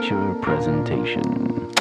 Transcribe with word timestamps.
feature 0.00 0.34
presentation. 0.40 1.72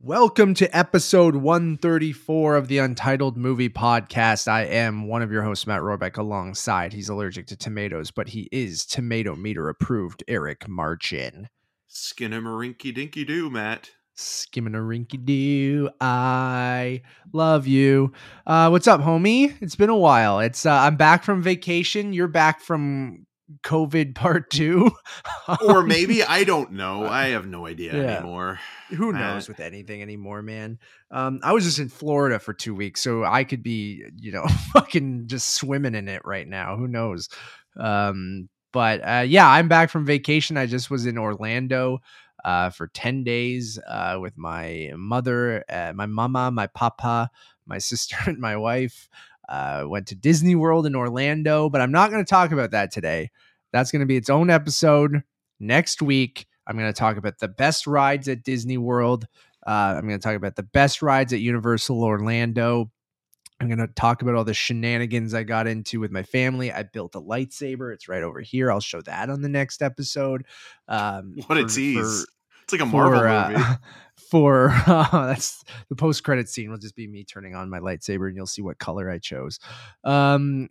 Welcome 0.00 0.54
to 0.54 0.76
episode 0.76 1.34
134 1.36 2.56
of 2.56 2.68
the 2.68 2.78
Untitled 2.78 3.36
Movie 3.36 3.68
Podcast. 3.68 4.46
I 4.46 4.66
am 4.66 5.08
one 5.08 5.22
of 5.22 5.32
your 5.32 5.42
hosts, 5.42 5.66
Matt 5.66 5.80
Rohrbeck, 5.80 6.16
alongside. 6.16 6.92
He's 6.92 7.08
allergic 7.08 7.48
to 7.48 7.56
tomatoes, 7.56 8.12
but 8.12 8.28
he 8.28 8.48
is 8.52 8.86
tomato 8.86 9.34
meter 9.34 9.68
approved, 9.68 10.22
Eric 10.28 10.68
Marchin. 10.68 11.48
Skinnamarink 11.90 12.94
dinky 12.94 13.24
doo, 13.24 13.50
Matt. 13.50 13.90
Skimming 14.14 14.74
a 14.74 14.78
rinky 14.78 15.24
doo. 15.24 15.90
I 16.00 17.02
love 17.32 17.66
you. 17.66 18.12
Uh, 18.46 18.68
what's 18.68 18.86
up, 18.86 19.00
homie? 19.00 19.56
It's 19.60 19.76
been 19.76 19.90
a 19.90 19.96
while. 19.96 20.38
It's 20.38 20.66
uh, 20.66 20.72
I'm 20.72 20.96
back 20.96 21.24
from 21.24 21.42
vacation. 21.42 22.12
You're 22.12 22.28
back 22.28 22.60
from 22.60 23.26
COVID 23.62 24.14
part 24.14 24.50
two. 24.50 24.90
or 25.64 25.82
maybe 25.86 26.22
I 26.22 26.44
don't 26.44 26.72
know. 26.72 27.06
I 27.06 27.28
have 27.28 27.46
no 27.46 27.66
idea 27.66 27.94
Yeah. 27.96 28.16
anymore. 28.18 28.58
who 28.90 29.10
Uh, 29.14 29.18
knows 29.18 29.48
with 29.48 29.60
anything 29.60 30.02
anymore, 30.02 30.42
man. 30.42 30.78
Um, 31.10 31.40
I 31.42 31.52
was 31.52 31.64
just 31.64 31.78
in 31.78 31.88
Florida 31.88 32.38
for 32.38 32.52
two 32.54 32.74
weeks, 32.74 33.00
so 33.02 33.24
I 33.24 33.44
could 33.44 33.62
be, 33.62 34.04
you 34.16 34.32
know, 34.32 34.46
fucking 34.72 35.26
just 35.26 35.54
swimming 35.54 35.94
in 35.94 36.08
it 36.08 36.22
right 36.24 36.46
now. 36.48 36.76
Who 36.76 36.88
knows? 36.88 37.28
Um, 37.76 38.48
but 38.72 39.00
uh, 39.06 39.24
yeah, 39.26 39.48
I'm 39.48 39.68
back 39.68 39.90
from 39.90 40.04
vacation. 40.06 40.56
I 40.56 40.66
just 40.66 40.90
was 40.90 41.06
in 41.06 41.18
Orlando 41.18 42.00
uh, 42.44 42.70
for 42.70 42.86
10 42.88 43.24
days 43.24 43.78
uh, 43.88 44.18
with 44.20 44.36
my 44.38 44.90
mother, 44.96 45.64
uh, 45.68 45.92
my 45.94 46.06
mama, 46.06 46.50
my 46.50 46.66
papa, 46.68 47.30
my 47.66 47.78
sister, 47.90 48.16
and 48.26 48.38
my 48.38 48.56
wife. 48.56 49.08
Uh, 49.50 49.84
went 49.86 50.06
to 50.06 50.14
Disney 50.14 50.54
World 50.54 50.86
in 50.86 50.94
Orlando, 50.94 51.68
but 51.68 51.80
I'm 51.80 51.90
not 51.90 52.10
going 52.10 52.24
to 52.24 52.28
talk 52.30 52.52
about 52.52 52.70
that 52.70 52.92
today. 52.92 53.30
That's 53.72 53.90
going 53.90 54.00
to 54.00 54.06
be 54.06 54.16
its 54.16 54.30
own 54.30 54.48
episode 54.48 55.22
next 55.58 56.00
week. 56.00 56.46
I'm 56.66 56.78
going 56.78 56.92
to 56.92 56.96
talk 56.98 57.16
about 57.16 57.38
the 57.40 57.48
best 57.48 57.86
rides 57.88 58.28
at 58.28 58.44
Disney 58.44 58.78
World. 58.78 59.26
Uh, 59.66 59.94
I'm 59.98 60.06
going 60.06 60.18
to 60.20 60.22
talk 60.22 60.36
about 60.36 60.54
the 60.54 60.62
best 60.62 61.02
rides 61.02 61.32
at 61.32 61.40
Universal 61.40 62.02
Orlando. 62.02 62.90
I'm 63.60 63.66
going 63.66 63.78
to 63.80 63.88
talk 63.88 64.22
about 64.22 64.36
all 64.36 64.44
the 64.44 64.54
shenanigans 64.54 65.34
I 65.34 65.42
got 65.42 65.66
into 65.66 66.00
with 66.00 66.10
my 66.12 66.22
family. 66.22 66.72
I 66.72 66.84
built 66.84 67.14
a 67.16 67.20
lightsaber. 67.20 67.92
It's 67.92 68.08
right 68.08 68.22
over 68.22 68.40
here. 68.40 68.70
I'll 68.70 68.80
show 68.80 69.02
that 69.02 69.28
on 69.30 69.42
the 69.42 69.48
next 69.48 69.82
episode. 69.82 70.46
Um, 70.88 71.34
What 71.46 71.58
a 71.58 71.62
for- 71.62 71.68
tease. 71.74 71.96
for- 72.24 72.26
it's 72.62 72.72
like 72.72 72.80
a 72.82 72.86
Marvel 72.86 73.18
for, 73.18 73.28
uh, 73.28 73.50
movie. 73.50 73.64
for 74.30 74.70
uh, 74.86 75.08
that's 75.26 75.64
the 75.88 75.96
post 75.96 76.24
credit 76.24 76.48
scene 76.48 76.70
will 76.70 76.78
just 76.78 76.96
be 76.96 77.06
me 77.06 77.24
turning 77.24 77.54
on 77.54 77.68
my 77.68 77.80
lightsaber 77.80 78.28
and 78.28 78.36
you'll 78.36 78.46
see 78.46 78.62
what 78.62 78.78
color 78.78 79.10
I 79.10 79.18
chose. 79.18 79.58
Um 80.04 80.68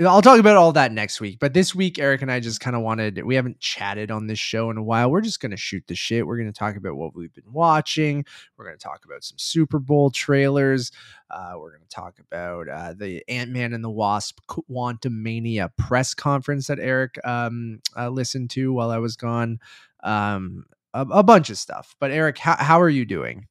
I'll 0.00 0.22
talk 0.22 0.40
about 0.40 0.56
all 0.56 0.72
that 0.72 0.90
next 0.90 1.20
week, 1.20 1.38
but 1.38 1.52
this 1.52 1.74
week 1.74 1.98
Eric 1.98 2.22
and 2.22 2.32
I 2.32 2.40
just 2.40 2.60
kind 2.60 2.74
of 2.74 2.82
wanted 2.82 3.22
we 3.24 3.34
haven't 3.34 3.60
chatted 3.60 4.10
on 4.10 4.26
this 4.26 4.38
show 4.38 4.70
in 4.70 4.78
a 4.78 4.82
while. 4.82 5.10
We're 5.10 5.20
just 5.20 5.40
going 5.40 5.50
to 5.50 5.56
shoot 5.56 5.84
the 5.86 5.94
shit. 5.94 6.26
We're 6.26 6.38
going 6.38 6.50
to 6.52 6.58
talk 6.58 6.76
about 6.76 6.96
what 6.96 7.14
we've 7.14 7.32
been 7.32 7.52
watching. 7.52 8.24
We're 8.56 8.64
going 8.64 8.78
to 8.78 8.82
talk 8.82 9.04
about 9.04 9.22
some 9.22 9.38
Super 9.38 9.78
Bowl 9.78 10.10
trailers. 10.10 10.92
Uh, 11.30 11.52
we're 11.58 11.70
going 11.70 11.82
to 11.82 11.94
talk 11.94 12.18
about 12.18 12.68
uh, 12.68 12.94
the 12.94 13.22
Ant 13.28 13.50
Man 13.50 13.74
and 13.74 13.84
the 13.84 13.90
Wasp 13.90 14.38
Quantumania 14.48 15.70
press 15.76 16.14
conference 16.14 16.68
that 16.68 16.80
Eric 16.80 17.18
um, 17.24 17.80
uh, 17.96 18.08
listened 18.08 18.50
to 18.50 18.72
while 18.72 18.90
I 18.90 18.98
was 18.98 19.16
gone. 19.16 19.60
Um, 20.02 20.64
a, 20.94 21.06
a 21.10 21.22
bunch 21.22 21.50
of 21.50 21.58
stuff. 21.58 21.94
But 22.00 22.10
Eric, 22.10 22.38
how, 22.38 22.56
how 22.56 22.80
are 22.80 22.88
you 22.88 23.04
doing? 23.04 23.46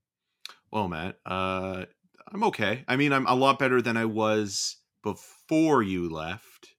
Well, 0.71 0.87
Matt, 0.87 1.17
uh, 1.25 1.85
I'm 2.31 2.43
okay. 2.45 2.83
I 2.87 2.95
mean, 2.95 3.13
I'm 3.13 3.27
a 3.27 3.35
lot 3.35 3.59
better 3.59 3.81
than 3.81 3.97
I 3.97 4.05
was 4.05 4.77
before 5.03 5.81
you 5.81 6.09
left. 6.09 6.69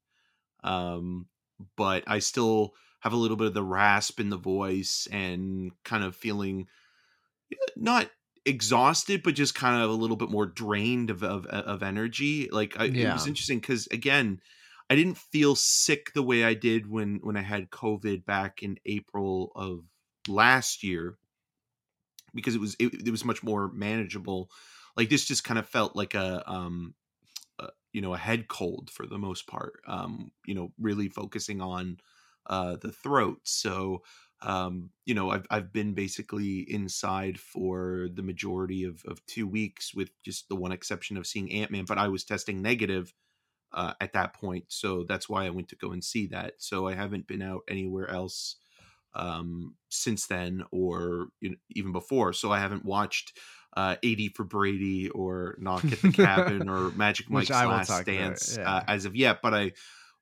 Um, 0.65 1.27
but 1.77 2.05
I 2.07 2.21
still 2.21 2.73
have 3.01 3.13
a 3.13 3.17
little 3.17 3.37
bit 3.37 3.49
of 3.49 3.55
the 3.55 3.63
rasp 3.63 4.21
in 4.21 4.31
the 4.31 4.37
voice 4.37 5.09
and 5.11 5.73
kind 5.85 6.05
of 6.05 6.17
feeling 6.17 6.69
eh, 7.53 7.57
not 7.77 8.09
exhausted, 8.45 9.23
but 9.23 9.35
just 9.35 9.55
kind 9.55 9.83
of 9.83 9.91
a 9.91 9.95
little 9.95 10.17
bit 10.17 10.31
more 10.31 10.47
drained 10.47 11.11
of 11.11 11.23
of, 11.23 11.47
of 11.47 11.83
energy. 11.83 12.49
Like 12.51 12.79
I, 12.79 12.87
it 12.87 13.13
was 13.13 13.27
interesting 13.27 13.59
because 13.59 13.87
again, 13.89 14.41
I 14.89 14.97
didn't 14.97 15.19
feel 15.19 15.55
sick 15.57 16.13
the 16.15 16.23
way 16.23 16.45
I 16.45 16.55
did 16.55 16.89
when 16.89 17.21
when 17.23 17.37
I 17.37 17.43
had 17.43 17.71
COVID 17.71 18.25
back 18.25 18.63
in 18.63 18.79
April 18.87 19.53
of 19.55 19.85
last 20.29 20.83
year 20.83 21.19
because 22.35 22.55
it 22.55 22.61
was 22.61 22.75
it, 22.79 23.07
it 23.07 23.11
was 23.11 23.25
much 23.25 23.43
more 23.43 23.69
manageable. 23.73 24.51
Like 24.97 25.09
this 25.09 25.25
just 25.25 25.45
kind 25.45 25.59
of 25.59 25.69
felt 25.69 25.97
like 25.97 26.15
a 26.15 26.49
um 26.51 26.95
uh, 27.61 27.69
you 27.93 28.01
know 28.01 28.15
a 28.15 28.19
head 28.19 28.49
cold 28.49 28.91
for 28.91 29.07
the 29.07 29.19
most 29.19 29.47
part. 29.47 29.81
Um 29.87 30.33
you 30.47 30.55
know 30.55 30.73
really 30.81 31.09
focusing 31.09 31.61
on 31.61 31.99
uh 32.47 32.77
the 32.81 32.93
throat. 32.93 33.41
So 33.45 34.03
um 34.43 34.91
you 35.07 35.15
know 35.15 35.31
I've 35.31 35.47
I've 35.51 35.73
been 35.73 35.95
basically 35.95 36.61
inside 36.73 37.39
for 37.41 38.09
the 38.15 38.23
majority 38.23 38.85
of 38.85 39.03
of 39.07 39.25
2 39.27 39.47
weeks 39.47 39.95
with 39.95 40.11
just 40.25 40.49
the 40.49 40.57
one 40.57 40.73
exception 40.73 41.17
of 41.17 41.27
seeing 41.27 41.53
Ant-Man, 41.53 41.87
but 41.87 41.99
I 41.99 42.09
was 42.09 42.25
testing 42.25 42.63
negative 42.63 43.15
uh, 43.73 43.95
at 44.01 44.13
that 44.13 44.35
point. 44.35 44.65
So 44.69 45.05
that's 45.05 45.29
why 45.29 45.47
I 45.47 45.51
went 45.51 45.69
to 45.71 45.77
go 45.77 45.93
and 45.93 46.05
see 46.05 46.27
that. 46.29 46.55
So 46.59 46.87
I 46.89 46.95
haven't 46.95 47.27
been 47.27 47.43
out 47.43 47.63
anywhere 47.69 48.09
else 48.11 48.57
um, 49.15 49.75
since 49.89 50.27
then 50.27 50.65
or 50.71 51.29
you 51.41 51.51
know, 51.51 51.57
even 51.71 51.93
before. 51.93 52.33
So 52.33 52.53
I 52.53 52.59
haven't 52.59 52.85
watched 52.85 53.39
uh, 53.77 53.97
80 54.03 54.29
for 54.29 54.45
Brady 54.45 55.09
or 55.11 55.57
Knock 55.59 55.85
at 55.85 56.03
the 56.03 56.13
Cabin 56.13 56.69
or 56.69 56.91
Magic 56.97 57.31
Mike's 57.31 57.51
Last 57.51 58.05
Dance 58.05 58.57
yeah. 58.59 58.71
uh, 58.71 58.85
as 58.87 59.05
of 59.05 59.17
yet, 59.17 59.41
but 59.43 59.55
I 59.55 59.73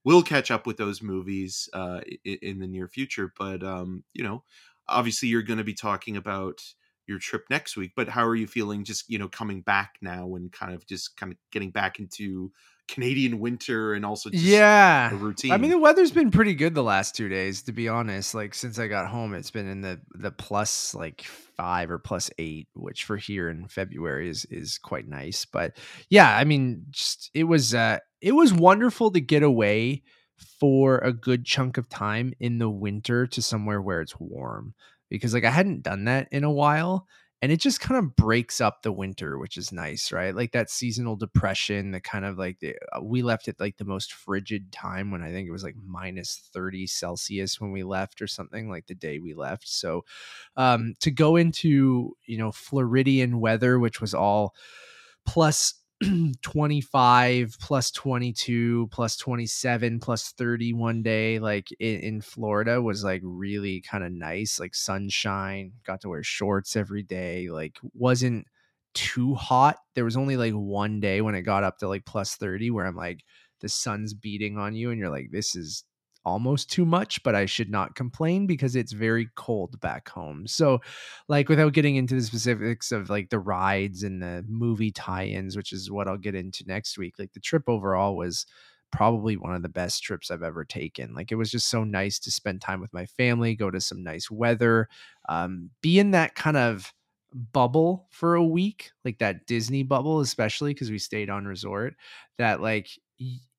will 0.05 0.23
catch 0.23 0.51
up 0.51 0.67
with 0.67 0.77
those 0.77 1.03
movies 1.03 1.69
uh, 1.73 2.01
in, 2.25 2.39
in 2.43 2.59
the 2.61 2.67
near 2.67 2.89
future. 2.89 3.33
But, 3.37 3.63
um, 3.63 4.05
you 4.15 4.23
know, 4.23 4.45
obviously 4.89 5.29
you're 5.29 5.43
going 5.43 5.59
to 5.59 5.65
be 5.65 5.75
talking 5.75 6.17
about 6.17 6.61
your 7.11 7.19
trip 7.19 7.45
next 7.51 7.77
week, 7.77 7.93
but 7.95 8.09
how 8.09 8.25
are 8.25 8.37
you 8.37 8.47
feeling 8.47 8.85
just, 8.85 9.11
you 9.11 9.19
know, 9.19 9.29
coming 9.29 9.61
back 9.61 9.97
now 10.01 10.35
and 10.37 10.51
kind 10.51 10.73
of 10.73 10.87
just 10.87 11.17
kind 11.17 11.33
of 11.33 11.39
getting 11.51 11.71
back 11.71 11.99
into 11.99 12.51
Canadian 12.89 13.39
winter 13.39 13.93
and 13.93 14.07
also 14.07 14.31
just 14.31 14.43
yeah. 14.43 15.11
routine? 15.13 15.51
I 15.51 15.59
mean, 15.59 15.71
the 15.71 15.79
weather's 15.79 16.13
been 16.13 16.31
pretty 16.31 16.55
good 16.55 16.75
the 16.75 16.83
last 16.83 17.15
two 17.15 17.29
days, 17.29 17.63
to 17.65 17.73
be 17.73 17.89
honest. 17.89 18.35
Like 18.35 18.55
since 18.55 18.79
I 18.79 18.87
got 18.87 19.09
home, 19.09 19.35
it's 19.35 19.51
been 19.51 19.69
in 19.69 19.83
the 19.83 20.01
the 20.15 20.31
plus 20.31 20.95
like 20.95 21.23
five 21.23 21.91
or 21.91 21.99
plus 21.99 22.31
eight, 22.39 22.69
which 22.75 23.05
for 23.05 23.17
here 23.17 23.51
in 23.51 23.69
February 23.69 24.31
is 24.31 24.47
is 24.47 24.79
quite 24.79 25.09
nice. 25.09 25.45
But 25.45 25.77
yeah, 26.09 26.35
I 26.35 26.45
mean, 26.45 26.87
just 26.91 27.31
it 27.35 27.45
was 27.45 27.75
uh 27.75 27.99
it 28.23 28.33
was 28.33 28.55
wonderful 28.55 29.11
to 29.11 29.21
get 29.21 29.43
away 29.43 30.03
for 30.59 30.99
a 30.99 31.13
good 31.13 31.45
chunk 31.45 31.77
of 31.77 31.89
time 31.89 32.33
in 32.41 32.59
the 32.59 32.71
winter 32.71 33.27
to 33.27 33.43
somewhere 33.43 33.81
where 33.83 34.01
it's 34.01 34.19
warm 34.19 34.75
because 35.11 35.35
like 35.35 35.45
I 35.45 35.51
hadn't 35.51 35.83
done 35.83 36.05
that 36.05 36.29
in 36.31 36.45
a 36.45 36.51
while 36.51 37.07
and 37.43 37.51
it 37.51 37.59
just 37.59 37.81
kind 37.81 37.99
of 37.99 38.17
breaks 38.17 38.61
up 38.61 38.83
the 38.83 38.93
winter 38.93 39.39
which 39.39 39.57
is 39.57 39.73
nice 39.73 40.13
right? 40.13 40.35
Like 40.35 40.53
that 40.53 40.71
seasonal 40.71 41.17
depression 41.17 41.91
the 41.91 42.01
kind 42.01 42.25
of 42.25 42.39
like 42.39 42.61
the 42.61 42.77
uh, 42.93 43.03
we 43.03 43.23
left 43.23 43.49
at 43.49 43.61
like 43.61 43.77
the 43.77 43.85
most 43.85 44.13
frigid 44.13 44.73
time 44.73 45.11
when 45.11 45.23
i 45.23 45.31
think 45.31 45.49
it 45.49 45.53
was 45.53 45.65
like 45.65 45.77
minus 45.87 46.49
30 46.53 46.87
celsius 46.87 47.61
when 47.61 47.73
we 47.73 47.83
left 47.83 48.23
or 48.23 48.27
something 48.27 48.71
like 48.71 48.87
the 48.87 48.95
day 48.95 49.19
we 49.19 49.35
left. 49.35 49.69
So 49.69 50.05
um 50.57 50.95
to 51.01 51.11
go 51.11 51.37
into 51.37 52.17
you 52.27 52.39
know 52.39 52.53
floridian 52.53 53.41
weather 53.41 53.79
which 53.79 54.01
was 54.01 54.15
all 54.15 54.55
plus 55.27 55.75
25 56.43 57.57
plus 57.61 57.91
22 57.91 58.89
plus 58.91 59.17
27 59.19 60.01
plus 60.01 60.33
30 60.33 60.73
one 60.73 61.03
day 61.03 61.39
like 61.39 61.69
in, 61.79 62.01
in 62.01 62.21
florida 62.23 62.81
was 62.81 63.05
like 63.05 63.21
really 63.23 63.83
kind 63.83 64.03
of 64.03 64.11
nice 64.11 64.59
like 64.59 64.75
sunshine 64.75 65.73
got 65.85 66.01
to 66.01 66.09
wear 66.09 66.23
shorts 66.23 66.75
every 66.75 67.03
day 67.03 67.51
like 67.51 67.77
wasn't 67.93 68.47
too 68.95 69.35
hot. 69.35 69.77
There 69.95 70.05
was 70.05 70.17
only 70.17 70.37
like 70.37 70.53
one 70.53 71.01
day 71.01 71.21
when 71.21 71.35
it 71.35 71.43
got 71.43 71.65
up 71.65 71.79
to 71.79 71.89
like 71.89 72.05
plus 72.05 72.37
30 72.37 72.71
where 72.71 72.87
i'm 72.87 72.97
like 72.97 73.25
the 73.61 73.69
sun's 73.69 74.15
beating 74.15 74.59
on 74.59 74.75
you 74.75 74.91
and 74.91 74.99
you're 74.99 75.11
like 75.11 75.31
this 75.31 75.55
is 75.55 75.85
almost 76.25 76.71
too 76.71 76.85
much 76.85 77.23
but 77.23 77.35
i 77.35 77.47
should 77.47 77.71
not 77.71 77.95
complain 77.95 78.47
because 78.47 78.77
it's 78.77 78.93
very 78.93 79.29
cold 79.37 79.81
back 79.81 80.09
home. 80.09 80.47
So 80.47 80.81
like 81.29 81.49
without 81.49 81.73
getting 81.73 81.97
into 81.97 82.15
the 82.15 82.23
specifics 82.23 82.93
of 82.93 83.09
like 83.11 83.31
the 83.31 83.39
rides 83.39 84.03
and 84.03 84.23
the 84.23 84.45
movie 84.49 84.91
tie-ins 84.91 85.57
which 85.57 85.73
is 85.73 85.91
what 85.91 86.09
i'll 86.09 86.17
get 86.19 86.35
into 86.35 86.65
next 86.67 86.99
week 86.99 87.19
like 87.19 87.33
the 87.33 87.41
trip 87.41 87.65
overall 87.69 88.17
was 88.17 88.47
probably 88.93 89.37
one 89.37 89.55
of 89.55 89.63
the 89.63 89.69
best 89.69 90.03
trips 90.03 90.31
i've 90.31 90.43
ever 90.43 90.65
taken. 90.65 91.15
Like 91.15 91.31
it 91.33 91.37
was 91.37 91.51
just 91.51 91.69
so 91.69 91.85
nice 91.85 92.19
to 92.21 92.31
spend 92.31 92.61
time 92.61 92.81
with 92.81 92.93
my 92.93 93.07
family 93.07 93.55
go 93.55 93.71
to 93.71 93.81
some 93.81 94.03
nice 94.03 94.31
weather 94.31 94.89
um, 95.29 95.71
be 95.81 95.99
in 95.99 96.11
that 96.13 96.35
kind 96.35 96.57
of 96.57 96.93
bubble 97.53 98.09
for 98.11 98.35
a 98.35 98.45
week 98.45 98.91
like 99.05 99.19
that 99.19 99.47
disney 99.47 99.85
bubble 99.85 100.19
especially 100.19 100.75
because 100.75 100.91
we 100.91 100.99
stayed 100.99 101.31
on 101.31 101.47
resort 101.47 101.95
that 102.39 102.61
like 102.61 102.89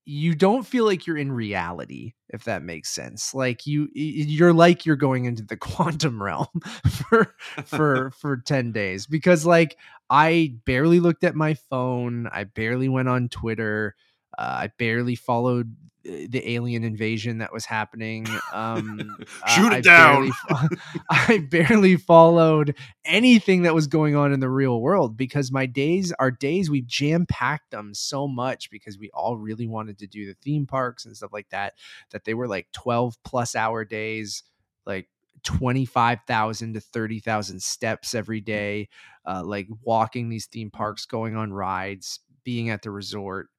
you 0.05 0.33
don't 0.33 0.63
feel 0.65 0.85
like 0.85 1.05
you're 1.05 1.17
in 1.17 1.31
reality 1.31 2.13
if 2.29 2.43
that 2.45 2.63
makes 2.63 2.89
sense 2.89 3.33
like 3.35 3.67
you 3.67 3.87
you're 3.93 4.53
like 4.53 4.85
you're 4.85 4.95
going 4.95 5.25
into 5.25 5.43
the 5.43 5.57
quantum 5.57 6.21
realm 6.21 6.47
for 6.89 7.35
for 7.63 8.11
for 8.17 8.37
10 8.37 8.71
days 8.71 9.05
because 9.05 9.45
like 9.45 9.77
i 10.09 10.53
barely 10.65 10.99
looked 10.99 11.23
at 11.23 11.35
my 11.35 11.53
phone 11.53 12.27
i 12.31 12.43
barely 12.43 12.89
went 12.89 13.09
on 13.09 13.29
twitter 13.29 13.95
Uh, 14.37 14.63
I 14.63 14.71
barely 14.79 15.15
followed 15.15 15.75
the 16.03 16.51
alien 16.51 16.83
invasion 16.83 17.39
that 17.39 17.53
was 17.53 17.65
happening. 17.65 18.25
Um, 18.53 19.17
Shoot 19.47 19.73
I 19.73 19.77
it 19.77 19.83
down. 19.83 20.31
Barely, 20.49 20.77
I 21.09 21.37
barely 21.49 21.97
followed 21.97 22.75
anything 23.05 23.63
that 23.63 23.75
was 23.75 23.87
going 23.87 24.15
on 24.15 24.33
in 24.33 24.39
the 24.39 24.49
real 24.49 24.81
world 24.81 25.15
because 25.17 25.51
my 25.51 25.65
days, 25.65 26.11
our 26.19 26.31
days, 26.31 26.69
we 26.69 26.81
jam 26.81 27.25
packed 27.27 27.71
them 27.71 27.93
so 27.93 28.27
much 28.27 28.69
because 28.71 28.97
we 28.97 29.09
all 29.13 29.37
really 29.37 29.67
wanted 29.67 29.97
to 29.99 30.07
do 30.07 30.25
the 30.25 30.35
theme 30.41 30.65
parks 30.65 31.05
and 31.05 31.15
stuff 31.15 31.33
like 31.33 31.49
that, 31.49 31.73
that 32.11 32.25
they 32.25 32.33
were 32.33 32.47
like 32.47 32.67
12 32.71 33.17
plus 33.23 33.55
hour 33.55 33.85
days, 33.85 34.43
like 34.85 35.07
25,000 35.43 36.73
to 36.73 36.79
30,000 36.79 37.61
steps 37.61 38.13
every 38.13 38.41
day, 38.41 38.89
uh, 39.25 39.43
like 39.43 39.67
walking 39.83 40.29
these 40.29 40.45
theme 40.47 40.71
parks, 40.71 41.05
going 41.05 41.35
on 41.35 41.53
rides, 41.53 42.19
being 42.43 42.69
at 42.69 42.81
the 42.81 42.91
resort. 42.91 43.49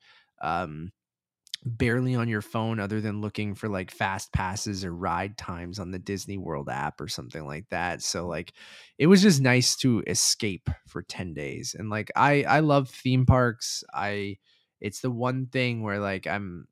Um, 0.40 0.92
barely 1.64 2.14
on 2.14 2.28
your 2.28 2.42
phone 2.42 2.80
other 2.80 3.00
than 3.00 3.20
looking 3.20 3.54
for 3.54 3.68
like 3.68 3.90
fast 3.90 4.32
passes 4.32 4.84
or 4.84 4.94
ride 4.94 5.38
times 5.38 5.78
on 5.78 5.90
the 5.92 5.98
Disney 5.98 6.38
World 6.38 6.68
app 6.68 7.00
or 7.00 7.08
something 7.08 7.46
like 7.46 7.68
that. 7.70 8.02
So 8.02 8.26
like 8.26 8.52
it 8.98 9.06
was 9.06 9.22
just 9.22 9.40
nice 9.40 9.76
to 9.76 10.02
escape 10.06 10.68
for 10.88 11.02
10 11.02 11.34
days. 11.34 11.76
And 11.78 11.88
like 11.90 12.10
I 12.16 12.42
I 12.44 12.60
love 12.60 12.88
theme 12.90 13.26
parks. 13.26 13.84
I 13.94 14.38
it's 14.80 15.00
the 15.00 15.10
one 15.10 15.46
thing 15.46 15.82
where 15.82 16.00
like 16.00 16.26
I'm 16.26 16.66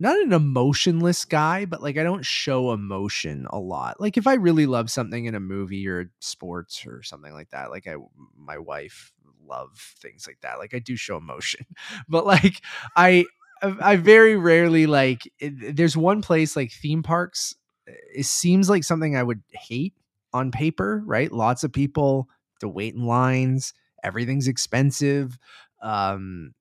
not 0.00 0.20
an 0.20 0.32
emotionless 0.32 1.24
guy, 1.24 1.64
but 1.64 1.82
like 1.82 1.96
I 1.96 2.02
don't 2.02 2.24
show 2.24 2.72
emotion 2.72 3.46
a 3.50 3.58
lot. 3.58 4.00
Like 4.00 4.16
if 4.16 4.26
I 4.26 4.34
really 4.34 4.66
love 4.66 4.90
something 4.90 5.26
in 5.26 5.34
a 5.34 5.40
movie 5.40 5.86
or 5.86 6.10
sports 6.20 6.84
or 6.86 7.02
something 7.02 7.32
like 7.32 7.50
that, 7.50 7.70
like 7.70 7.86
I 7.86 7.94
my 8.36 8.58
wife 8.58 9.12
love 9.46 9.70
things 10.00 10.26
like 10.26 10.40
that. 10.42 10.58
Like 10.58 10.74
I 10.74 10.78
do 10.80 10.96
show 10.96 11.16
emotion. 11.16 11.66
But 12.08 12.26
like 12.26 12.62
I 12.96 13.26
I 13.62 13.96
very 13.96 14.36
rarely 14.36 14.86
like. 14.86 15.30
It, 15.38 15.76
there's 15.76 15.96
one 15.96 16.22
place 16.22 16.56
like 16.56 16.72
theme 16.72 17.02
parks. 17.02 17.54
It 17.86 18.26
seems 18.26 18.68
like 18.68 18.84
something 18.84 19.16
I 19.16 19.22
would 19.22 19.42
hate 19.50 19.94
on 20.32 20.50
paper, 20.50 21.02
right? 21.04 21.30
Lots 21.30 21.64
of 21.64 21.72
people 21.72 22.28
to 22.60 22.68
wait 22.68 22.94
in 22.94 23.04
lines. 23.04 23.72
Everything's 24.02 24.48
expensive. 24.48 25.38
Um, 25.82 26.54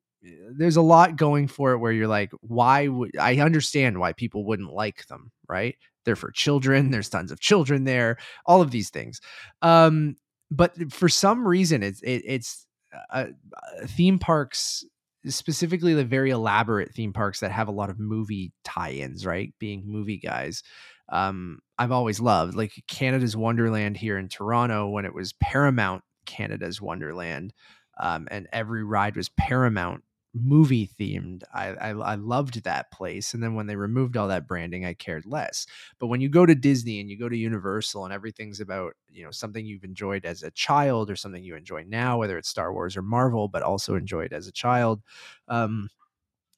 there's 0.51 0.75
a 0.75 0.81
lot 0.81 1.15
going 1.15 1.47
for 1.47 1.71
it 1.71 1.79
where 1.79 1.91
you're 1.91 2.07
like, 2.07 2.31
why 2.41 2.87
would 2.87 3.17
I 3.17 3.37
understand 3.37 3.99
why 3.99 4.13
people 4.13 4.45
wouldn't 4.45 4.73
like 4.73 5.07
them, 5.07 5.31
right? 5.47 5.75
They're 6.05 6.15
for 6.15 6.31
children. 6.31 6.91
There's 6.91 7.09
tons 7.09 7.31
of 7.31 7.39
children 7.39 7.83
there. 7.83 8.17
All 8.45 8.61
of 8.61 8.71
these 8.71 8.89
things. 8.89 9.21
Um, 9.61 10.15
but 10.51 10.91
for 10.91 11.09
some 11.09 11.47
reason, 11.47 11.81
it's 11.81 12.01
it, 12.01 12.23
it's 12.25 12.65
uh, 13.11 13.27
uh 13.53 13.87
theme 13.87 14.19
parks 14.19 14.83
specifically 15.27 15.93
the 15.93 16.05
very 16.05 16.31
elaborate 16.31 16.93
theme 16.93 17.13
parks 17.13 17.39
that 17.39 17.51
have 17.51 17.67
a 17.67 17.71
lot 17.73 17.89
of 17.89 17.99
movie 17.99 18.51
tie-ins, 18.63 19.25
right? 19.25 19.53
Being 19.59 19.83
movie 19.85 20.17
guys. 20.19 20.63
Um, 21.09 21.59
I've 21.77 21.91
always 21.91 22.19
loved 22.19 22.55
like 22.55 22.83
Canada's 22.87 23.35
Wonderland 23.35 23.97
here 23.97 24.17
in 24.17 24.29
Toronto 24.29 24.89
when 24.89 25.05
it 25.05 25.13
was 25.13 25.33
Paramount 25.33 26.03
Canada's 26.25 26.81
Wonderland. 26.81 27.53
Um, 27.99 28.27
and 28.31 28.47
every 28.51 28.83
ride 28.83 29.15
was 29.15 29.29
Paramount 29.29 30.03
movie 30.33 30.89
themed. 30.99 31.43
I, 31.53 31.69
I, 31.69 31.89
I 31.89 32.15
loved 32.15 32.63
that 32.63 32.91
place, 32.91 33.33
and 33.33 33.43
then 33.43 33.55
when 33.55 33.67
they 33.67 33.75
removed 33.75 34.17
all 34.17 34.29
that 34.29 34.47
branding, 34.47 34.85
I 34.85 34.93
cared 34.93 35.25
less. 35.25 35.65
But 35.99 36.07
when 36.07 36.21
you 36.21 36.29
go 36.29 36.45
to 36.45 36.55
Disney 36.55 36.99
and 36.99 37.09
you 37.09 37.17
go 37.17 37.29
to 37.29 37.35
Universal 37.35 38.05
and 38.05 38.13
everything's 38.13 38.59
about 38.59 38.93
you 39.09 39.23
know 39.23 39.31
something 39.31 39.65
you've 39.65 39.83
enjoyed 39.83 40.25
as 40.25 40.43
a 40.43 40.51
child 40.51 41.09
or 41.09 41.15
something 41.15 41.43
you 41.43 41.55
enjoy 41.55 41.83
now, 41.87 42.17
whether 42.17 42.37
it's 42.37 42.49
Star 42.49 42.73
Wars 42.73 42.95
or 42.95 43.01
Marvel, 43.01 43.47
but 43.47 43.63
also 43.63 43.95
enjoyed 43.95 44.33
as 44.33 44.47
a 44.47 44.51
child. 44.51 45.01
Um, 45.47 45.89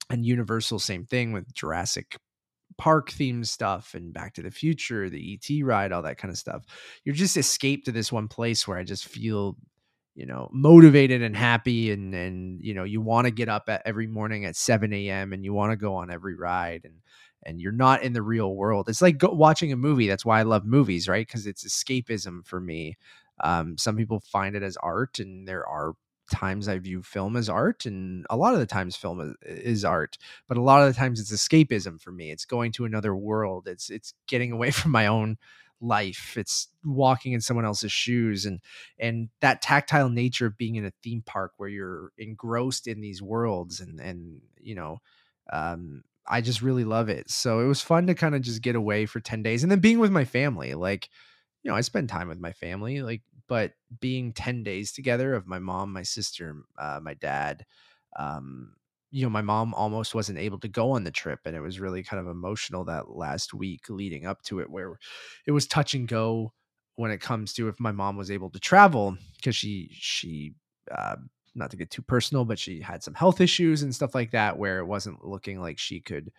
and 0.10 0.26
Universal, 0.26 0.80
same 0.80 1.06
thing 1.06 1.32
with 1.32 1.54
Jurassic 1.54 2.18
park 2.78 3.12
themed 3.12 3.48
stuff 3.48 3.94
and 3.94 4.14
Back 4.14 4.34
to 4.36 4.42
the 4.42 4.52
Future, 4.52 5.10
the 5.10 5.40
ET 5.40 5.64
ride, 5.64 5.92
all 5.92 6.02
that 6.04 6.18
kind 6.18 6.32
of 6.32 6.38
stuff. 6.38 6.64
You're 7.04 7.16
just 7.16 7.38
escape 7.38 7.86
to 7.86 7.92
this 7.92 8.12
one 8.12 8.28
place 8.28 8.68
where 8.68 8.78
I 8.78 8.84
just 8.84 9.06
feel 9.06 9.58
you 10.16 10.26
know 10.26 10.50
motivated 10.52 11.22
and 11.22 11.36
happy 11.36 11.92
and 11.92 12.14
and 12.14 12.62
you 12.62 12.74
know 12.74 12.84
you 12.84 13.02
want 13.02 13.26
to 13.26 13.32
get 13.32 13.50
up 13.50 13.64
at 13.68 13.82
every 13.86 14.08
morning 14.08 14.46
at 14.46 14.56
7 14.56 14.94
a.m 14.94 15.34
and 15.34 15.44
you 15.44 15.54
want 15.54 15.72
to 15.72 15.76
go 15.76 15.96
on 15.96 16.12
every 16.12 16.36
ride 16.36 16.82
and 16.84 16.96
and 17.46 17.62
you're 17.62 17.72
not 17.72 18.04
in 18.04 18.14
the 18.14 18.22
real 18.22 18.56
world. 18.56 18.88
It's 18.88 19.02
like 19.02 19.18
go, 19.18 19.30
watching 19.30 19.72
a 19.72 19.78
movie 19.78 20.08
that's 20.08 20.26
why 20.26 20.40
i 20.40 20.44
love 20.44 20.66
movies 20.66 21.08
right? 21.08 21.26
Because 21.26 21.48
it's 21.48 21.66
escapism 21.66 22.46
for 22.46 22.60
me. 22.60 22.98
Um, 23.44 23.78
some 23.78 23.98
people 23.98 24.20
find 24.20 24.56
it 24.56 24.64
as 24.64 24.78
art 24.78 25.20
and 25.20 25.48
there 25.48 25.68
are 25.68 25.94
times 26.32 26.70
i 26.70 26.80
view 26.80 27.04
film 27.04 27.36
as 27.36 27.50
art 27.50 27.86
and 27.86 28.26
a 28.30 28.38
lot 28.38 28.54
of 28.54 28.60
the 28.60 28.66
times 28.66 28.96
film 28.96 29.20
is, 29.20 29.36
is 29.46 29.86
art 29.86 30.18
but 30.48 30.58
a 30.58 30.62
lot 30.62 30.82
of 30.82 30.88
the 30.88 30.98
times 30.98 31.20
it's 31.20 31.34
escapism 31.34 32.00
for 32.02 32.12
me. 32.12 32.32
It's 32.32 32.46
going 32.46 32.72
to 32.74 32.86
another 32.86 33.16
world. 33.16 33.68
It's 33.68 33.90
it's 33.90 34.14
getting 34.28 34.52
away 34.52 34.72
from 34.80 34.92
my 34.92 35.08
own 35.08 35.38
life 35.84 36.38
it's 36.38 36.70
walking 36.86 37.34
in 37.34 37.42
someone 37.42 37.66
else's 37.66 37.92
shoes 37.92 38.46
and 38.46 38.60
and 38.98 39.30
that 39.42 39.62
tactile 39.62 40.10
nature 40.10 40.46
of 40.46 40.58
being 40.58 40.76
in 40.76 40.86
a 40.86 40.94
theme 41.04 41.22
park 41.26 41.52
where 41.58 41.70
you're 41.70 42.12
engrossed 42.18 42.88
in 42.88 43.02
these 43.02 43.22
worlds 43.22 43.80
and 43.82 44.00
and 44.00 44.42
you 44.62 44.76
know 44.76 45.00
um 45.52 46.04
i 46.28 46.40
just 46.40 46.62
really 46.62 46.86
love 46.86 47.10
it. 47.10 47.30
So 47.30 47.60
it 47.60 47.68
was 47.68 47.82
fun 47.82 48.08
to 48.08 48.16
kind 48.16 48.34
of 48.34 48.42
just 48.42 48.62
get 48.62 48.76
away 48.76 49.06
for 49.06 49.20
10 49.20 49.44
days 49.44 49.64
and 49.64 49.72
then 49.72 49.80
being 49.80 50.00
with 50.00 50.12
my 50.12 50.24
family 50.26 50.74
like 50.74 51.10
you 51.64 51.70
know 51.72 51.78
i 51.78 51.82
spend 51.82 52.10
time 52.10 52.28
with 52.28 52.40
my 52.40 52.52
family 52.54 53.02
like 53.02 53.22
but 53.48 53.74
being 54.00 54.34
10 54.34 54.64
days 54.64 54.92
together 54.92 55.34
of 55.34 55.48
my 55.48 55.60
mom 55.60 55.92
my 55.94 56.04
sister 56.04 56.58
uh, 56.78 57.00
my 57.02 57.14
dad 57.16 57.66
um 58.18 58.74
you 59.14 59.24
know, 59.24 59.30
my 59.30 59.44
mom 59.44 59.76
almost 59.76 60.16
wasn't 60.16 60.40
able 60.40 60.58
to 60.58 60.68
go 60.68 60.90
on 60.92 61.04
the 61.04 61.12
trip. 61.12 61.42
And 61.46 61.56
it 61.56 61.62
was 61.62 61.80
really 61.80 62.02
kind 62.02 62.20
of 62.20 62.28
emotional 62.28 62.84
that 62.86 63.12
last 63.12 63.54
week 63.54 63.88
leading 63.88 64.26
up 64.26 64.42
to 64.46 64.60
it, 64.60 64.72
where 64.72 64.98
it 65.46 65.52
was 65.52 65.68
touch 65.68 65.94
and 65.94 66.08
go 66.08 66.52
when 66.96 67.12
it 67.12 67.22
comes 67.22 67.54
to 67.54 67.68
if 67.68 67.80
my 67.80 67.92
mom 67.92 68.18
was 68.18 68.32
able 68.32 68.50
to 68.50 68.60
travel 68.60 69.16
because 69.36 69.56
she, 69.56 69.88
she, 69.92 70.56
uh, 70.92 71.18
not 71.54 71.70
to 71.70 71.78
get 71.78 71.92
too 71.92 72.02
personal, 72.02 72.44
but 72.44 72.58
she 72.58 72.82
had 72.82 73.04
some 73.04 73.14
health 73.14 73.40
issues 73.40 73.84
and 73.84 73.94
stuff 73.94 74.16
like 74.16 74.32
that, 74.32 74.58
where 74.58 74.80
it 74.80 74.86
wasn't 74.86 75.24
looking 75.24 75.62
like 75.62 75.78
she 75.78 76.00
could 76.00 76.32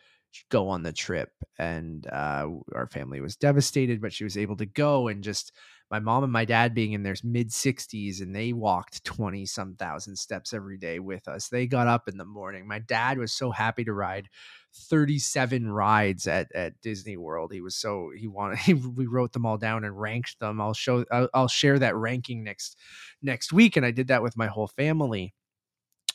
go 0.50 0.68
on 0.68 0.82
the 0.82 0.92
trip. 0.92 1.30
And 1.60 2.08
uh, 2.08 2.48
our 2.74 2.88
family 2.88 3.20
was 3.20 3.36
devastated, 3.36 4.00
but 4.00 4.12
she 4.12 4.24
was 4.24 4.36
able 4.36 4.56
to 4.56 4.66
go 4.66 5.06
and 5.06 5.22
just 5.22 5.52
my 5.90 6.00
mom 6.00 6.24
and 6.24 6.32
my 6.32 6.44
dad 6.44 6.74
being 6.74 6.92
in 6.92 7.02
their 7.02 7.14
mid 7.22 7.50
60s 7.50 8.20
and 8.20 8.34
they 8.34 8.52
walked 8.52 9.04
20 9.04 9.46
some 9.46 9.74
thousand 9.76 10.16
steps 10.16 10.52
every 10.52 10.78
day 10.78 10.98
with 10.98 11.28
us. 11.28 11.48
They 11.48 11.66
got 11.66 11.86
up 11.86 12.08
in 12.08 12.16
the 12.16 12.24
morning. 12.24 12.66
My 12.66 12.78
dad 12.78 13.18
was 13.18 13.32
so 13.32 13.50
happy 13.50 13.84
to 13.84 13.92
ride 13.92 14.28
37 14.74 15.70
rides 15.70 16.26
at, 16.26 16.48
at 16.54 16.80
Disney 16.80 17.16
World. 17.16 17.52
He 17.52 17.60
was 17.60 17.76
so 17.76 18.10
he 18.16 18.26
wanted 18.26 18.58
he, 18.60 18.74
we 18.74 19.06
wrote 19.06 19.32
them 19.32 19.46
all 19.46 19.58
down 19.58 19.84
and 19.84 19.98
ranked 19.98 20.40
them. 20.40 20.60
I'll 20.60 20.74
show 20.74 21.04
I'll, 21.12 21.28
I'll 21.34 21.48
share 21.48 21.78
that 21.78 21.96
ranking 21.96 22.44
next 22.44 22.76
next 23.22 23.52
week 23.52 23.76
and 23.76 23.86
I 23.86 23.90
did 23.90 24.08
that 24.08 24.22
with 24.22 24.36
my 24.36 24.46
whole 24.46 24.68
family 24.68 25.34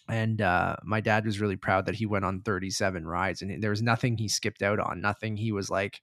and 0.09 0.41
uh, 0.41 0.75
my 0.83 1.01
dad 1.01 1.25
was 1.25 1.39
really 1.39 1.55
proud 1.55 1.85
that 1.85 1.95
he 1.95 2.07
went 2.07 2.25
on 2.25 2.41
37 2.41 3.05
rides 3.05 3.41
and 3.41 3.61
there 3.61 3.69
was 3.69 3.81
nothing 3.81 4.17
he 4.17 4.27
skipped 4.27 4.63
out 4.63 4.79
on 4.79 5.01
nothing 5.01 5.37
he 5.37 5.51
was 5.51 5.69
like 5.69 6.01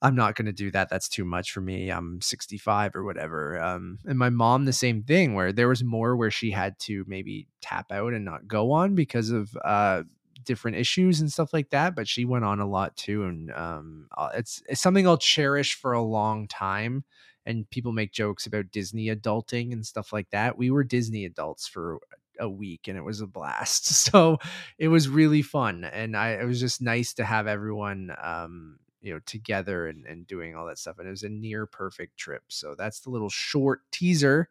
I'm 0.00 0.14
not 0.14 0.36
going 0.36 0.46
to 0.46 0.52
do 0.52 0.70
that. 0.70 0.88
That's 0.88 1.08
too 1.08 1.24
much 1.24 1.50
for 1.52 1.60
me. 1.60 1.90
I'm 1.90 2.20
65 2.20 2.94
or 2.94 3.02
whatever. 3.04 3.60
Um, 3.60 3.98
and 4.06 4.18
my 4.18 4.30
mom, 4.30 4.64
the 4.64 4.72
same 4.72 5.02
thing, 5.02 5.34
where 5.34 5.52
there 5.52 5.68
was 5.68 5.82
more 5.82 6.16
where 6.16 6.30
she 6.30 6.52
had 6.52 6.78
to 6.80 7.04
maybe 7.08 7.48
tap 7.60 7.90
out 7.90 8.12
and 8.12 8.24
not 8.24 8.46
go 8.46 8.70
on 8.70 8.94
because 8.94 9.30
of 9.30 9.56
uh, 9.64 10.04
different 10.44 10.76
issues 10.76 11.20
and 11.20 11.32
stuff 11.32 11.52
like 11.52 11.70
that. 11.70 11.96
But 11.96 12.06
she 12.06 12.24
went 12.24 12.44
on 12.44 12.60
a 12.60 12.68
lot 12.68 12.96
too, 12.96 13.24
and 13.24 13.50
um, 13.52 14.08
uh, 14.16 14.30
it's 14.34 14.62
it's 14.68 14.80
something 14.80 15.06
I'll 15.06 15.18
cherish 15.18 15.74
for 15.74 15.92
a 15.92 16.02
long 16.02 16.46
time. 16.46 17.04
And 17.44 17.68
people 17.70 17.92
make 17.92 18.12
jokes 18.12 18.46
about 18.46 18.70
Disney 18.70 19.06
adulting 19.06 19.72
and 19.72 19.84
stuff 19.86 20.12
like 20.12 20.28
that. 20.30 20.58
We 20.58 20.70
were 20.70 20.84
Disney 20.84 21.24
adults 21.24 21.66
for 21.66 21.98
a 22.38 22.48
week 22.48 22.88
and 22.88 22.96
it 22.98 23.02
was 23.02 23.20
a 23.20 23.26
blast. 23.26 23.86
So 24.08 24.38
it 24.78 24.88
was 24.88 25.08
really 25.08 25.42
fun. 25.42 25.84
And 25.84 26.16
I, 26.16 26.30
it 26.32 26.44
was 26.44 26.60
just 26.60 26.80
nice 26.80 27.14
to 27.14 27.24
have 27.24 27.46
everyone, 27.46 28.14
um, 28.22 28.78
you 29.00 29.12
know 29.12 29.20
together 29.26 29.86
and, 29.86 30.04
and 30.06 30.26
doing 30.26 30.56
all 30.56 30.66
that 30.66 30.78
stuff 30.78 30.98
and 30.98 31.06
it 31.06 31.10
was 31.10 31.22
a 31.22 31.28
near 31.28 31.66
perfect 31.66 32.16
trip 32.16 32.42
so 32.48 32.74
that's 32.76 33.00
the 33.00 33.10
little 33.10 33.30
short 33.30 33.80
teaser 33.90 34.48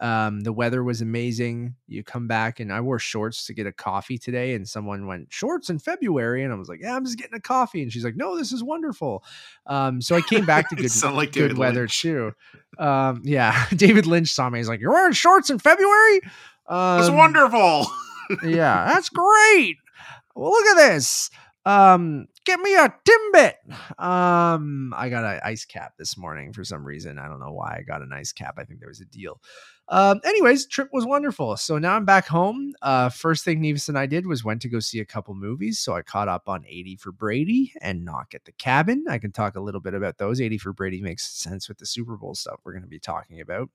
um, 0.00 0.40
the 0.40 0.52
weather 0.52 0.82
was 0.82 1.02
amazing 1.02 1.74
you 1.86 2.02
come 2.02 2.26
back 2.26 2.58
and 2.60 2.72
i 2.72 2.80
wore 2.80 2.98
shorts 2.98 3.44
to 3.46 3.54
get 3.54 3.66
a 3.66 3.72
coffee 3.72 4.16
today 4.16 4.54
and 4.54 4.66
someone 4.66 5.06
went 5.06 5.30
shorts 5.30 5.68
in 5.68 5.78
february? 5.78 6.42
and 6.42 6.52
i 6.52 6.56
was 6.56 6.68
like 6.68 6.80
yeah 6.80 6.96
i'm 6.96 7.04
just 7.04 7.18
getting 7.18 7.34
a 7.34 7.40
coffee 7.40 7.82
and 7.82 7.92
she's 7.92 8.04
like 8.04 8.16
no 8.16 8.36
this 8.36 8.52
is 8.52 8.62
wonderful 8.62 9.22
um, 9.66 10.00
so 10.00 10.16
i 10.16 10.20
came 10.22 10.46
back 10.46 10.68
to 10.68 10.76
good, 10.76 10.90
like 11.12 11.32
good 11.32 11.58
weather 11.58 11.80
Lynch. 11.80 12.00
too 12.00 12.32
um, 12.78 13.20
yeah 13.24 13.66
david 13.76 14.06
lynch 14.06 14.32
saw 14.32 14.48
me 14.48 14.58
he's 14.58 14.68
like 14.68 14.80
you're 14.80 14.92
wearing 14.92 15.12
shorts 15.12 15.50
in 15.50 15.58
february? 15.58 16.20
Um, 16.66 17.00
it's 17.00 17.10
wonderful! 17.10 17.86
yeah 18.44 18.86
that's 18.86 19.08
great! 19.08 19.76
Well 20.36 20.50
look 20.50 20.66
at 20.66 20.76
this 20.76 21.30
um, 21.66 22.26
get 22.50 22.60
me 22.60 22.74
a 22.74 22.92
Timbit. 23.04 24.02
Um, 24.02 24.92
I 24.96 25.08
got 25.08 25.24
an 25.24 25.40
ice 25.44 25.64
cap 25.64 25.94
this 25.98 26.16
morning 26.16 26.52
for 26.52 26.64
some 26.64 26.84
reason. 26.84 27.18
I 27.18 27.28
don't 27.28 27.38
know 27.38 27.52
why 27.52 27.76
I 27.78 27.82
got 27.82 28.02
an 28.02 28.12
ice 28.12 28.32
cap. 28.32 28.54
I 28.58 28.64
think 28.64 28.80
there 28.80 28.88
was 28.88 29.00
a 29.00 29.04
deal. 29.04 29.40
Um, 29.88 30.20
anyways, 30.24 30.66
trip 30.66 30.88
was 30.92 31.06
wonderful. 31.06 31.56
So 31.56 31.78
now 31.78 31.94
I'm 31.94 32.04
back 32.04 32.26
home. 32.26 32.72
Uh, 32.82 33.08
first 33.08 33.44
thing 33.44 33.60
Nevis 33.60 33.88
and 33.88 33.98
I 33.98 34.06
did 34.06 34.26
was 34.26 34.44
went 34.44 34.62
to 34.62 34.68
go 34.68 34.80
see 34.80 35.00
a 35.00 35.04
couple 35.04 35.34
movies. 35.34 35.78
So 35.78 35.94
I 35.94 36.02
caught 36.02 36.28
up 36.28 36.48
on 36.48 36.64
80 36.66 36.96
for 36.96 37.12
Brady 37.12 37.72
and 37.80 38.04
Knock 38.04 38.34
at 38.34 38.44
the 38.44 38.52
Cabin. 38.52 39.04
I 39.08 39.18
can 39.18 39.32
talk 39.32 39.56
a 39.56 39.60
little 39.60 39.80
bit 39.80 39.94
about 39.94 40.18
those. 40.18 40.40
80 40.40 40.58
for 40.58 40.72
Brady 40.72 41.00
makes 41.00 41.30
sense 41.30 41.68
with 41.68 41.78
the 41.78 41.86
Super 41.86 42.16
Bowl 42.16 42.34
stuff 42.34 42.60
we're 42.64 42.72
going 42.72 42.82
to 42.82 42.88
be 42.88 43.00
talking 43.00 43.40
about. 43.40 43.68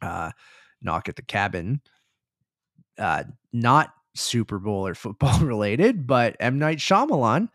Uh, 0.00 0.30
Knock 0.80 1.08
at 1.08 1.16
the 1.16 1.22
Cabin. 1.22 1.80
Uh, 2.96 3.24
not 3.52 3.92
Super 4.14 4.58
Bowl 4.58 4.86
or 4.86 4.94
football 4.94 5.38
related, 5.42 6.06
but 6.06 6.36
M 6.38 6.58
Night 6.58 6.78
Shyamalan 6.78 7.48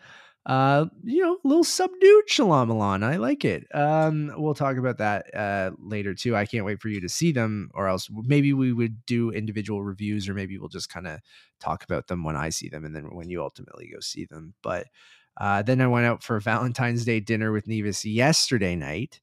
uh 0.45 0.85
you 1.03 1.21
know 1.21 1.37
a 1.43 1.47
little 1.47 1.63
subdued 1.63 2.25
Shyamalan. 2.27 3.01
I 3.03 3.15
like 3.15 3.45
it. 3.45 3.65
Um 3.73 4.31
we'll 4.35 4.53
talk 4.53 4.75
about 4.75 4.97
that 4.97 5.33
uh 5.33 5.71
later 5.79 6.13
too. 6.13 6.35
I 6.35 6.45
can't 6.45 6.65
wait 6.65 6.81
for 6.81 6.89
you 6.89 6.99
to 6.99 7.07
see 7.07 7.31
them 7.31 7.69
or 7.73 7.87
else 7.87 8.09
maybe 8.11 8.51
we 8.51 8.73
would 8.73 9.05
do 9.05 9.29
individual 9.31 9.83
reviews 9.83 10.27
or 10.27 10.33
maybe 10.33 10.57
we'll 10.57 10.67
just 10.67 10.89
kind 10.89 11.07
of 11.07 11.19
talk 11.61 11.85
about 11.85 12.07
them 12.07 12.25
when 12.25 12.35
I 12.35 12.49
see 12.49 12.67
them 12.67 12.83
and 12.83 12.93
then 12.93 13.15
when 13.15 13.29
you 13.29 13.41
ultimately 13.41 13.89
go 13.93 14.01
see 14.01 14.25
them. 14.25 14.53
But 14.61 14.87
uh 15.39 15.61
then 15.61 15.79
I 15.79 15.87
went 15.87 16.07
out 16.07 16.23
for 16.23 16.39
Valentine's 16.41 17.05
Day 17.05 17.21
dinner 17.21 17.53
with 17.53 17.67
Nevis 17.67 18.03
yesterday 18.03 18.75
night. 18.75 19.21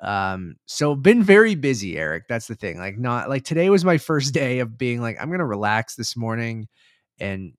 Um 0.00 0.56
so 0.64 0.94
been 0.94 1.22
very 1.22 1.54
busy, 1.54 1.98
Eric. 1.98 2.28
That's 2.28 2.46
the 2.46 2.54
thing. 2.54 2.78
Like 2.78 2.96
not 2.98 3.28
like 3.28 3.44
today 3.44 3.68
was 3.68 3.84
my 3.84 3.98
first 3.98 4.32
day 4.32 4.60
of 4.60 4.78
being 4.78 5.02
like 5.02 5.18
I'm 5.20 5.28
to 5.30 5.44
relax 5.44 5.96
this 5.96 6.16
morning 6.16 6.66
and 7.20 7.52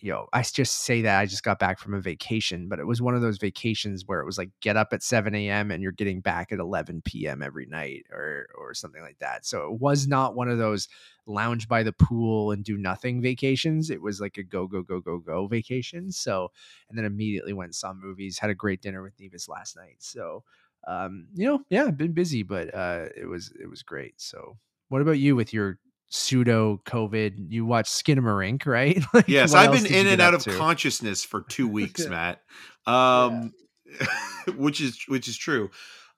you 0.00 0.12
know, 0.12 0.28
I 0.32 0.42
just 0.42 0.84
say 0.84 1.02
that 1.02 1.18
I 1.18 1.26
just 1.26 1.42
got 1.42 1.58
back 1.58 1.78
from 1.78 1.94
a 1.94 2.00
vacation, 2.00 2.68
but 2.68 2.78
it 2.78 2.86
was 2.86 3.02
one 3.02 3.14
of 3.16 3.22
those 3.22 3.38
vacations 3.38 4.04
where 4.06 4.20
it 4.20 4.26
was 4.26 4.38
like 4.38 4.50
get 4.60 4.76
up 4.76 4.92
at 4.92 5.02
7 5.02 5.34
a.m. 5.34 5.70
and 5.70 5.82
you're 5.82 5.92
getting 5.92 6.20
back 6.20 6.52
at 6.52 6.60
11 6.60 7.02
p.m. 7.02 7.42
every 7.42 7.66
night 7.66 8.06
or 8.12 8.46
or 8.56 8.74
something 8.74 9.02
like 9.02 9.18
that. 9.18 9.44
So 9.44 9.66
it 9.72 9.80
was 9.80 10.06
not 10.06 10.36
one 10.36 10.48
of 10.48 10.58
those 10.58 10.88
lounge 11.26 11.66
by 11.68 11.82
the 11.82 11.92
pool 11.92 12.52
and 12.52 12.64
do 12.64 12.76
nothing 12.76 13.20
vacations. 13.20 13.90
It 13.90 14.00
was 14.00 14.20
like 14.20 14.36
a 14.38 14.44
go 14.44 14.66
go 14.68 14.82
go 14.82 15.00
go 15.00 15.18
go 15.18 15.46
vacation. 15.48 16.12
So 16.12 16.52
and 16.88 16.96
then 16.96 17.04
immediately 17.04 17.52
went 17.52 17.74
saw 17.74 17.92
movies, 17.92 18.38
had 18.38 18.50
a 18.50 18.54
great 18.54 18.80
dinner 18.80 19.02
with 19.02 19.18
Nevis 19.18 19.48
last 19.48 19.76
night. 19.76 19.96
So 19.98 20.44
um, 20.86 21.26
you 21.34 21.46
know, 21.46 21.64
yeah, 21.70 21.90
been 21.90 22.12
busy, 22.12 22.42
but 22.42 22.72
uh, 22.74 23.06
it 23.16 23.26
was 23.26 23.52
it 23.60 23.68
was 23.68 23.82
great. 23.82 24.20
So 24.20 24.58
what 24.88 25.02
about 25.02 25.18
you 25.18 25.36
with 25.36 25.52
your 25.52 25.78
pseudo 26.08 26.80
COVID. 26.86 27.50
You 27.50 27.64
watch 27.64 27.88
Skinamarink, 27.88 28.66
right? 28.66 29.02
like, 29.14 29.28
yes, 29.28 29.54
I've 29.54 29.72
been 29.72 29.86
in 29.86 30.06
and 30.06 30.20
out 30.20 30.34
of 30.34 30.42
to? 30.42 30.56
consciousness 30.56 31.24
for 31.24 31.42
two 31.42 31.68
weeks. 31.68 32.06
Matt. 32.08 32.40
Um, 32.86 33.52
yeah. 33.86 34.06
which 34.56 34.80
is 34.80 34.98
which 35.08 35.28
is 35.28 35.36
true. 35.36 35.70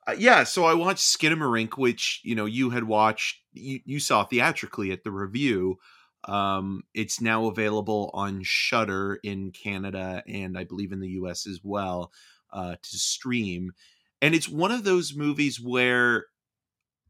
Uh, 0.06 0.14
yeah, 0.18 0.44
so 0.44 0.64
I 0.64 0.74
watched 0.74 1.04
Skinamarink, 1.04 1.76
which 1.76 2.20
you 2.24 2.34
know 2.34 2.46
you 2.46 2.70
had 2.70 2.84
watched. 2.84 3.38
You, 3.52 3.80
you 3.84 4.00
saw 4.00 4.24
theatrically 4.24 4.92
at 4.92 5.04
the 5.04 5.10
Revue. 5.10 5.76
Um, 6.24 6.82
it's 6.94 7.20
now 7.20 7.46
available 7.46 8.10
on 8.12 8.42
Shudder 8.42 9.18
in 9.22 9.52
Canada 9.52 10.22
and 10.28 10.58
I 10.58 10.64
believe 10.64 10.92
in 10.92 11.00
the 11.00 11.08
US 11.10 11.46
as 11.46 11.60
well 11.62 12.12
uh, 12.52 12.76
to 12.82 12.98
stream. 12.98 13.72
And 14.20 14.34
it's 14.34 14.48
one 14.48 14.70
of 14.70 14.84
those 14.84 15.14
movies 15.14 15.60
where 15.60 16.26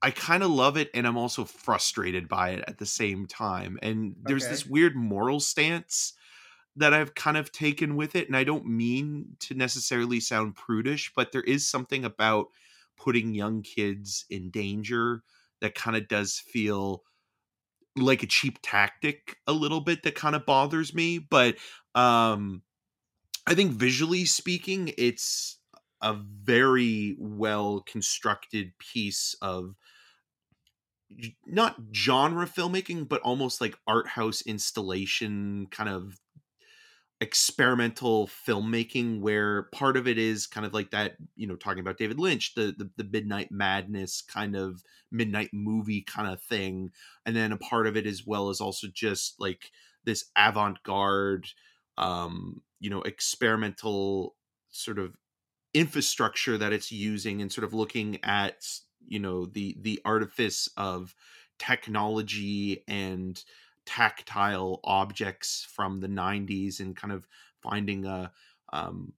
I 0.03 0.11
kind 0.11 0.43
of 0.43 0.51
love 0.51 0.77
it 0.77 0.91
and 0.95 1.07
I'm 1.07 1.19
also 1.19 1.45
frustrated 1.45 2.29
by 2.29 2.51
it 2.51 2.65
at 2.67 2.79
the 2.79 2.87
same 2.87 3.27
time. 3.27 3.79
And 3.83 4.17
there's 4.23 4.45
okay. 4.45 4.53
this 4.53 4.67
weird 4.67 4.97
moral 4.97 5.41
stance 5.41 6.15
that 6.77 6.95
I've 6.95 7.15
kind 7.15 7.37
of 7.37 7.53
taken 7.53 7.97
with 7.97 8.17
it. 8.17 8.27
And 8.27 8.37
I 8.37 8.45
don't 8.45 8.67
mean 8.67 9.37
to 9.41 9.55
necessarily 9.55 10.21
sound 10.21 10.55
prudish, 10.55 11.13
but 11.15 11.33
there 11.33 11.43
is 11.43 11.69
something 11.69 12.05
about 12.05 12.47
putting 12.97 13.35
young 13.35 13.63
kids 13.63 14.25
in 14.31 14.51
danger 14.51 15.23
that 15.61 15.75
kind 15.75 15.97
of 15.97 16.09
does 16.09 16.39
feel 16.39 17.03
like 17.97 18.23
a 18.23 18.27
cheap 18.27 18.59
tactic 18.63 19.37
a 19.47 19.53
little 19.53 19.81
bit 19.81 20.03
that 20.05 20.15
kind 20.15 20.35
of 20.35 20.47
bothers 20.47 20.95
me. 20.95 21.19
But 21.19 21.57
um 21.95 22.63
I 23.47 23.55
think 23.55 23.73
visually 23.73 24.25
speaking, 24.27 24.93
it's 24.97 25.59
a 26.03 26.15
very 26.15 27.17
well 27.19 27.81
constructed 27.81 28.73
piece 28.79 29.35
of 29.43 29.75
not 31.47 31.77
genre 31.95 32.47
filmmaking, 32.47 33.09
but 33.09 33.21
almost 33.23 33.61
like 33.61 33.77
art 33.87 34.09
house 34.09 34.43
installation 34.43 35.67
kind 35.71 35.89
of 35.89 36.21
experimental 37.23 38.27
filmmaking 38.29 39.21
where 39.21 39.65
part 39.75 39.97
of 39.99 40.09
it 40.09 40.17
is 40.17 40.47
kind 40.47 40.65
of 40.65 40.73
like 40.73 40.91
that 40.91 41.17
you 41.37 41.47
know 41.47 41.55
talking 41.55 41.81
about 41.81 41.99
david 41.99 42.19
lynch 42.19 42.55
the, 42.55 42.75
the 42.79 42.89
the, 42.97 43.05
midnight 43.05 43.53
madness 43.53 44.23
kind 44.23 44.57
of 44.57 44.83
midnight 45.11 45.51
movie 45.53 46.03
kind 46.03 46.33
of 46.33 46.41
thing. 46.43 46.91
And 47.27 47.35
then 47.35 47.53
a 47.53 47.57
part 47.57 47.87
of 47.87 47.97
it 47.97 48.07
as 48.07 48.27
well 48.27 48.51
is 48.51 48.61
also 48.61 48.87
just 48.93 49.41
like 49.41 49.71
this 50.05 50.27
avant-garde 50.37 51.49
um 51.99 52.63
you 52.79 52.89
know 52.89 53.03
experimental 53.03 54.37
sort 54.71 54.99
of 54.99 55.17
infrastructure 55.75 56.57
that 56.57 56.73
it's 56.73 56.91
using 56.91 57.43
and 57.43 57.53
sort 57.53 57.65
of 57.65 57.75
looking 57.75 58.19
at 58.25 58.65
you 59.07 59.19
know 59.19 59.47
the 59.47 59.77
the 59.81 60.01
artifice 60.05 60.69
of 60.77 61.15
technology 61.59 62.83
and 62.89 63.45
tactile 63.87 64.81
objects 64.85 65.67
from 65.71 66.01
the 66.01 66.09
90s 66.09 66.81
and 66.81 66.97
kind 66.97 67.13
of 67.13 67.27
finding 67.63 68.07
a 68.07 68.33
um, 68.73 69.13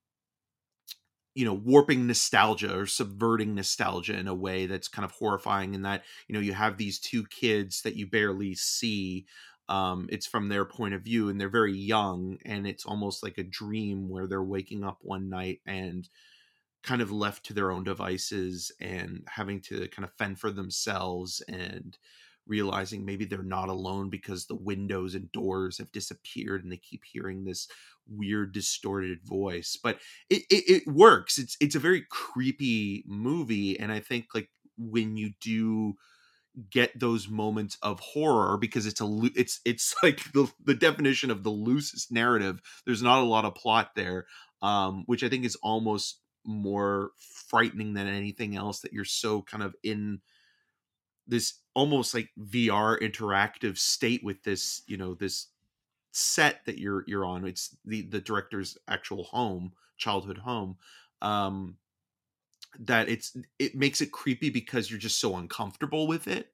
you 1.35 1.45
know 1.45 1.55
warping 1.55 2.07
nostalgia 2.07 2.77
or 2.77 2.87
subverting 2.87 3.55
nostalgia 3.55 4.19
in 4.19 4.29
a 4.29 4.35
way 4.35 4.67
that's 4.67 4.89
kind 4.89 5.05
of 5.05 5.12
horrifying 5.12 5.75
in 5.75 5.83
that 5.83 6.05
you 6.29 6.35
know 6.35 6.41
you 6.41 6.53
have 6.53 6.77
these 6.77 6.99
two 6.99 7.25
kids 7.27 7.83
that 7.83 7.97
you 7.97 8.07
barely 8.07 8.55
see 8.55 9.27
um, 9.69 10.09
it's 10.11 10.27
from 10.27 10.49
their 10.49 10.65
point 10.65 10.93
of 10.93 11.03
view 11.03 11.29
and 11.29 11.41
they're 11.41 11.49
very 11.49 11.73
young 11.75 12.37
and 12.45 12.67
it's 12.67 12.85
almost 12.85 13.23
like 13.23 13.39
a 13.39 13.45
dream 13.45 14.09
where 14.09 14.27
they're 14.27 14.43
waking 14.43 14.85
up 14.85 14.99
one 15.01 15.31
night 15.31 15.61
and 15.65 16.09
kind 16.83 17.01
of 17.01 17.12
left 17.12 17.47
to 17.47 17.53
their 17.53 17.71
own 17.71 17.85
devices 17.85 18.73
and 18.81 19.23
having 19.29 19.61
to 19.61 19.89
kind 19.89 20.05
of 20.05 20.12
fend 20.15 20.39
for 20.39 20.51
themselves 20.51 21.43
and 21.49 21.97
realizing 22.47 23.05
maybe 23.05 23.25
they're 23.25 23.43
not 23.43 23.69
alone 23.69 24.11
because 24.11 24.47
the 24.47 24.55
windows 24.55 25.15
and 25.15 25.31
doors 25.31 25.79
have 25.79 25.93
disappeared 25.93 26.62
and 26.62 26.73
they 26.73 26.77
keep 26.77 27.03
hearing 27.05 27.45
this 27.45 27.69
weird 28.09 28.53
distorted 28.53 29.21
voice. 29.23 29.79
But 29.81 29.99
it, 30.29 30.43
it, 30.51 30.83
it 30.87 30.87
works. 30.89 31.39
It's 31.39 31.57
it's 31.61 31.77
a 31.77 31.81
very 31.81 32.05
creepy 32.11 33.05
movie 33.07 33.79
and 33.79 33.93
i 33.93 34.01
think 34.01 34.27
like 34.35 34.49
when 34.77 35.17
you 35.17 35.31
do 35.41 35.95
get 36.71 36.99
those 36.99 37.29
moments 37.29 37.79
of 37.83 37.99
horror 38.01 38.59
because 38.59 38.87
it's 38.87 39.01
a 39.01 39.21
it's 39.35 39.61
it's 39.65 39.95
like 40.03 40.21
the, 40.33 40.51
the 40.65 40.75
definition 40.75 41.31
of 41.31 41.43
the 41.43 41.51
loosest 41.51 42.12
narrative 42.12 42.61
there's 42.85 43.03
not 43.03 43.23
a 43.23 43.27
lot 43.27 43.45
of 43.45 43.55
plot 43.55 43.91
there 43.97 44.27
um 44.61 45.05
which 45.07 45.23
i 45.25 45.29
think 45.29 45.45
is 45.45 45.57
almost 45.62 46.22
more 46.45 47.13
frightening 47.19 47.95
than 47.95 48.07
anything 48.07 48.57
else 48.57 48.81
that 48.81 48.93
you're 48.93 49.05
so 49.05 49.43
kind 49.43 49.63
of 49.63 49.75
in 49.83 50.21
this 51.27 51.61
almost 51.75 52.15
like 52.15 52.31
VR 52.39 52.99
interactive 53.01 53.79
state 53.79 54.23
with 54.25 54.43
this, 54.43 54.83
you 54.87 54.97
know, 54.97 55.15
this 55.15 55.49
set 56.13 56.65
that 56.67 56.79
you're 56.79 57.05
you're 57.07 57.25
on. 57.27 57.47
It's 57.47 57.77
the 57.85 58.03
the 58.03 58.21
director's 58.21 58.79
actual 58.89 59.25
home, 59.25 59.73
childhood 59.97 60.39
home. 60.39 60.79
Um 61.23 61.77
that 62.79 63.09
it's 63.09 63.37
it 63.59 63.75
makes 63.75 64.01
it 64.01 64.13
creepy 64.13 64.51
because 64.51 64.91
you're 64.91 64.99
just 64.99 65.21
so 65.21 65.37
uncomfortable 65.37 66.07
with 66.07 66.27
it. 66.27 66.53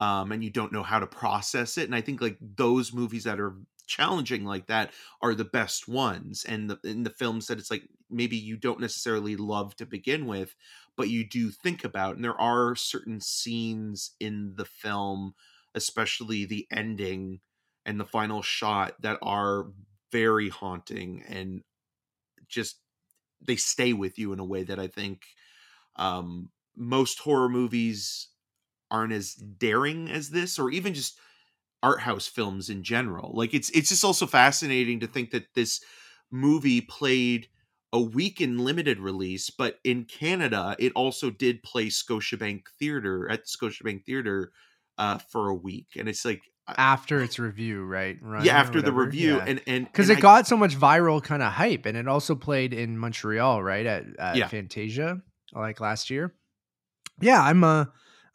Um 0.00 0.32
and 0.32 0.44
you 0.44 0.50
don't 0.50 0.72
know 0.72 0.82
how 0.82 0.98
to 0.98 1.06
process 1.06 1.78
it. 1.78 1.84
And 1.84 1.94
I 1.94 2.00
think 2.00 2.20
like 2.20 2.38
those 2.40 2.92
movies 2.92 3.24
that 3.24 3.40
are 3.40 3.56
challenging 3.86 4.44
like 4.44 4.66
that 4.66 4.92
are 5.22 5.34
the 5.34 5.44
best 5.44 5.86
ones 5.86 6.44
and 6.44 6.68
the 6.68 6.78
in 6.82 7.04
the 7.04 7.10
films 7.10 7.46
that 7.46 7.58
it's 7.58 7.70
like 7.70 7.88
maybe 8.10 8.36
you 8.36 8.56
don't 8.56 8.80
necessarily 8.80 9.36
love 9.36 9.76
to 9.76 9.86
begin 9.86 10.26
with 10.26 10.56
but 10.96 11.08
you 11.08 11.24
do 11.24 11.52
think 11.52 11.84
about 11.84 12.16
and 12.16 12.24
there 12.24 12.40
are 12.40 12.74
certain 12.74 13.20
scenes 13.20 14.16
in 14.18 14.54
the 14.56 14.64
film 14.64 15.34
especially 15.72 16.44
the 16.44 16.66
ending 16.72 17.40
and 17.84 18.00
the 18.00 18.04
final 18.04 18.42
shot 18.42 19.00
that 19.00 19.18
are 19.22 19.66
very 20.10 20.48
haunting 20.48 21.22
and 21.28 21.62
just 22.48 22.80
they 23.40 23.56
stay 23.56 23.92
with 23.92 24.18
you 24.18 24.32
in 24.32 24.38
a 24.38 24.44
way 24.44 24.62
that 24.62 24.78
I 24.78 24.86
think 24.88 25.22
um, 25.96 26.50
most 26.76 27.20
horror 27.20 27.48
movies 27.48 28.28
aren't 28.90 29.12
as 29.12 29.34
daring 29.34 30.08
as 30.10 30.30
this 30.30 30.58
or 30.58 30.70
even 30.70 30.94
just 30.94 31.18
art 31.82 32.00
house 32.00 32.26
films 32.26 32.70
in 32.70 32.82
general. 32.82 33.32
Like 33.34 33.54
it's 33.54 33.70
it's 33.70 33.88
just 33.90 34.04
also 34.04 34.26
fascinating 34.26 35.00
to 35.00 35.06
think 35.06 35.30
that 35.30 35.54
this 35.54 35.80
movie 36.30 36.80
played 36.80 37.48
a 37.92 38.00
week 38.00 38.40
in 38.40 38.58
limited 38.58 38.98
release, 38.98 39.48
but 39.50 39.78
in 39.84 40.04
Canada 40.04 40.74
it 40.78 40.92
also 40.94 41.30
did 41.30 41.62
play 41.62 41.86
Scotiabank 41.86 42.62
Theater 42.78 43.28
at 43.30 43.42
the 43.44 43.48
Scotiabank 43.48 44.04
Theater 44.04 44.52
uh, 44.98 45.18
for 45.18 45.48
a 45.48 45.54
week, 45.54 45.88
and 45.96 46.08
it's 46.08 46.24
like 46.24 46.40
after 46.76 47.22
its 47.22 47.38
Revue, 47.38 47.84
right? 47.84 48.16
Run 48.20 48.44
yeah, 48.44 48.58
after 48.58 48.82
the 48.82 48.92
Revue, 48.92 49.36
Yeah. 49.36 49.44
and 49.46 49.60
and 49.66 49.84
because 49.86 50.10
it 50.10 50.18
I- 50.18 50.20
got 50.20 50.46
so 50.48 50.56
much 50.56 50.76
viral 50.76 51.22
kind 51.22 51.42
of 51.42 51.52
hype, 51.52 51.86
and 51.86 51.96
it 51.96 52.08
also 52.08 52.34
played 52.34 52.72
in 52.72 52.98
Montreal, 52.98 53.62
right 53.62 53.86
at, 53.86 54.04
at 54.18 54.36
Yeah. 54.36 54.48
Fantasia, 54.48 55.22
like 55.52 55.80
last 55.80 56.10
year. 56.10 56.34
Yeah, 57.20 57.40
I'm 57.40 57.62
uh, 57.62 57.84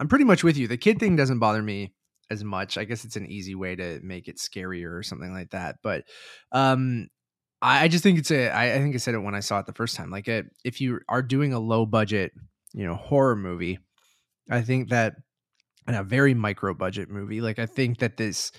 I'm 0.02 0.08
pretty 0.08 0.26
much 0.26 0.44
with 0.44 0.58
you. 0.58 0.68
The 0.68 0.78
kid 0.78 1.00
thing 1.00 1.16
doesn't 1.16 1.38
bother 1.38 1.62
me 1.62 1.94
as 2.32 2.44
much. 2.44 2.76
I 2.76 2.86
guess 2.86 3.06
it's 3.06 3.18
an 3.18 3.28
easy 3.28 3.54
way 3.54 3.76
to 3.76 4.00
make 4.02 4.28
it 4.28 4.38
scarier 4.38 4.98
or 4.98 5.04
something 5.04 5.32
like 5.32 5.52
that. 5.52 5.76
But 5.84 6.06
um, 6.52 7.08
I, 7.62 7.84
I 7.84 7.88
just 7.88 8.04
think 8.04 8.18
it's 8.18 8.32
a. 8.32 8.50
I, 8.50 8.74
I 8.74 8.80
think 8.80 8.96
I 8.96 8.98
said 8.98 9.14
it 9.14 9.20
when 9.20 9.36
I 9.36 9.42
saw 9.42 9.60
it 9.60 9.68
the 9.68 9.74
first 9.74 9.96
time. 9.96 10.10
Like, 10.10 10.28
a, 10.28 10.46
if 10.66 10.82
you 10.82 11.02
are 11.08 11.22
doing 11.22 11.54
a 11.54 11.60
low 11.60 11.86
budget, 11.86 12.32
you 12.74 12.84
know, 12.84 12.96
horror 12.96 13.36
movie, 13.36 13.78
I 14.50 14.62
think 14.62 14.90
that 14.90 15.14
and 15.86 15.96
a 15.96 16.04
very 16.04 16.34
micro 16.34 16.74
budget 16.74 17.08
movie. 17.08 17.40
Like, 17.40 17.60
I 17.60 17.68
think 17.68 18.00
that 18.00 18.18
this 18.18 18.52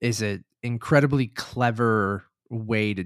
is 0.00 0.22
an 0.22 0.44
incredibly 0.62 1.26
clever 1.26 2.24
way 2.50 2.94
to 2.94 3.04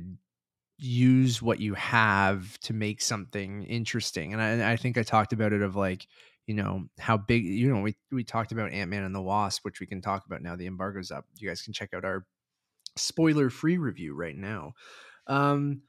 use 0.76 1.40
what 1.40 1.58
you 1.58 1.72
have 1.72 2.58
to 2.58 2.74
make 2.74 3.00
something 3.00 3.64
interesting. 3.64 4.34
And 4.34 4.42
I, 4.42 4.72
I 4.72 4.76
think 4.76 4.98
I 4.98 5.02
talked 5.04 5.32
about 5.32 5.54
it 5.54 5.62
of 5.62 5.74
like, 5.74 6.06
you 6.46 6.54
know, 6.54 6.84
how 6.98 7.16
big, 7.16 7.44
you 7.44 7.72
know, 7.72 7.80
we, 7.80 7.96
we 8.10 8.24
talked 8.24 8.52
about 8.52 8.72
Ant 8.72 8.90
Man 8.90 9.04
and 9.04 9.14
the 9.14 9.22
Wasp, 9.22 9.64
which 9.64 9.80
we 9.80 9.86
can 9.86 10.00
talk 10.00 10.26
about 10.26 10.42
now. 10.42 10.56
The 10.56 10.66
embargo's 10.66 11.10
up. 11.10 11.24
You 11.36 11.48
guys 11.48 11.62
can 11.62 11.72
check 11.72 11.94
out 11.94 12.04
our 12.04 12.26
spoiler 12.96 13.48
free 13.50 13.78
review 13.78 14.14
right 14.14 14.36
now. 14.36 14.72
Um, 15.26 15.82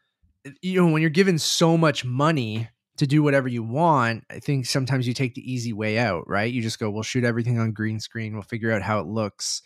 you 0.62 0.81
know, 0.81 0.91
when 0.91 1.01
you're 1.01 1.10
given 1.10 1.39
so 1.39 1.77
much 1.77 2.05
money 2.05 2.69
to 2.98 3.07
do 3.07 3.24
whatever 3.24 3.48
you 3.48 3.63
want, 3.63 4.24
I 4.29 4.39
think 4.39 4.65
sometimes 4.65 5.07
you 5.07 5.13
take 5.13 5.33
the 5.33 5.51
easy 5.51 5.74
way 5.74 5.98
out, 5.98 6.27
right? 6.27 6.51
You 6.51 6.62
just 6.62 6.79
go, 6.79 6.89
we'll 6.89 7.03
shoot 7.03 7.24
everything 7.24 7.57
on 7.60 7.72
green 7.72 8.00
screen. 8.00 8.33
We'll 8.33 8.43
figure 8.43 8.72
out 8.72 8.81
how 8.81 9.00
it 9.00 9.07
looks. 9.07 9.63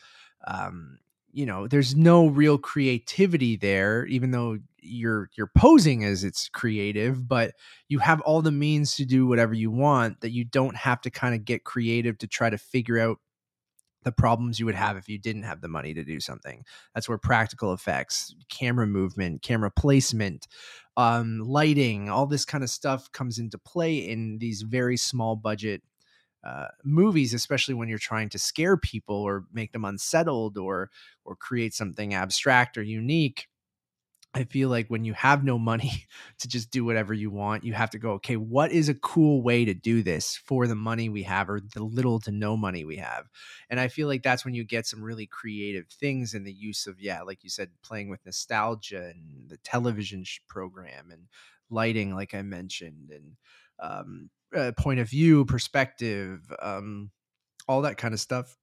Um, 0.48 1.00
you 1.38 1.46
know, 1.46 1.68
there's 1.68 1.96
no 1.96 2.26
real 2.26 2.58
creativity 2.58 3.56
there, 3.58 4.08
even 4.08 4.32
though 4.32 4.58
you're 4.82 5.30
you're 5.38 5.52
posing 5.56 6.04
as 6.04 6.24
it's 6.24 6.50
creative, 6.50 7.28
but 7.28 7.52
you 7.90 8.00
have 8.00 8.22
all 8.22 8.42
the 8.42 8.52
means 8.52 8.96
to 8.96 9.06
do 9.06 9.28
whatever 9.28 9.54
you 9.54 9.70
want 9.70 10.22
that 10.22 10.32
you 10.32 10.44
don't 10.44 10.76
have 10.76 11.00
to 11.02 11.12
kind 11.12 11.36
of 11.36 11.46
get 11.46 11.64
creative 11.64 12.18
to 12.18 12.28
try 12.28 12.50
to 12.50 12.58
figure 12.58 12.98
out 12.98 13.20
the 14.02 14.12
problems 14.12 14.60
you 14.60 14.66
would 14.66 14.74
have 14.74 14.98
if 14.98 15.08
you 15.08 15.20
didn't 15.20 15.44
have 15.44 15.62
the 15.62 15.68
money 15.68 15.94
to 15.94 16.04
do 16.04 16.20
something. 16.20 16.64
That's 16.96 17.08
where 17.08 17.20
practical 17.20 17.72
effects, 17.72 18.34
camera 18.50 18.88
movement, 18.88 19.44
camera 19.44 19.70
placement, 19.70 20.48
um, 20.96 21.40
lighting, 21.40 22.10
all 22.10 22.26
this 22.26 22.46
kind 22.46 22.64
of 22.64 22.72
stuff 22.72 23.12
comes 23.12 23.38
into 23.38 23.60
play 23.60 23.98
in 23.98 24.40
these 24.40 24.64
very 24.64 24.98
small 24.98 25.36
budget 25.36 25.84
uh, 26.44 26.68
movies, 26.84 27.34
especially 27.34 27.74
when 27.74 27.90
you're 27.90 27.98
trying 27.98 28.30
to 28.30 28.40
scare 28.40 28.78
people 28.78 29.16
or 29.16 29.46
make 29.52 29.72
them 29.74 29.86
unsettled 29.86 30.58
or 30.58 30.90
or 31.26 31.36
create 31.36 31.74
something 31.74 32.14
abstract 32.14 32.78
or 32.78 32.84
unique. 32.84 33.48
I 34.34 34.44
feel 34.44 34.70
like 34.70 34.88
when 34.88 35.04
you 35.04 35.14
have 35.14 35.44
no 35.44 35.58
money 35.58 36.06
to 36.40 36.48
just 36.48 36.70
do 36.70 36.86
whatever 36.86 37.14
you 37.14 37.32
want, 37.32 37.64
you 37.64 37.74
have 37.74 37.90
to 37.92 38.00
go, 38.00 38.12
okay, 38.14 38.36
what 38.36 38.72
is 38.72 38.88
a 38.90 38.94
cool 38.94 39.42
way 39.42 39.66
to 39.66 39.74
do 39.74 40.04
this 40.04 40.36
for 40.36 40.68
the 40.68 40.76
money 40.76 41.10
we 41.10 41.24
have 41.24 41.50
or 41.50 41.60
the 41.60 41.84
little 41.84 42.20
to 42.22 42.32
no 42.32 42.56
money 42.56 42.84
we 42.86 42.98
have? 42.98 43.26
And 43.70 43.80
I 43.80 43.88
feel 43.88 44.08
like 44.08 44.24
that's 44.24 44.46
when 44.46 44.54
you 44.54 44.64
get 44.64 44.86
some 44.86 45.02
really 45.02 45.26
creative 45.26 45.88
things 45.88 46.34
in 46.34 46.44
the 46.44 46.54
use 46.54 46.86
of, 46.86 47.00
yeah, 47.00 47.22
like 47.24 47.44
you 47.44 47.50
said, 47.50 47.72
playing 47.84 48.10
with 48.10 48.26
nostalgia 48.26 49.08
and 49.08 49.50
the 49.50 49.58
television 49.58 50.24
program 50.48 51.10
and 51.12 51.24
lighting, 51.70 52.14
like 52.14 52.34
I 52.36 52.44
mentioned, 52.44 53.12
and 53.12 53.38
um, 53.80 54.30
uh, 54.56 54.72
point 54.78 55.00
of 55.00 55.10
view, 55.10 55.46
perspective, 55.46 56.40
um, 56.62 57.12
all 57.68 57.82
that 57.84 57.98
kind 57.98 58.14
of 58.14 58.20
stuff. 58.20 58.56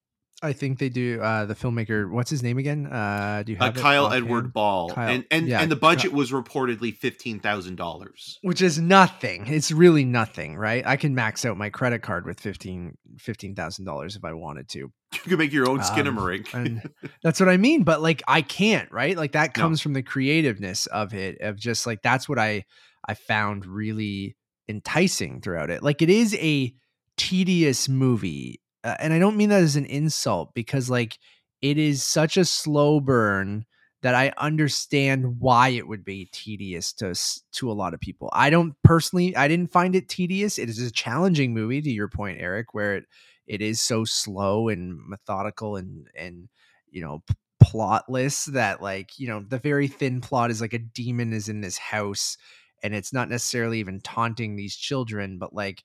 I 0.42 0.52
think 0.52 0.78
they 0.78 0.88
do. 0.90 1.22
Uh, 1.22 1.46
the 1.46 1.54
filmmaker, 1.54 2.10
what's 2.10 2.28
his 2.28 2.42
name 2.42 2.58
again? 2.58 2.86
Uh, 2.86 3.44
do 3.46 3.52
you 3.52 3.58
uh, 3.58 3.64
have 3.66 3.76
it 3.76 3.80
Kyle? 3.80 4.12
Edward 4.12 4.52
Ball, 4.52 4.90
Kyle- 4.90 5.08
and 5.08 5.24
and 5.30 5.46
yeah, 5.46 5.62
and 5.62 5.70
the 5.70 5.76
budget 5.76 6.12
was 6.12 6.32
reportedly 6.32 6.94
fifteen 6.94 7.38
thousand 7.38 7.76
dollars. 7.76 8.38
which 8.42 8.60
is 8.60 8.78
nothing. 8.78 9.46
It's 9.46 9.70
really 9.70 10.04
nothing, 10.04 10.56
right? 10.56 10.84
I 10.86 10.96
can 10.96 11.14
max 11.14 11.44
out 11.46 11.56
my 11.56 11.70
credit 11.70 12.02
card 12.02 12.26
with 12.26 12.40
fifteen 12.40 12.98
fifteen 13.16 13.54
thousand 13.54 13.84
dollars 13.86 14.16
if 14.16 14.24
I 14.24 14.32
wanted 14.32 14.68
to. 14.70 14.90
You 15.24 15.30
could 15.30 15.38
make 15.38 15.52
your 15.52 15.68
own 15.70 15.78
Um, 15.78 15.84
Skinamarink. 15.86 16.52
and 16.52 16.90
that's 17.22 17.38
what 17.40 17.48
I 17.48 17.56
mean. 17.56 17.84
But 17.84 18.02
like, 18.02 18.20
I 18.26 18.42
can't, 18.42 18.90
right? 18.90 19.16
Like 19.16 19.32
that 19.32 19.56
No. 19.56 19.62
comes 19.62 19.80
from 19.80 19.92
the 19.94 20.02
creativeness 20.02 20.86
of 20.86 21.14
it, 21.14 21.40
of 21.40 21.56
just 21.56 21.86
like 21.86 22.02
that's 22.02 22.28
what 22.28 22.38
I 22.38 22.64
I 23.08 23.14
found 23.14 23.64
really 23.64 24.36
enticing 24.68 25.40
throughout 25.40 25.70
it. 25.70 25.82
Like 25.82 26.02
it 26.02 26.10
is 26.10 26.34
a 26.36 26.74
tedious 27.16 27.88
movie, 27.88 28.60
uh, 28.82 28.96
and 28.98 29.12
I 29.12 29.18
don't 29.18 29.36
mean 29.36 29.50
that 29.50 29.62
as 29.62 29.76
an 29.76 29.86
insult 29.86 30.54
because 30.54 30.90
like 30.90 31.18
it 31.62 31.78
is 31.78 32.02
such 32.02 32.36
a 32.36 32.44
slow 32.44 33.00
burn 33.00 33.64
that 34.02 34.14
I 34.14 34.32
understand 34.36 35.40
why 35.40 35.70
it 35.70 35.88
would 35.88 36.04
be 36.04 36.28
tedious 36.30 36.92
to 36.94 37.14
to 37.52 37.70
a 37.70 37.72
lot 37.72 37.94
of 37.94 38.00
people. 38.00 38.28
I 38.32 38.50
don't 38.50 38.74
personally 38.84 39.34
I 39.34 39.48
didn't 39.48 39.72
find 39.72 39.96
it 39.96 40.08
tedious. 40.08 40.58
It 40.58 40.68
is 40.68 40.78
a 40.78 40.90
challenging 40.90 41.54
movie 41.54 41.80
to 41.80 41.90
your 41.90 42.08
point 42.08 42.38
Eric 42.40 42.74
where 42.74 42.96
it 42.96 43.04
it 43.46 43.62
is 43.62 43.80
so 43.80 44.04
slow 44.04 44.68
and 44.68 44.98
methodical 45.08 45.76
and 45.76 46.08
and 46.14 46.48
you 46.90 47.00
know 47.00 47.22
p- 47.26 47.34
plotless 47.62 48.44
that 48.52 48.82
like 48.82 49.18
you 49.18 49.26
know 49.26 49.40
the 49.40 49.58
very 49.58 49.88
thin 49.88 50.20
plot 50.20 50.50
is 50.50 50.60
like 50.60 50.74
a 50.74 50.78
demon 50.78 51.32
is 51.32 51.48
in 51.48 51.62
this 51.62 51.78
house 51.78 52.36
and 52.84 52.94
it's 52.94 53.12
not 53.12 53.28
necessarily 53.28 53.80
even 53.80 54.00
taunting 54.00 54.54
these 54.54 54.76
children 54.76 55.38
but 55.38 55.54
like 55.54 55.82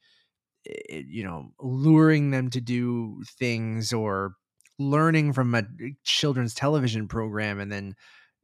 you 0.89 1.23
know 1.23 1.51
luring 1.59 2.31
them 2.31 2.49
to 2.49 2.61
do 2.61 3.21
things 3.39 3.93
or 3.93 4.33
learning 4.77 5.33
from 5.33 5.55
a 5.55 5.59
eh, 5.59 5.89
children's 6.03 6.53
television 6.53 7.07
program 7.07 7.59
and 7.59 7.71
then 7.71 7.95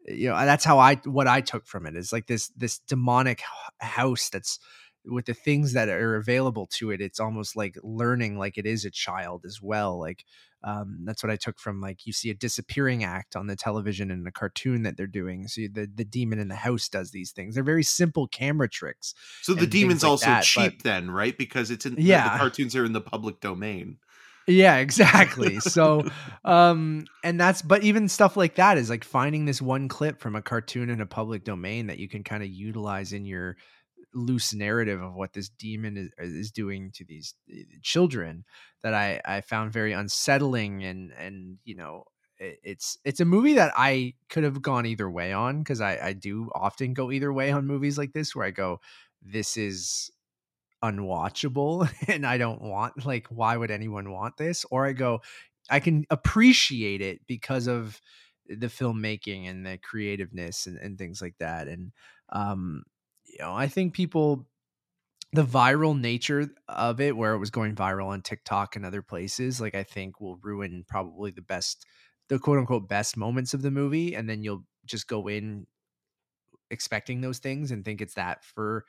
eh, 0.08 0.14
you 0.14 0.30
know 0.30 0.36
that's 0.46 0.66
how 0.66 0.80
i 0.80 0.96
what 1.06 1.28
i 1.28 1.42
took 1.42 1.68
from 1.68 1.86
it 1.86 1.96
is 1.96 2.14
like 2.14 2.28
this 2.28 2.48
this 2.56 2.80
demonic 2.80 3.42
house 3.80 4.30
that's 4.30 4.60
with 5.06 5.26
the 5.26 5.34
things 5.34 5.74
that 5.74 5.90
are 5.90 6.16
available 6.16 6.66
to 6.66 6.90
it 6.90 7.02
it's 7.02 7.20
almost 7.20 7.56
like 7.56 7.78
learning 7.84 8.38
like 8.38 8.58
it 8.58 8.66
is 8.66 8.86
a 8.86 8.90
child 8.92 9.44
as 9.46 9.62
well 9.62 10.00
like 10.00 10.26
um, 10.66 10.98
that's 11.06 11.24
what 11.24 11.32
i 11.32 11.38
took 11.38 11.58
from 11.58 11.80
like 11.80 12.06
you 12.06 12.12
see 12.12 12.30
a 12.30 12.34
disappearing 12.34 13.04
act 13.06 13.38
on 13.38 13.48
the 13.48 13.56
television 13.56 14.12
in 14.12 14.28
a 14.28 14.32
cartoon 14.32 14.84
that 14.84 14.98
they're 14.98 15.08
doing 15.08 15.48
so 15.48 15.62
the, 15.72 15.88
the 15.96 16.04
demon 16.04 16.40
in 16.40 16.50
the 16.50 16.56
house 16.56 16.90
does 16.90 17.12
these 17.12 17.32
things 17.32 17.56
they're 17.56 17.64
very 17.64 17.84
simple 17.84 18.28
camera 18.28 18.68
tricks 18.68 19.14
so 19.42 19.54
the 19.54 19.66
demon's 19.68 20.04
like 20.04 20.10
also 20.10 20.26
that, 20.26 20.44
cheap 20.44 20.78
but- 20.78 20.84
then, 20.84 21.12
right? 21.12 21.38
Because 21.38 21.72
it's 21.72 21.86
in 21.86 21.96
the- 21.96 22.02
Yeah. 22.02 22.34
the 22.34 22.38
cartoons 22.40 22.76
are 22.76 22.86
in 22.86 22.94
the 22.94 23.02
public 23.02 23.40
domain. 23.40 23.98
Yeah, 24.48 24.78
exactly. 24.78 25.60
So, 25.60 26.08
um, 26.46 27.06
and 27.24 27.40
that's, 27.40 27.62
but 27.62 27.84
even 27.84 28.08
stuff 28.08 28.38
like 28.38 28.56
that 28.56 28.78
is 28.78 28.90
like 28.90 29.04
finding 29.04 29.46
this 29.46 29.62
one 29.62 29.88
clip 29.88 30.20
from 30.20 30.36
a 30.36 30.42
cartoon 30.42 30.90
in 30.90 31.02
a 31.02 31.06
public 31.06 31.44
domain 31.44 31.88
that 31.88 31.98
you 32.00 32.08
can 32.08 32.24
kind 32.24 32.44
of 32.44 32.50
utilize 32.50 33.12
in 33.14 33.26
your 33.26 33.58
loose 34.16 34.54
narrative 34.54 35.02
of 35.02 35.14
what 35.14 35.34
this 35.34 35.50
demon 35.50 35.98
is, 35.98 36.10
is 36.34 36.52
doing 36.52 36.92
to 36.94 37.06
these 37.06 37.36
uh, 37.52 37.62
children 37.84 38.46
that 38.84 38.94
I, 38.94 39.22
I 39.26 39.42
found 39.42 39.74
very 39.74 39.94
unsettling 39.94 40.84
and, 40.84 41.12
and, 41.14 41.60
you 41.64 41.76
know, 41.76 42.06
it- 42.38 42.60
it's 42.64 42.98
it's 43.06 43.20
a 43.20 43.26
movie 43.26 43.54
that 43.54 43.74
I 43.78 44.16
could 44.30 44.44
have 44.44 44.62
gone 44.62 44.86
either 44.86 45.10
way 45.10 45.32
on 45.34 45.60
because 45.60 45.82
I, 45.82 45.98
I 46.08 46.14
do 46.14 46.52
often 46.56 46.94
go 46.94 47.12
either 47.12 47.32
way 47.32 47.52
on 47.52 47.66
movies 47.68 47.98
like 47.98 48.14
this 48.14 48.36
where 48.36 48.46
I 48.46 48.52
go, 48.52 48.80
this 49.22 49.58
is 49.58 50.12
unwatchable 50.84 51.90
and 52.08 52.26
I 52.26 52.38
don't 52.38 52.62
want 52.62 53.06
like 53.06 53.28
why 53.28 53.58
would 53.58 53.72
anyone 53.72 54.12
want 54.12 54.38
this? 54.38 54.66
Or 54.72 54.86
I 54.86 54.94
go, 54.94 55.22
I 55.70 55.80
can 55.80 56.06
appreciate 56.10 57.02
it 57.02 57.26
because 57.28 57.68
of 57.68 58.02
the 58.48 58.68
filmmaking 58.68 59.50
and 59.50 59.66
the 59.66 59.78
creativeness 59.80 60.68
and, 60.68 60.78
and 60.78 60.98
things 60.98 61.22
like 61.22 61.36
that. 61.40 61.68
And 61.68 61.92
um, 62.30 62.84
you 63.38 63.44
know, 63.46 63.54
I 63.54 63.68
think 63.68 63.94
people 63.94 64.48
the 65.34 65.44
viral 65.44 66.00
nature 66.00 66.50
of 66.70 67.02
it 67.02 67.18
where 67.18 67.34
it 67.34 67.40
was 67.40 67.52
going 67.52 67.76
viral 67.76 68.08
on 68.08 68.22
TikTok 68.22 68.76
and 68.76 68.86
other 68.86 69.02
places, 69.02 69.62
like 69.62 69.76
I 69.76 69.84
think 69.84 70.22
will 70.22 70.38
ruin 70.38 70.86
probably 70.88 71.32
the 71.32 71.42
best 71.42 71.86
the 72.30 72.40
quote 72.40 72.60
unquote 72.60 72.90
best 72.90 73.18
moments 73.18 73.54
of 73.54 73.62
the 73.62 73.72
movie. 73.72 74.16
And 74.16 74.30
then 74.30 74.44
you'll 74.44 74.66
just 74.86 75.08
go 75.08 75.28
in 75.28 75.68
expecting 76.72 77.22
those 77.22 77.40
things 77.40 77.72
and 77.72 77.86
think 77.86 78.02
it's 78.02 78.16
that 78.16 78.44
for 78.44 78.86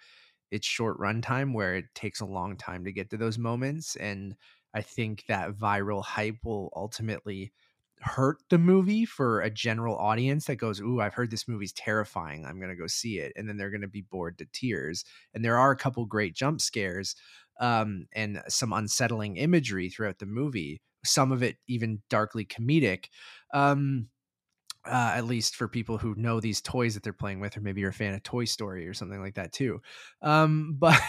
its 0.50 0.66
short 0.66 0.98
runtime 0.98 1.54
where 1.54 1.76
it 1.76 1.86
takes 1.94 2.20
a 2.20 2.26
long 2.26 2.56
time 2.56 2.84
to 2.84 2.92
get 2.92 3.10
to 3.10 3.18
those 3.18 3.38
moments. 3.38 3.96
And 3.96 4.36
I 4.74 4.82
think 4.82 5.26
that 5.28 5.52
viral 5.52 6.04
hype 6.04 6.38
will 6.44 6.72
ultimately 6.76 7.52
hurt 8.00 8.38
the 8.50 8.58
movie 8.58 9.04
for 9.04 9.40
a 9.40 9.50
general 9.50 9.96
audience 9.96 10.46
that 10.46 10.56
goes, 10.56 10.80
Ooh, 10.80 11.00
I've 11.00 11.14
heard 11.14 11.30
this 11.30 11.48
movie's 11.48 11.72
terrifying. 11.72 12.44
I'm 12.44 12.58
going 12.58 12.70
to 12.70 12.76
go 12.76 12.86
see 12.86 13.18
it. 13.18 13.32
And 13.36 13.48
then 13.48 13.56
they're 13.56 13.70
going 13.70 13.80
to 13.80 13.88
be 13.88 14.02
bored 14.02 14.38
to 14.38 14.46
tears. 14.52 15.04
And 15.34 15.44
there 15.44 15.58
are 15.58 15.70
a 15.70 15.76
couple 15.76 16.04
great 16.06 16.34
jump 16.34 16.60
scares 16.60 17.16
um, 17.60 18.06
and 18.14 18.42
some 18.48 18.72
unsettling 18.72 19.36
imagery 19.36 19.88
throughout 19.88 20.18
the 20.18 20.26
movie, 20.26 20.82
some 21.04 21.32
of 21.32 21.42
it 21.42 21.56
even 21.68 22.02
darkly 22.10 22.44
comedic. 22.44 23.06
Um, 23.52 24.08
uh, 24.84 25.14
at 25.16 25.24
least 25.24 25.56
for 25.56 25.66
people 25.66 25.98
who 25.98 26.14
know 26.16 26.38
these 26.38 26.60
toys 26.60 26.94
that 26.94 27.02
they're 27.02 27.12
playing 27.12 27.40
with, 27.40 27.56
or 27.56 27.60
maybe 27.60 27.80
you're 27.80 27.90
a 27.90 27.94
fan 27.94 28.14
of 28.14 28.22
Toy 28.22 28.44
Story 28.44 28.86
or 28.86 28.94
something 28.94 29.20
like 29.20 29.34
that 29.34 29.52
too. 29.52 29.80
Um, 30.22 30.76
but 30.78 31.00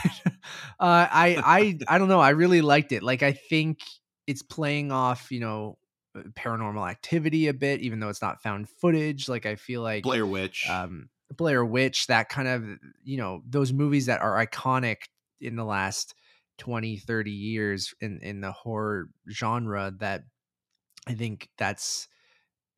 uh, 0.80 1.08
I, 1.12 1.38
I, 1.46 1.78
I 1.88 1.98
don't 2.00 2.08
know. 2.08 2.20
I 2.20 2.30
really 2.32 2.62
liked 2.62 2.92
it. 2.92 3.04
Like 3.04 3.22
I 3.22 3.34
think 3.34 3.82
it's 4.26 4.42
playing 4.42 4.92
off, 4.92 5.32
you 5.32 5.40
know, 5.40 5.78
paranormal 6.34 6.90
activity 6.90 7.48
a 7.48 7.54
bit, 7.54 7.82
even 7.82 8.00
though 8.00 8.10
it's 8.10 8.22
not 8.22 8.42
found 8.42 8.70
footage. 8.70 9.30
Like 9.30 9.46
I 9.46 9.56
feel 9.56 9.82
like 9.82 10.04
Blair 10.04 10.26
Witch. 10.26 10.70
um, 10.70 11.10
Blair 11.36 11.66
Witch, 11.66 12.08
that 12.08 12.30
kind 12.30 12.48
of, 12.48 12.66
you 13.04 13.18
know, 13.18 13.42
those 13.48 13.74
movies 13.74 14.06
that 14.06 14.22
are 14.22 14.46
iconic 14.46 14.98
in 15.42 15.56
the 15.56 15.66
last 15.66 16.16
20, 16.60 16.98
30 16.98 17.32
years 17.32 17.94
in, 18.02 18.20
in 18.22 18.42
the 18.42 18.52
horror 18.52 19.10
genre 19.30 19.94
that 20.00 20.24
I 21.08 21.14
think 21.14 21.50
that's 21.58 22.08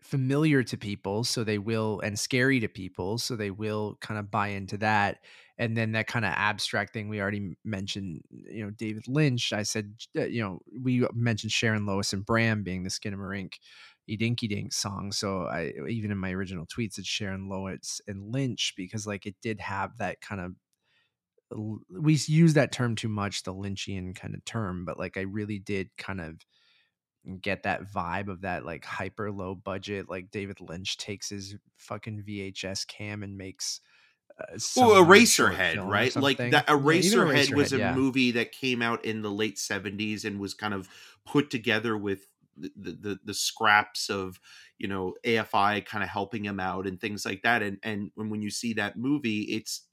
familiar 0.01 0.63
to 0.63 0.77
people. 0.77 1.23
So 1.23 1.43
they 1.43 1.57
will, 1.57 1.99
and 2.01 2.17
scary 2.17 2.59
to 2.61 2.67
people. 2.67 3.17
So 3.17 3.35
they 3.35 3.51
will 3.51 3.97
kind 4.01 4.19
of 4.19 4.31
buy 4.31 4.49
into 4.49 4.77
that. 4.77 5.19
And 5.59 5.75
then 5.75 5.91
that 5.91 6.07
kind 6.07 6.25
of 6.25 6.31
abstract 6.35 6.93
thing 6.93 7.09
we 7.09 7.21
already 7.21 7.55
mentioned, 7.65 8.21
you 8.31 8.63
know, 8.63 8.71
David 8.71 9.07
Lynch. 9.07 9.51
I 9.53 9.63
said, 9.63 9.93
uh, 10.17 10.23
you 10.23 10.41
know, 10.41 10.59
we 10.81 11.05
mentioned 11.13 11.51
Sharon 11.51 11.85
Lois 11.85 12.13
and 12.13 12.25
Bram 12.25 12.63
being 12.63 12.83
the 12.83 12.89
Skinamarink 12.89 13.55
Dinky 14.17 14.47
Dink 14.47 14.73
song. 14.73 15.11
So 15.11 15.43
I 15.43 15.73
even 15.87 16.11
in 16.11 16.17
my 16.17 16.31
original 16.31 16.65
tweets 16.65 16.97
it's 16.97 17.07
Sharon 17.07 17.49
Lois 17.49 18.01
and 18.07 18.33
Lynch 18.33 18.73
because 18.75 19.05
like 19.05 19.25
it 19.25 19.35
did 19.41 19.59
have 19.59 19.97
that 19.97 20.21
kind 20.21 20.41
of 20.41 20.53
we 21.89 22.13
use 22.27 22.53
that 22.53 22.71
term 22.71 22.95
too 22.95 23.09
much, 23.09 23.43
the 23.43 23.53
Lynchian 23.53 24.15
kind 24.15 24.35
of 24.35 24.45
term, 24.45 24.85
but 24.85 24.99
like 24.99 25.17
I 25.17 25.21
really 25.21 25.59
did 25.59 25.89
kind 25.97 26.21
of 26.21 26.35
get 27.41 27.63
that 27.63 27.83
vibe 27.91 28.29
of 28.29 28.41
that 28.41 28.65
like 28.65 28.85
hyper 28.85 29.31
low 29.31 29.55
budget, 29.55 30.09
like 30.09 30.31
David 30.31 30.61
Lynch 30.61 30.97
takes 30.97 31.29
his 31.29 31.55
fucking 31.75 32.23
VHS 32.27 32.87
cam 32.87 33.23
and 33.23 33.37
makes 33.37 33.81
uh, 33.83 33.98
well, 34.75 35.03
Eraserhead, 35.03 35.85
right? 35.85 36.15
Like 36.15 36.37
that 36.37 36.67
Eraserhead, 36.67 37.49
yeah, 37.49 37.55
was 37.55 37.73
a 37.73 37.77
yeah. 37.77 37.93
movie 37.93 38.31
that 38.31 38.51
came 38.51 38.81
out 38.81 39.05
in 39.05 39.21
the 39.21 39.31
late 39.31 39.57
70s 39.57 40.25
and 40.25 40.39
was 40.39 40.53
kind 40.53 40.73
of 40.73 40.87
put 41.25 41.49
together 41.49 41.97
with 41.97 42.27
the, 42.57 42.91
the 42.91 43.19
the 43.23 43.33
scraps 43.33 44.09
of 44.09 44.39
you 44.77 44.87
know 44.87 45.13
AFI 45.25 45.85
kind 45.85 46.03
of 46.03 46.09
helping 46.09 46.43
him 46.43 46.59
out 46.59 46.87
and 46.87 46.99
things 46.99 47.25
like 47.25 47.41
that. 47.43 47.61
And 47.61 47.77
and 47.83 48.11
when 48.15 48.29
when 48.29 48.41
you 48.41 48.49
see 48.49 48.73
that 48.73 48.97
movie, 48.97 49.41
it's 49.41 49.85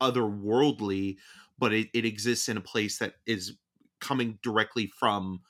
otherworldly, 0.00 1.16
but 1.58 1.72
it, 1.72 1.88
it 1.92 2.04
exists 2.04 2.48
in 2.48 2.56
a 2.56 2.62
place 2.62 2.98
that 2.98 3.14
is 3.26 3.56
coming 4.00 4.38
directly 4.42 4.90
from 4.98 5.40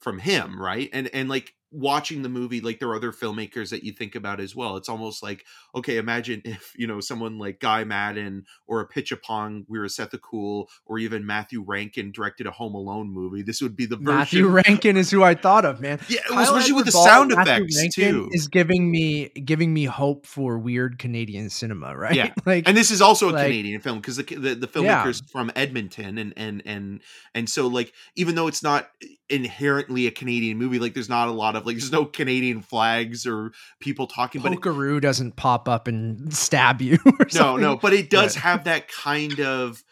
from 0.00 0.18
him, 0.18 0.60
right? 0.60 0.88
And 0.92 1.08
and 1.12 1.28
like 1.28 1.54
watching 1.76 2.22
the 2.22 2.28
movie 2.28 2.60
like 2.60 2.78
there 2.78 2.88
are 2.88 2.96
other 2.96 3.12
filmmakers 3.12 3.70
that 3.70 3.84
you 3.84 3.92
think 3.92 4.14
about 4.14 4.40
as 4.40 4.56
well. 4.56 4.76
It's 4.76 4.88
almost 4.88 5.22
like 5.22 5.44
okay 5.74 5.98
imagine 5.98 6.42
if 6.44 6.72
you 6.76 6.86
know 6.86 7.00
someone 7.00 7.38
like 7.38 7.60
guy 7.60 7.84
maddin 7.84 8.44
or 8.66 8.80
a 8.80 8.88
Apichatpong 8.88 9.66
Weerasethakul 9.66 10.66
or 10.86 10.98
even 10.98 11.26
matthew 11.26 11.62
rankin 11.62 12.12
directed 12.12 12.46
a 12.46 12.50
home 12.50 12.74
alone 12.74 13.10
movie. 13.10 13.42
This 13.42 13.60
would 13.60 13.76
be 13.76 13.86
the 13.86 13.96
version 13.96 14.14
matthew 14.14 14.48
rankin 14.48 14.96
is 14.96 15.10
who 15.10 15.22
i 15.22 15.34
thought 15.34 15.64
of 15.64 15.80
man. 15.80 16.00
Yeah 16.08 16.20
especially 16.30 16.72
with 16.72 16.86
the 16.86 16.92
sound 16.92 17.32
effects 17.32 17.76
rankin 17.76 17.90
too. 17.90 18.30
is 18.32 18.48
giving 18.48 18.90
me 18.90 19.28
giving 19.28 19.72
me 19.74 19.84
hope 19.84 20.26
for 20.26 20.58
weird 20.58 20.98
canadian 20.98 21.50
cinema 21.50 21.96
right? 21.96 22.14
Yeah 22.14 22.32
like 22.46 22.66
and 22.66 22.76
this 22.76 22.90
is 22.90 23.02
also 23.02 23.30
a 23.30 23.32
like, 23.32 23.46
canadian 23.46 23.80
film 23.80 23.98
because 23.98 24.16
the, 24.16 24.22
the, 24.22 24.54
the 24.54 24.68
filmmakers 24.68 25.22
yeah. 25.22 25.30
from 25.30 25.50
edmonton 25.54 26.18
and 26.18 26.32
and 26.36 26.62
and 26.64 27.00
and 27.34 27.48
so 27.48 27.66
like 27.66 27.92
even 28.14 28.34
though 28.34 28.46
it's 28.46 28.62
not 28.62 28.88
inherently 29.28 30.06
a 30.06 30.10
canadian 30.10 30.56
movie 30.56 30.78
like 30.78 30.94
there's 30.94 31.08
not 31.08 31.26
a 31.26 31.32
lot 31.32 31.56
of 31.56 31.66
like 31.66 31.76
there's 31.76 31.90
no 31.90 32.04
Canadian 32.04 32.62
flags 32.62 33.26
or 33.26 33.52
people 33.80 34.06
talking. 34.06 34.40
But 34.40 34.52
Polkaroo 34.52 35.00
doesn't 35.00 35.36
pop 35.36 35.68
up 35.68 35.88
and 35.88 36.32
stab 36.32 36.80
you. 36.80 36.98
no, 37.34 37.56
no, 37.56 37.76
but 37.76 37.92
it 37.92 38.10
does 38.10 38.36
have 38.36 38.64
that 38.64 38.88
kind 38.88 39.40
of 39.40 39.82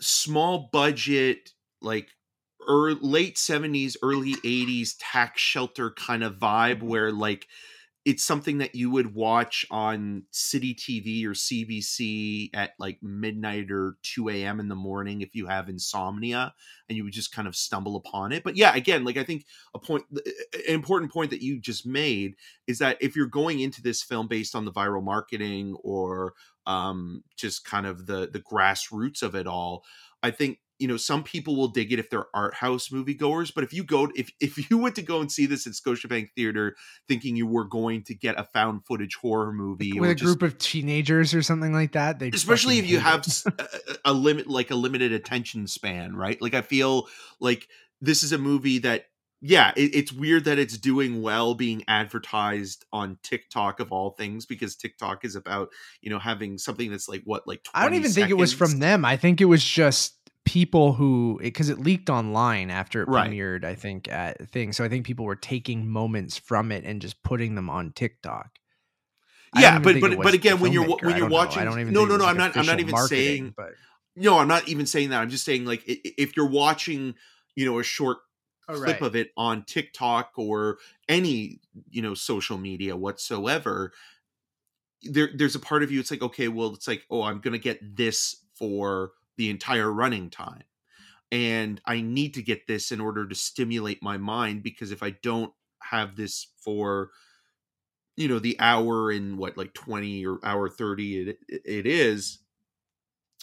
small 0.00 0.68
budget, 0.72 1.50
like 1.80 2.08
er, 2.68 2.94
late 2.94 3.38
seventies, 3.38 3.96
early 4.02 4.34
eighties 4.44 4.94
tax 4.94 5.40
shelter 5.40 5.90
kind 5.90 6.22
of 6.22 6.36
vibe, 6.36 6.82
where 6.82 7.12
like 7.12 7.46
it's 8.06 8.22
something 8.22 8.58
that 8.58 8.76
you 8.76 8.88
would 8.88 9.16
watch 9.16 9.66
on 9.68 10.22
city 10.30 10.76
TV 10.76 11.26
or 11.26 11.30
CBC 11.30 12.50
at 12.54 12.70
like 12.78 13.02
midnight 13.02 13.68
or 13.72 13.96
2 14.04 14.28
a.m. 14.28 14.60
in 14.60 14.68
the 14.68 14.76
morning 14.76 15.22
if 15.22 15.34
you 15.34 15.48
have 15.48 15.68
insomnia 15.68 16.54
and 16.88 16.96
you 16.96 17.02
would 17.02 17.12
just 17.12 17.34
kind 17.34 17.48
of 17.48 17.56
stumble 17.56 17.96
upon 17.96 18.30
it. 18.30 18.44
But 18.44 18.56
yeah, 18.56 18.76
again, 18.76 19.04
like 19.04 19.16
I 19.16 19.24
think 19.24 19.44
a 19.74 19.80
point, 19.80 20.04
an 20.12 20.22
important 20.68 21.12
point 21.12 21.30
that 21.30 21.42
you 21.42 21.58
just 21.58 21.84
made 21.84 22.36
is 22.68 22.78
that 22.78 22.96
if 23.00 23.16
you're 23.16 23.26
going 23.26 23.58
into 23.58 23.82
this 23.82 24.04
film 24.04 24.28
based 24.28 24.54
on 24.54 24.64
the 24.64 24.72
viral 24.72 25.02
marketing 25.02 25.76
or 25.82 26.34
um, 26.64 27.24
just 27.36 27.64
kind 27.64 27.86
of 27.86 28.06
the 28.06 28.30
the 28.32 28.40
grassroots 28.40 29.22
of 29.24 29.34
it 29.34 29.48
all, 29.48 29.82
I 30.22 30.30
think 30.30 30.60
you 30.78 30.86
know 30.86 30.96
some 30.96 31.22
people 31.22 31.56
will 31.56 31.68
dig 31.68 31.92
it 31.92 31.98
if 31.98 32.10
they're 32.10 32.26
art 32.34 32.54
house 32.54 32.88
moviegoers 32.88 33.52
but 33.54 33.64
if 33.64 33.72
you 33.72 33.84
go 33.84 34.10
if 34.14 34.30
if 34.40 34.70
you 34.70 34.78
went 34.78 34.94
to 34.94 35.02
go 35.02 35.20
and 35.20 35.30
see 35.30 35.46
this 35.46 35.66
at 35.66 35.72
scotiabank 35.72 36.28
theater 36.34 36.76
thinking 37.08 37.36
you 37.36 37.46
were 37.46 37.64
going 37.64 38.02
to 38.02 38.14
get 38.14 38.38
a 38.38 38.44
found 38.44 38.84
footage 38.86 39.16
horror 39.16 39.52
movie 39.52 39.98
with 39.98 40.10
a 40.10 40.14
just, 40.14 40.24
group 40.26 40.42
of 40.42 40.58
teenagers 40.58 41.34
or 41.34 41.42
something 41.42 41.72
like 41.72 41.92
that 41.92 42.18
they 42.18 42.28
especially 42.28 42.78
if 42.78 42.86
you 42.86 42.98
have 42.98 43.26
a, 43.46 43.62
a 44.06 44.12
limit 44.12 44.46
like 44.46 44.70
a 44.70 44.76
limited 44.76 45.12
attention 45.12 45.66
span 45.66 46.14
right 46.14 46.40
like 46.40 46.54
i 46.54 46.62
feel 46.62 47.08
like 47.40 47.68
this 48.00 48.22
is 48.22 48.32
a 48.32 48.38
movie 48.38 48.78
that 48.78 49.06
yeah, 49.42 49.72
it, 49.76 49.94
it's 49.94 50.12
weird 50.12 50.44
that 50.44 50.58
it's 50.58 50.78
doing 50.78 51.20
well 51.20 51.54
being 51.54 51.84
advertised 51.86 52.84
on 52.92 53.18
TikTok 53.22 53.80
of 53.80 53.92
all 53.92 54.10
things 54.10 54.46
because 54.46 54.76
TikTok 54.76 55.24
is 55.24 55.36
about 55.36 55.68
you 56.00 56.10
know 56.10 56.18
having 56.18 56.58
something 56.58 56.90
that's 56.90 57.08
like 57.08 57.22
what 57.24 57.46
like 57.46 57.60
I 57.74 57.84
don't 57.84 57.94
even 57.94 58.10
seconds. 58.10 58.14
think 58.14 58.30
it 58.30 58.40
was 58.40 58.52
from 58.52 58.78
them. 58.78 59.04
I 59.04 59.16
think 59.16 59.40
it 59.40 59.46
was 59.46 59.62
just 59.62 60.15
people 60.46 60.92
who 60.92 61.38
because 61.42 61.68
it, 61.68 61.80
leaked 61.80 62.08
online 62.08 62.70
after 62.70 63.02
it 63.02 63.08
right. 63.08 63.28
premiered 63.28 63.64
i 63.64 63.74
think 63.74 64.08
at 64.08 64.48
thing 64.50 64.72
so 64.72 64.84
i 64.84 64.88
think 64.88 65.04
people 65.04 65.24
were 65.24 65.36
taking 65.36 65.88
moments 65.88 66.38
from 66.38 66.70
it 66.70 66.84
and 66.84 67.02
just 67.02 67.20
putting 67.24 67.56
them 67.56 67.68
on 67.68 67.92
tiktok 67.92 68.48
yeah 69.56 69.78
but 69.80 70.00
but 70.00 70.16
but 70.22 70.34
again 70.34 70.60
when 70.60 70.72
you're 70.72 70.86
when 70.86 71.16
you're 71.16 71.28
watching 71.28 71.64
know. 71.64 71.70
I 71.70 71.74
don't 71.74 71.80
even 71.80 71.92
no 71.92 72.04
no 72.04 72.16
no 72.16 72.24
like 72.24 72.30
i'm 72.30 72.36
not 72.36 72.56
i'm 72.56 72.64
not 72.64 72.78
even 72.78 72.96
saying 72.96 73.54
but 73.56 73.72
no 74.14 74.38
i'm 74.38 74.46
not 74.46 74.68
even 74.68 74.86
saying 74.86 75.10
that 75.10 75.20
i'm 75.20 75.30
just 75.30 75.44
saying 75.44 75.64
like 75.64 75.82
if 75.84 76.36
you're 76.36 76.48
watching 76.48 77.16
you 77.56 77.66
know 77.66 77.80
a 77.80 77.82
short 77.82 78.18
oh, 78.68 78.74
clip 78.74 79.00
right. 79.00 79.02
of 79.02 79.16
it 79.16 79.32
on 79.36 79.64
tiktok 79.64 80.30
or 80.36 80.78
any 81.08 81.60
you 81.90 82.02
know 82.02 82.14
social 82.14 82.56
media 82.56 82.96
whatsoever 82.96 83.92
there 85.02 85.30
there's 85.34 85.56
a 85.56 85.60
part 85.60 85.82
of 85.82 85.90
you 85.90 85.98
it's 85.98 86.12
like 86.12 86.22
okay 86.22 86.46
well 86.46 86.72
it's 86.72 86.86
like 86.86 87.04
oh 87.10 87.22
i'm 87.22 87.40
gonna 87.40 87.58
get 87.58 87.96
this 87.96 88.44
for 88.54 89.10
the 89.36 89.50
entire 89.50 89.90
running 89.90 90.30
time. 90.30 90.64
And 91.32 91.80
I 91.84 92.00
need 92.00 92.34
to 92.34 92.42
get 92.42 92.66
this 92.66 92.92
in 92.92 93.00
order 93.00 93.26
to 93.26 93.34
stimulate 93.34 94.02
my 94.02 94.16
mind 94.16 94.62
because 94.62 94.92
if 94.92 95.02
I 95.02 95.10
don't 95.10 95.52
have 95.82 96.16
this 96.16 96.48
for 96.62 97.10
you 98.16 98.28
know 98.28 98.38
the 98.38 98.56
hour 98.58 99.12
in 99.12 99.36
what 99.36 99.56
like 99.56 99.74
20 99.74 100.26
or 100.26 100.38
hour 100.42 100.68
30 100.68 101.30
it, 101.30 101.38
it 101.48 101.86
is 101.86 102.38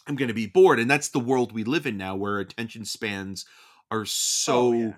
i'm 0.08 0.16
going 0.16 0.28
to 0.28 0.34
be 0.34 0.48
bored 0.48 0.80
and 0.80 0.90
that's 0.90 1.10
the 1.10 1.20
world 1.20 1.52
we 1.52 1.64
live 1.64 1.86
in 1.86 1.96
now 1.96 2.16
where 2.16 2.40
attention 2.40 2.84
spans 2.84 3.46
are 3.92 4.02
oh, 4.02 4.06
so 4.06 4.56
oh, 4.56 4.72
yeah 4.74 4.94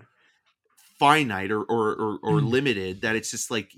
finite 0.98 1.52
or 1.52 1.62
or 1.64 1.92
or, 1.94 2.20
or 2.24 2.40
mm. 2.40 2.50
limited 2.50 3.02
that 3.02 3.16
it's 3.16 3.32
just 3.32 3.52
like 3.52 3.72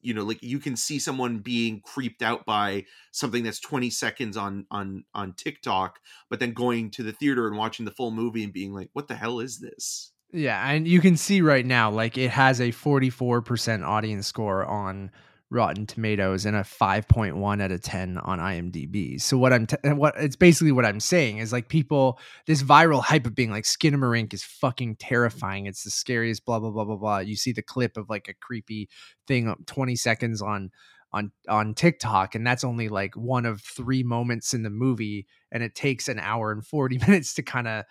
you 0.00 0.14
know 0.14 0.24
like 0.24 0.42
you 0.42 0.58
can 0.58 0.76
see 0.76 0.98
someone 0.98 1.38
being 1.38 1.80
creeped 1.80 2.22
out 2.22 2.44
by 2.46 2.84
something 3.10 3.42
that's 3.42 3.60
20 3.60 3.90
seconds 3.90 4.36
on 4.36 4.66
on 4.70 5.04
on 5.14 5.34
TikTok 5.34 5.98
but 6.30 6.40
then 6.40 6.52
going 6.52 6.90
to 6.92 7.02
the 7.02 7.12
theater 7.12 7.46
and 7.46 7.56
watching 7.56 7.84
the 7.84 7.90
full 7.90 8.10
movie 8.10 8.42
and 8.42 8.52
being 8.52 8.72
like 8.72 8.88
what 8.94 9.08
the 9.08 9.14
hell 9.14 9.40
is 9.40 9.60
this 9.60 10.12
yeah 10.32 10.66
and 10.70 10.88
you 10.88 11.00
can 11.00 11.16
see 11.16 11.42
right 11.42 11.66
now 11.66 11.90
like 11.90 12.16
it 12.16 12.30
has 12.30 12.60
a 12.60 12.68
44% 12.68 13.86
audience 13.86 14.26
score 14.26 14.64
on 14.64 15.10
Rotten 15.52 15.86
Tomatoes 15.86 16.46
and 16.46 16.56
a 16.56 16.60
5.1 16.60 17.62
out 17.62 17.70
of 17.70 17.82
10 17.82 18.18
on 18.18 18.38
IMDb. 18.38 19.20
So 19.20 19.36
what 19.36 19.52
I'm 19.52 19.66
t- 19.66 19.76
what 19.90 20.14
it's 20.16 20.36
basically 20.36 20.72
what 20.72 20.86
I'm 20.86 20.98
saying 20.98 21.38
is 21.38 21.52
like 21.52 21.68
people 21.68 22.18
this 22.46 22.62
viral 22.62 23.02
hype 23.02 23.26
of 23.26 23.34
being 23.34 23.50
like 23.50 23.64
Skinamarink 23.64 24.32
is 24.32 24.42
fucking 24.42 24.96
terrifying. 24.96 25.66
It's 25.66 25.84
the 25.84 25.90
scariest 25.90 26.46
blah 26.46 26.58
blah 26.58 26.70
blah 26.70 26.84
blah 26.84 26.96
blah. 26.96 27.18
You 27.18 27.36
see 27.36 27.52
the 27.52 27.62
clip 27.62 27.96
of 27.96 28.08
like 28.08 28.28
a 28.28 28.34
creepy 28.34 28.88
thing 29.28 29.54
20 29.66 29.94
seconds 29.96 30.40
on 30.40 30.70
on 31.12 31.30
on 31.46 31.74
TikTok 31.74 32.34
and 32.34 32.46
that's 32.46 32.64
only 32.64 32.88
like 32.88 33.14
one 33.14 33.44
of 33.44 33.60
3 33.60 34.02
moments 34.04 34.54
in 34.54 34.62
the 34.62 34.70
movie 34.70 35.26
and 35.50 35.62
it 35.62 35.74
takes 35.74 36.08
an 36.08 36.18
hour 36.18 36.50
and 36.50 36.66
40 36.66 36.98
minutes 37.06 37.34
to 37.34 37.42
kind 37.42 37.68
of 37.68 37.84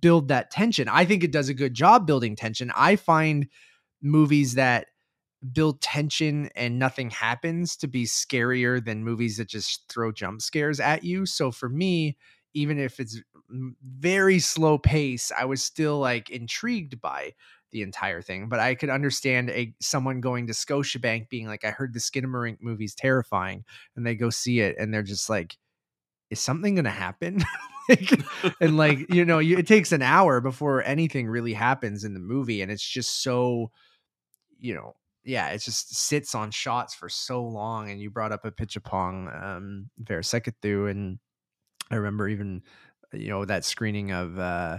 build 0.00 0.28
that 0.28 0.52
tension. 0.52 0.88
I 0.88 1.04
think 1.04 1.24
it 1.24 1.32
does 1.32 1.48
a 1.48 1.54
good 1.54 1.74
job 1.74 2.06
building 2.06 2.36
tension. 2.36 2.70
I 2.76 2.94
find 2.94 3.48
movies 4.00 4.54
that 4.54 4.86
build 5.52 5.80
tension 5.80 6.50
and 6.56 6.78
nothing 6.78 7.10
happens 7.10 7.76
to 7.76 7.86
be 7.86 8.04
scarier 8.04 8.84
than 8.84 9.04
movies 9.04 9.36
that 9.36 9.48
just 9.48 9.84
throw 9.88 10.10
jump 10.10 10.42
scares 10.42 10.80
at 10.80 11.04
you. 11.04 11.26
So 11.26 11.50
for 11.50 11.68
me, 11.68 12.16
even 12.54 12.78
if 12.78 12.98
it's 12.98 13.20
very 13.82 14.38
slow 14.38 14.78
pace, 14.78 15.30
I 15.36 15.44
was 15.44 15.62
still 15.62 15.98
like 15.98 16.30
intrigued 16.30 17.00
by 17.00 17.34
the 17.70 17.82
entire 17.82 18.22
thing. 18.22 18.48
But 18.48 18.60
I 18.60 18.74
could 18.74 18.90
understand 18.90 19.50
a 19.50 19.74
someone 19.80 20.20
going 20.20 20.46
to 20.48 20.52
Scotiabank 20.52 21.28
being 21.28 21.46
like, 21.46 21.64
I 21.64 21.70
heard 21.70 21.92
the 21.92 22.00
Skinamarink 22.00 22.58
movie's 22.60 22.94
terrifying, 22.94 23.64
and 23.96 24.06
they 24.06 24.14
go 24.14 24.30
see 24.30 24.60
it 24.60 24.76
and 24.78 24.92
they're 24.92 25.02
just 25.02 25.28
like, 25.30 25.56
is 26.30 26.40
something 26.40 26.74
gonna 26.74 26.90
happen? 26.90 27.42
like, 27.88 28.20
and 28.60 28.76
like, 28.76 29.12
you 29.12 29.24
know, 29.24 29.38
you, 29.38 29.58
it 29.58 29.66
takes 29.66 29.92
an 29.92 30.02
hour 30.02 30.40
before 30.40 30.82
anything 30.82 31.28
really 31.28 31.54
happens 31.54 32.04
in 32.04 32.14
the 32.14 32.20
movie, 32.20 32.62
and 32.62 32.70
it's 32.72 32.86
just 32.86 33.22
so 33.22 33.70
you 34.60 34.74
know 34.74 34.94
yeah, 35.28 35.48
it 35.48 35.60
just 35.60 35.94
sits 35.94 36.34
on 36.34 36.50
shots 36.50 36.94
for 36.94 37.10
so 37.10 37.44
long. 37.44 37.90
And 37.90 38.00
you 38.00 38.10
brought 38.10 38.32
up 38.32 38.46
a 38.46 38.50
Pitchapong, 38.50 39.44
um, 39.44 39.90
Verasekathu, 40.02 40.90
and 40.90 41.18
I 41.90 41.96
remember 41.96 42.28
even, 42.28 42.62
you 43.12 43.28
know, 43.28 43.44
that 43.44 43.66
screening 43.66 44.10
of 44.10 44.38
uh, 44.38 44.78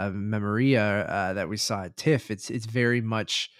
of 0.00 0.12
Memoria 0.12 1.06
uh, 1.06 1.32
that 1.34 1.48
we 1.48 1.56
saw 1.56 1.84
at 1.84 1.96
TIFF. 1.96 2.32
It's 2.32 2.50
it's 2.50 2.66
very 2.66 3.00
much 3.00 3.50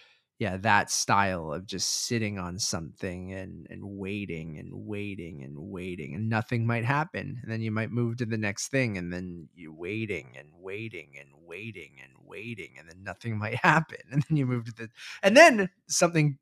yeah 0.44 0.58
that 0.58 0.90
style 0.90 1.54
of 1.54 1.66
just 1.66 1.88
sitting 2.04 2.38
on 2.38 2.58
something 2.58 3.32
and 3.32 3.66
and 3.70 3.80
waiting 3.82 4.58
and 4.58 4.68
waiting 4.74 5.42
and 5.42 5.56
waiting 5.56 6.14
and 6.14 6.28
nothing 6.28 6.66
might 6.66 6.84
happen 6.84 7.38
and 7.42 7.50
then 7.50 7.62
you 7.62 7.70
might 7.70 7.90
move 7.90 8.18
to 8.18 8.26
the 8.26 8.36
next 8.36 8.68
thing 8.68 8.98
and 8.98 9.10
then 9.10 9.48
you're 9.54 9.72
waiting 9.72 10.34
and 10.38 10.48
waiting 10.58 11.14
and 11.18 11.30
waiting 11.46 11.92
and 12.02 12.12
waiting 12.26 12.74
and 12.78 12.86
then 12.86 13.02
nothing 13.02 13.38
might 13.44 13.54
happen 13.54 13.96
and 14.10 14.22
then 14.28 14.36
you 14.36 14.44
move 14.44 14.66
to 14.66 14.72
the 14.72 14.90
and 15.22 15.34
then 15.34 15.70
something 15.86 16.36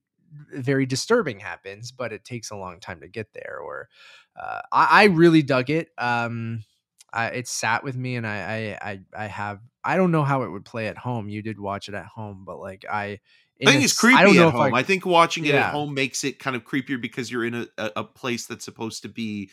very 0.53 0.85
disturbing 0.85 1.38
happens 1.38 1.93
but 1.93 2.12
it 2.12 2.25
takes 2.25 2.51
a 2.51 2.57
long 2.57 2.81
time 2.81 3.01
to 3.01 3.09
get 3.09 3.33
there 3.33 3.61
or 3.62 3.88
uh, 4.37 4.62
I, 4.73 5.03
I 5.03 5.05
really 5.05 5.43
dug 5.43 5.71
it 5.71 5.91
um 5.97 6.65
I, 7.12 7.27
it 7.27 7.47
sat 7.47 7.85
with 7.85 7.97
me 7.97 8.17
and 8.17 8.27
I, 8.27 8.79
I 8.83 8.91
i 8.91 9.01
i 9.25 9.27
have 9.27 9.61
i 9.85 9.97
don't 9.97 10.11
know 10.11 10.25
how 10.25 10.43
it 10.43 10.51
would 10.51 10.65
play 10.65 10.88
at 10.88 10.99
home 10.99 11.29
you 11.29 11.41
did 11.41 11.61
watch 11.61 11.88
it 11.88 11.95
at 11.95 12.07
home 12.07 12.45
but 12.45 12.59
like 12.59 12.85
i 12.91 13.21
I 13.65 13.71
think 13.71 13.85
it's 13.85 13.99
creepy 13.99 14.23
don't 14.23 14.37
know 14.37 14.49
at 14.49 14.55
home. 14.55 14.75
I, 14.75 14.83
think 14.83 15.07
watching 15.07 15.45
it 15.45 15.55
at 15.55 15.73
home 15.73 15.95
makes 15.95 16.25
it 16.25 16.38
kind 16.38 16.57
of 16.57 16.65
creepier 16.65 17.01
because 17.01 17.31
you're 17.31 17.45
in 17.45 17.55
a, 17.55 17.67
a, 17.79 17.91
a 17.97 18.05
place 18.05 18.47
that's 18.47 18.65
supposed 18.65 19.03
to 19.03 19.09
be, 19.09 19.51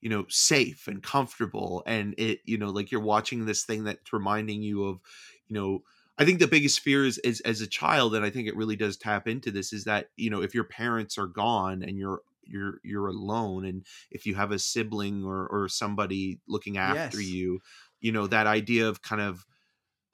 you 0.00 0.08
know, 0.08 0.24
safe 0.28 0.86
and 0.88 1.02
comfortable. 1.02 1.82
And 1.86 2.14
it, 2.16 2.40
you 2.44 2.56
know, 2.58 2.70
like 2.70 2.90
you're 2.90 3.02
watching 3.02 3.44
this 3.44 3.64
thing 3.64 3.84
that's 3.84 4.12
reminding 4.12 4.62
you 4.62 4.84
of, 4.84 5.00
you 5.48 5.54
know, 5.54 5.82
I 6.18 6.24
think 6.24 6.38
the 6.38 6.46
biggest 6.46 6.80
fear 6.80 7.04
is, 7.06 7.18
is 7.18 7.40
as 7.40 7.60
a 7.60 7.66
child, 7.66 8.14
and 8.14 8.24
I 8.24 8.30
think 8.30 8.46
it 8.46 8.56
really 8.56 8.76
does 8.76 8.96
tap 8.98 9.26
into 9.26 9.50
this, 9.50 9.72
is 9.72 9.84
that, 9.84 10.08
you 10.16 10.28
know, 10.28 10.42
if 10.42 10.54
your 10.54 10.64
parents 10.64 11.16
are 11.16 11.26
gone 11.26 11.82
and 11.82 11.98
you're 11.98 12.20
you're 12.44 12.80
you're 12.82 13.06
alone 13.06 13.64
and 13.64 13.86
if 14.10 14.26
you 14.26 14.34
have 14.34 14.50
a 14.50 14.58
sibling 14.58 15.24
or 15.24 15.46
or 15.46 15.68
somebody 15.68 16.38
looking 16.48 16.76
after 16.76 17.18
Yes. 17.18 17.26
you, 17.26 17.60
you 18.00 18.12
know, 18.12 18.26
that 18.26 18.46
idea 18.46 18.88
of 18.88 19.02
kind 19.02 19.22
of 19.22 19.46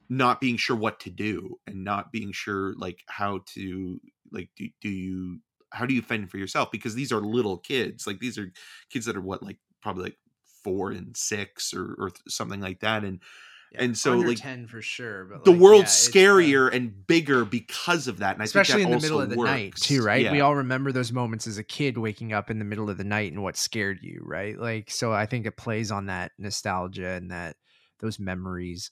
not 0.08 0.40
being 0.40 0.56
sure 0.56 0.76
what 0.76 1.00
to 1.00 1.10
do 1.10 1.58
and 1.66 1.84
not 1.84 2.12
being 2.12 2.32
sure 2.32 2.74
like 2.74 3.04
how 3.08 3.40
to 3.46 4.00
like 4.32 4.50
do, 4.56 4.68
do 4.80 4.88
you 4.88 5.40
how 5.72 5.84
do 5.86 5.94
you 5.94 6.02
fend 6.02 6.30
for 6.30 6.38
yourself? 6.38 6.70
Because 6.70 6.94
these 6.94 7.12
are 7.12 7.20
little 7.20 7.58
kids 7.58 8.06
like 8.06 8.20
these 8.20 8.38
are 8.38 8.52
kids 8.90 9.06
that 9.06 9.16
are 9.16 9.20
what 9.20 9.42
like 9.42 9.58
probably 9.82 10.04
like 10.04 10.18
four 10.64 10.90
and 10.90 11.16
six 11.16 11.72
or 11.74 11.94
or 11.98 12.10
something 12.28 12.60
like 12.60 12.80
that 12.80 13.04
and 13.04 13.22
Yeah, 13.70 13.80
and 13.80 13.96
so, 13.98 14.18
like, 14.20 14.36
10 14.36 14.66
for 14.66 14.80
sure 14.82 15.24
but 15.24 15.42
the 15.44 15.52
like, 15.52 15.52
world's 15.52 15.92
yeah, 15.94 16.14
uh, 16.34 16.50
scarier 16.50 16.72
and 16.72 17.06
bigger 17.06 17.44
because 17.44 18.08
of 18.08 18.18
that 18.18 18.34
and 18.34 18.42
I 18.42 18.48
think 18.48 18.68
especially 18.68 18.82
in 18.82 18.90
the 18.90 18.96
middle 18.96 19.20
of 19.20 19.28
the 19.28 19.36
night 19.36 19.78
too 19.80 20.02
right? 20.02 20.28
We 20.28 20.40
all 20.40 20.56
remember 20.56 20.92
those 20.92 21.12
moments 21.12 21.46
as 21.46 21.58
a 21.58 21.64
kid 21.64 21.98
waking 21.98 22.32
up 22.32 22.50
in 22.50 22.58
the 22.58 22.64
middle 22.64 22.90
of 22.90 22.96
the 22.98 23.04
night 23.04 23.32
and 23.32 23.42
what 23.42 23.56
scared 23.56 23.98
you 24.02 24.20
right? 24.24 24.58
Like 24.58 24.90
so 24.90 25.12
i 25.12 25.26
think 25.26 25.46
it 25.46 25.56
plays 25.56 25.90
on 25.90 26.06
that 26.06 26.32
nostalgia 26.38 27.10
and 27.10 27.30
that 27.30 27.56
those 28.00 28.18
memories 28.18 28.90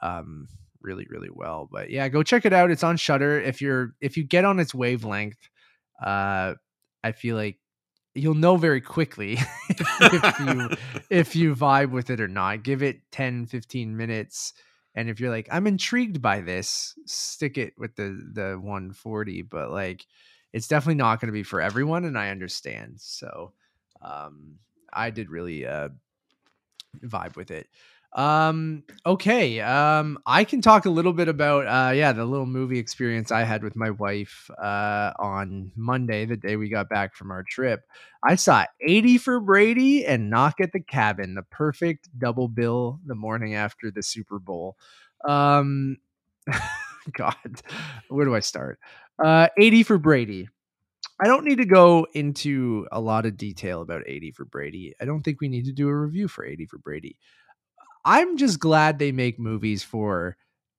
um 0.00 0.48
really 0.80 1.06
really 1.10 1.30
well 1.32 1.68
but 1.70 1.90
yeah 1.90 2.08
go 2.08 2.22
check 2.22 2.44
it 2.44 2.52
out 2.52 2.70
it's 2.70 2.82
on 2.82 2.96
shudder 2.96 3.40
if 3.40 3.60
you're 3.60 3.94
if 4.00 4.16
you 4.16 4.24
get 4.24 4.44
on 4.44 4.58
its 4.58 4.74
wavelength 4.74 5.38
uh 6.04 6.54
i 7.04 7.12
feel 7.12 7.36
like 7.36 7.58
you'll 8.14 8.34
know 8.34 8.56
very 8.56 8.80
quickly 8.80 9.38
if 9.68 10.40
you 10.40 10.70
if 11.10 11.36
you 11.36 11.54
vibe 11.54 11.90
with 11.90 12.10
it 12.10 12.20
or 12.20 12.28
not 12.28 12.62
give 12.62 12.82
it 12.82 13.00
10 13.12 13.46
15 13.46 13.96
minutes 13.96 14.52
and 14.94 15.08
if 15.08 15.20
you're 15.20 15.30
like 15.30 15.48
i'm 15.50 15.66
intrigued 15.66 16.20
by 16.20 16.40
this 16.40 16.94
stick 17.06 17.56
it 17.58 17.74
with 17.78 17.94
the 17.96 18.20
the 18.32 18.58
140 18.60 19.42
but 19.42 19.70
like 19.70 20.06
it's 20.52 20.68
definitely 20.68 20.96
not 20.96 21.20
going 21.20 21.28
to 21.28 21.32
be 21.32 21.42
for 21.42 21.60
everyone 21.60 22.04
and 22.04 22.18
i 22.18 22.30
understand 22.30 22.94
so 22.98 23.52
um 24.02 24.56
i 24.92 25.10
did 25.10 25.30
really 25.30 25.66
uh 25.66 25.88
vibe 27.04 27.36
with 27.36 27.50
it 27.50 27.68
um 28.14 28.82
okay 29.06 29.60
um 29.60 30.18
i 30.26 30.44
can 30.44 30.60
talk 30.60 30.84
a 30.84 30.90
little 30.90 31.14
bit 31.14 31.28
about 31.28 31.66
uh 31.66 31.92
yeah 31.92 32.12
the 32.12 32.24
little 32.26 32.44
movie 32.44 32.78
experience 32.78 33.32
i 33.32 33.42
had 33.42 33.62
with 33.62 33.74
my 33.74 33.88
wife 33.88 34.50
uh 34.62 35.12
on 35.18 35.72
monday 35.76 36.26
the 36.26 36.36
day 36.36 36.56
we 36.56 36.68
got 36.68 36.90
back 36.90 37.14
from 37.14 37.30
our 37.30 37.42
trip 37.42 37.80
I 38.24 38.36
saw 38.36 38.64
80 38.80 39.18
for 39.18 39.40
Brady 39.40 40.06
and 40.06 40.30
Knock 40.30 40.60
at 40.60 40.72
the 40.72 40.80
Cabin, 40.80 41.34
the 41.34 41.42
perfect 41.42 42.08
double 42.16 42.46
bill 42.46 43.00
the 43.04 43.16
morning 43.16 43.54
after 43.54 43.90
the 43.90 44.02
Super 44.02 44.38
Bowl. 44.38 44.76
Um, 45.28 45.96
God, 47.12 47.62
where 48.08 48.24
do 48.24 48.34
I 48.34 48.40
start? 48.40 48.78
Uh, 49.22 49.48
80 49.58 49.82
for 49.82 49.98
Brady. 49.98 50.48
I 51.20 51.26
don't 51.26 51.44
need 51.44 51.58
to 51.58 51.64
go 51.64 52.06
into 52.14 52.86
a 52.92 53.00
lot 53.00 53.26
of 53.26 53.36
detail 53.36 53.82
about 53.82 54.02
80 54.06 54.32
for 54.32 54.44
Brady. 54.44 54.94
I 55.00 55.04
don't 55.04 55.22
think 55.22 55.40
we 55.40 55.48
need 55.48 55.64
to 55.66 55.72
do 55.72 55.88
a 55.88 55.96
review 55.96 56.28
for 56.28 56.44
80 56.44 56.66
for 56.66 56.78
Brady. 56.78 57.16
I'm 58.04 58.36
just 58.36 58.58
glad 58.58 58.98
they 58.98 59.12
make 59.12 59.38
movies 59.38 59.82
for 59.82 60.36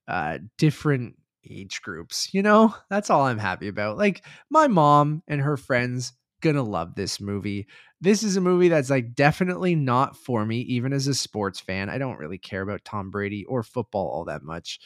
uh, 0.08 0.40
different 0.58 1.16
age 1.50 1.82
groups. 1.82 2.34
You 2.34 2.42
know, 2.42 2.76
that's 2.90 3.10
all 3.10 3.24
I'm 3.24 3.38
happy 3.38 3.68
about. 3.68 3.98
Like 3.98 4.26
my 4.50 4.68
mom 4.68 5.24
and 5.28 5.42
her 5.42 5.58
friends 5.58 6.14
gonna 6.42 6.64
love 6.64 6.96
this 6.96 7.22
movie. 7.22 7.68
This 8.02 8.22
is 8.22 8.36
a 8.36 8.42
movie 8.42 8.68
that's 8.68 8.90
like 8.90 9.16
definitely 9.16 9.76
not 9.76 10.18
for 10.18 10.46
me, 10.46 10.60
even 10.62 10.92
as 10.92 11.08
a 11.08 11.14
sports 11.14 11.60
fan. 11.60 11.90
I 11.90 11.98
don't 11.98 12.20
really 12.20 12.38
care 12.38 12.62
about 12.62 12.84
Tom 12.84 13.12
Brady 13.12 13.46
or 13.46 13.64
football 13.64 14.10
all 14.10 14.26
that 14.26 14.44
much. 14.44 14.80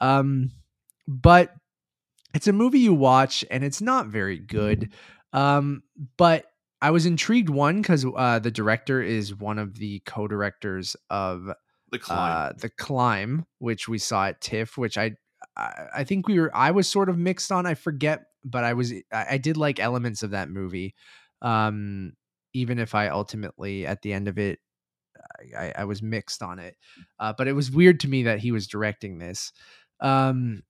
Um, 0.00 0.50
but 1.06 1.52
it's 2.34 2.48
a 2.48 2.52
movie 2.52 2.80
you 2.80 2.94
watch 2.94 3.44
and 3.50 3.62
it's 3.62 3.80
not 3.80 4.08
very 4.08 4.38
good. 4.38 4.92
Um, 5.32 5.82
but 6.16 6.46
I 6.82 6.90
was 6.90 7.06
intrigued 7.06 7.48
one 7.48 7.80
because 7.80 8.04
uh, 8.04 8.40
the 8.40 8.50
director 8.50 9.00
is 9.00 9.34
one 9.34 9.58
of 9.58 9.78
the 9.78 10.00
co-directors 10.04 10.96
of 11.10 11.48
the 11.90 11.98
climb. 11.98 12.32
uh, 12.32 12.52
the 12.58 12.70
climb, 12.70 13.46
which 13.58 13.88
we 13.88 13.98
saw 13.98 14.26
at 14.26 14.40
TIFF, 14.40 14.76
which 14.76 14.98
I, 14.98 15.12
I 15.56 15.72
I 15.96 16.04
think 16.04 16.28
we 16.28 16.40
were 16.40 16.54
I 16.54 16.70
was 16.70 16.88
sort 16.88 17.08
of 17.08 17.18
mixed 17.18 17.52
on. 17.52 17.66
I 17.66 17.74
forget, 17.74 18.24
but 18.44 18.64
I 18.64 18.72
was 18.72 18.92
I, 19.12 19.26
I 19.30 19.38
did 19.38 19.56
like 19.56 19.80
elements 19.80 20.22
of 20.22 20.30
that 20.30 20.50
movie, 20.50 20.94
um, 21.42 22.12
even 22.52 22.78
if 22.78 22.94
I 22.94 23.08
ultimately 23.08 23.86
at 23.86 24.02
the 24.02 24.12
end 24.12 24.28
of 24.28 24.38
it, 24.38 24.58
I, 25.56 25.72
I 25.78 25.84
was 25.84 26.02
mixed 26.02 26.42
on 26.42 26.58
it. 26.58 26.76
Uh, 27.18 27.32
but 27.36 27.48
it 27.48 27.52
was 27.52 27.70
weird 27.70 28.00
to 28.00 28.08
me 28.08 28.24
that 28.24 28.38
he 28.40 28.52
was 28.52 28.66
directing 28.66 29.18
this. 29.18 29.52
Um, 30.00 30.62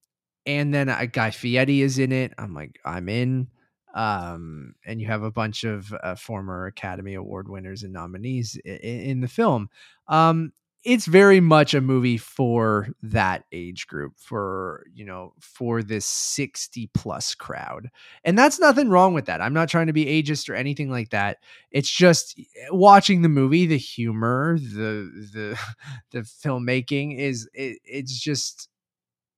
and 0.45 0.73
then 0.73 0.89
a 0.89 1.07
guy 1.07 1.31
Fieri 1.31 1.81
is 1.81 1.97
in 1.97 2.11
it. 2.11 2.33
I'm 2.37 2.53
like, 2.53 2.79
I'm 2.85 3.09
in. 3.09 3.47
Um, 3.95 4.75
and 4.85 4.99
you 4.99 5.07
have 5.07 5.23
a 5.23 5.31
bunch 5.31 5.63
of 5.63 5.93
uh, 6.03 6.15
former 6.15 6.67
Academy 6.67 7.13
Award 7.13 7.47
winners 7.47 7.83
and 7.83 7.93
nominees 7.93 8.57
in, 8.65 8.75
in 8.75 9.21
the 9.21 9.27
film. 9.27 9.69
Um, 10.07 10.51
it's 10.85 11.07
very 11.07 11.39
much 11.39 11.73
a 11.73 11.81
movie 11.81 12.17
for 12.17 12.89
that 13.01 13.43
age 13.51 13.87
group, 13.87 14.13
for 14.17 14.85
you 14.93 15.03
know, 15.03 15.33
for 15.39 15.81
this 15.81 16.05
60 16.05 16.89
plus 16.93 17.33
crowd. 17.33 17.89
And 18.23 18.37
that's 18.37 18.59
nothing 18.59 18.89
wrong 18.89 19.13
with 19.13 19.25
that. 19.25 19.41
I'm 19.41 19.53
not 19.53 19.67
trying 19.67 19.87
to 19.87 19.93
be 19.93 20.05
ageist 20.05 20.47
or 20.47 20.53
anything 20.53 20.91
like 20.91 21.09
that. 21.09 21.37
It's 21.71 21.89
just 21.89 22.39
eh, 22.39 22.67
watching 22.69 23.23
the 23.23 23.29
movie, 23.29 23.65
the 23.65 23.77
humor, 23.77 24.59
the 24.59 25.09
the 25.33 25.59
the 26.11 26.19
filmmaking 26.19 27.17
is 27.17 27.49
it, 27.53 27.79
it's 27.83 28.17
just 28.19 28.69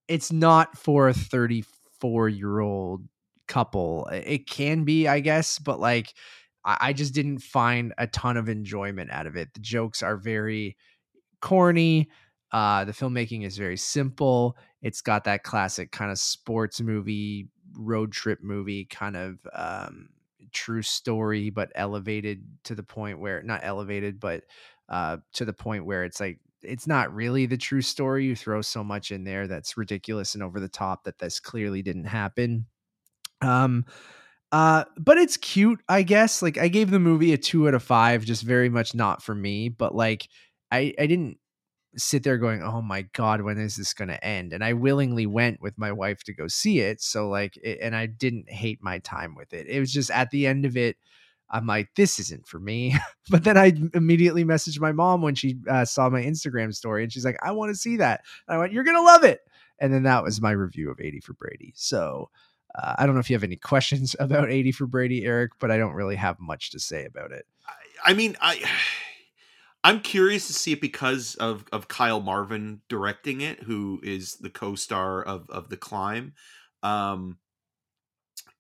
it's 0.07 0.31
not 0.31 0.77
for 0.77 1.07
a 1.09 1.13
34 1.13 2.29
year 2.29 2.59
old 2.59 3.07
couple. 3.47 4.07
It 4.11 4.47
can 4.47 4.83
be, 4.83 5.07
I 5.07 5.19
guess, 5.19 5.59
but 5.59 5.79
like 5.79 6.13
I, 6.65 6.77
I 6.81 6.93
just 6.93 7.13
didn't 7.13 7.39
find 7.39 7.93
a 7.97 8.07
ton 8.07 8.37
of 8.37 8.49
enjoyment 8.49 9.11
out 9.11 9.27
of 9.27 9.35
it. 9.35 9.53
The 9.53 9.59
jokes 9.59 10.03
are 10.03 10.17
very 10.17 10.77
corny. 11.41 12.09
Uh, 12.51 12.85
the 12.85 12.93
filmmaking 12.93 13.45
is 13.45 13.57
very 13.57 13.77
simple. 13.77 14.57
It's 14.81 15.01
got 15.01 15.25
that 15.25 15.43
classic 15.43 15.91
kind 15.91 16.11
of 16.11 16.19
sports 16.19 16.79
movie, 16.79 17.49
road 17.77 18.11
trip 18.11 18.39
movie 18.41 18.85
kind 18.85 19.17
of 19.17 19.39
um, 19.53 20.09
true 20.51 20.81
story, 20.81 21.49
but 21.49 21.71
elevated 21.75 22.43
to 22.63 22.75
the 22.75 22.83
point 22.83 23.19
where 23.19 23.41
not 23.43 23.61
elevated, 23.63 24.19
but 24.19 24.43
uh, 24.89 25.17
to 25.33 25.45
the 25.45 25.53
point 25.53 25.85
where 25.85 26.03
it's 26.03 26.19
like 26.19 26.39
it's 26.61 26.87
not 26.87 27.13
really 27.13 27.45
the 27.45 27.57
true 27.57 27.81
story. 27.81 28.25
You 28.25 28.35
throw 28.35 28.61
so 28.61 28.83
much 28.83 29.11
in 29.11 29.23
there 29.23 29.47
that's 29.47 29.77
ridiculous 29.77 30.33
and 30.33 30.43
over 30.43 30.59
the 30.59 30.69
top 30.69 31.03
that 31.03 31.19
this 31.19 31.39
clearly 31.39 31.81
didn't 31.81 32.05
happen. 32.05 32.65
Um, 33.41 33.85
uh, 34.51 34.85
but 34.97 35.17
it's 35.17 35.37
cute, 35.37 35.81
I 35.89 36.03
guess. 36.03 36.41
Like 36.41 36.57
I 36.57 36.69
gave 36.69 36.89
the 36.89 36.99
movie 36.99 37.33
a 37.33 37.37
two 37.37 37.67
out 37.67 37.73
of 37.73 37.83
five, 37.83 38.23
just 38.25 38.43
very 38.43 38.69
much 38.69 38.95
not 38.95 39.21
for 39.21 39.35
me. 39.35 39.69
But 39.69 39.93
like 39.93 40.27
I, 40.71 40.93
I 40.99 41.07
didn't 41.07 41.37
sit 41.97 42.23
there 42.23 42.37
going, 42.37 42.61
"Oh 42.63 42.81
my 42.81 43.03
god, 43.13 43.41
when 43.41 43.57
is 43.57 43.75
this 43.75 43.93
going 43.93 44.09
to 44.09 44.23
end?" 44.23 44.53
And 44.53 44.63
I 44.63 44.73
willingly 44.73 45.25
went 45.25 45.61
with 45.61 45.77
my 45.77 45.91
wife 45.91 46.23
to 46.25 46.33
go 46.33 46.47
see 46.47 46.79
it. 46.79 47.01
So 47.01 47.29
like, 47.29 47.57
it, 47.57 47.79
and 47.81 47.95
I 47.95 48.05
didn't 48.07 48.49
hate 48.49 48.79
my 48.83 48.99
time 48.99 49.35
with 49.35 49.53
it. 49.53 49.67
It 49.67 49.79
was 49.79 49.91
just 49.91 50.11
at 50.11 50.29
the 50.31 50.47
end 50.47 50.65
of 50.65 50.77
it, 50.77 50.97
I'm 51.49 51.65
like, 51.67 51.89
"This 51.95 52.19
isn't 52.19 52.47
for 52.47 52.59
me." 52.59 52.95
but 53.29 53.43
then 53.43 53.57
I 53.57 53.73
immediately 53.93 54.45
messaged 54.45 54.79
my 54.79 54.91
mom 54.91 55.21
when 55.21 55.35
she 55.35 55.57
uh, 55.69 55.85
saw 55.85 56.09
my 56.09 56.21
Instagram 56.23 56.73
story, 56.75 57.03
and 57.03 57.11
she's 57.11 57.25
like, 57.25 57.37
"I 57.43 57.51
want 57.51 57.71
to 57.71 57.75
see 57.75 57.97
that." 57.97 58.21
And 58.47 58.55
I 58.55 58.59
went, 58.59 58.73
"You're 58.73 58.83
gonna 58.83 59.01
love 59.01 59.23
it." 59.23 59.41
And 59.79 59.93
then 59.93 60.03
that 60.03 60.23
was 60.23 60.41
my 60.41 60.51
review 60.51 60.89
of 60.91 60.99
80 60.99 61.21
for 61.21 61.33
Brady. 61.33 61.73
So 61.75 62.29
Uh, 62.75 62.95
I 62.99 63.05
don't 63.05 63.15
know 63.15 63.21
if 63.21 63.29
you 63.29 63.35
have 63.35 63.43
any 63.43 63.55
questions 63.55 64.15
about 64.19 64.51
80 64.51 64.71
for 64.73 64.87
Brady, 64.87 65.25
Eric, 65.25 65.51
but 65.59 65.71
I 65.71 65.77
don't 65.77 65.93
really 65.93 66.15
have 66.17 66.39
much 66.39 66.71
to 66.71 66.79
say 66.79 67.05
about 67.05 67.31
it. 67.31 67.45
I, 67.65 68.11
I 68.11 68.13
mean, 68.13 68.35
I 68.41 68.61
I'm 69.87 70.01
curious 70.01 70.47
to 70.47 70.53
see 70.53 70.73
it 70.73 70.81
because 70.81 71.35
of 71.35 71.63
of 71.71 71.87
Kyle 71.87 72.19
Marvin 72.19 72.81
directing 72.89 73.39
it, 73.39 73.63
who 73.63 74.01
is 74.03 74.35
the 74.35 74.49
co-star 74.49 75.23
of 75.23 75.49
of 75.49 75.69
The 75.69 75.77
Climb. 75.77 76.33
Um, 76.83 77.37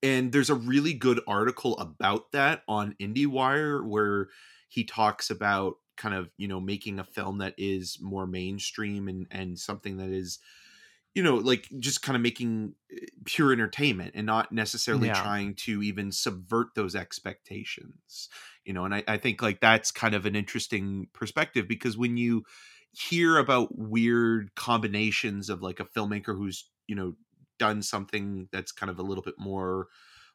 and 0.01 0.31
there's 0.31 0.49
a 0.49 0.55
really 0.55 0.93
good 0.93 1.19
article 1.27 1.77
about 1.79 2.31
that 2.31 2.63
on 2.69 2.95
IndieWire 3.01 3.85
where 3.85 4.29
he 4.69 4.85
talks 4.85 5.29
about 5.29 5.75
kind 5.97 6.15
of 6.15 6.29
you 6.37 6.47
know 6.47 6.61
making 6.61 6.97
a 6.97 7.03
film 7.03 7.39
that 7.39 7.55
is 7.57 7.97
more 7.99 8.25
mainstream 8.25 9.09
and 9.09 9.27
and 9.29 9.59
something 9.59 9.97
that 9.97 10.09
is 10.09 10.39
you 11.17 11.23
know 11.23 11.35
like 11.35 11.67
just 11.79 12.03
kind 12.03 12.15
of 12.15 12.21
making 12.21 12.75
eh, 12.91 13.07
pure 13.25 13.51
entertainment 13.51 14.13
and 14.15 14.25
not 14.27 14.51
necessarily 14.51 15.09
Yeah. 15.09 15.11
trying 15.11 15.55
to 15.55 15.83
even 15.83 16.11
subvert 16.11 16.67
those 16.75 16.95
expectations 16.95 18.29
you 18.65 18.73
know 18.73 18.85
and 18.85 18.95
I, 18.95 19.03
I 19.07 19.17
think 19.17 19.41
like 19.41 19.59
that's 19.59 19.91
kind 19.91 20.15
of 20.15 20.25
an 20.25 20.35
interesting 20.35 21.09
perspective 21.13 21.67
because 21.67 21.97
when 21.97 22.17
you 22.17 22.43
hear 22.91 23.37
about 23.37 23.77
weird 23.77 24.55
combinations 24.55 25.49
of 25.49 25.61
like 25.61 25.79
a 25.79 25.85
filmmaker 25.85 26.37
who's 26.37 26.69
you 26.87 26.95
know 26.95 27.15
done 27.59 27.81
something 27.81 28.47
that's 28.51 28.71
kind 28.71 28.89
of 28.89 28.99
a 28.99 29.03
little 29.03 29.23
bit 29.23 29.35
more 29.39 29.87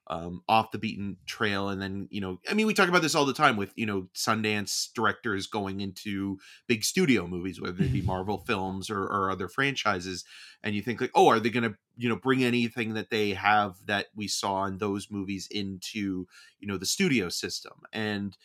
um, 0.09 0.43
off 0.49 0.73
the 0.73 0.79
beaten 0.79 1.17
trail 1.27 1.69
and 1.69 1.81
then 1.81 2.09
you 2.11 2.21
know 2.21 2.41
i 2.51 2.55
mean 2.55 2.67
we 2.67 2.75
talk 2.75 2.88
about 2.88 3.03
this 3.03 3.15
all 3.15 3.25
the 3.25 3.33
time 3.33 3.57
with 3.57 3.73
you 3.77 3.87
know 3.87 4.09
sundance 4.15 4.93
directors 4.95 5.47
going 5.47 5.81
into 5.81 6.38
big 6.67 6.85
studio 6.85 7.27
movies 7.27 7.61
whether 7.61 7.73
they 7.73 7.87
be 7.87 8.03
marvel 8.03 8.38
films 8.38 8.91
or, 8.91 9.03
or 9.05 9.31
other 9.31 9.49
franchises 9.49 10.25
and 10.62 10.75
you 10.75 10.83
think 10.83 11.01
like 11.01 11.12
oh 11.15 11.29
are 11.29 11.41
they 11.41 11.51
going 11.51 11.62
to 11.62 11.77
you 11.97 12.09
know 12.09 12.17
bring 12.17 12.43
anything 12.43 12.95
that 12.95 13.11
they 13.11 13.31
have 13.31 13.77
that 13.87 14.07
we 14.15 14.27
saw 14.27 14.65
in 14.65 14.79
those 14.79 15.11
movies 15.11 15.49
into 15.51 16.27
you 16.59 16.67
know 16.67 16.77
the 16.77 16.87
studio 16.87 17.29
system? 17.29 17.75
And 17.93 18.37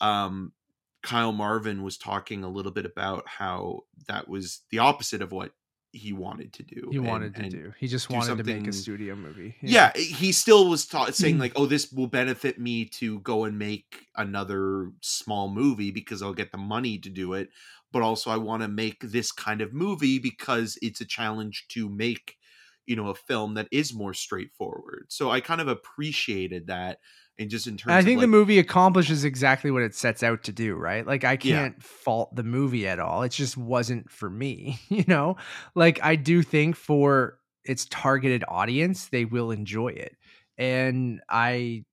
um 0.00 0.52
kyle 1.02 1.32
marvin 1.32 1.82
was 1.82 1.96
talking 1.96 2.42
a 2.42 2.48
little 2.48 2.72
bit 2.72 2.84
about 2.84 3.26
how 3.28 3.80
that 4.08 4.28
was 4.28 4.62
the 4.70 4.78
opposite 4.78 5.22
of 5.22 5.32
what 5.32 5.52
he 5.96 6.12
wanted 6.12 6.52
to 6.54 6.62
do 6.62 6.88
He 6.90 6.98
and- 6.98 7.06
wanted 7.06 7.34
to 7.36 7.42
and 7.42 7.50
do. 7.50 7.72
He 7.78 7.88
just 7.88 8.08
do 8.08 8.14
wanted 8.14 8.38
to 8.38 8.44
make 8.44 8.66
a 8.66 8.72
studio 8.72 9.16
movie. 9.16 9.56
yeah, 9.62 9.92
he 9.96 10.32
still 10.32 10.68
was 10.68 10.86
ta- 10.86 11.10
saying 11.10 11.38
like, 11.38 11.52
"Oh, 11.56 11.66
this 11.66 11.90
will 11.92 12.06
benefit 12.06 12.58
me 12.58 12.84
to 13.00 13.20
go 13.20 13.44
and 13.44 13.58
make 13.58 14.06
another 14.16 14.90
small 15.00 15.48
movie 15.48 15.90
because 15.90 16.22
I'll 16.22 16.34
get 16.34 16.52
the 16.52 16.58
money 16.58 16.98
to 16.98 17.08
do 17.10 17.32
it." 17.32 17.48
But 17.92 18.02
also, 18.02 18.30
I 18.30 18.36
want 18.36 18.62
to 18.62 18.68
make 18.68 19.00
this 19.00 19.32
kind 19.32 19.60
of 19.60 19.72
movie 19.72 20.18
because 20.18 20.76
it's 20.82 21.00
a 21.00 21.04
challenge 21.06 21.66
to 21.68 21.88
make, 21.88 22.36
you 22.84 22.96
know, 22.96 23.08
a 23.08 23.14
film 23.14 23.54
that 23.54 23.68
is 23.70 23.94
more 23.94 24.12
straightforward. 24.12 25.06
So 25.08 25.30
I 25.30 25.40
kind 25.40 25.60
of 25.60 25.68
appreciated 25.68 26.66
that, 26.66 26.98
and 27.38 27.50
just 27.50 27.66
in 27.66 27.76
terms, 27.76 27.90
And 27.90 27.94
I 27.94 28.02
think 28.02 28.20
the 28.20 28.26
movie 28.26 28.58
accomplishes 28.58 29.24
exactly 29.24 29.70
what 29.70 29.82
it 29.82 29.94
sets 29.94 30.22
out 30.22 30.44
to 30.44 30.52
do, 30.52 30.74
right? 30.74 31.06
Like 31.06 31.24
I 31.24 31.36
can't 31.36 31.82
fault 31.82 32.34
the 32.34 32.42
movie 32.42 32.88
at 32.88 32.98
all. 32.98 33.22
It 33.22 33.32
just 33.32 33.56
wasn't 33.56 34.10
for 34.10 34.30
me, 34.30 34.80
you 34.88 35.04
know? 35.06 35.36
Like 35.74 36.00
I 36.02 36.16
do 36.16 36.42
think 36.42 36.76
for 36.76 37.38
its 37.64 37.86
targeted 37.90 38.44
audience, 38.48 39.08
they 39.08 39.24
will 39.24 39.50
enjoy 39.50 39.88
it. 39.88 40.16
And 40.56 41.20
I 41.28 41.84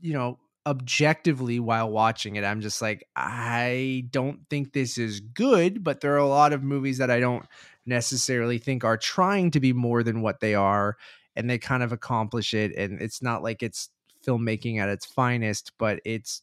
you 0.00 0.12
know, 0.12 0.38
objectively 0.66 1.58
while 1.58 1.90
watching 1.90 2.36
it, 2.36 2.44
I'm 2.44 2.60
just 2.60 2.82
like 2.82 3.06
I 3.16 4.04
don't 4.10 4.40
think 4.50 4.72
this 4.72 4.98
is 4.98 5.20
good, 5.20 5.82
but 5.82 6.00
there 6.00 6.14
are 6.14 6.18
a 6.18 6.28
lot 6.28 6.52
of 6.52 6.62
movies 6.62 6.98
that 6.98 7.10
I 7.10 7.20
don't 7.20 7.46
necessarily 7.86 8.58
think 8.58 8.84
are 8.84 8.98
trying 8.98 9.50
to 9.52 9.60
be 9.60 9.72
more 9.72 10.02
than 10.02 10.20
what 10.20 10.40
they 10.40 10.54
are 10.54 10.96
and 11.34 11.48
they 11.48 11.58
kind 11.58 11.82
of 11.82 11.92
accomplish 11.92 12.52
it 12.52 12.76
and 12.76 13.00
it's 13.00 13.22
not 13.22 13.42
like 13.42 13.62
it's 13.62 13.88
filmmaking 14.26 14.78
at 14.78 14.88
its 14.88 15.06
finest 15.06 15.72
but 15.78 16.00
it's 16.04 16.42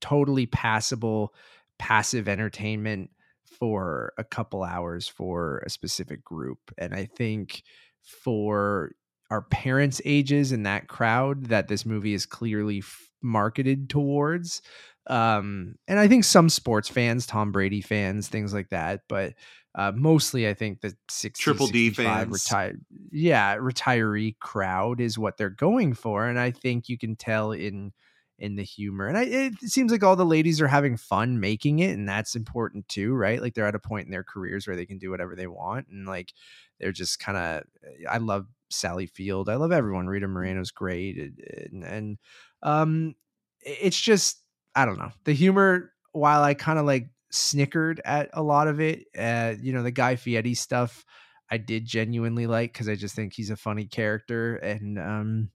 totally 0.00 0.46
passable 0.46 1.34
passive 1.78 2.28
entertainment 2.28 3.10
for 3.44 4.12
a 4.18 4.24
couple 4.24 4.62
hours 4.62 5.08
for 5.08 5.58
a 5.66 5.70
specific 5.70 6.24
group. 6.24 6.58
And 6.78 6.94
i 6.94 7.04
think 7.04 7.62
for 8.02 8.92
our 9.30 9.42
parents 9.42 10.00
ages 10.04 10.52
and 10.52 10.66
that 10.66 10.88
crowd 10.88 11.46
that 11.46 11.68
this 11.68 11.86
movie 11.86 12.12
is 12.14 12.26
clearly 12.26 12.78
f- 12.78 13.10
marketed 13.22 13.88
towards 13.88 14.60
um 15.08 15.74
and 15.88 15.98
i 15.98 16.06
think 16.06 16.24
some 16.24 16.48
sports 16.48 16.88
fans 16.88 17.26
tom 17.26 17.50
brady 17.52 17.80
fans 17.80 18.28
things 18.28 18.54
like 18.54 18.68
that 18.70 19.00
but 19.08 19.34
uh, 19.74 19.92
mostly 19.94 20.46
I 20.46 20.54
think 20.54 20.80
the 20.80 20.94
60, 21.08 21.42
Triple 21.42 21.66
D 21.66 21.88
65 21.88 22.06
fans. 22.06 22.32
retired, 22.32 22.84
yeah, 23.10 23.56
retiree 23.56 24.38
crowd 24.38 25.00
is 25.00 25.18
what 25.18 25.38
they're 25.38 25.50
going 25.50 25.94
for, 25.94 26.26
and 26.26 26.38
I 26.38 26.50
think 26.50 26.88
you 26.88 26.98
can 26.98 27.16
tell 27.16 27.52
in 27.52 27.92
in 28.38 28.56
the 28.56 28.64
humor, 28.64 29.06
and 29.06 29.16
I, 29.16 29.22
it 29.22 29.60
seems 29.60 29.90
like 29.92 30.02
all 30.02 30.16
the 30.16 30.26
ladies 30.26 30.60
are 30.60 30.68
having 30.68 30.96
fun 30.96 31.40
making 31.40 31.78
it, 31.78 31.96
and 31.96 32.06
that's 32.06 32.34
important 32.34 32.86
too, 32.88 33.14
right? 33.14 33.40
Like 33.40 33.54
they're 33.54 33.66
at 33.66 33.74
a 33.74 33.78
point 33.78 34.06
in 34.06 34.10
their 34.10 34.24
careers 34.24 34.66
where 34.66 34.76
they 34.76 34.84
can 34.84 34.98
do 34.98 35.10
whatever 35.10 35.34
they 35.34 35.46
want, 35.46 35.88
and 35.88 36.06
like 36.06 36.34
they're 36.78 36.92
just 36.92 37.18
kind 37.18 37.38
of. 37.38 37.62
I 38.10 38.18
love 38.18 38.46
Sally 38.68 39.06
Field. 39.06 39.48
I 39.48 39.54
love 39.54 39.72
everyone. 39.72 40.06
Rita 40.06 40.28
Moreno's 40.28 40.70
great, 40.70 41.16
and, 41.16 41.82
and 41.82 42.18
um, 42.62 43.14
it's 43.62 44.00
just 44.00 44.41
I 44.74 44.84
don't 44.84 44.98
know 44.98 45.10
the 45.24 45.32
humor. 45.32 45.92
While 46.12 46.42
I 46.42 46.52
kind 46.52 46.78
of 46.78 46.84
like 46.84 47.08
snickered 47.32 48.00
at 48.04 48.30
a 48.34 48.42
lot 48.42 48.68
of 48.68 48.80
it. 48.80 49.06
Uh, 49.18 49.54
you 49.60 49.72
know, 49.72 49.82
the 49.82 49.90
Guy 49.90 50.16
Fieri 50.16 50.54
stuff 50.54 51.04
I 51.50 51.56
did 51.56 51.84
genuinely 51.84 52.46
like 52.46 52.72
because 52.72 52.88
I 52.88 52.94
just 52.94 53.16
think 53.16 53.32
he's 53.32 53.50
a 53.50 53.56
funny 53.56 53.86
character. 53.86 54.56
And 54.56 54.98
um, 54.98 55.50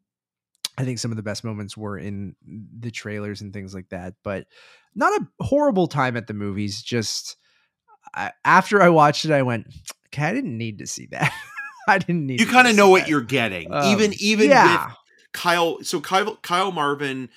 I 0.77 0.83
think 0.83 0.99
some 0.99 1.11
of 1.11 1.17
the 1.17 1.23
best 1.23 1.43
moments 1.43 1.77
were 1.77 1.97
in 1.97 2.35
the 2.45 2.91
trailers 2.91 3.41
and 3.41 3.53
things 3.53 3.73
like 3.73 3.89
that. 3.89 4.15
But 4.23 4.47
not 4.95 5.21
a 5.21 5.43
horrible 5.43 5.87
time 5.87 6.17
at 6.17 6.27
the 6.27 6.33
movies. 6.33 6.81
Just 6.81 7.37
I, 8.13 8.31
after 8.43 8.81
I 8.81 8.89
watched 8.89 9.25
it, 9.25 9.31
I 9.31 9.43
went, 9.43 9.67
okay, 10.07 10.23
I 10.23 10.33
didn't 10.33 10.57
need 10.57 10.79
to 10.79 10.87
see 10.87 11.07
that. 11.11 11.31
I 11.87 11.99
didn't 11.99 12.25
need 12.25 12.41
you 12.41 12.47
kind 12.47 12.67
of 12.67 12.75
know 12.75 12.89
what 12.89 13.07
you're 13.07 13.21
getting, 13.21 13.71
Um, 13.71 13.85
even 13.85 14.13
even 14.19 14.49
yeah. 14.49 14.87
with 14.87 14.95
Kyle. 15.31 15.77
So 15.83 16.01
Kyle 16.01 16.35
Kyle 16.37 16.71
Marvin 16.71 17.29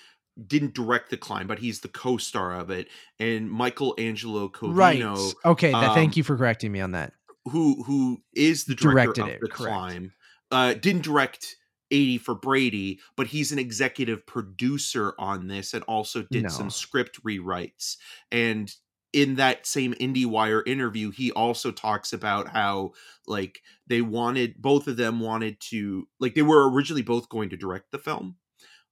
didn't 0.46 0.74
direct 0.74 1.10
the 1.10 1.16
climb, 1.16 1.46
but 1.46 1.58
he's 1.58 1.80
the 1.80 1.88
co-star 1.88 2.54
of 2.56 2.70
it, 2.70 2.88
and 3.18 3.50
Michael 3.50 3.94
Angelo 3.98 4.48
Covino. 4.48 4.74
right. 4.76 5.34
Okay. 5.52 5.72
Um, 5.72 5.94
thank 5.94 6.16
you 6.16 6.22
for 6.24 6.36
correcting 6.36 6.72
me 6.72 6.80
on 6.80 6.92
that. 6.92 7.12
who 7.50 7.82
who 7.84 8.22
is 8.34 8.64
the 8.64 8.74
director 8.74 9.12
Directed 9.12 9.22
of 9.22 9.28
it, 9.28 9.40
the 9.40 9.48
correct. 9.48 9.74
climb 9.74 10.12
uh 10.50 10.74
didn't 10.74 11.02
direct 11.02 11.56
80 11.92 12.18
for 12.18 12.34
brady 12.34 13.00
but 13.16 13.26
he's 13.28 13.50
an 13.52 13.58
executive 13.58 14.24
producer 14.26 15.14
on 15.18 15.46
this 15.48 15.74
and 15.74 15.82
also 15.84 16.22
did 16.30 16.44
No. 16.44 16.48
some 16.48 16.70
script 16.70 17.22
rewrites 17.24 17.96
and 18.30 18.72
in 19.12 19.34
that 19.36 19.66
same 19.66 19.92
IndieWire 19.94 20.62
interview, 20.68 21.10
he 21.10 21.32
also 21.32 21.72
talks 21.72 22.12
about 22.12 22.46
how 22.46 22.92
like 23.26 23.60
they 23.88 24.02
wanted 24.02 24.54
both 24.62 24.86
of 24.86 24.96
them 24.96 25.18
wanted 25.18 25.58
to 25.70 26.06
like 26.20 26.34
they 26.34 26.42
were 26.42 26.70
originally 26.70 27.02
both 27.02 27.28
going 27.28 27.50
to 27.50 27.56
direct 27.56 27.90
the 27.90 27.98
film 27.98 28.36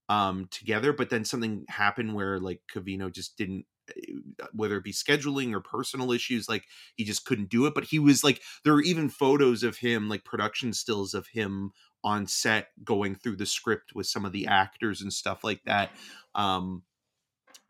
um 0.08 0.48
together, 0.50 0.92
but 0.92 1.10
then 1.10 1.24
something 1.24 1.64
happened 1.68 2.14
where 2.14 2.38
like 2.38 2.62
Covino 2.72 3.12
just 3.12 3.36
didn't 3.36 3.66
uh, 4.40 4.46
whether 4.52 4.76
it 4.76 4.84
be 4.84 4.92
scheduling 4.92 5.52
or 5.52 5.60
personal 5.60 6.12
issues 6.12 6.48
like 6.48 6.64
he 6.94 7.04
just 7.04 7.24
couldn't 7.24 7.48
do 7.48 7.66
it 7.66 7.74
but 7.74 7.84
he 7.84 7.98
was 7.98 8.22
like 8.22 8.40
there 8.64 8.74
are 8.74 8.82
even 8.82 9.08
photos 9.08 9.62
of 9.62 9.78
him 9.78 10.08
like 10.08 10.24
production 10.24 10.72
stills 10.72 11.14
of 11.14 11.26
him 11.28 11.72
on 12.04 12.26
set 12.26 12.68
going 12.84 13.14
through 13.14 13.36
the 13.36 13.46
script 13.46 13.94
with 13.94 14.06
some 14.06 14.24
of 14.24 14.32
the 14.32 14.46
actors 14.46 15.00
and 15.00 15.12
stuff 15.12 15.42
like 15.42 15.62
that 15.64 15.90
um 16.34 16.82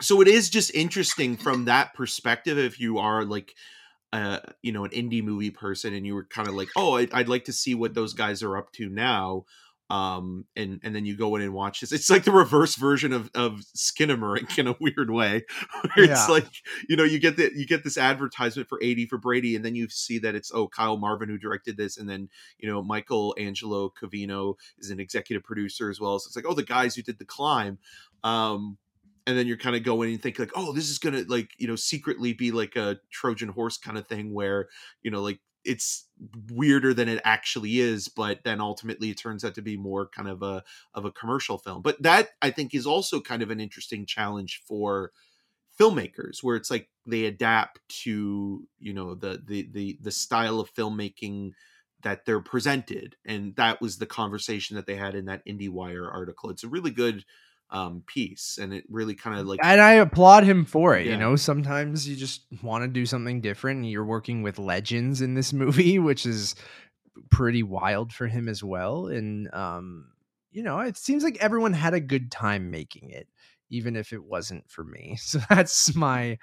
so 0.00 0.20
it 0.20 0.28
is 0.28 0.50
just 0.50 0.74
interesting 0.74 1.36
from 1.36 1.64
that 1.64 1.94
perspective 1.94 2.58
if 2.58 2.78
you 2.78 2.98
are 2.98 3.24
like 3.24 3.54
uh 4.12 4.38
you 4.62 4.72
know 4.72 4.84
an 4.84 4.90
indie 4.90 5.22
movie 5.22 5.50
person 5.50 5.94
and 5.94 6.06
you 6.06 6.14
were 6.14 6.24
kind 6.24 6.48
of 6.48 6.54
like 6.54 6.68
oh 6.76 6.96
I'd, 6.96 7.12
I'd 7.12 7.28
like 7.28 7.44
to 7.44 7.52
see 7.52 7.74
what 7.74 7.94
those 7.94 8.12
guys 8.12 8.42
are 8.42 8.56
up 8.56 8.72
to 8.72 8.88
now 8.88 9.44
um 9.90 10.44
and 10.54 10.80
and 10.82 10.94
then 10.94 11.06
you 11.06 11.16
go 11.16 11.34
in 11.34 11.40
and 11.40 11.54
watch 11.54 11.80
this 11.80 11.92
it's 11.92 12.10
like 12.10 12.24
the 12.24 12.30
reverse 12.30 12.74
version 12.74 13.12
of 13.12 13.30
of 13.34 13.62
Skinamarink 13.74 14.58
in 14.58 14.66
a 14.66 14.76
weird 14.80 15.10
way 15.10 15.44
where 15.94 16.04
it's 16.04 16.28
Yeah. 16.28 16.34
like 16.34 16.46
you 16.88 16.96
know 16.96 17.04
you 17.04 17.18
get 17.18 17.36
the 17.38 17.50
you 17.54 17.66
get 17.66 17.84
this 17.84 17.96
advertisement 17.96 18.68
for 18.68 18.78
80 18.82 19.06
for 19.06 19.16
Brady 19.16 19.56
and 19.56 19.64
then 19.64 19.74
you 19.74 19.88
see 19.88 20.18
that 20.18 20.34
it's 20.34 20.50
oh 20.52 20.68
Kyle 20.68 20.98
Marvin 20.98 21.30
who 21.30 21.38
directed 21.38 21.76
this 21.78 21.96
and 21.96 22.08
then 22.08 22.28
you 22.58 22.68
know 22.70 22.82
Michael 22.82 23.34
Angelo 23.38 23.90
Covino 23.90 24.56
is 24.78 24.90
an 24.90 25.00
executive 25.00 25.42
producer 25.42 25.88
as 25.88 25.98
well 25.98 26.18
so 26.18 26.28
it's 26.28 26.36
like 26.36 26.44
oh 26.46 26.54
the 26.54 26.62
guys 26.62 26.94
who 26.94 27.02
did 27.02 27.18
the 27.18 27.24
climb 27.24 27.78
um 28.24 28.76
and 29.26 29.36
then 29.38 29.46
you're 29.46 29.56
kind 29.58 29.76
of 29.76 29.82
going 29.84 30.12
and 30.12 30.22
think 30.22 30.38
like 30.38 30.52
oh 30.54 30.72
this 30.72 30.90
is 30.90 30.98
gonna 30.98 31.24
like 31.28 31.50
you 31.58 31.66
know 31.66 31.76
secretly 31.76 32.32
be 32.32 32.50
like 32.50 32.76
a 32.76 32.98
trojan 33.10 33.48
horse 33.48 33.78
kind 33.78 33.96
of 33.96 34.06
thing 34.06 34.34
where 34.34 34.68
you 35.02 35.10
know 35.10 35.22
like 35.22 35.38
it's 35.68 36.06
weirder 36.50 36.92
than 36.94 37.08
it 37.08 37.20
actually 37.24 37.78
is 37.78 38.08
but 38.08 38.40
then 38.44 38.60
ultimately 38.60 39.10
it 39.10 39.18
turns 39.18 39.44
out 39.44 39.54
to 39.54 39.62
be 39.62 39.76
more 39.76 40.08
kind 40.08 40.28
of 40.28 40.42
a 40.42 40.64
of 40.94 41.04
a 41.04 41.12
commercial 41.12 41.58
film. 41.58 41.82
But 41.82 42.02
that 42.02 42.30
i 42.42 42.50
think 42.50 42.74
is 42.74 42.86
also 42.86 43.20
kind 43.20 43.42
of 43.42 43.50
an 43.50 43.60
interesting 43.60 44.06
challenge 44.06 44.62
for 44.66 45.12
filmmakers 45.78 46.42
where 46.42 46.56
it's 46.56 46.70
like 46.70 46.88
they 47.06 47.26
adapt 47.26 47.80
to 47.88 48.66
you 48.80 48.92
know 48.92 49.14
the 49.14 49.42
the 49.46 49.68
the, 49.72 49.98
the 50.02 50.10
style 50.10 50.58
of 50.58 50.74
filmmaking 50.74 51.52
that 52.02 52.24
they're 52.24 52.40
presented. 52.40 53.16
And 53.24 53.56
that 53.56 53.80
was 53.80 53.98
the 53.98 54.06
conversation 54.06 54.76
that 54.76 54.86
they 54.86 54.96
had 54.96 55.14
in 55.14 55.24
that 55.26 55.44
IndieWire 55.46 56.12
article. 56.12 56.50
It's 56.50 56.64
a 56.64 56.68
really 56.68 56.90
good 56.90 57.24
um 57.70 58.02
piece 58.06 58.58
and 58.60 58.72
it 58.72 58.84
really 58.88 59.14
kind 59.14 59.38
of 59.38 59.46
like 59.46 59.60
and 59.62 59.80
I 59.80 59.92
applaud 59.94 60.44
him 60.44 60.64
for 60.64 60.96
it. 60.96 61.06
You 61.06 61.16
know, 61.16 61.36
sometimes 61.36 62.08
you 62.08 62.16
just 62.16 62.42
want 62.62 62.82
to 62.84 62.88
do 62.88 63.04
something 63.04 63.40
different. 63.40 63.78
and 63.78 63.90
You're 63.90 64.04
working 64.04 64.42
with 64.42 64.58
legends 64.58 65.20
in 65.20 65.34
this 65.34 65.52
movie, 65.62 65.98
which 65.98 66.24
is 66.24 66.54
pretty 67.30 67.62
wild 67.62 68.12
for 68.12 68.26
him 68.26 68.48
as 68.48 68.62
well. 68.62 69.06
And 69.08 69.52
um, 69.54 70.08
you 70.50 70.62
know, 70.62 70.78
it 70.80 70.96
seems 70.96 71.22
like 71.22 71.36
everyone 71.40 71.72
had 71.74 71.94
a 71.94 72.00
good 72.00 72.30
time 72.30 72.70
making 72.70 73.10
it, 73.10 73.28
even 73.70 73.96
if 73.96 74.12
it 74.12 74.24
wasn't 74.24 74.70
for 74.70 74.84
me. 74.84 75.16
So 75.20 75.40
that's 75.50 75.94
my 75.94 76.38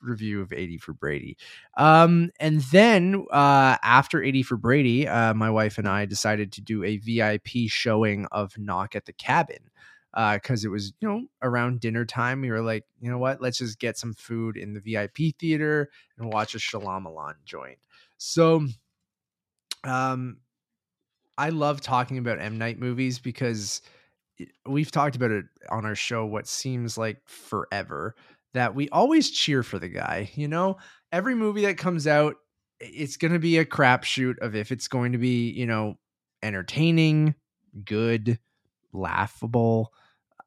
review 0.00 0.40
of 0.40 0.50
80 0.50 0.78
for 0.78 0.94
Brady. 0.94 1.36
Um, 1.76 2.30
and 2.40 2.62
then 2.72 3.26
uh 3.30 3.76
after 3.82 4.22
80 4.22 4.44
for 4.44 4.56
Brady, 4.56 5.06
uh, 5.06 5.34
my 5.34 5.50
wife 5.50 5.76
and 5.76 5.86
I 5.86 6.06
decided 6.06 6.52
to 6.52 6.62
do 6.62 6.82
a 6.84 6.96
VIP 6.96 7.68
showing 7.68 8.24
of 8.32 8.56
Knock 8.56 8.96
at 8.96 9.04
the 9.04 9.12
Cabin 9.12 9.69
because 10.14 10.64
it 10.64 10.68
was 10.68 10.92
you 11.00 11.08
know 11.08 11.24
around 11.42 11.80
dinner 11.80 12.04
time. 12.04 12.40
We 12.40 12.50
were 12.50 12.62
like, 12.62 12.84
you 13.00 13.10
know 13.10 13.18
what, 13.18 13.40
let's 13.40 13.58
just 13.58 13.78
get 13.78 13.98
some 13.98 14.14
food 14.14 14.56
in 14.56 14.74
the 14.74 14.80
VIP 14.80 15.34
theater 15.38 15.90
and 16.18 16.32
watch 16.32 16.54
a 16.54 16.58
Shyamalan 16.58 17.34
joint. 17.44 17.78
So, 18.18 18.66
um, 19.84 20.38
I 21.38 21.50
love 21.50 21.80
talking 21.80 22.18
about 22.18 22.40
M 22.40 22.58
Night 22.58 22.78
movies 22.78 23.18
because 23.18 23.82
we've 24.66 24.90
talked 24.90 25.16
about 25.16 25.30
it 25.30 25.46
on 25.70 25.84
our 25.84 25.94
show. 25.94 26.24
What 26.26 26.46
seems 26.46 26.98
like 26.98 27.20
forever 27.26 28.14
that 28.54 28.74
we 28.74 28.88
always 28.90 29.30
cheer 29.30 29.62
for 29.62 29.78
the 29.78 29.88
guy. 29.88 30.30
You 30.34 30.48
know, 30.48 30.78
every 31.12 31.34
movie 31.34 31.62
that 31.62 31.78
comes 31.78 32.06
out, 32.06 32.36
it's 32.80 33.16
going 33.16 33.32
to 33.32 33.38
be 33.38 33.58
a 33.58 33.64
crapshoot 33.64 34.38
of 34.40 34.54
if 34.54 34.72
it's 34.72 34.88
going 34.88 35.12
to 35.12 35.18
be 35.18 35.50
you 35.50 35.66
know 35.66 35.98
entertaining, 36.42 37.34
good, 37.84 38.38
laughable, 38.92 39.92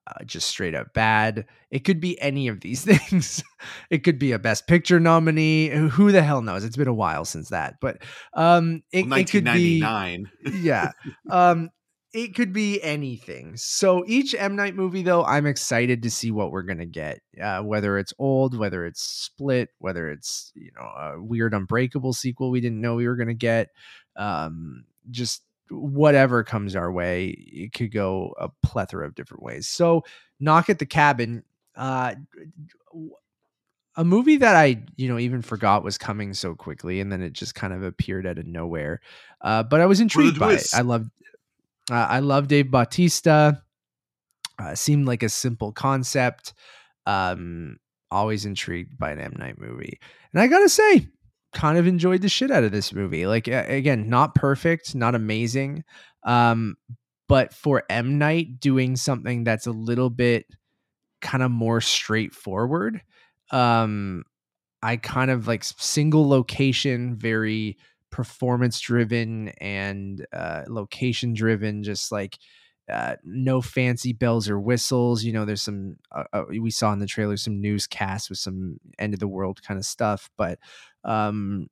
uh, 0.07 0.23
just 0.25 0.47
straight 0.47 0.75
up 0.75 0.93
bad. 0.93 1.45
It 1.71 1.79
could 1.79 1.99
be 1.99 2.19
any 2.21 2.47
of 2.47 2.61
these 2.61 2.83
things. 2.85 3.43
it 3.89 4.03
could 4.03 4.19
be 4.19 4.31
a 4.31 4.39
best 4.39 4.67
picture 4.67 4.99
nominee. 4.99 5.69
Who 5.69 6.11
the 6.11 6.23
hell 6.23 6.41
knows? 6.41 6.63
It's 6.63 6.77
been 6.77 6.87
a 6.87 6.93
while 6.93 7.25
since 7.25 7.49
that, 7.49 7.75
but 7.81 8.03
um, 8.33 8.83
it, 8.91 9.05
it 9.11 9.29
could 9.29 9.45
be 9.45 9.81
1999 9.81 10.31
yeah. 10.61 10.91
Um, 11.29 11.69
it 12.13 12.35
could 12.35 12.53
be 12.53 12.81
anything. 12.83 13.57
So 13.57 14.03
each 14.05 14.35
M 14.35 14.55
Night 14.55 14.75
movie, 14.75 15.01
though, 15.01 15.23
I'm 15.25 15.47
excited 15.47 16.03
to 16.03 16.11
see 16.11 16.29
what 16.29 16.51
we're 16.51 16.61
gonna 16.61 16.85
get. 16.85 17.21
Uh, 17.41 17.61
whether 17.61 17.97
it's 17.97 18.13
old, 18.19 18.55
whether 18.55 18.85
it's 18.85 19.01
split, 19.01 19.69
whether 19.79 20.09
it's 20.11 20.51
you 20.53 20.71
know 20.77 20.83
a 20.83 21.21
weird 21.21 21.55
Unbreakable 21.55 22.13
sequel 22.13 22.51
we 22.51 22.61
didn't 22.61 22.81
know 22.81 22.95
we 22.95 23.07
were 23.07 23.15
gonna 23.15 23.33
get. 23.33 23.69
Um, 24.15 24.83
just 25.09 25.41
whatever 25.69 26.43
comes 26.43 26.75
our 26.75 26.91
way, 26.91 27.29
it 27.29 27.73
could 27.73 27.91
go 27.91 28.33
a 28.39 28.49
plethora 28.61 29.07
of 29.07 29.15
different 29.15 29.43
ways. 29.43 29.67
So 29.67 30.03
knock 30.39 30.69
at 30.69 30.79
the 30.79 30.85
cabin. 30.85 31.43
Uh, 31.75 32.15
a 33.95 34.03
movie 34.03 34.37
that 34.37 34.55
I, 34.55 34.83
you 34.95 35.07
know, 35.07 35.19
even 35.19 35.41
forgot 35.41 35.83
was 35.83 35.97
coming 35.97 36.33
so 36.33 36.55
quickly, 36.55 36.99
and 36.99 37.11
then 37.11 37.21
it 37.21 37.33
just 37.33 37.55
kind 37.55 37.73
of 37.73 37.83
appeared 37.83 38.25
out 38.25 38.39
of 38.39 38.45
nowhere. 38.45 39.01
Uh, 39.41 39.63
but 39.63 39.81
I 39.81 39.85
was 39.85 39.99
intrigued 39.99 40.39
by 40.39 40.53
it. 40.53 40.67
I 40.73 40.81
loved, 40.81 41.11
uh, 41.91 41.95
I 41.95 42.19
love 42.19 42.47
Dave 42.47 42.71
Bautista. 42.71 43.61
Uh, 44.59 44.75
seemed 44.75 45.07
like 45.07 45.23
a 45.23 45.29
simple 45.29 45.71
concept. 45.71 46.53
Um, 47.05 47.77
always 48.09 48.45
intrigued 48.45 48.97
by 48.97 49.11
an 49.11 49.19
M 49.19 49.33
Night 49.37 49.59
movie, 49.59 49.99
and 50.31 50.41
I 50.41 50.47
gotta 50.47 50.69
say, 50.69 51.07
kind 51.53 51.77
of 51.77 51.87
enjoyed 51.87 52.21
the 52.21 52.29
shit 52.29 52.51
out 52.51 52.63
of 52.63 52.71
this 52.71 52.93
movie. 52.93 53.25
Like 53.27 53.47
again, 53.47 54.09
not 54.09 54.35
perfect, 54.35 54.95
not 54.95 55.15
amazing, 55.15 55.83
um, 56.23 56.75
but 57.27 57.53
for 57.53 57.83
M 57.89 58.17
Night 58.17 58.59
doing 58.59 58.95
something 58.95 59.43
that's 59.43 59.67
a 59.67 59.71
little 59.71 60.09
bit 60.09 60.45
kind 61.21 61.41
of 61.41 61.49
more 61.49 61.79
straightforward 61.79 63.01
um 63.51 64.23
i 64.81 64.97
kind 64.97 65.31
of 65.31 65.47
like 65.47 65.63
single 65.63 66.27
location 66.27 67.15
very 67.15 67.77
performance 68.11 68.79
driven 68.79 69.49
and 69.59 70.25
uh 70.33 70.63
location 70.67 71.33
driven 71.33 71.81
just 71.81 72.11
like 72.11 72.37
uh 72.93 73.15
no 73.23 73.61
fancy 73.61 74.13
bells 74.13 74.49
or 74.49 74.59
whistles 74.59 75.23
you 75.23 75.33
know 75.33 75.45
there's 75.45 75.61
some 75.61 75.97
uh, 76.11 76.23
uh, 76.33 76.43
we 76.47 76.69
saw 76.69 76.93
in 76.93 76.99
the 76.99 77.07
trailer 77.07 77.37
some 77.37 77.61
newscasts 77.61 78.29
with 78.29 78.39
some 78.39 78.79
end 78.99 79.13
of 79.13 79.19
the 79.19 79.27
world 79.27 79.61
kind 79.63 79.77
of 79.77 79.85
stuff 79.85 80.29
but 80.37 80.59
um 81.03 81.67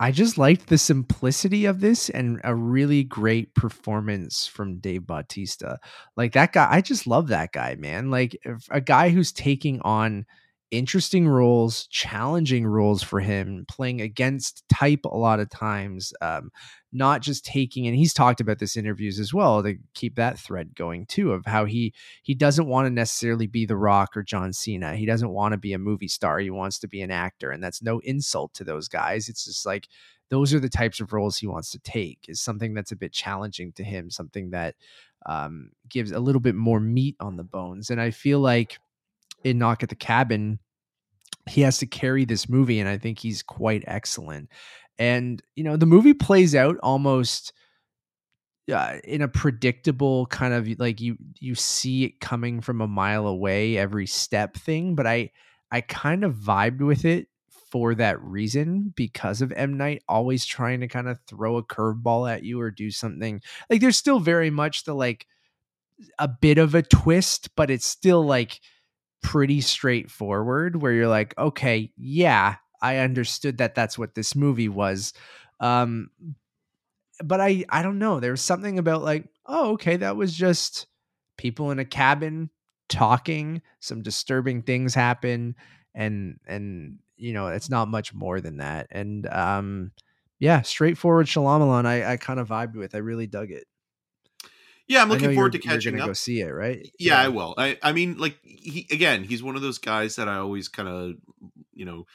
I 0.00 0.10
just 0.10 0.36
liked 0.36 0.66
the 0.66 0.78
simplicity 0.78 1.64
of 1.66 1.78
this 1.78 2.10
and 2.10 2.40
a 2.42 2.56
really 2.56 3.04
great 3.04 3.54
performance 3.54 4.48
from 4.48 4.78
Dave 4.80 5.06
Bautista. 5.06 5.78
Like 6.16 6.32
that 6.32 6.52
guy, 6.52 6.66
I 6.68 6.80
just 6.80 7.06
love 7.06 7.28
that 7.28 7.52
guy, 7.52 7.76
man. 7.76 8.10
Like 8.10 8.36
a 8.68 8.80
guy 8.80 9.10
who's 9.10 9.30
taking 9.30 9.80
on 9.82 10.26
interesting 10.72 11.28
roles, 11.28 11.86
challenging 11.88 12.66
roles 12.66 13.02
for 13.02 13.20
him, 13.20 13.64
playing 13.68 14.00
against 14.00 14.64
type 14.68 15.04
a 15.04 15.16
lot 15.16 15.38
of 15.38 15.50
times, 15.50 16.12
um, 16.22 16.50
not 16.92 17.20
just 17.20 17.44
taking. 17.44 17.86
And 17.86 17.94
he's 17.94 18.14
talked 18.14 18.40
about 18.40 18.58
this 18.58 18.74
in 18.74 18.84
interviews 18.84 19.20
as 19.20 19.32
well 19.32 19.62
to 19.62 19.76
keep 19.94 20.16
that 20.16 20.38
thread 20.38 20.74
going 20.74 21.06
too 21.06 21.32
of 21.32 21.44
how 21.46 21.66
he 21.66 21.94
he 22.22 22.34
doesn't 22.34 22.66
want 22.66 22.86
to 22.86 22.90
necessarily 22.90 23.46
be 23.46 23.66
The 23.66 23.76
Rock 23.76 24.16
or 24.16 24.22
John 24.22 24.52
Cena. 24.52 24.96
He 24.96 25.06
doesn't 25.06 25.30
want 25.30 25.52
to 25.52 25.58
be 25.58 25.74
a 25.74 25.78
movie 25.78 26.08
star. 26.08 26.38
He 26.38 26.50
wants 26.50 26.78
to 26.80 26.88
be 26.88 27.02
an 27.02 27.10
actor, 27.10 27.50
and 27.50 27.62
that's 27.62 27.82
no 27.82 28.00
insult 28.00 28.54
to 28.54 28.64
those 28.64 28.88
guys. 28.88 29.28
It's 29.28 29.44
just 29.44 29.66
like 29.66 29.88
those 30.30 30.54
are 30.54 30.60
the 30.60 30.70
types 30.70 30.98
of 30.98 31.12
roles 31.12 31.36
he 31.36 31.46
wants 31.46 31.70
to 31.72 31.78
take. 31.80 32.24
Is 32.26 32.40
something 32.40 32.72
that's 32.74 32.92
a 32.92 32.96
bit 32.96 33.12
challenging 33.12 33.72
to 33.72 33.84
him, 33.84 34.10
something 34.10 34.50
that 34.50 34.74
um, 35.26 35.70
gives 35.88 36.12
a 36.12 36.20
little 36.20 36.40
bit 36.40 36.54
more 36.54 36.80
meat 36.80 37.16
on 37.20 37.36
the 37.36 37.44
bones. 37.44 37.90
And 37.90 38.00
I 38.00 38.10
feel 38.10 38.40
like 38.40 38.78
in 39.44 39.58
Knock 39.58 39.82
at 39.82 39.88
the 39.88 39.94
Cabin, 39.94 40.58
he 41.48 41.62
has 41.62 41.78
to 41.78 41.86
carry 41.86 42.24
this 42.24 42.48
movie, 42.48 42.80
and 42.80 42.88
I 42.88 42.98
think 42.98 43.18
he's 43.18 43.42
quite 43.42 43.84
excellent. 43.86 44.48
And 44.98 45.42
you 45.56 45.64
know, 45.64 45.76
the 45.76 45.86
movie 45.86 46.14
plays 46.14 46.54
out 46.54 46.76
almost 46.82 47.52
uh, 48.72 48.98
in 49.04 49.22
a 49.22 49.28
predictable 49.28 50.26
kind 50.26 50.54
of 50.54 50.68
like 50.78 51.00
you 51.00 51.16
you 51.40 51.54
see 51.54 52.04
it 52.04 52.20
coming 52.20 52.60
from 52.60 52.80
a 52.80 52.86
mile 52.86 53.26
away 53.26 53.76
every 53.76 54.06
step 54.06 54.56
thing. 54.56 54.94
But 54.94 55.06
I 55.06 55.30
I 55.70 55.80
kind 55.80 56.24
of 56.24 56.34
vibed 56.34 56.80
with 56.80 57.04
it 57.04 57.28
for 57.70 57.94
that 57.94 58.22
reason 58.22 58.92
because 58.94 59.40
of 59.40 59.50
M 59.52 59.76
Night 59.76 60.02
always 60.08 60.44
trying 60.44 60.80
to 60.80 60.88
kind 60.88 61.08
of 61.08 61.18
throw 61.26 61.56
a 61.56 61.64
curveball 61.64 62.30
at 62.30 62.44
you 62.44 62.60
or 62.60 62.70
do 62.70 62.90
something 62.90 63.40
like 63.70 63.80
there's 63.80 63.96
still 63.96 64.20
very 64.20 64.50
much 64.50 64.84
the 64.84 64.94
like 64.94 65.26
a 66.18 66.28
bit 66.28 66.58
of 66.58 66.74
a 66.74 66.82
twist, 66.82 67.50
but 67.56 67.70
it's 67.70 67.86
still 67.86 68.24
like 68.24 68.60
pretty 69.22 69.60
straightforward 69.60 70.80
where 70.80 70.92
you're 70.92 71.08
like, 71.08 71.36
okay, 71.38 71.92
yeah, 71.96 72.56
I 72.80 72.98
understood 72.98 73.58
that 73.58 73.74
that's 73.74 73.98
what 73.98 74.14
this 74.14 74.34
movie 74.34 74.68
was. 74.68 75.12
Um, 75.60 76.10
but 77.22 77.40
I, 77.40 77.64
I 77.68 77.82
don't 77.82 77.98
know. 77.98 78.20
There 78.20 78.32
was 78.32 78.42
something 78.42 78.78
about 78.78 79.02
like, 79.02 79.24
oh, 79.46 79.72
okay, 79.72 79.96
that 79.96 80.16
was 80.16 80.34
just 80.34 80.86
people 81.36 81.70
in 81.70 81.78
a 81.78 81.84
cabin 81.84 82.50
talking. 82.88 83.62
Some 83.80 84.02
disturbing 84.02 84.62
things 84.62 84.94
happen, 84.94 85.54
and 85.94 86.38
and 86.46 86.98
you 87.16 87.32
know, 87.32 87.48
it's 87.48 87.70
not 87.70 87.88
much 87.88 88.12
more 88.12 88.40
than 88.40 88.58
that. 88.58 88.88
And 88.90 89.26
um, 89.28 89.92
yeah, 90.38 90.62
straightforward 90.62 91.26
Shyamalan. 91.26 91.86
I, 91.86 92.12
I 92.12 92.16
kind 92.16 92.40
of 92.40 92.48
vibed 92.48 92.74
with. 92.74 92.94
I 92.94 92.98
really 92.98 93.26
dug 93.26 93.50
it. 93.50 93.66
Yeah 94.88 95.02
i'm 95.02 95.08
looking 95.08 95.34
forward 95.34 95.52
to 95.52 95.58
catching 95.58 96.00
up 96.00 96.08
Go 96.08 96.12
see 96.12 96.40
it, 96.40 96.50
right? 96.50 96.90
yeah, 96.98 97.20
I 97.20 97.28
will. 97.28 97.54
I 97.58 97.78
I 97.82 97.92
mean, 97.92 98.18
like 98.18 98.38
he 98.42 98.86
again, 98.90 99.24
he's 99.24 99.42
one 99.42 99.56
of 99.56 99.62
those 99.62 99.78
guys 99.78 100.16
that 100.16 100.28
I 100.28 100.36
always 100.36 100.68
kind 100.68 100.88
of, 100.88 101.14
you 101.74 101.84
know, 101.84 102.06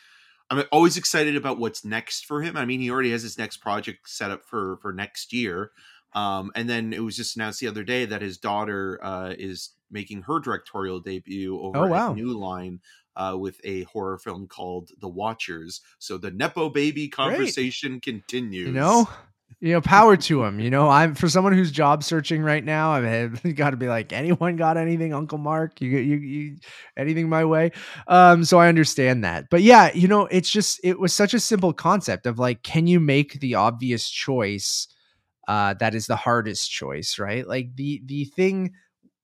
I'm 0.49 0.63
always 0.72 0.97
excited 0.97 1.36
about 1.36 1.57
what's 1.59 1.84
next 1.84 2.26
for 2.26 2.41
him. 2.41 2.55
I 2.57 2.65
mean, 2.65 2.80
he 2.80 2.89
already 2.91 3.11
has 3.11 3.24
his 3.24 3.38
next 3.38 3.57
project 3.57 4.09
set 4.09 4.32
up 4.32 4.45
for 4.45 4.78
for 4.82 4.93
next 4.93 5.34
year. 5.34 5.72
Um, 6.13 6.51
and 6.55 6.70
then 6.70 6.93
it 6.93 7.03
was 7.03 7.15
just 7.18 7.36
announced 7.36 7.59
the 7.59 7.68
other 7.68 7.84
day 7.84 8.05
that 8.05 8.22
his 8.22 8.38
daughter 8.38 8.97
uh, 9.03 9.34
is 9.38 9.72
making 9.91 10.24
her 10.24 10.39
directorial 10.39 10.99
debut 10.99 11.59
over 11.59 11.78
Oh, 11.78 11.88
wow. 11.88 12.09
at 12.11 12.15
New 12.15 12.38
Line 12.38 12.80
uh, 13.15 13.36
with 13.38 13.59
a 13.63 13.84
horror 13.84 14.18
film 14.18 14.47
called 14.47 14.89
The 14.99 15.09
Watchers. 15.09 15.82
So 15.99 16.18
the 16.18 16.32
Nepo 16.32 16.70
baby 16.70 17.07
conversation 17.09 17.99
continues. 17.99 18.68
you 18.68 18.74
know 18.74 19.07
you 19.59 19.73
know 19.73 19.81
power 19.81 20.15
to 20.15 20.43
him 20.43 20.59
you 20.59 20.69
know? 20.69 20.87
I'm 20.89 21.15
for 21.15 21.27
someone 21.27 21.53
who's 21.53 21.71
job 21.71 22.03
searching 22.03 22.43
right 22.43 22.63
now 22.63 22.91
i've 22.91 23.41
got 23.55 23.71
to 23.71 23.77
be 23.77 23.87
like 23.87 24.13
anyone 24.13 24.55
got 24.55 24.77
anything 24.77 25.13
uncle 25.13 25.37
mark? 25.37 25.81
You 25.81 25.89
you, 25.89 26.17
you 26.17 26.57
anything 26.95 27.29
my 27.29 27.43
way? 27.45 27.71
Um 28.07 28.43
so 28.45 28.59
i 28.59 28.67
understand 28.67 29.23
that. 29.23 29.49
But 29.49 29.61
yeah 29.63 29.91
you 29.93 30.07
know 30.07 30.27
it's 30.27 30.49
just 30.49 30.79
it 30.83 30.99
was 30.99 31.13
such 31.13 31.33
a 31.33 31.39
simple 31.39 31.73
concept 31.73 32.25
of 32.25 32.39
like 32.39 32.63
can 32.63 32.87
you 32.87 32.99
make 32.99 33.39
the 33.39 33.55
obvious 33.55 34.09
choice 34.09 34.87
uh 35.47 35.73
that 35.75 35.95
is 35.95 36.07
the 36.07 36.15
hardest 36.17 36.71
choice 36.71 37.19
right? 37.19 37.47
Like 37.47 37.75
the 37.75 38.01
the 38.05 38.25
thing 38.25 38.73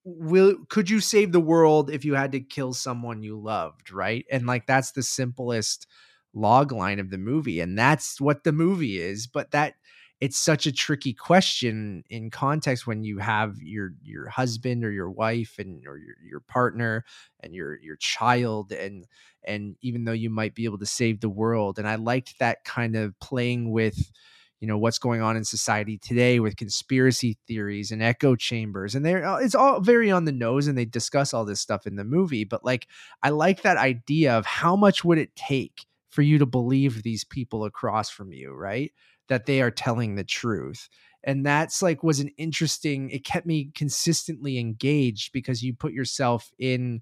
will 0.04 0.56
could 0.68 0.90
you 0.90 1.00
save 1.00 1.32
the 1.32 1.40
world 1.40 1.90
if 1.90 2.04
you 2.04 2.14
had 2.14 2.32
to 2.32 2.40
kill 2.40 2.74
someone 2.74 3.22
you 3.22 3.40
loved 3.40 3.92
right? 3.92 4.26
And 4.30 4.46
like 4.46 4.66
that's 4.66 4.92
the 4.92 5.02
simplest 5.02 5.86
log 6.34 6.72
line 6.72 6.98
of 7.00 7.10
the 7.10 7.18
movie 7.18 7.60
and 7.60 7.78
that's 7.78 8.20
what 8.20 8.44
the 8.44 8.52
movie 8.52 8.98
is 9.00 9.26
but 9.26 9.52
that 9.52 9.74
it's 10.20 10.38
such 10.38 10.66
a 10.66 10.72
tricky 10.72 11.12
question 11.12 12.04
in 12.08 12.30
context 12.30 12.86
when 12.86 13.04
you 13.04 13.18
have 13.18 13.56
your 13.60 13.90
your 14.02 14.28
husband 14.28 14.84
or 14.84 14.90
your 14.90 15.10
wife 15.10 15.56
and 15.58 15.86
or 15.86 15.98
your, 15.98 16.14
your 16.26 16.40
partner 16.40 17.04
and 17.40 17.54
your 17.54 17.78
your 17.80 17.96
child 17.96 18.72
and 18.72 19.06
and 19.44 19.76
even 19.82 20.04
though 20.04 20.12
you 20.12 20.30
might 20.30 20.54
be 20.54 20.64
able 20.64 20.78
to 20.78 20.86
save 20.86 21.20
the 21.20 21.28
world 21.28 21.78
and 21.78 21.88
i 21.88 21.96
liked 21.96 22.38
that 22.38 22.64
kind 22.64 22.96
of 22.96 23.18
playing 23.20 23.70
with 23.70 24.12
you 24.60 24.68
know 24.68 24.78
what's 24.78 24.98
going 24.98 25.20
on 25.20 25.36
in 25.36 25.44
society 25.44 25.98
today 25.98 26.40
with 26.40 26.56
conspiracy 26.56 27.36
theories 27.46 27.90
and 27.90 28.02
echo 28.02 28.34
chambers 28.34 28.94
and 28.94 29.04
they're 29.04 29.24
it's 29.42 29.54
all 29.54 29.80
very 29.80 30.10
on 30.10 30.24
the 30.24 30.32
nose 30.32 30.66
and 30.66 30.78
they 30.78 30.84
discuss 30.86 31.34
all 31.34 31.44
this 31.44 31.60
stuff 31.60 31.86
in 31.86 31.96
the 31.96 32.04
movie 32.04 32.44
but 32.44 32.64
like 32.64 32.86
i 33.22 33.30
like 33.30 33.62
that 33.62 33.76
idea 33.76 34.32
of 34.32 34.46
how 34.46 34.74
much 34.76 35.04
would 35.04 35.18
it 35.18 35.34
take 35.36 35.86
for 36.08 36.22
you 36.22 36.38
to 36.38 36.46
believe 36.46 37.02
these 37.02 37.24
people 37.24 37.64
across 37.64 38.08
from 38.08 38.32
you 38.32 38.54
right 38.54 38.92
that 39.28 39.46
they 39.46 39.60
are 39.60 39.70
telling 39.70 40.14
the 40.14 40.24
truth 40.24 40.88
and 41.24 41.44
that's 41.44 41.82
like 41.82 42.02
was 42.02 42.20
an 42.20 42.30
interesting 42.36 43.10
it 43.10 43.24
kept 43.24 43.46
me 43.46 43.70
consistently 43.74 44.58
engaged 44.58 45.32
because 45.32 45.62
you 45.62 45.74
put 45.74 45.92
yourself 45.92 46.50
in 46.58 47.00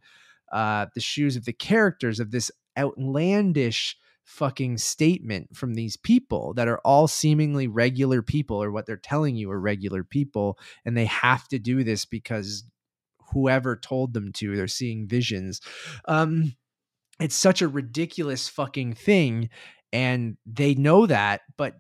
uh 0.53 0.87
the 0.95 1.01
shoes 1.01 1.37
of 1.37 1.45
the 1.45 1.53
characters 1.53 2.21
of 2.21 2.31
this 2.31 2.51
outlandish 2.79 3.97
fucking 4.25 4.79
statement 4.79 5.55
from 5.55 5.75
these 5.75 5.97
people 5.97 6.55
that 6.55 6.69
are 6.69 6.81
all 6.85 7.09
seemingly 7.09 7.67
regular 7.67 8.23
people 8.23 8.63
or 8.63 8.71
what 8.71 8.87
they're 8.87 8.97
telling 8.97 9.35
you 9.37 9.51
are 9.51 9.61
regular 9.61 10.05
people 10.05 10.59
and 10.85 10.97
they 10.97 11.07
have 11.07 11.47
to 11.49 11.59
do 11.59 11.83
this 11.83 12.05
because 12.05 12.65
whoever 13.33 13.77
told 13.77 14.13
them 14.13 14.31
to 14.33 14.55
they're 14.55 14.69
seeing 14.69 15.09
visions. 15.09 15.61
Um 16.07 16.55
it's 17.21 17.35
such 17.35 17.63
a 17.63 17.69
ridiculous 17.69 18.49
fucking 18.49 18.95
thing 18.95 19.51
and 19.93 20.37
they 20.47 20.75
know 20.75 21.07
that 21.07 21.43
but 21.57 21.75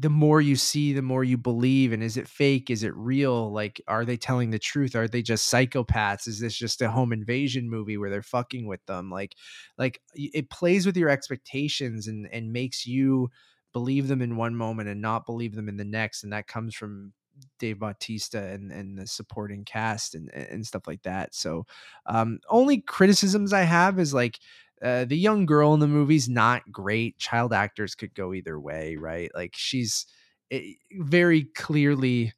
the 0.00 0.10
more 0.10 0.40
you 0.40 0.56
see, 0.56 0.92
the 0.92 1.02
more 1.02 1.22
you 1.22 1.36
believe. 1.38 1.92
And 1.92 2.02
is 2.02 2.16
it 2.16 2.26
fake? 2.28 2.70
Is 2.70 2.82
it 2.82 2.94
real? 2.96 3.52
Like, 3.52 3.80
are 3.86 4.04
they 4.04 4.16
telling 4.16 4.50
the 4.50 4.58
truth? 4.58 4.96
Are 4.96 5.06
they 5.06 5.22
just 5.22 5.52
psychopaths? 5.52 6.26
Is 6.26 6.40
this 6.40 6.56
just 6.56 6.82
a 6.82 6.90
home 6.90 7.12
invasion 7.12 7.70
movie 7.70 7.96
where 7.96 8.10
they're 8.10 8.22
fucking 8.22 8.66
with 8.66 8.84
them? 8.86 9.10
Like, 9.10 9.36
like 9.76 10.00
it 10.14 10.50
plays 10.50 10.84
with 10.86 10.96
your 10.96 11.08
expectations 11.10 12.08
and 12.08 12.28
and 12.32 12.52
makes 12.52 12.86
you 12.86 13.30
believe 13.72 14.08
them 14.08 14.22
in 14.22 14.36
one 14.36 14.54
moment 14.56 14.88
and 14.88 15.00
not 15.00 15.26
believe 15.26 15.54
them 15.54 15.68
in 15.68 15.76
the 15.76 15.84
next. 15.84 16.24
And 16.24 16.32
that 16.32 16.48
comes 16.48 16.74
from 16.74 17.12
Dave 17.60 17.78
Bautista 17.78 18.42
and 18.48 18.72
and 18.72 18.98
the 18.98 19.06
supporting 19.06 19.64
cast 19.64 20.14
and 20.14 20.28
and 20.34 20.66
stuff 20.66 20.86
like 20.86 21.02
that. 21.02 21.34
So, 21.34 21.66
um, 22.06 22.40
only 22.48 22.80
criticisms 22.80 23.52
I 23.52 23.62
have 23.62 23.98
is 23.98 24.12
like 24.12 24.38
uh, 24.82 25.04
the 25.04 25.16
young 25.16 25.46
girl 25.46 25.74
in 25.74 25.80
the 25.80 25.88
movie's 25.88 26.28
not 26.28 26.70
great. 26.70 27.18
Child 27.18 27.52
actors 27.52 27.94
could 27.94 28.14
go 28.14 28.32
either 28.32 28.58
way, 28.58 28.96
right? 28.96 29.30
Like 29.34 29.54
she's 29.56 30.06
eh, 30.50 30.72
very 30.92 31.44
clearly 31.44 32.32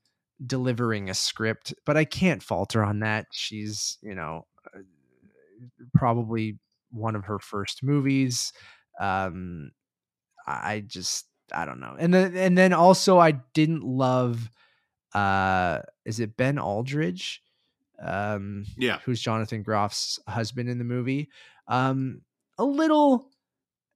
delivering 0.44 1.10
a 1.10 1.14
script, 1.14 1.74
but 1.84 1.96
I 1.96 2.04
can't 2.04 2.42
falter 2.42 2.82
on 2.82 3.00
that. 3.00 3.26
She's, 3.32 3.98
you 4.02 4.14
know, 4.14 4.46
uh, 4.74 4.80
probably 5.94 6.58
one 6.90 7.14
of 7.14 7.24
her 7.26 7.38
first 7.38 7.82
movies. 7.82 8.52
Um, 8.98 9.72
I 10.46 10.82
just, 10.86 11.26
I 11.52 11.64
don't 11.64 11.80
know. 11.80 11.96
And 11.98 12.12
then, 12.12 12.36
and 12.36 12.56
then 12.56 12.72
also 12.72 13.18
I 13.18 13.32
didn't 13.32 13.84
love, 13.84 14.50
uh, 15.14 15.80
is 16.04 16.20
it 16.20 16.36
Ben 16.36 16.58
Aldridge? 16.58 17.42
Um, 18.02 18.64
yeah, 18.78 19.00
who's 19.04 19.20
Jonathan 19.20 19.62
Groff's 19.62 20.18
husband 20.26 20.70
in 20.70 20.78
the 20.78 20.84
movie. 20.84 21.28
Um, 21.68 22.22
a 22.60 22.64
little, 22.64 23.30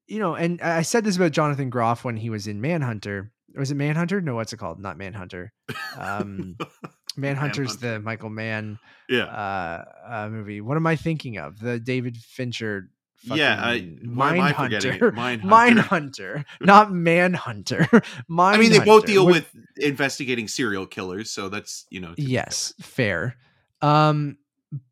you 0.07 0.19
know, 0.19 0.35
and 0.35 0.61
I 0.61 0.83
said 0.83 1.05
this 1.05 1.17
about 1.17 1.33
Jonathan 1.33 1.71
Groff 1.71 2.03
when 2.03 2.17
he 2.17 2.31
was 2.31 2.47
in 2.47 2.61
Manhunter. 2.61 3.31
Was 3.55 3.71
it 3.71 3.77
Manhunter? 3.77 4.21
No, 4.21 4.35
what's 4.35 4.53
it 4.53 4.57
called? 4.57 4.81
Not 4.81 4.97
Manhunter. 4.97 5.53
Um, 5.97 6.57
Manhunter's 7.17 7.81
Manhunter. 7.81 7.99
the 7.99 8.01
Michael 8.01 8.31
Mann 8.31 8.79
yeah. 9.09 9.25
uh, 9.25 9.85
uh, 10.09 10.29
movie. 10.31 10.61
What 10.63 10.77
am 10.77 10.87
I 10.87 10.97
thinking 10.97 11.37
of? 11.37 11.61
The 11.61 11.79
David 11.79 12.17
Fincher. 12.17 12.89
Yeah, 13.23 13.59
I, 13.63 13.97
Mind 14.03 14.55
Hunter. 14.55 15.13
Mind 15.13 15.79
Hunter. 15.79 16.45
Not 16.61 16.91
Manhunter. 16.91 17.89
Mind 18.29 18.57
I 18.57 18.59
mean, 18.59 18.71
they 18.71 18.79
Hunter. 18.79 18.91
both 18.91 19.07
deal 19.07 19.27
with, 19.27 19.47
with 19.55 19.65
investigating 19.77 20.49
serial 20.49 20.87
killers, 20.87 21.31
so 21.31 21.49
that's 21.49 21.87
you 21.91 22.01
know. 22.01 22.15
Yes, 22.17 22.75
fair. 22.81 23.37
Um, 23.81 24.39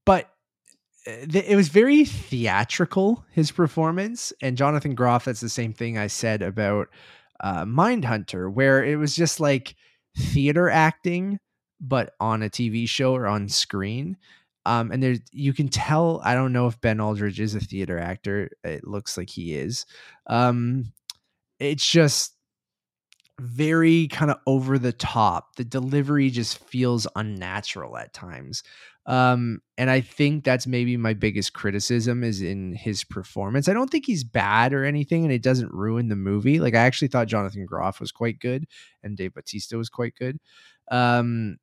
but 0.04 0.31
it 1.04 1.56
was 1.56 1.68
very 1.68 2.04
theatrical 2.04 3.24
his 3.32 3.50
performance 3.50 4.32
and 4.40 4.56
jonathan 4.56 4.94
groff 4.94 5.24
that's 5.24 5.40
the 5.40 5.48
same 5.48 5.72
thing 5.72 5.98
i 5.98 6.06
said 6.06 6.42
about 6.42 6.88
uh, 7.40 7.64
mindhunter 7.64 8.52
where 8.52 8.84
it 8.84 8.96
was 8.96 9.16
just 9.16 9.40
like 9.40 9.74
theater 10.16 10.70
acting 10.70 11.38
but 11.82 12.14
on 12.20 12.42
a 12.42 12.48
tv 12.48 12.88
show 12.88 13.14
or 13.14 13.26
on 13.26 13.48
screen. 13.48 14.16
Um, 14.64 14.92
and 14.92 15.02
there's 15.02 15.18
you 15.32 15.52
can 15.52 15.68
tell 15.68 16.20
i 16.24 16.34
don't 16.34 16.52
know 16.52 16.68
if 16.68 16.80
ben 16.80 17.00
aldridge 17.00 17.40
is 17.40 17.56
a 17.56 17.60
theater 17.60 17.98
actor 17.98 18.48
it 18.62 18.86
looks 18.86 19.18
like 19.18 19.28
he 19.28 19.54
is. 19.54 19.84
Um, 20.28 20.92
it's 21.58 21.88
just 21.88 22.34
very 23.40 24.08
kind 24.08 24.30
of 24.30 24.38
over 24.46 24.78
the 24.78 24.92
top 24.92 25.56
the 25.56 25.64
delivery 25.64 26.30
just 26.30 26.58
feels 26.58 27.06
unnatural 27.16 27.96
at 27.96 28.12
times 28.12 28.62
um, 29.06 29.60
and 29.76 29.90
I 29.90 30.00
think 30.00 30.44
that's 30.44 30.66
maybe 30.66 30.96
my 30.96 31.12
biggest 31.12 31.54
criticism 31.54 32.22
is 32.22 32.40
in 32.40 32.72
his 32.72 33.02
performance. 33.02 33.68
I 33.68 33.72
don't 33.72 33.90
think 33.90 34.06
he's 34.06 34.22
bad 34.22 34.72
or 34.72 34.84
anything, 34.84 35.24
and 35.24 35.32
it 35.32 35.42
doesn't 35.42 35.72
ruin 35.72 36.08
the 36.08 36.16
movie. 36.16 36.60
Like 36.60 36.74
I 36.74 36.80
actually 36.80 37.08
thought 37.08 37.26
Jonathan 37.26 37.66
Groff 37.66 37.98
was 37.98 38.12
quite 38.12 38.38
good, 38.38 38.66
and 39.02 39.16
Dave 39.16 39.34
Bautista 39.34 39.76
was 39.76 39.88
quite 39.88 40.14
good. 40.14 40.38
Um, 40.90 41.56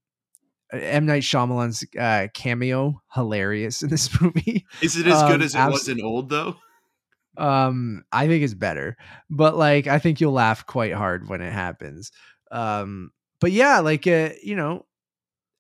M 0.74 1.06
Night 1.06 1.24
Shyamalan's 1.24 1.86
uh, 1.98 2.28
cameo 2.34 3.02
hilarious 3.14 3.82
in 3.82 3.90
this 3.90 4.10
movie. 4.22 4.66
Is 4.82 4.98
it 4.98 5.08
as 5.08 5.22
um, 5.22 5.32
good 5.32 5.42
as 5.42 5.56
it 5.56 5.60
abs- 5.60 5.74
was 5.74 5.90
in 5.90 6.02
Old 6.02 6.30
though? 6.30 6.58
Um, 7.38 8.04
I 8.12 8.28
think 8.28 8.44
it's 8.44 8.54
better, 8.54 8.98
but 9.30 9.56
like 9.56 9.88
I 9.88 10.00
think 10.00 10.20
you'll 10.20 10.34
laugh 10.34 10.66
quite 10.66 10.94
hard 10.94 11.30
when 11.30 11.42
it 11.42 11.54
happens. 11.54 12.12
Um, 12.52 13.12
but 13.40 13.52
yeah, 13.52 13.80
like 13.80 14.08
uh, 14.08 14.32
you 14.44 14.56
know, 14.56 14.86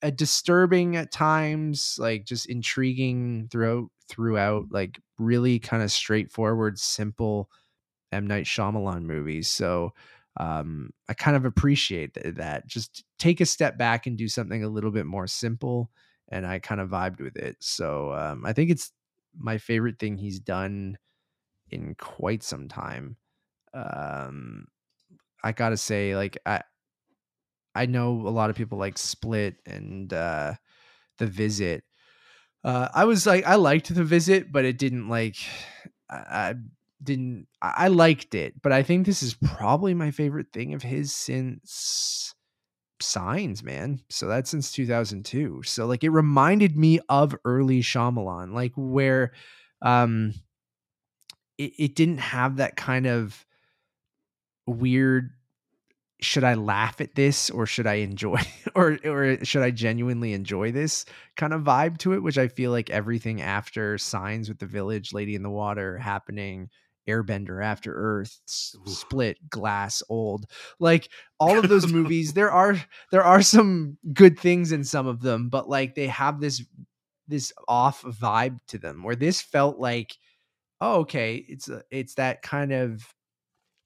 a 0.02 0.12
disturbing 0.12 0.96
at 0.96 1.12
times, 1.12 1.98
like 2.00 2.26
just 2.26 2.48
intriguing 2.48 3.50
throughout 3.52 3.88
throughout, 4.10 4.66
like 4.72 5.00
really 5.20 5.60
kind 5.60 5.84
of 5.84 5.92
straightforward, 5.92 6.80
simple 6.80 7.50
M 8.12 8.28
Night 8.28 8.46
Shyamalan 8.46 9.04
movies. 9.04 9.50
So 9.50 9.94
um, 10.38 10.92
I 11.10 11.14
kind 11.14 11.38
of 11.38 11.46
appreciate 11.46 12.14
th- 12.16 12.36
that. 12.36 12.68
Just 12.68 13.04
take 13.20 13.42
a 13.42 13.46
step 13.46 13.78
back 13.78 14.08
and 14.08 14.18
do 14.18 14.28
something 14.28 14.64
a 14.64 14.70
little 14.70 14.92
bit 14.92 15.06
more 15.06 15.28
simple, 15.28 15.92
and 16.30 16.46
I 16.46 16.60
kind 16.60 16.82
of 16.82 16.90
vibed 16.90 17.20
with 17.22 17.36
it. 17.38 17.58
So 17.60 18.14
um, 18.14 18.46
I 18.46 18.54
think 18.54 18.72
it's 18.72 18.92
my 19.38 19.58
favorite 19.58 20.00
thing 20.00 20.18
he's 20.18 20.40
done 20.40 20.98
in 21.72 21.96
quite 21.96 22.44
some 22.44 22.68
time. 22.68 23.18
Um, 23.74 24.68
I 25.44 25.52
gotta 25.52 25.78
say, 25.78 26.16
like 26.16 26.38
I 26.46 26.62
I 27.76 27.86
know 27.86 28.12
a 28.28 28.30
lot 28.30 28.50
of 28.50 28.56
people 28.56 28.78
like 28.78 28.98
Split 28.98 29.56
and 29.66 30.12
uh, 30.12 30.56
The 31.18 31.28
Visit. 31.28 31.84
Uh, 32.64 32.90
I 32.94 33.06
was 33.06 33.26
like, 33.26 33.46
I 33.46 33.56
liked 33.56 33.94
The 33.94 34.04
Visit, 34.04 34.52
but 34.52 34.66
it 34.66 34.78
didn't 34.78 35.08
like, 35.08 35.38
I, 36.10 36.16
I 36.16 36.56
didn't, 37.02 37.48
I 37.62 37.88
liked 37.88 38.36
it, 38.36 38.62
but 38.62 38.72
I 38.72 38.84
think 38.84 39.06
this 39.06 39.24
is 39.24 39.36
probably 39.36 39.94
my 39.94 40.12
favorite 40.12 40.48
thing 40.52 40.74
of 40.74 40.84
his 40.84 41.16
since 41.16 42.36
Signs, 43.02 43.64
man. 43.64 44.02
So 44.10 44.28
that's 44.28 44.50
since 44.50 44.74
2002. 44.74 45.64
So 45.64 45.86
like, 45.86 46.04
it 46.04 46.10
reminded 46.10 46.76
me 46.76 47.00
of 47.08 47.34
early 47.46 47.82
Shyamalan, 47.82 48.54
like 48.54 48.74
where, 48.76 49.32
um, 49.82 50.34
it, 51.60 51.74
it 51.78 51.96
didn't 51.96 52.20
have 52.20 52.58
that 52.58 52.76
kind 52.76 53.06
of 53.06 53.46
weird 54.66 55.32
should 56.22 56.44
I 56.44 56.56
laugh 56.56 57.00
at 57.00 57.16
this 57.16 57.50
or 57.50 57.66
should 57.66 57.88
I 57.88 57.96
enjoy 57.96 58.42
or 58.76 58.98
or 59.06 59.44
should 59.46 59.64
I 59.64 59.72
genuinely 59.72 60.34
enjoy 60.34 60.72
this? 60.72 61.06
kind 61.38 61.54
of 61.54 61.62
vibe 61.62 61.98
to 62.00 62.14
it, 62.14 62.24
which 62.24 62.38
I 62.38 62.50
feel 62.50 62.72
like 62.72 62.90
everything 62.90 63.42
after 63.42 63.98
Signs 63.98 64.50
with 64.50 64.60
the 64.60 64.66
Village, 64.66 65.14
Lady 65.14 65.36
in 65.36 65.44
the 65.44 65.50
Water, 65.50 65.98
happening, 65.98 66.70
Airbender, 67.08 67.64
After 67.64 67.94
Earth, 67.94 68.42
Split, 68.46 69.38
Glass, 69.50 70.04
Old, 70.10 70.46
like 70.80 71.10
all 71.40 71.58
of 71.58 71.70
those 71.70 71.88
movies, 71.94 72.34
there 72.34 72.52
are 72.52 72.76
there 73.12 73.24
are 73.24 73.42
some 73.42 73.98
good 74.14 74.38
things 74.38 74.74
in 74.74 74.84
some 74.84 75.08
of 75.08 75.22
them, 75.22 75.48
but 75.48 75.70
like 75.70 75.96
they 75.96 76.08
have 76.08 76.42
this 76.42 76.62
this 77.28 77.54
off 77.68 78.02
vibe 78.02 78.60
to 78.68 78.78
them 78.78 79.04
where 79.04 79.16
this 79.16 79.42
felt 79.42 79.80
like, 79.80 80.18
oh, 80.82 81.00
okay, 81.00 81.36
it's 81.48 81.70
a, 81.70 81.84
it's 81.92 82.16
that 82.16 82.42
kind 82.42 82.72
of 82.72 83.14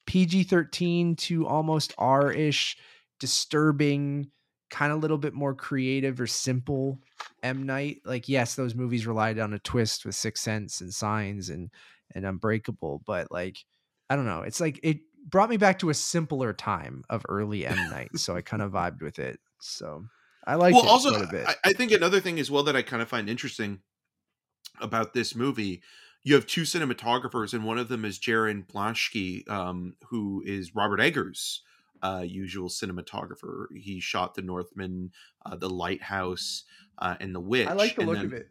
PG 0.06 0.44
13 0.44 1.16
to 1.16 1.48
almost 1.48 1.94
R 1.98 2.32
ish, 2.32 2.78
disturbing, 3.20 4.30
kind 4.70 4.92
of 4.92 4.98
a 4.98 5.02
little 5.02 5.18
bit 5.18 5.34
more 5.34 5.54
creative 5.54 6.20
or 6.20 6.28
simple 6.28 7.00
M 7.42 7.64
Night. 7.64 8.02
Like, 8.06 8.28
yes, 8.28 8.56
those 8.56 8.76
movies 8.76 9.08
relied 9.08 9.40
on 9.40 9.54
a 9.54 9.60
twist 9.60 10.06
with 10.06 10.16
Sixth 10.16 10.44
Sense 10.44 10.82
and 10.82 10.94
Signs 10.94 11.50
and 11.50 11.70
and 12.16 12.26
Unbreakable, 12.26 13.02
but 13.06 13.32
like, 13.32 13.58
I 14.10 14.16
don't 14.16 14.26
know. 14.26 14.42
It's 14.42 14.60
like 14.60 14.80
it 14.84 15.00
brought 15.26 15.50
me 15.50 15.58
back 15.58 15.80
to 15.80 15.90
a 15.90 15.94
simpler 15.94 16.54
time 16.54 17.04
of 17.10 17.26
early 17.30 17.66
M 17.66 17.78
Night, 17.90 18.10
so 18.18 18.36
I 18.36 18.42
kind 18.42 18.62
of 18.62 18.72
vibed 18.74 19.02
with 19.02 19.20
it. 19.20 19.40
So 19.60 20.06
I 20.46 20.56
like 20.56 20.74
well, 20.74 20.84
it 20.84 20.90
also, 20.90 21.12
quite 21.12 21.24
a 21.24 21.32
bit. 21.32 21.48
I, 21.48 21.56
I 21.66 21.74
think 21.74 21.92
another 21.92 22.20
thing 22.20 22.40
as 22.40 22.52
well 22.52 22.64
that 22.64 22.76
I 22.76 22.82
kind 22.82 23.02
of 23.02 23.10
find 23.10 23.30
interesting 23.30 23.80
about 24.80 25.14
this 25.14 25.36
movie, 25.36 25.82
you 26.24 26.36
have 26.36 26.48
two 26.48 26.62
cinematographers, 26.62 27.54
and 27.54 27.66
one 27.66 27.78
of 27.78 27.90
them 27.90 28.06
is 28.06 28.18
Jarin 28.18 28.66
Blaschke, 28.66 29.48
um, 29.50 29.96
who 30.10 30.42
is 30.46 30.74
Robert 30.74 31.00
Eggers' 31.00 31.62
uh, 32.02 32.24
usual 32.26 32.70
cinematographer. 32.70 33.66
He 33.76 34.00
shot 34.00 34.36
The 34.36 34.42
Northman, 34.42 35.12
uh, 35.46 35.58
The 35.58 35.70
Lighthouse, 35.70 36.64
uh, 36.98 37.16
and 37.20 37.36
The 37.36 37.42
Witch. 37.42 37.68
I 37.68 37.74
like 37.74 37.96
the 37.96 38.02
and 38.02 38.10
look 38.10 38.18
then, 38.18 38.26
of 38.26 38.34
it. 38.34 38.50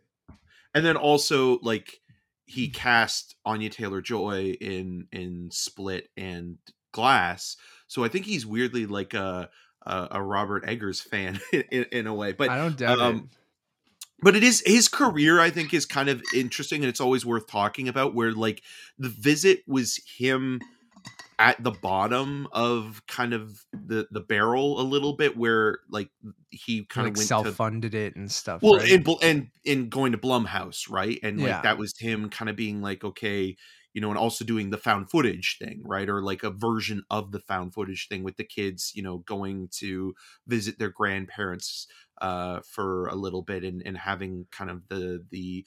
And 0.74 0.84
then 0.84 0.96
also 0.96 1.58
like 1.60 2.00
he 2.44 2.68
cast 2.68 3.36
Anya 3.44 3.70
Taylor 3.70 4.02
Joy 4.02 4.56
in 4.60 5.06
in 5.12 5.50
Split 5.50 6.08
and 6.16 6.58
Glass. 6.92 7.56
So 7.86 8.04
I 8.04 8.08
think 8.08 8.26
he's 8.26 8.44
weirdly 8.44 8.86
like 8.86 9.14
a 9.14 9.48
a, 9.84 10.08
a 10.12 10.22
Robert 10.22 10.64
Eggers 10.66 11.00
fan 11.00 11.40
in, 11.52 11.84
in 11.92 12.06
a 12.06 12.14
way. 12.14 12.32
But 12.32 12.50
I 12.50 12.58
don't 12.58 12.76
doubt 12.76 13.00
um, 13.00 13.30
but 14.22 14.36
it 14.36 14.42
is 14.44 14.62
his 14.66 14.88
career 14.88 15.40
i 15.40 15.50
think 15.50 15.74
is 15.74 15.86
kind 15.86 16.08
of 16.08 16.22
interesting 16.34 16.82
and 16.82 16.88
it's 16.88 17.00
always 17.00 17.24
worth 17.26 17.46
talking 17.46 17.88
about 17.88 18.14
where 18.14 18.32
like 18.32 18.62
the 18.98 19.08
visit 19.08 19.62
was 19.66 20.00
him 20.06 20.60
at 21.38 21.62
the 21.64 21.70
bottom 21.72 22.46
of 22.52 23.02
kind 23.08 23.32
of 23.34 23.64
the 23.72 24.06
the 24.10 24.20
barrel 24.20 24.80
a 24.80 24.82
little 24.84 25.14
bit 25.16 25.36
where 25.36 25.78
like 25.90 26.08
he 26.50 26.84
kind 26.84 27.06
Like 27.06 27.14
of 27.14 27.16
went 27.18 27.28
self 27.28 27.46
to 27.46 27.52
funded 27.52 27.94
it 27.94 28.14
and 28.14 28.30
stuff. 28.30 28.62
well 28.62 28.76
right? 28.78 28.92
and 28.92 29.08
and 29.22 29.48
in 29.64 29.88
going 29.88 30.12
to 30.12 30.18
blumhouse 30.18 30.88
right 30.90 31.18
and 31.22 31.38
like 31.38 31.48
Yeah. 31.48 31.62
that 31.62 31.78
was 31.78 31.98
him 31.98 32.28
kind 32.28 32.48
of 32.48 32.54
being 32.56 32.80
like 32.82 33.02
okay 33.02 33.56
you 33.94 34.00
know 34.00 34.10
and 34.10 34.18
also 34.18 34.44
doing 34.44 34.70
the 34.70 34.78
found 34.78 35.10
footage 35.10 35.56
thing 35.58 35.82
right? 35.84 36.08
Or 36.08 36.22
like 36.22 36.42
a 36.42 36.50
version 36.50 37.02
of 37.10 37.32
the 37.32 37.40
found 37.40 37.74
footage 37.74 38.08
thing 38.08 38.22
with 38.22 38.36
the 38.36 38.44
kids 38.44 38.92
you 38.94 39.02
know 39.02 39.18
going 39.18 39.68
to 39.78 40.14
visit 40.46 40.78
their 40.78 40.90
grandparents 40.90 41.86
uh 42.20 42.60
for 42.60 43.06
a 43.08 43.14
little 43.14 43.42
bit 43.42 43.64
and 43.64 43.82
and 43.84 43.98
having 43.98 44.46
kind 44.50 44.70
of 44.70 44.88
the 44.88 45.24
the 45.30 45.64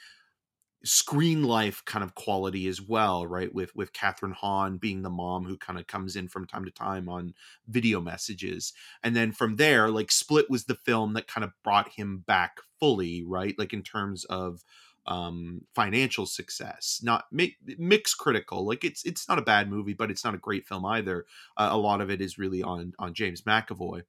screen 0.84 1.44
life 1.44 1.84
kind 1.86 2.04
of 2.04 2.14
quality 2.14 2.68
as 2.68 2.80
well 2.80 3.26
right? 3.26 3.54
With 3.56 3.76
with 3.76 3.92
kathryn 3.94 4.34
hahn 4.34 4.78
being 4.78 5.02
the 5.02 5.10
mom 5.10 5.46
who 5.46 5.58
kind 5.58 5.80
of 5.80 5.88
comes 5.88 6.16
in 6.16 6.28
from 6.28 6.46
time 6.46 6.64
to 6.66 6.72
time 6.72 7.10
on 7.10 7.34
video 7.68 8.00
messages. 8.02 8.72
And 9.02 9.16
then 9.16 9.32
from 9.32 9.56
there 9.56 9.90
like 9.90 10.12
split 10.12 10.48
was 10.50 10.66
the 10.66 10.76
film 10.76 11.14
that 11.14 11.28
kind 11.28 11.44
of 11.44 11.54
brought 11.64 11.90
him 11.94 12.20
back 12.28 12.58
fully 12.80 13.24
right? 13.24 13.58
Like 13.58 13.74
in 13.74 13.82
terms 13.82 14.26
of 14.26 14.64
um 15.08 15.62
financial 15.76 16.26
success 16.26 17.00
not 17.04 17.26
mi- 17.32 17.56
mixed 17.78 18.18
critical 18.18 18.66
like 18.66 18.84
it's 18.84 19.06
it's 19.06 19.28
not 19.30 19.38
a 19.38 19.44
bad 19.44 19.70
movie 19.70 19.94
but 19.94 20.10
it's 20.10 20.24
not 20.26 20.34
a 20.34 20.40
great 20.40 20.68
film 20.68 20.86
either. 20.86 21.26
Uh, 21.58 21.70
a 21.72 21.78
lot 21.78 22.02
of 22.02 22.10
it 22.10 22.22
is 22.22 22.38
really 22.38 22.64
on 22.64 22.94
on 23.00 23.14
james 23.14 23.44
mcavoy. 23.44 24.02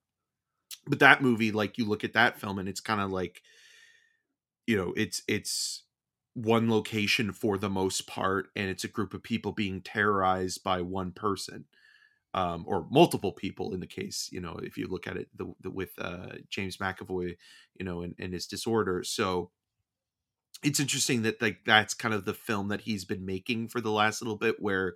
But 0.87 1.01
that 1.01 1.23
movie 1.23 1.53
like 1.53 1.79
you 1.79 1.85
look 1.87 2.05
at 2.05 2.15
that 2.15 2.39
film 2.41 2.59
and 2.59 2.69
it's 2.69 2.81
kind 2.81 3.01
of 3.01 3.11
like 3.11 3.43
you 4.67 4.77
know 4.77 4.93
it's 4.97 5.23
it's 5.29 5.85
one 6.35 6.71
location 6.71 7.33
for 7.33 7.57
the 7.57 7.71
most 7.71 8.07
part 8.07 8.49
and 8.55 8.69
it's 8.69 8.85
a 8.85 8.89
group 8.89 9.15
of 9.15 9.23
people 9.23 9.53
being 9.53 9.81
terrorized 9.81 10.63
by 10.63 10.81
one 10.83 11.11
person 11.13 11.65
um, 12.35 12.65
or 12.69 12.87
multiple 12.91 13.33
people 13.33 13.75
in 13.75 13.81
the 13.81 13.87
case 13.87 14.29
you 14.33 14.41
know 14.41 14.59
if 14.63 14.77
you 14.79 14.87
look 14.89 15.07
at 15.07 15.17
it 15.17 15.29
the, 15.37 15.53
the, 15.61 15.71
with 15.71 15.93
uh, 15.99 16.35
james 16.51 16.79
mcavoy 16.79 17.37
you 17.77 17.85
know 17.85 18.03
and, 18.03 18.15
and 18.19 18.33
his 18.35 18.47
disorder. 18.47 19.05
So 19.05 19.53
it's 20.63 20.81
interesting 20.81 21.23
that 21.23 21.41
like 21.41 21.61
that's 21.65 21.95
kind 21.95 22.15
of 22.15 22.25
the 22.25 22.35
film 22.35 22.69
that 22.69 22.83
he's 22.83 23.05
been 23.05 23.25
making 23.25 23.69
for 23.69 23.81
the 23.81 23.91
last 23.91 24.23
little 24.23 24.37
bit 24.37 24.57
where 24.61 24.95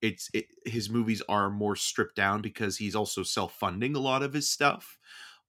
it's 0.00 0.28
it, 0.34 0.46
his 0.64 0.90
movies 0.90 1.22
are 1.28 1.50
more 1.50 1.76
stripped 1.76 2.16
down 2.16 2.42
because 2.42 2.78
he's 2.78 2.96
also 2.96 3.22
self-funding 3.22 3.94
a 3.94 4.00
lot 4.00 4.22
of 4.22 4.32
his 4.32 4.50
stuff. 4.50 4.98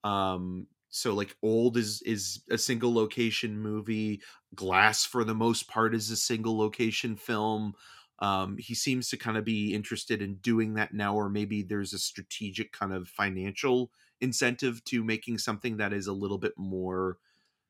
Um 0.03 0.68
so 0.89 1.14
like 1.14 1.36
old 1.41 1.78
is 1.78 2.01
is 2.03 2.43
a 2.51 2.57
single 2.57 2.93
location 2.93 3.57
movie. 3.59 4.22
Glass 4.53 5.05
for 5.05 5.24
the 5.24 5.34
most 5.36 5.68
part 5.68 5.95
is 5.95 6.11
a 6.11 6.18
single 6.18 6.57
location 6.57 7.16
film. 7.16 7.74
Um 8.20 8.57
he 8.57 8.76
seems 8.76 9.09
to 9.09 9.18
kind 9.18 9.38
of 9.38 9.45
be 9.45 9.74
interested 9.74 10.22
in 10.22 10.36
doing 10.36 10.76
that 10.76 10.93
now 10.93 11.16
or 11.16 11.30
maybe 11.30 11.64
there's 11.64 11.93
a 11.93 11.99
strategic 11.99 12.72
kind 12.72 12.93
of 12.93 13.07
financial 13.07 13.91
incentive 14.22 14.84
to 14.86 15.03
making 15.03 15.38
something 15.39 15.78
that 15.78 15.93
is 15.93 16.07
a 16.07 16.14
little 16.14 16.38
bit 16.38 16.53
more 16.57 17.18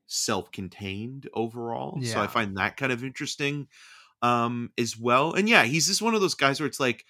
self-contained 0.08 1.30
overall 1.34 2.00
so 2.02 2.20
i 2.20 2.28
find 2.28 2.58
that 2.58 2.78
kind 2.78 2.92
of 2.92 3.04
interesting 3.04 3.68
um 4.22 4.70
as 4.78 4.98
well 4.98 5.34
and 5.34 5.50
yeah 5.50 5.64
he's 5.64 5.88
just 5.88 6.02
one 6.02 6.14
of 6.14 6.22
those 6.22 6.36
guys 6.36 6.60
where 6.60 6.68
it's 6.68 6.80
like 6.80 7.06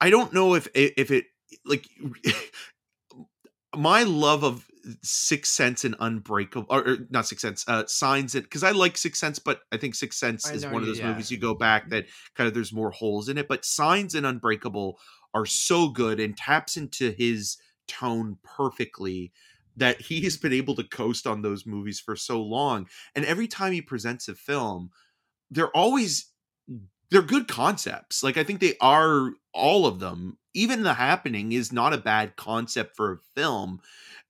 i 0.00 0.08
don't 0.08 0.32
know 0.32 0.54
if 0.54 0.68
if 0.74 1.10
it 1.10 1.24
like 1.64 1.86
my 3.76 4.02
love 4.02 4.44
of 4.44 4.66
Six 5.02 5.48
Sense 5.48 5.84
and 5.84 5.94
Unbreakable, 6.00 6.66
or, 6.68 6.88
or 6.88 6.96
not 7.10 7.26
Six 7.26 7.42
Sense, 7.42 7.64
uh, 7.68 7.84
Signs, 7.86 8.34
and 8.34 8.44
because 8.44 8.64
I 8.64 8.72
like 8.72 8.96
Six 8.96 9.18
Sense, 9.18 9.38
but 9.38 9.60
I 9.70 9.76
think 9.76 9.94
Six 9.94 10.18
Sense 10.18 10.50
is 10.50 10.66
one 10.66 10.82
of 10.82 10.86
those 10.86 10.98
yeah. 10.98 11.08
movies 11.08 11.30
you 11.30 11.38
go 11.38 11.54
back 11.54 11.90
that 11.90 12.06
kind 12.34 12.48
of 12.48 12.54
there's 12.54 12.72
more 12.72 12.90
holes 12.90 13.28
in 13.28 13.38
it. 13.38 13.48
But 13.48 13.64
Signs 13.64 14.14
and 14.14 14.26
Unbreakable 14.26 14.98
are 15.34 15.46
so 15.46 15.88
good 15.88 16.20
and 16.20 16.36
taps 16.36 16.76
into 16.76 17.12
his 17.12 17.58
tone 17.86 18.38
perfectly 18.42 19.32
that 19.76 20.00
he 20.00 20.22
has 20.22 20.36
been 20.36 20.52
able 20.52 20.74
to 20.76 20.84
coast 20.84 21.26
on 21.26 21.42
those 21.42 21.66
movies 21.66 22.00
for 22.00 22.16
so 22.16 22.42
long. 22.42 22.88
And 23.14 23.24
every 23.24 23.48
time 23.48 23.72
he 23.72 23.80
presents 23.82 24.28
a 24.28 24.34
film, 24.34 24.90
they're 25.50 25.74
always 25.76 26.26
they're 27.10 27.22
good 27.22 27.46
concepts. 27.46 28.22
Like 28.22 28.36
I 28.36 28.44
think 28.44 28.60
they 28.60 28.74
are 28.80 29.32
all 29.52 29.86
of 29.86 30.00
them. 30.00 30.38
Even 30.54 30.82
the 30.82 30.94
happening 30.94 31.52
is 31.52 31.72
not 31.72 31.92
a 31.92 31.98
bad 31.98 32.36
concept 32.36 32.96
for 32.96 33.12
a 33.12 33.40
film. 33.40 33.80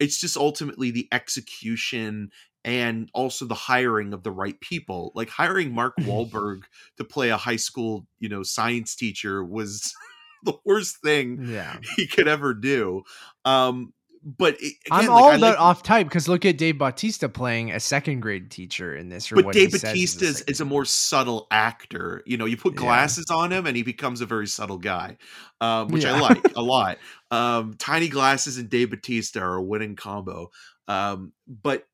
It's 0.00 0.20
just 0.20 0.36
ultimately 0.36 0.90
the 0.90 1.08
execution 1.12 2.30
and 2.64 3.08
also 3.14 3.44
the 3.44 3.54
hiring 3.54 4.12
of 4.12 4.22
the 4.22 4.30
right 4.30 4.60
people. 4.60 5.12
Like 5.14 5.28
hiring 5.28 5.72
Mark 5.72 5.96
Wahlberg 6.00 6.62
to 6.96 7.04
play 7.04 7.30
a 7.30 7.36
high 7.36 7.56
school, 7.56 8.06
you 8.18 8.28
know, 8.28 8.42
science 8.42 8.96
teacher 8.96 9.44
was 9.44 9.94
the 10.44 10.54
worst 10.64 10.98
thing 11.02 11.46
yeah. 11.46 11.76
he 11.96 12.06
could 12.06 12.28
ever 12.28 12.52
do. 12.52 13.02
Um 13.44 13.92
but 14.24 14.56
it, 14.60 14.74
I'm 14.90 15.10
all 15.10 15.28
like, 15.28 15.38
about 15.38 15.50
like- 15.52 15.60
off 15.60 15.82
type 15.82 16.06
because 16.06 16.28
look 16.28 16.44
at 16.44 16.56
Dave 16.56 16.78
Bautista 16.78 17.28
playing 17.28 17.72
a 17.72 17.80
second 17.80 18.20
grade 18.20 18.50
teacher 18.50 18.94
in 18.94 19.08
this. 19.08 19.28
But 19.28 19.52
Dave 19.52 19.72
Bautista 19.72 20.24
is, 20.24 20.42
is 20.42 20.60
a 20.60 20.64
more 20.64 20.84
subtle 20.84 21.46
actor. 21.50 22.22
You 22.24 22.36
know, 22.36 22.44
you 22.44 22.56
put 22.56 22.74
Yeah. 22.74 22.80
glasses 22.80 23.26
on 23.30 23.52
him 23.52 23.66
and 23.66 23.76
he 23.76 23.82
becomes 23.82 24.20
a 24.20 24.26
very 24.26 24.46
subtle 24.46 24.78
guy, 24.78 25.16
um, 25.60 25.88
which 25.88 26.04
I 26.04 26.18
like 26.18 26.40
a 26.56 26.62
lot. 26.62 26.98
Um, 27.30 27.74
tiny 27.78 28.08
glasses 28.08 28.58
and 28.58 28.70
Dave 28.70 28.90
Bautista 28.90 29.40
are 29.40 29.56
a 29.56 29.62
winning 29.62 29.96
combo. 29.96 30.50
Um, 30.88 31.32
but 31.46 31.84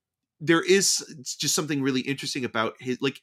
there 0.40 0.62
is 0.62 0.98
just 1.40 1.54
something 1.54 1.82
really 1.82 2.00
interesting 2.02 2.44
about 2.44 2.74
his 2.80 2.98
like. 3.00 3.20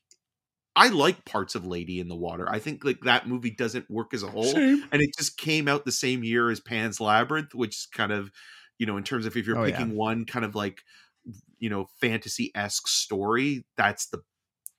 I 0.77 0.89
like 0.89 1.23
parts 1.23 1.55
of 1.55 1.65
Lady 1.65 2.01
in 2.01 2.09
the 2.09 2.17
Water. 2.17 2.49
I 2.51 2.59
think 2.59 2.83
like 2.83 2.99
that 3.05 3.29
movie 3.29 3.51
doesn't 3.51 3.89
work 3.89 4.13
as 4.13 4.23
a 4.23 4.27
whole, 4.27 4.53
and 4.57 4.83
it 4.91 5.09
just 5.17 5.37
came 5.37 5.69
out 5.69 5.85
the 5.85 5.91
same 5.93 6.21
year 6.21 6.49
as 6.49 6.59
Pan's 6.59 6.99
Labyrinth, 6.99 7.55
which 7.55 7.77
is 7.77 7.87
kind 7.93 8.11
of, 8.11 8.29
you 8.77 8.85
know, 8.85 8.97
in 8.97 9.03
terms 9.03 9.25
of 9.25 9.35
if 9.37 9.47
you're 9.47 9.55
Oh, 9.55 9.63
yeah. 9.65 9.87
picking 9.87 9.95
one 9.95 10.25
kind 10.25 10.45
of 10.45 10.55
like, 10.55 10.83
you 11.59 11.69
know, 11.69 11.85
fantasy 11.99 12.51
esque 12.55 12.87
story, 12.87 13.65
that's 13.77 14.07
the 14.07 14.23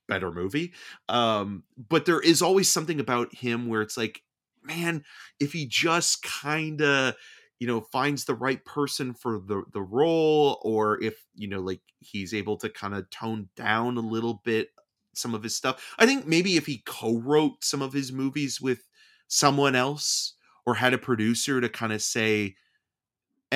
better 0.08 0.32
movie. 0.32 0.74
Um, 1.08 1.64
but 1.76 2.06
there 2.06 2.20
is 2.20 2.42
always 2.42 2.70
something 2.70 3.00
about 3.00 3.34
him 3.34 3.68
where 3.68 3.82
it's 3.82 3.96
like, 3.96 4.22
man, 4.62 5.04
if 5.40 5.52
he 5.52 5.66
just 5.66 6.22
kind 6.22 6.80
of, 6.82 7.14
you 7.58 7.66
know, 7.66 7.80
finds 7.80 8.24
the 8.24 8.34
right 8.34 8.64
person 8.64 9.14
for 9.14 9.40
the 9.40 9.64
the 9.72 9.82
role, 9.82 10.60
or 10.62 11.02
if 11.02 11.24
you 11.34 11.48
know, 11.48 11.60
like 11.60 11.80
he's 12.00 12.34
able 12.34 12.56
to 12.58 12.68
kind 12.68 12.94
of 12.94 13.08
tone 13.10 13.48
down 13.56 13.96
a 13.96 14.00
little 14.00 14.34
bit 14.44 14.70
some 15.14 15.34
of 15.34 15.42
his 15.42 15.56
stuff. 15.56 15.94
I 15.98 16.04
think 16.06 16.26
maybe 16.26 16.56
if 16.56 16.66
he 16.66 16.82
co-wrote 16.84 17.64
some 17.64 17.80
of 17.80 17.94
his 17.94 18.12
movies 18.12 18.60
with 18.60 18.88
someone 19.28 19.74
else 19.74 20.34
or 20.66 20.74
had 20.74 20.92
a 20.92 20.98
producer 20.98 21.60
to 21.60 21.68
kind 21.70 21.92
of 21.92 22.02
say 22.02 22.56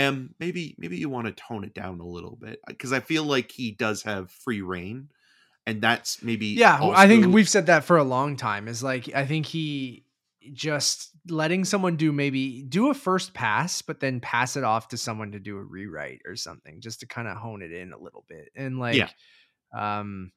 um 0.01 0.34
maybe 0.38 0.74
maybe 0.78 0.96
you 0.96 1.09
want 1.09 1.26
to 1.26 1.32
tone 1.32 1.64
it 1.64 1.74
down 1.74 2.01
a 2.01 2.07
little 2.07 2.36
bit 2.36 2.61
because 2.66 2.92
i 2.92 3.01
feel 3.01 3.24
like 3.24 3.51
he 3.51 3.70
does 3.70 4.03
have 4.03 4.30
free 4.30 4.61
reign 4.61 5.09
and 5.66 5.80
that's 5.80 6.22
maybe 6.22 6.46
Yeah, 6.48 6.78
I 6.82 7.07
think 7.07 7.32
we've 7.32 7.48
said 7.48 7.66
that 7.66 7.84
for 7.84 7.96
a 7.96 8.05
long 8.05 8.36
time. 8.36 8.68
Is 8.68 8.82
like 8.82 9.14
I 9.14 9.26
think 9.26 9.46
he 9.46 10.05
just 10.53 11.11
letting 11.28 11.64
someone 11.64 11.96
do 11.96 12.12
maybe 12.12 12.62
do 12.62 12.90
a 12.90 12.94
first 12.94 13.34
pass, 13.34 13.82
but 13.82 14.01
then 14.01 14.20
pass 14.20 14.57
it 14.57 14.64
off 14.64 14.88
to 14.88 14.96
someone 14.96 15.32
to 15.32 15.38
do 15.38 15.57
a 15.59 15.62
rewrite 15.62 16.22
or 16.26 16.34
something, 16.34 16.80
just 16.80 17.01
to 17.01 17.07
kind 17.07 17.28
of 17.28 17.36
hone 17.36 17.62
it 17.62 17.72
in 17.72 17.92
a 17.92 17.98
little 17.98 18.24
bit. 18.28 18.48
And 18.57 18.78
like, 18.78 18.96
yeah. 18.96 19.11
um, 19.76 20.32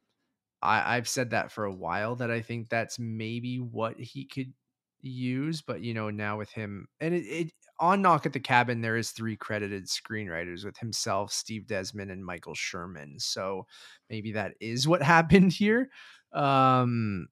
I 0.61 0.97
I've 0.97 1.07
said 1.07 1.31
that 1.31 1.51
for 1.51 1.65
a 1.65 1.73
while 1.73 2.17
that 2.17 2.29
I 2.29 2.41
think 2.41 2.69
that's 2.69 2.99
maybe 2.99 3.57
what 3.57 3.99
he 3.99 4.25
could 4.25 4.53
use, 5.01 5.61
but 5.61 5.81
you 5.81 5.93
know 5.93 6.09
now 6.09 6.37
with 6.37 6.51
him 6.51 6.87
and 6.99 7.13
it, 7.13 7.25
it 7.25 7.51
on 7.79 8.01
Knock 8.01 8.25
at 8.25 8.33
the 8.33 8.39
Cabin 8.39 8.81
there 8.81 8.97
is 8.97 9.11
three 9.11 9.35
credited 9.35 9.85
screenwriters 9.87 10.65
with 10.65 10.77
himself, 10.77 11.31
Steve 11.31 11.67
Desmond, 11.67 12.11
and 12.11 12.25
Michael 12.25 12.55
Sherman. 12.55 13.19
So 13.19 13.65
maybe 14.09 14.33
that 14.33 14.53
is 14.59 14.87
what 14.87 15.01
happened 15.03 15.53
here. 15.53 15.89
Um 16.33 17.27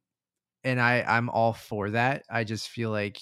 and 0.63 0.79
I 0.81 1.03
I'm 1.03 1.29
all 1.29 1.53
for 1.53 1.91
that. 1.91 2.23
I 2.29 2.43
just 2.43 2.69
feel 2.69 2.91
like 2.91 3.19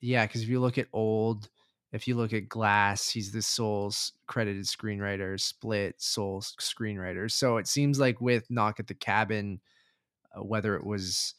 Yeah, 0.00 0.26
because 0.26 0.42
if 0.42 0.48
you 0.48 0.60
look 0.60 0.78
at 0.78 0.88
old, 0.92 1.48
if 1.92 2.06
you 2.08 2.16
look 2.16 2.32
at 2.32 2.48
Glass, 2.48 3.08
he's 3.10 3.32
the 3.32 3.42
sole 3.42 3.92
credited 4.26 4.64
screenwriter. 4.66 5.40
Split, 5.40 5.96
sole 6.00 6.42
screenwriter. 6.42 7.30
So 7.30 7.56
it 7.58 7.66
seems 7.68 7.98
like 7.98 8.20
with 8.20 8.50
Knock 8.50 8.80
at 8.80 8.86
the 8.88 8.94
Cabin, 8.94 9.60
uh, 10.36 10.44
whether 10.44 10.76
it 10.76 10.84
was 10.84 11.34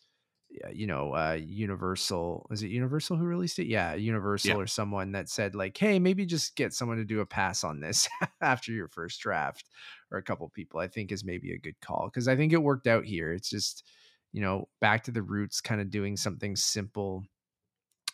you 0.72 0.88
know, 0.88 1.14
uh, 1.14 1.34
Universal. 1.42 2.48
is 2.52 2.64
it 2.64 2.70
Universal 2.72 3.18
who 3.18 3.26
released 3.26 3.60
it? 3.60 3.68
Yeah, 3.68 3.94
Universal 3.96 4.54
Yeah. 4.54 4.60
or 4.60 4.68
someone 4.68 5.12
that 5.14 5.30
said 5.30 5.56
like, 5.56 5.78
"Hey, 5.78 6.00
maybe 6.00 6.26
just 6.26 6.56
get 6.56 6.74
someone 6.74 6.98
to 6.98 7.06
do 7.06 7.20
a 7.22 7.26
pass 7.26 7.64
on 7.64 7.80
this 7.80 8.08
after 8.42 8.72
your 8.72 8.88
first 8.90 9.20
draft," 9.22 9.70
or 10.12 10.18
a 10.18 10.24
couple 10.24 10.48
people. 10.50 10.80
I 10.80 10.88
think 10.88 11.12
is 11.12 11.24
maybe 11.26 11.54
a 11.54 11.60
good 11.60 11.80
call 11.82 12.08
because 12.10 12.28
I 12.28 12.36
think 12.36 12.54
it 12.54 12.64
worked 12.64 12.88
out 12.88 13.06
here. 13.06 13.34
It's 13.34 13.50
just, 13.50 13.88
you 14.34 14.42
know, 14.42 14.70
back 14.82 15.04
to 15.06 15.12
the 15.12 15.22
roots, 15.24 15.62
kind 15.62 15.82
of 15.82 15.90
doing 15.90 16.18
something 16.18 16.56
simple 16.56 17.24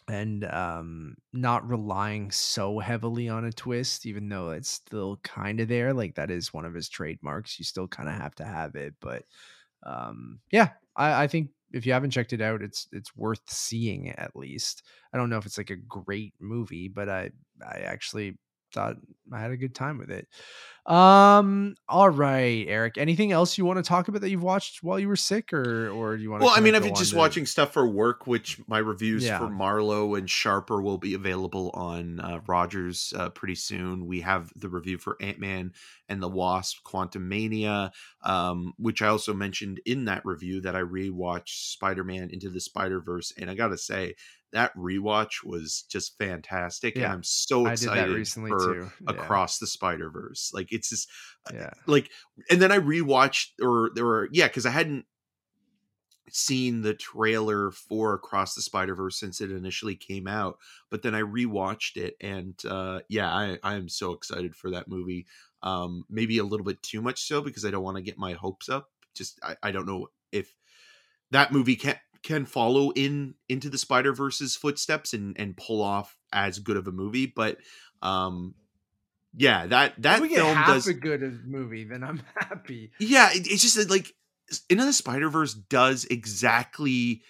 and 0.09 0.43
um 0.45 1.15
not 1.31 1.67
relying 1.67 2.29
so 2.29 2.79
heavily 2.79 3.29
on 3.29 3.45
a 3.45 3.51
twist 3.53 4.05
even 4.05 4.27
though 4.27 4.49
it's 4.51 4.67
still 4.69 5.15
kind 5.17 5.61
of 5.61 5.69
there 5.69 5.93
like 5.93 6.15
that 6.15 6.29
is 6.29 6.53
one 6.53 6.65
of 6.65 6.73
his 6.73 6.89
trademarks 6.89 7.57
you 7.57 7.63
still 7.63 7.87
kind 7.87 8.09
of 8.09 8.15
have 8.15 8.35
to 8.35 8.43
have 8.43 8.75
it 8.75 8.95
but 8.99 9.23
um 9.83 10.41
yeah 10.51 10.73
I, 10.95 11.23
I 11.23 11.27
think 11.27 11.51
if 11.73 11.85
you 11.85 11.93
haven't 11.93 12.11
checked 12.11 12.33
it 12.33 12.41
out 12.41 12.61
it's 12.61 12.87
it's 12.91 13.15
worth 13.15 13.41
seeing 13.47 14.09
at 14.11 14.35
least. 14.35 14.83
I 15.13 15.17
don't 15.17 15.29
know 15.29 15.37
if 15.37 15.45
it's 15.45 15.57
like 15.57 15.71
a 15.71 15.75
great 15.75 16.33
movie 16.39 16.87
but 16.87 17.09
i 17.09 17.31
i 17.67 17.79
actually 17.79 18.37
thought 18.73 18.97
i 19.31 19.39
had 19.39 19.51
a 19.51 19.57
good 19.57 19.73
time 19.75 19.97
with 19.97 20.11
it 20.11 20.27
um 20.85 21.75
all 21.87 22.09
right 22.09 22.65
eric 22.67 22.97
anything 22.97 23.31
else 23.31 23.57
you 23.57 23.63
want 23.63 23.77
to 23.77 23.87
talk 23.87 24.09
about 24.09 24.19
that 24.19 24.29
you've 24.29 24.43
watched 24.43 24.83
while 24.83 24.99
you 24.99 25.07
were 25.07 25.15
sick 25.15 25.53
or 25.53 25.89
or 25.91 26.17
do 26.17 26.23
you 26.23 26.29
want 26.29 26.41
to 26.41 26.45
Well, 26.45 26.53
I 26.57 26.59
mean, 26.59 26.75
I've 26.75 26.83
been 26.83 26.93
just 26.93 27.13
watching 27.13 27.45
stuff 27.45 27.71
for 27.71 27.87
work, 27.87 28.27
which 28.27 28.59
my 28.67 28.79
reviews 28.79 29.23
Yeah. 29.23 29.37
for 29.37 29.49
Marlowe 29.49 30.15
and 30.15 30.29
Sharper 30.29 30.81
will 30.81 30.97
be 30.97 31.13
available 31.13 31.69
on 31.73 32.19
uh, 32.19 32.41
Rogers 32.47 33.13
uh, 33.15 33.29
pretty 33.29 33.55
soon. 33.55 34.07
We 34.07 34.19
have 34.21 34.51
the 34.57 34.67
review 34.67 34.97
for 34.97 35.15
Ant 35.21 35.39
Man 35.39 35.71
and 36.09 36.21
the 36.21 36.27
Wasp: 36.27 36.83
Quantumania, 36.83 37.91
um, 38.23 38.73
which 38.77 39.01
I 39.01 39.07
also 39.07 39.33
mentioned 39.33 39.79
in 39.85 40.03
that 40.05 40.25
review 40.25 40.59
that 40.61 40.75
I 40.75 40.81
rewatched 40.81 41.71
Spider 41.71 42.03
Man 42.03 42.29
Into 42.29 42.49
the 42.49 42.59
Spider 42.59 42.99
Verse, 42.99 43.31
and 43.37 43.49
I 43.49 43.55
gotta 43.55 43.77
say 43.77 44.15
that 44.53 44.75
rewatch 44.75 45.43
was 45.43 45.83
just 45.89 46.17
fantastic, 46.17 46.95
and 46.95 47.05
I'm 47.05 47.23
so 47.23 47.65
excited 47.67 48.27
for 48.27 48.73
too 48.73 48.91
Yeah. 49.01 49.11
Across 49.11 49.59
the 49.59 49.67
Spider 49.67 50.09
Verse. 50.09 50.51
Like 50.53 50.71
it's 50.71 50.89
just 50.89 51.09
yeah 51.51 51.71
like 51.87 52.09
and 52.49 52.61
then 52.61 52.71
i 52.71 52.77
rewatched 52.77 53.49
or 53.61 53.91
there 53.95 54.05
were 54.05 54.29
yeah 54.31 54.47
because 54.47 54.65
i 54.65 54.69
hadn't 54.69 55.05
seen 56.29 56.81
the 56.81 56.93
trailer 56.93 57.69
for 57.71 58.13
across 58.13 58.55
the 58.55 58.61
spider 58.61 58.95
verse 58.95 59.19
since 59.19 59.41
it 59.41 59.51
initially 59.51 59.95
came 59.95 60.25
out 60.25 60.57
but 60.89 61.01
then 61.03 61.13
i 61.13 61.21
rewatched 61.21 61.97
it 61.97 62.15
and 62.21 62.61
uh 62.67 63.01
yeah 63.09 63.31
i 63.31 63.57
i 63.61 63.75
am 63.75 63.89
so 63.89 64.13
excited 64.13 64.55
for 64.55 64.71
that 64.71 64.87
movie 64.87 65.25
um 65.61 66.05
maybe 66.09 66.37
a 66.37 66.43
little 66.43 66.65
bit 66.65 66.81
too 66.81 67.01
much 67.01 67.27
so 67.27 67.41
because 67.41 67.65
i 67.65 67.71
don't 67.71 67.83
want 67.83 67.97
to 67.97 68.03
get 68.03 68.17
my 68.17 68.33
hopes 68.33 68.69
up 68.69 68.89
just 69.13 69.37
I, 69.43 69.55
I 69.61 69.71
don't 69.71 69.85
know 69.85 70.07
if 70.31 70.55
that 71.31 71.51
movie 71.51 71.75
can 71.75 71.95
can 72.23 72.45
follow 72.45 72.91
in 72.91 73.35
into 73.49 73.69
the 73.69 73.77
spider 73.77 74.13
verse's 74.13 74.55
footsteps 74.55 75.13
and 75.13 75.37
and 75.39 75.57
pull 75.57 75.81
off 75.81 76.17
as 76.31 76.59
good 76.59 76.77
of 76.77 76.87
a 76.87 76.91
movie 76.91 77.25
but 77.25 77.57
um 78.01 78.55
yeah 79.35 79.65
that 79.67 79.93
that 80.01 80.15
if 80.15 80.21
we 80.21 80.29
get 80.29 80.37
film 80.37 80.55
half 80.55 80.67
does 80.67 80.87
a 80.87 80.93
good 80.93 81.45
movie, 81.45 81.83
then 81.83 82.03
I'm 82.03 82.21
happy. 82.35 82.91
yeah 82.99 83.29
it, 83.31 83.47
it's 83.49 83.61
just 83.61 83.89
like 83.89 84.13
into 84.69 84.85
the 84.85 84.93
spider 84.93 85.29
verse 85.29 85.53
does 85.53 86.05
exactly 86.05 87.21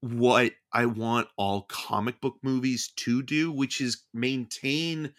what 0.00 0.52
i 0.72 0.86
want 0.86 1.28
all 1.36 1.62
comic 1.62 2.20
book 2.20 2.36
movies 2.42 2.90
to 2.96 3.22
do 3.22 3.52
which 3.52 3.80
is 3.80 4.02
maintain 4.14 5.12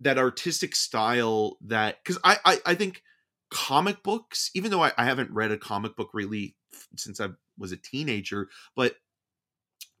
that 0.00 0.18
artistic 0.18 0.74
style 0.74 1.56
that 1.60 1.98
because 2.02 2.18
I, 2.24 2.38
I 2.44 2.58
i 2.66 2.74
think 2.74 3.02
comic 3.50 4.02
books 4.02 4.50
even 4.54 4.72
though 4.72 4.82
I, 4.82 4.92
I 4.98 5.04
haven't 5.04 5.30
read 5.30 5.52
a 5.52 5.58
comic 5.58 5.94
book 5.94 6.10
really 6.12 6.56
since 6.96 7.20
i 7.20 7.28
was 7.58 7.72
a 7.72 7.76
teenager 7.76 8.48
but 8.74 8.96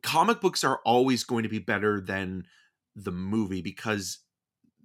comic 0.02 0.40
books 0.40 0.64
are 0.64 0.80
always 0.84 1.24
going 1.24 1.42
to 1.42 1.48
be 1.48 1.58
better 1.58 2.00
than 2.00 2.44
the 2.96 3.12
movie 3.12 3.62
because 3.62 4.18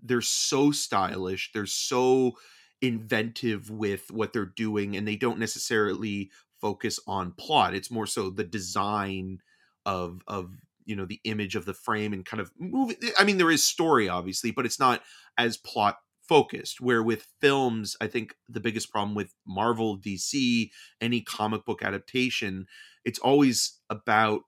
they're 0.04 0.22
so 0.22 0.72
stylish 0.72 1.52
they're 1.54 1.66
so 1.66 2.36
inventive 2.82 3.70
with 3.70 4.12
what 4.12 4.34
they're 4.34 4.46
doing 4.46 4.96
and 4.96 5.08
they 5.08 5.16
don't 5.16 5.40
necessarily 5.40 6.30
focus 6.60 7.00
on 7.08 7.32
plot. 7.32 7.76
It's 7.76 7.92
more 7.92 8.08
so 8.08 8.30
the 8.30 8.44
design 8.44 9.40
of 9.86 10.22
of 10.28 10.52
you 10.86 10.96
know 10.96 11.06
the 11.06 11.20
image 11.24 11.56
of 11.56 11.66
the 11.66 11.74
frame 11.74 12.14
and 12.14 12.26
kind 12.26 12.42
of 12.42 12.52
movie 12.60 12.96
i 13.20 13.24
mean 13.24 13.38
there 13.38 13.52
is 13.52 13.66
story 13.66 14.10
obviously 14.10 14.50
but 14.50 14.66
it's 14.66 14.80
not 14.80 15.02
as 15.38 15.58
plot 15.58 15.98
focused 16.28 16.82
where 16.82 17.04
with 17.04 17.28
films 17.40 17.96
i 18.02 18.08
think 18.08 18.36
the 18.50 18.60
biggest 18.60 18.92
problem 18.92 19.16
with 19.16 19.34
marvel 19.46 19.98
dc 19.98 20.70
any 21.02 21.22
comic 21.22 21.66
book 21.66 21.82
adaptation 21.84 22.66
it's 23.04 23.20
always 23.20 23.80
about 23.90 24.44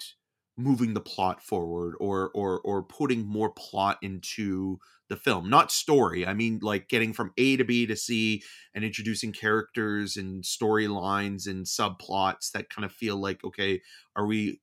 moving 0.57 0.93
the 0.93 1.01
plot 1.01 1.41
forward 1.41 1.93
or 1.99 2.31
or 2.33 2.59
or 2.61 2.81
putting 2.81 3.25
more 3.27 3.51
plot 3.51 3.97
into 4.01 4.77
the 5.09 5.15
film 5.15 5.49
not 5.49 5.71
story 5.71 6.25
i 6.25 6.33
mean 6.33 6.59
like 6.63 6.89
getting 6.89 7.13
from 7.13 7.31
a 7.37 7.55
to 7.57 7.63
b 7.63 7.85
to 7.85 7.95
c 7.95 8.41
and 8.73 8.83
introducing 8.83 9.31
characters 9.31 10.17
and 10.17 10.43
storylines 10.43 11.47
and 11.47 11.65
subplots 11.65 12.51
that 12.51 12.69
kind 12.69 12.85
of 12.85 12.91
feel 12.91 13.17
like 13.17 13.43
okay 13.43 13.79
are 14.15 14.25
we 14.25 14.59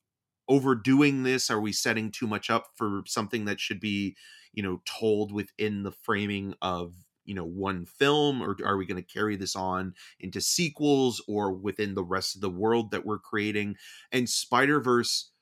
overdoing 0.49 1.23
this? 1.23 1.51
Are 1.51 1.61
we 1.61 1.73
setting 1.73 2.11
too 2.11 2.27
much 2.27 2.51
up 2.51 2.67
for 2.77 3.03
something 3.07 3.45
that 3.47 3.61
should 3.61 3.81
be 3.81 4.17
you 4.53 4.63
know 4.63 4.83
told 4.85 5.33
within 5.33 5.83
the 5.83 5.93
framing 5.93 6.55
of 6.63 6.95
you 7.25 7.35
know 7.35 7.45
one 7.45 7.87
film 7.87 8.43
or 8.43 8.57
are 8.65 8.77
we 8.77 8.87
going 8.87 9.03
to 9.03 9.13
carry 9.13 9.37
this 9.37 9.57
on 9.57 9.95
into 10.21 10.41
sequels 10.41 11.23
or 11.29 11.53
within 11.53 11.95
the 11.95 12.05
rest 12.05 12.35
of 12.35 12.41
the 12.41 12.51
world 12.51 12.91
that 12.91 13.05
we're 13.07 13.19
creating? 13.19 13.77
And 14.13 14.29
spider 14.29 14.81
verse 14.81 15.33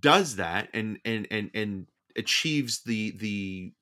does 0.00 0.36
that 0.36 0.70
and 0.72 1.00
and 1.04 1.26
and 1.30 1.50
and 1.54 1.88
achieves 2.16 2.82
the 2.84 3.12
the 3.12 3.74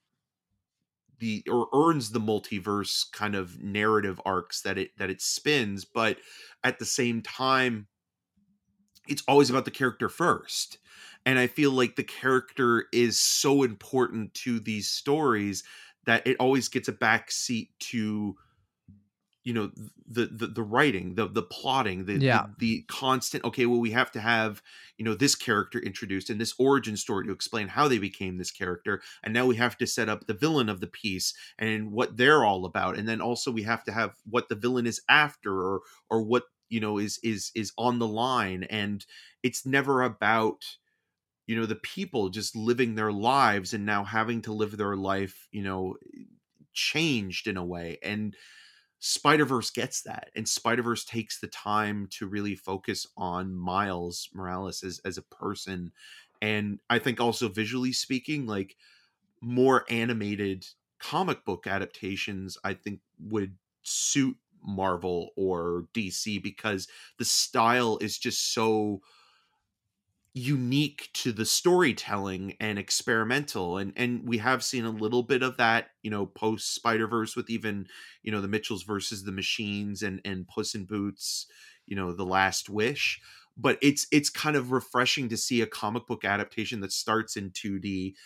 the 1.18 1.44
or 1.48 1.68
earns 1.72 2.10
the 2.10 2.18
multiverse 2.20 3.10
kind 3.12 3.34
of 3.34 3.60
narrative 3.62 4.20
arcs 4.24 4.62
that 4.62 4.78
it 4.78 4.96
that 4.98 5.10
it 5.10 5.20
spins 5.20 5.84
but 5.84 6.18
at 6.64 6.78
the 6.78 6.84
same 6.84 7.22
time 7.22 7.86
it's 9.08 9.22
always 9.26 9.50
about 9.50 9.64
the 9.64 9.70
character 9.70 10.08
first. 10.08 10.78
And 11.24 11.38
i 11.38 11.46
feel 11.46 11.70
like 11.70 11.94
the 11.96 12.04
character 12.04 12.86
is 12.92 13.18
so 13.18 13.62
important 13.62 14.34
to 14.34 14.58
these 14.58 14.88
stories 14.88 15.62
that 16.04 16.26
it 16.26 16.36
always 16.38 16.68
gets 16.68 16.88
a 16.88 16.92
back 16.92 17.30
seat 17.30 17.70
to 17.80 18.36
you 19.44 19.52
know 19.52 19.72
the 20.06 20.26
the, 20.26 20.46
the 20.46 20.62
writing 20.62 21.16
the 21.16 21.26
the 21.26 21.42
plotting 21.42 22.04
the, 22.04 22.18
Yeah. 22.18 22.46
the 22.46 22.54
the 22.58 22.82
constant 22.84 23.44
okay 23.44 23.66
well 23.66 23.80
we 23.80 23.90
have 23.90 24.12
to 24.12 24.20
have 24.20 24.62
you 24.98 25.04
know 25.04 25.14
this 25.14 25.34
character 25.34 25.80
introduced 25.80 26.30
and 26.30 26.40
this 26.40 26.54
origin 26.58 26.96
story 26.96 27.26
to 27.26 27.32
explain 27.32 27.66
how 27.66 27.88
they 27.88 27.98
became 27.98 28.38
this 28.38 28.52
character 28.52 29.02
and 29.24 29.34
now 29.34 29.44
we 29.44 29.56
have 29.56 29.76
to 29.78 29.86
set 29.86 30.08
up 30.08 30.26
the 30.26 30.34
villain 30.34 30.68
of 30.68 30.78
the 30.80 30.86
piece 30.86 31.34
and 31.58 31.90
what 31.90 32.16
they're 32.16 32.44
all 32.44 32.64
about 32.64 32.96
and 32.96 33.08
then 33.08 33.20
also 33.20 33.50
we 33.50 33.62
have 33.64 33.82
to 33.84 33.92
have 33.92 34.14
what 34.30 34.48
the 34.48 34.54
villain 34.54 34.86
is 34.86 35.00
after 35.08 35.52
or 35.60 35.80
or 36.08 36.22
what 36.22 36.44
you 36.68 36.78
know 36.78 36.98
is 36.98 37.18
is 37.24 37.50
is 37.56 37.72
on 37.76 37.98
the 37.98 38.06
line 38.08 38.62
and 38.64 39.06
it's 39.42 39.66
never 39.66 40.02
about 40.02 40.62
you 41.52 41.60
know 41.60 41.66
the 41.66 41.76
people 41.76 42.30
just 42.30 42.56
living 42.56 42.94
their 42.94 43.12
lives 43.12 43.74
and 43.74 43.86
now 43.86 44.04
having 44.04 44.42
to 44.42 44.54
live 44.54 44.76
their 44.78 44.96
life 44.96 45.48
you 45.52 45.62
know 45.62 45.96
changed 46.72 47.46
in 47.46 47.56
a 47.58 47.64
way 47.64 47.98
and 48.02 48.36
spider-verse 49.00 49.70
gets 49.70 50.02
that 50.02 50.30
and 50.36 50.48
spider-verse 50.48 51.04
takes 51.04 51.40
the 51.40 51.48
time 51.48 52.06
to 52.08 52.26
really 52.26 52.56
focus 52.56 53.06
on 53.16 53.54
miles 53.54 54.30
morales 54.34 54.82
as, 54.82 55.00
as 55.04 55.18
a 55.18 55.22
person 55.22 55.92
and 56.40 56.80
i 56.90 56.98
think 56.98 57.20
also 57.20 57.48
visually 57.48 57.92
speaking 57.92 58.46
like 58.46 58.76
more 59.40 59.84
animated 59.90 60.66
comic 60.98 61.44
book 61.44 61.66
adaptations 61.66 62.58
i 62.64 62.74
think 62.74 63.00
would 63.20 63.56
suit 63.82 64.36
marvel 64.62 65.30
or 65.36 65.88
dc 65.94 66.42
because 66.42 66.88
the 67.18 67.24
style 67.24 67.98
is 68.00 68.18
just 68.18 68.54
so 68.54 69.00
unique 70.34 71.10
to 71.12 71.30
the 71.30 71.44
storytelling 71.44 72.56
and 72.58 72.78
experimental 72.78 73.76
and 73.76 73.92
and 73.96 74.26
we 74.26 74.38
have 74.38 74.64
seen 74.64 74.86
a 74.86 74.90
little 74.90 75.22
bit 75.22 75.42
of 75.42 75.58
that 75.58 75.90
you 76.02 76.10
know 76.10 76.24
post 76.24 76.74
spider 76.74 77.06
verse 77.06 77.36
with 77.36 77.50
even 77.50 77.86
you 78.22 78.32
know 78.32 78.40
the 78.40 78.48
mitchells 78.48 78.82
versus 78.82 79.24
the 79.24 79.32
machines 79.32 80.02
and 80.02 80.22
and 80.24 80.48
puss 80.48 80.74
in 80.74 80.86
boots 80.86 81.46
you 81.86 81.94
know 81.96 82.12
the 82.12 82.24
last 82.24 82.70
wish. 82.70 83.20
But 83.58 83.78
it's 83.82 84.06
it's 84.10 84.30
kind 84.30 84.56
of 84.56 84.72
refreshing 84.72 85.28
to 85.28 85.36
see 85.36 85.60
a 85.60 85.66
comic 85.66 86.06
book 86.06 86.24
adaptation 86.24 86.80
that 86.80 86.92
starts 86.92 87.36
in 87.36 87.50
2d 87.50 88.16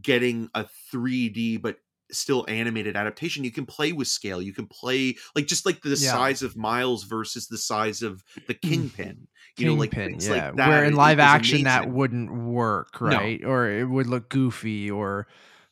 getting 0.00 0.48
a 0.54 0.64
3d 0.92 1.56
but 1.56 1.78
still 2.10 2.44
animated 2.48 2.96
adaptation 2.96 3.44
you 3.44 3.52
can 3.52 3.66
play 3.66 3.92
with 3.92 4.08
scale 4.08 4.40
you 4.40 4.52
can 4.52 4.66
play 4.66 5.14
like 5.34 5.46
just 5.46 5.66
like 5.66 5.80
the 5.82 5.90
Yeah. 5.90 6.12
size 6.12 6.42
of 6.42 6.56
miles 6.56 7.04
versus 7.04 7.48
the 7.48 7.58
size 7.58 8.02
of 8.02 8.24
the 8.46 8.54
mm-hmm. 8.54 8.68
kingpin 8.68 9.28
you 9.58 9.66
know 9.66 9.74
like 9.74 9.90
Kingpin, 9.90 10.12
things 10.12 10.28
yeah. 10.28 10.46
like 10.46 10.56
that 10.56 10.68
Where 10.68 10.84
in 10.84 10.94
live 10.94 11.18
action 11.18 11.64
that 11.64 11.90
wouldn't 11.90 12.32
work, 12.32 13.00
right? 13.00 13.42
Or 13.44 13.68
it 13.68 13.84
would 13.84 14.06
look 14.06 14.28
goofy 14.28 14.90
or 14.90 15.26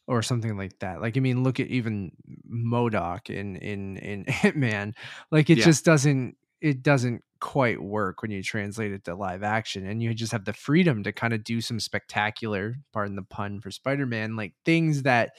or 0.06 0.22
something 0.22 0.56
like 0.56 0.78
that. 0.80 1.00
Like 1.00 1.16
I 1.16 1.20
mean, 1.20 1.42
look 1.42 1.60
at 1.60 1.68
even 1.68 2.12
MODOK 2.50 3.30
in 3.30 3.56
in 3.56 3.96
in 3.98 4.24
Hitman. 4.28 4.94
Like 5.30 5.50
it 5.50 5.58
Yeah. 5.58 5.64
just 5.64 5.84
doesn't 5.84 6.36
it 6.60 6.82
doesn't 6.82 7.22
quite 7.40 7.80
work 7.82 8.22
when 8.22 8.30
you 8.30 8.42
translate 8.42 8.92
it 8.92 9.04
to 9.04 9.14
live 9.14 9.42
action 9.42 9.86
and 9.86 10.02
you 10.02 10.14
just 10.14 10.32
have 10.32 10.46
the 10.46 10.54
freedom 10.54 11.02
to 11.02 11.12
kind 11.12 11.34
of 11.34 11.44
do 11.44 11.60
some 11.60 11.78
spectacular 11.78 12.76
pardon 12.94 13.14
the 13.14 13.22
pun 13.22 13.60
for 13.60 13.70
spider-man 13.70 14.36
like 14.36 14.54
things 14.64 15.02
that 15.02 15.32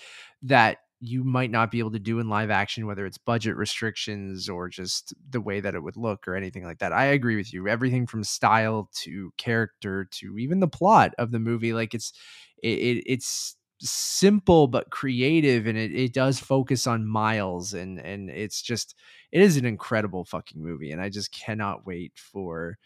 that 0.43 0.77
you 0.99 1.23
might 1.23 1.51
not 1.51 1.69
be 1.71 1.79
able 1.79 1.91
to 1.91 1.99
do 1.99 2.19
in 2.19 2.27
live 2.29 2.49
action 2.49 2.87
whether 2.87 3.05
it's 3.05 3.17
budget 3.19 3.55
restrictions 3.55 4.49
or 4.49 4.67
just 4.67 5.13
the 5.29 5.41
way 5.41 5.59
that 5.59 5.75
it 5.75 5.83
would 5.83 5.97
look 5.97 6.27
or 6.27 6.35
anything 6.35 6.63
like 6.63 6.79
that. 6.79 6.91
I 6.91 7.05
agree 7.05 7.35
with 7.35 7.53
you 7.53 7.67
everything 7.67 8.07
from 8.07 8.23
style 8.23 8.89
to 9.03 9.31
character 9.37 10.07
to 10.11 10.37
even 10.37 10.59
the 10.59 10.67
plot 10.67 11.13
of 11.19 11.31
the 11.31 11.39
movie 11.39 11.73
like 11.73 11.93
it's 11.93 12.13
it, 12.63 12.79
it 12.79 13.03
it's 13.05 13.55
simple 13.79 14.67
but 14.67 14.89
creative 14.89 15.67
and 15.67 15.77
it, 15.77 15.91
it 15.93 16.11
does 16.13 16.39
focus 16.39 16.87
on 16.87 17.05
miles 17.05 17.73
and 17.75 17.99
and 17.99 18.29
it's 18.31 18.59
just 18.61 18.95
it 19.31 19.39
is 19.39 19.55
an 19.55 19.65
incredible 19.65 20.25
fucking 20.25 20.63
movie 20.63 20.91
and 20.91 20.99
i 20.99 21.09
just 21.09 21.31
cannot 21.31 21.85
wait 21.85 22.11
for 22.15 22.77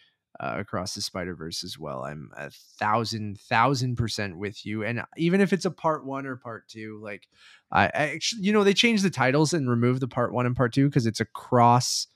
uh, 0.42 0.56
across 0.58 0.96
the 0.96 1.02
spider 1.02 1.36
verse 1.36 1.64
as 1.64 1.78
well 1.78 2.04
i'm 2.04 2.32
a 2.36 2.50
thousand 2.80 3.40
thousand 3.40 3.96
percent 3.96 4.38
with 4.38 4.66
you 4.66 4.84
and 4.84 5.04
even 5.16 5.40
if 5.40 5.54
it's 5.54 5.66
a 5.66 5.72
part 5.72 6.04
one 6.06 6.26
or 6.26 6.36
part 6.36 6.68
two 6.68 7.00
like 7.04 7.28
i, 7.72 7.86
I 7.86 7.90
actually 8.14 8.42
you 8.42 8.52
know 8.52 8.64
they 8.64 8.74
changed 8.74 9.04
the 9.04 9.10
titles 9.12 9.54
and 9.54 9.70
removed 9.70 10.02
the 10.02 10.08
part 10.08 10.34
one 10.34 10.46
and 10.48 10.56
part 10.56 10.74
two 10.74 10.90
because 10.90 11.06
it's 11.06 11.20
across 11.20 12.08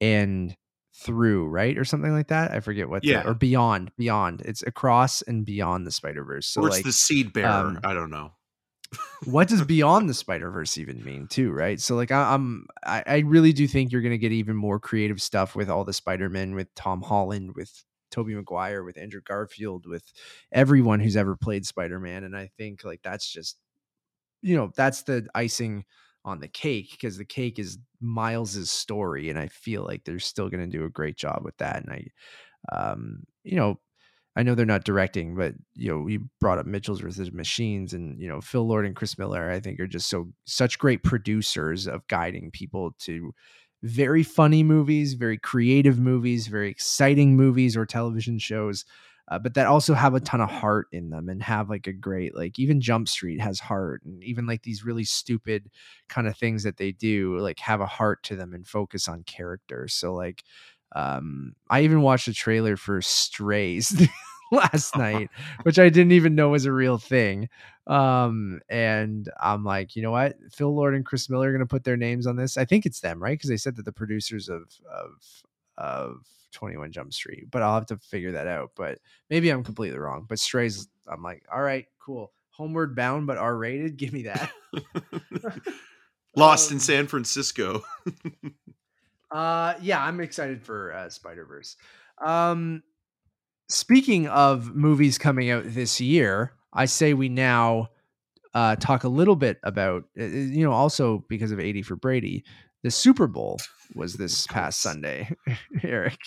and 0.00 0.56
through 0.94 1.46
right 1.46 1.78
or 1.78 1.84
something 1.84 2.12
like 2.12 2.28
that 2.28 2.50
i 2.50 2.60
forget 2.60 2.88
what 2.88 3.02
the- 3.02 3.08
Yeah. 3.08 3.22
or 3.24 3.32
beyond 3.34 3.92
beyond 3.96 4.42
it's 4.42 4.62
across 4.62 5.22
and 5.22 5.44
beyond 5.44 5.86
the 5.86 5.90
spider 5.92 6.22
verse 6.24 6.46
so 6.46 6.62
or 6.62 6.66
it's 6.66 6.76
like 6.78 6.84
the 6.84 6.92
seed 6.92 7.32
bearer 7.32 7.46
um, 7.48 7.80
i 7.84 7.94
don't 7.94 8.10
know 8.10 8.32
what 9.24 9.48
does 9.48 9.62
beyond 9.62 10.08
the 10.08 10.14
spider 10.14 10.50
verse 10.50 10.76
even 10.78 11.02
mean 11.04 11.26
too 11.26 11.50
right? 11.52 11.80
So 11.80 11.94
like 11.96 12.10
I, 12.10 12.34
i'm 12.34 12.66
I, 12.84 13.02
I 13.06 13.18
really 13.20 13.52
do 13.52 13.66
think 13.66 13.92
you're 13.92 14.02
gonna 14.02 14.18
get 14.18 14.32
even 14.32 14.56
more 14.56 14.78
creative 14.78 15.20
stuff 15.22 15.54
with 15.54 15.70
all 15.70 15.84
the 15.84 15.92
spider-men 15.92 16.54
with 16.54 16.74
tom 16.74 17.02
holland 17.02 17.52
with 17.54 17.84
tobey 18.10 18.34
maguire 18.34 18.84
with 18.84 18.98
andrew 18.98 19.22
garfield 19.22 19.86
with 19.86 20.12
everyone 20.52 21.00
who's 21.00 21.16
ever 21.16 21.36
played 21.36 21.64
spider-man 21.64 22.24
and 22.24 22.36
i 22.36 22.50
think 22.58 22.84
like 22.84 23.00
that's 23.02 23.30
just 23.30 23.56
you 24.42 24.56
know 24.56 24.70
that's 24.76 25.02
the 25.02 25.26
icing 25.34 25.84
on 26.24 26.40
the 26.40 26.48
cake 26.48 26.90
because 26.92 27.16
the 27.16 27.24
cake 27.24 27.58
is 27.58 27.78
miles's 28.00 28.70
story 28.70 29.30
and 29.30 29.38
i 29.38 29.48
feel 29.48 29.84
like 29.84 30.04
they're 30.04 30.18
still 30.18 30.48
going 30.48 30.60
to 30.60 30.78
do 30.78 30.84
a 30.84 30.90
great 30.90 31.16
job 31.16 31.40
with 31.44 31.56
that 31.56 31.82
and 31.82 31.90
i 31.90 32.76
um 32.76 33.22
you 33.44 33.56
know 33.56 33.78
I 34.34 34.42
know 34.42 34.54
they're 34.54 34.64
not 34.64 34.84
directing, 34.84 35.34
but 35.34 35.54
you 35.74 35.90
know, 35.90 35.98
we 35.98 36.18
brought 36.40 36.58
up 36.58 36.66
Mitchell's 36.66 37.00
versus 37.00 37.32
Machines, 37.32 37.92
and 37.92 38.20
you 38.20 38.28
know, 38.28 38.40
Phil 38.40 38.66
Lord 38.66 38.86
and 38.86 38.96
Chris 38.96 39.18
Miller, 39.18 39.50
I 39.50 39.60
think, 39.60 39.78
are 39.80 39.86
just 39.86 40.08
so 40.08 40.32
such 40.46 40.78
great 40.78 41.02
producers 41.02 41.86
of 41.86 42.06
guiding 42.08 42.50
people 42.50 42.92
to 43.00 43.34
very 43.82 44.22
funny 44.22 44.62
movies, 44.62 45.14
very 45.14 45.36
creative 45.38 45.98
movies, 45.98 46.46
very 46.46 46.70
exciting 46.70 47.36
movies 47.36 47.76
or 47.76 47.84
television 47.84 48.38
shows, 48.38 48.84
uh, 49.28 49.38
but 49.38 49.54
that 49.54 49.66
also 49.66 49.94
have 49.94 50.14
a 50.14 50.20
ton 50.20 50.40
of 50.40 50.50
heart 50.50 50.86
in 50.92 51.10
them 51.10 51.28
and 51.28 51.42
have 51.42 51.68
like 51.70 51.86
a 51.86 51.92
great 51.92 52.34
like 52.36 52.58
even 52.58 52.80
Jump 52.80 53.08
Street 53.08 53.40
has 53.40 53.60
heart, 53.60 54.02
and 54.04 54.22
even 54.24 54.46
like 54.46 54.62
these 54.62 54.84
really 54.84 55.04
stupid 55.04 55.70
kind 56.08 56.26
of 56.26 56.36
things 56.36 56.62
that 56.62 56.76
they 56.78 56.92
do 56.92 57.38
like 57.38 57.58
have 57.60 57.80
a 57.80 57.86
heart 57.86 58.22
to 58.24 58.36
them 58.36 58.54
and 58.54 58.66
focus 58.66 59.08
on 59.08 59.24
character. 59.24 59.88
So 59.88 60.14
like 60.14 60.42
um 60.94 61.54
i 61.70 61.80
even 61.80 62.02
watched 62.02 62.28
a 62.28 62.34
trailer 62.34 62.76
for 62.76 63.00
strays 63.00 64.08
last 64.52 64.96
night 64.98 65.30
which 65.62 65.78
i 65.78 65.88
didn't 65.88 66.12
even 66.12 66.34
know 66.34 66.50
was 66.50 66.66
a 66.66 66.72
real 66.72 66.98
thing 66.98 67.48
um 67.86 68.60
and 68.68 69.30
i'm 69.40 69.64
like 69.64 69.96
you 69.96 70.02
know 70.02 70.10
what? 70.10 70.36
Phil 70.52 70.74
lord 70.74 70.94
and 70.94 71.04
chris 71.04 71.28
miller 71.28 71.48
are 71.48 71.52
going 71.52 71.60
to 71.60 71.66
put 71.66 71.84
their 71.84 71.96
names 71.96 72.26
on 72.26 72.36
this. 72.36 72.56
I 72.56 72.64
think 72.64 72.86
it's 72.86 73.00
them 73.00 73.22
right? 73.22 73.32
Because 73.32 73.50
they 73.50 73.56
said 73.56 73.76
that 73.76 73.84
the 73.84 73.92
producers 73.92 74.48
of 74.48 74.62
of 74.92 75.42
of 75.78 76.18
21 76.52 76.92
jump 76.92 77.12
street 77.14 77.50
but 77.50 77.62
i'll 77.62 77.74
have 77.74 77.86
to 77.86 77.96
figure 77.96 78.32
that 78.32 78.46
out 78.46 78.72
but 78.76 78.98
maybe 79.30 79.48
i'm 79.48 79.64
completely 79.64 79.98
wrong 79.98 80.26
but 80.28 80.38
strays 80.38 80.86
i'm 81.08 81.22
like 81.22 81.42
all 81.52 81.62
right 81.62 81.86
cool. 81.98 82.32
Homeward 82.50 82.94
bound 82.94 83.26
but 83.26 83.38
r-rated? 83.38 83.96
Give 83.96 84.12
me 84.12 84.24
that. 84.24 84.50
Lost 86.36 86.70
in 86.70 86.76
Um, 86.76 86.80
san 86.80 87.06
francisco 87.06 87.82
Uh, 89.32 89.74
yeah, 89.80 90.02
I'm 90.02 90.20
excited 90.20 90.62
for 90.62 90.92
uh, 90.92 91.08
Spider 91.08 91.44
Verse. 91.46 91.76
Um, 92.24 92.82
speaking 93.68 94.28
of 94.28 94.74
movies 94.74 95.18
coming 95.18 95.50
out 95.50 95.64
this 95.66 96.00
year, 96.00 96.52
I 96.72 96.84
say 96.84 97.14
we 97.14 97.28
now 97.28 97.88
uh, 98.54 98.76
talk 98.76 99.04
a 99.04 99.08
little 99.08 99.36
bit 99.36 99.58
about 99.62 100.04
uh, 100.20 100.24
you 100.24 100.64
know 100.64 100.72
also 100.72 101.24
because 101.28 101.50
of 101.52 101.60
80 101.60 101.82
for 101.82 101.96
Brady, 101.96 102.44
the 102.82 102.90
Super 102.90 103.26
Bowl 103.26 103.58
was 103.94 104.14
this 104.14 104.46
past. 104.46 104.80
Sunday, 104.80 105.30
Eric. 105.82 106.18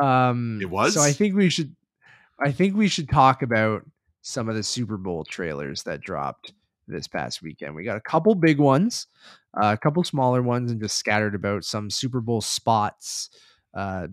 Um, 0.00 0.58
It 0.60 0.70
was? 0.70 0.94
so 0.94 1.00
I 1.00 1.12
think 1.12 1.34
we 1.34 1.50
should 1.50 1.74
I 2.40 2.52
think 2.52 2.76
we 2.76 2.88
should 2.88 3.08
talk 3.08 3.42
about 3.42 3.82
some 4.22 4.48
of 4.48 4.54
the 4.54 4.62
Super 4.62 4.96
Bowl 4.96 5.24
trailers 5.24 5.84
that 5.84 6.00
dropped 6.00 6.52
this 6.88 7.08
past 7.08 7.42
weekend. 7.42 7.74
We 7.74 7.84
got 7.84 7.96
a 7.96 8.00
couple 8.00 8.34
big 8.34 8.58
ones, 8.58 9.06
uh, 9.60 9.72
a 9.72 9.76
couple 9.76 10.02
smaller 10.04 10.42
ones, 10.42 10.70
and 10.70 10.80
just 10.80 10.96
scattered 10.96 11.34
about 11.34 11.64
some 11.64 11.90
Super 11.90 12.20
Bowl 12.20 12.40
spots, 12.40 13.30
uh, 13.74 14.08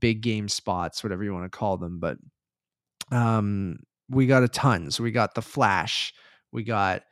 big 0.00 0.20
game 0.20 0.48
spots, 0.48 1.02
whatever 1.02 1.24
you 1.24 1.32
want 1.32 1.44
to 1.50 1.56
call 1.56 1.76
them. 1.76 1.98
But 2.00 2.16
um, 3.10 3.78
we 4.08 4.26
got 4.26 4.42
a 4.42 4.48
ton. 4.48 4.90
So 4.90 5.02
we 5.02 5.10
got 5.10 5.34
The 5.34 5.42
Flash, 5.42 6.14
we 6.52 6.62
got 6.64 7.02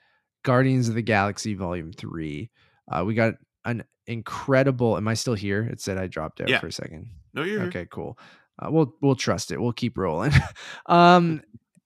Guardians 0.45 0.89
of 0.89 0.95
the 0.95 1.03
Galaxy 1.03 1.55
Volume 1.55 1.93
Three, 1.93 2.51
uh, 2.91 3.05
we 3.05 3.15
got 3.15 3.35
an 3.65 3.85
incredible. 4.07 4.97
Am 4.97 5.07
I 5.09 5.15
still 5.15 5.35
here? 5.35 5.63
It 5.63 5.81
said 5.81 5.99
I 5.99 6.07
dropped 6.07 6.41
out 6.41 6.49
Yeah. 6.49 6.61
for 6.61 6.67
a 6.67 6.73
second. 6.73 7.09
no 7.35 7.43
you're 7.43 7.61
here. 7.61 7.69
Okay, 7.69 7.87
cool. 7.91 8.19
Uh, 8.59 8.71
we'll 8.71 8.95
we'll 9.01 9.15
trust 9.17 9.51
it. 9.51 9.61
We'll 9.61 9.73
keep 9.73 9.97
rolling. 9.97 10.33
um, 10.87 11.43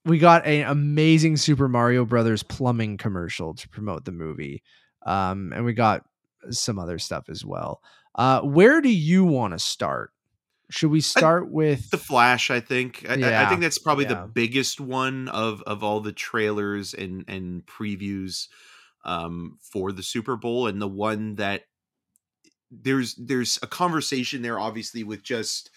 we 0.07 0.19
got 0.19 0.47
an 0.47 0.67
amazing 0.67 1.37
Super 1.37 1.69
Mario 1.69 2.05
Brothers 2.05 2.43
plumbing 2.43 2.97
commercial 2.97 3.55
to 3.55 3.69
promote 3.69 4.05
the 4.05 4.13
movie, 4.13 4.63
um, 5.05 5.53
and 5.55 5.65
we 5.65 5.73
got 5.75 6.05
some 6.51 6.79
other 6.79 6.99
stuff 6.99 7.29
as 7.29 7.45
well. 7.45 7.83
Uh, 8.15 8.41
where 8.41 8.81
do 8.81 8.89
you 8.89 9.25
want 9.25 9.53
to 9.53 9.59
start? 9.59 10.13
Should 10.71 10.91
we 10.91 11.01
start 11.01 11.51
with 11.51 11.91
the 11.91 11.97
flash 11.99 12.51
i 12.51 12.59
think 12.59 13.07
I, 13.09 13.13
I- 13.15 13.45
I 13.45 13.49
think 13.49 13.61
that's 13.61 13.79
probably 13.79 14.05
yeah. 14.07 14.15
the 14.23 14.27
biggest 14.27 14.81
one 14.81 15.29
of 15.29 15.63
of 15.63 15.85
all 15.85 16.01
the 16.01 16.11
trailers 16.13 16.93
and 16.93 17.25
and 17.29 17.65
previews 17.67 18.49
um 19.05 19.59
for 19.61 19.93
the 19.93 20.03
super 20.03 20.35
bowl 20.37 20.67
and 20.67 20.83
the 20.83 20.89
one 20.89 21.37
that 21.37 21.63
there's 22.73 23.15
there's 23.15 23.61
a 23.63 23.69
conversation 23.69 24.43
there 24.43 24.59
obviously 24.59 25.05
with 25.05 25.23
just 25.23 25.71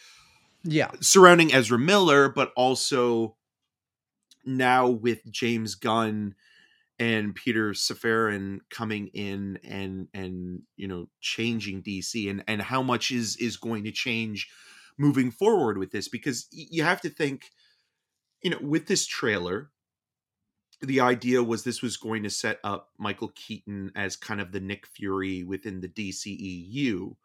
yeah, 0.63 0.89
surrounding 1.01 1.53
ezra 1.53 1.77
miller 1.77 2.27
but 2.27 2.51
also 2.55 3.36
now 4.58 4.88
with 4.88 5.20
james 5.32 5.76
gunn 5.76 6.36
and 6.97 7.36
peter 7.36 7.72
Safran 7.72 8.60
coming 8.70 9.08
in 9.14 9.60
and 9.64 10.08
and 10.14 10.62
you 10.76 10.88
know 10.88 11.08
changing 11.22 11.82
dc 11.84 12.30
and 12.30 12.43
and 12.47 12.62
how 12.62 12.82
much 12.82 13.12
is 13.12 13.38
is 13.38 13.58
going 13.58 13.84
to 13.86 13.91
change 13.91 14.50
moving 14.97 15.32
forward 15.32 15.78
with 15.78 15.91
this 15.91 16.10
because 16.10 16.47
you 16.52 16.84
have 16.84 17.02
to 17.02 17.10
think 17.10 17.52
you 18.43 18.50
know 18.50 18.60
with 18.62 18.88
this 18.88 19.06
trailer 19.06 19.72
the 20.82 21.00
idea 21.00 21.43
was 21.43 21.64
this 21.64 21.82
was 21.82 21.97
going 21.97 22.24
to 22.24 22.30
set 22.30 22.60
up 22.64 22.89
michael 22.97 23.32
keaton 23.36 23.91
as 23.95 24.16
kind 24.16 24.41
of 24.41 24.52
the 24.52 24.60
nick 24.60 24.86
fury 24.86 25.43
within 25.43 25.82
the 25.82 25.88
dceu 25.88 27.16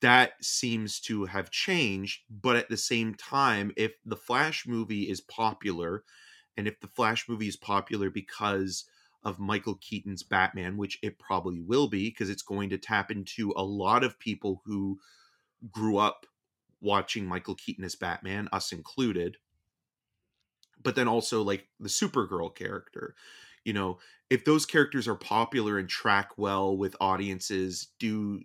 that 0.00 0.32
seems 0.42 1.00
to 1.00 1.26
have 1.26 1.50
changed 1.50 2.22
but 2.30 2.56
at 2.56 2.68
the 2.68 2.76
same 2.76 3.14
time 3.14 3.72
if 3.76 3.92
the 4.04 4.16
flash 4.16 4.66
movie 4.66 5.10
is 5.10 5.20
popular 5.20 6.04
and 6.56 6.68
if 6.68 6.80
the 6.80 6.88
flash 6.88 7.28
movie 7.28 7.48
is 7.48 7.56
popular 7.56 8.10
because 8.10 8.84
of 9.22 9.38
michael 9.38 9.76
keaton's 9.80 10.22
batman 10.22 10.76
which 10.76 10.98
it 11.02 11.18
probably 11.18 11.60
will 11.60 11.88
be 11.88 12.08
because 12.10 12.30
it's 12.30 12.42
going 12.42 12.70
to 12.70 12.78
tap 12.78 13.10
into 13.10 13.52
a 13.56 13.62
lot 13.62 14.04
of 14.04 14.18
people 14.18 14.62
who 14.64 14.98
grew 15.70 15.96
up 15.96 16.26
watching 16.80 17.26
michael 17.26 17.54
keaton 17.54 17.84
as 17.84 17.94
batman 17.94 18.48
us 18.52 18.72
included 18.72 19.36
but 20.84 20.94
then 20.94 21.08
also 21.08 21.42
like 21.42 21.66
the 21.80 21.88
supergirl 21.88 22.54
character. 22.54 23.16
You 23.64 23.72
know 23.72 23.98
if 24.30 24.44
those 24.44 24.66
characters 24.66 25.08
are 25.08 25.16
popular 25.16 25.78
and 25.78 25.88
track 25.88 26.32
well 26.36 26.76
with 26.76 26.94
audiences 27.00 27.88
do 27.98 28.42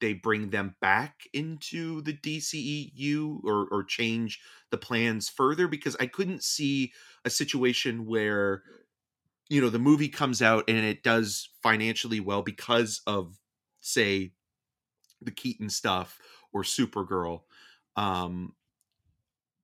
they 0.00 0.14
bring 0.14 0.48
them 0.48 0.76
back 0.80 1.24
into 1.34 2.00
the 2.00 2.14
DCEU 2.14 3.44
or 3.44 3.66
or 3.70 3.84
change 3.84 4.40
the 4.70 4.78
plans 4.78 5.28
further? 5.28 5.66
Because 5.68 5.96
I 5.98 6.06
couldn't 6.06 6.44
see 6.44 6.92
a 7.24 7.30
situation 7.30 8.06
where 8.06 8.62
you 9.48 9.60
know 9.60 9.70
the 9.70 9.78
movie 9.78 10.08
comes 10.08 10.42
out 10.42 10.64
and 10.68 10.78
it 10.78 11.02
does 11.02 11.50
financially 11.62 12.20
well 12.20 12.42
because 12.42 13.00
of 13.06 13.38
say 13.80 14.32
the 15.20 15.30
Keaton 15.30 15.70
stuff 15.70 16.18
or 16.52 16.62
Supergirl 16.62 17.42
um 17.96 18.54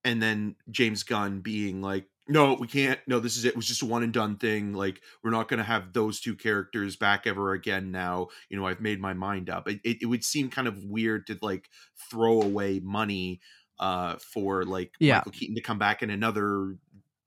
and 0.05 0.23
then 0.23 0.57
James 0.71 1.03
Gunn 1.03 1.41
being 1.41 1.81
like 1.83 2.07
no 2.29 2.55
we 2.55 2.67
can't 2.67 2.99
no 3.07 3.21
this 3.21 3.37
is 3.37 3.45
it. 3.45 3.49
it 3.49 3.57
was 3.57 3.67
just 3.67 3.83
a 3.83 3.87
one 3.87 4.03
and 4.03 4.13
done 4.13 4.37
thing 4.37 4.73
like 4.75 5.01
we're 5.23 5.31
not 5.31 5.49
going 5.49 5.59
to 5.59 5.65
have 5.65 5.93
those 5.93 6.21
two 6.21 6.35
characters 6.35 6.97
back 6.97 7.27
ever 7.27 7.53
again 7.53 7.91
now 7.91 8.29
you 8.49 8.57
know 8.57 8.67
I've 8.67 8.81
made 8.81 9.01
my 9.01 9.15
mind 9.15 9.49
up 9.49 9.69
it, 9.69 9.81
it, 9.85 9.99
it 10.03 10.07
would 10.07 10.25
seem 10.25 10.51
kind 10.51 10.67
of 10.69 10.85
weird 10.85 11.27
to 11.29 11.39
like 11.41 11.69
throw 12.11 12.43
away 12.43 12.81
money 12.81 13.41
uh 13.79 14.17
for 14.17 14.65
like 14.65 14.93
Yeah. 14.99 15.17
Michael 15.19 15.33
Keaton 15.33 15.55
to 15.57 15.61
come 15.63 15.79
back 15.79 16.03
in 16.03 16.11
another 16.11 16.77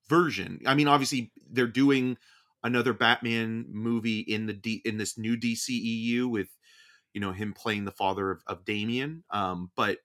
version 0.10 0.60
I 0.66 0.74
mean 0.76 0.88
obviously 0.90 1.32
they're 1.52 1.68
doing 1.68 2.18
another 2.64 2.92
Batman 2.92 3.66
movie 3.70 4.20
in 4.20 4.46
the 4.48 4.54
D, 4.54 4.82
in 4.84 4.98
this 4.98 5.18
new 5.18 5.38
DCEU 5.38 6.30
with 6.30 6.50
you 7.14 7.22
know 7.22 7.32
him 7.32 7.54
playing 7.54 7.86
the 7.86 7.92
father 7.92 8.32
of, 8.32 8.42
of 8.48 8.66
Damian. 8.66 9.24
Um, 9.32 9.72
but 9.78 10.00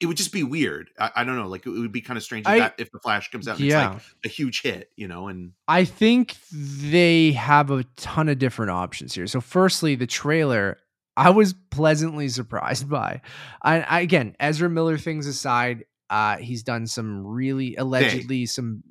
it 0.00 0.06
would 0.06 0.16
just 0.16 0.32
be 0.32 0.42
weird. 0.42 0.88
I, 0.98 1.10
I 1.16 1.24
don't 1.24 1.36
know. 1.36 1.48
Like 1.48 1.66
it 1.66 1.70
would 1.70 1.92
be 1.92 2.00
kind 2.00 2.16
of 2.16 2.22
strange 2.22 2.46
if, 2.46 2.52
I- 2.52 2.58
that, 2.60 2.74
if 2.78 2.90
the 2.90 2.98
Flash 3.00 3.30
comes 3.30 3.46
out 3.48 3.58
and 3.58 3.66
Yeah. 3.66 3.96
it's 3.96 4.04
like 4.04 4.14
a 4.24 4.28
huge 4.28 4.62
hit, 4.62 4.90
you 4.96 5.08
know. 5.08 5.28
And 5.28 5.52
I 5.68 5.84
think 5.84 6.36
they 6.50 7.32
have 7.32 7.70
a 7.70 7.84
ton 7.96 8.28
of 8.28 8.38
different 8.38 8.70
options 8.70 9.14
here. 9.14 9.26
So, 9.26 9.40
firstly, 9.40 9.94
the 9.96 10.06
trailer 10.06 10.78
I 11.16 11.30
was 11.30 11.54
pleasantly 11.70 12.28
surprised 12.28 12.88
by. 12.98 13.20
I, 13.62 13.80
I 13.82 14.00
again, 14.00 14.36
Ezra 14.40 14.70
Miller 14.70 14.96
things 14.96 15.26
aside, 15.26 15.84
uh, 16.10 16.36
he's 16.38 16.64
done 16.64 16.86
some 16.88 17.24
really 17.24 17.76
allegedly 17.76 18.44
some 18.44 18.82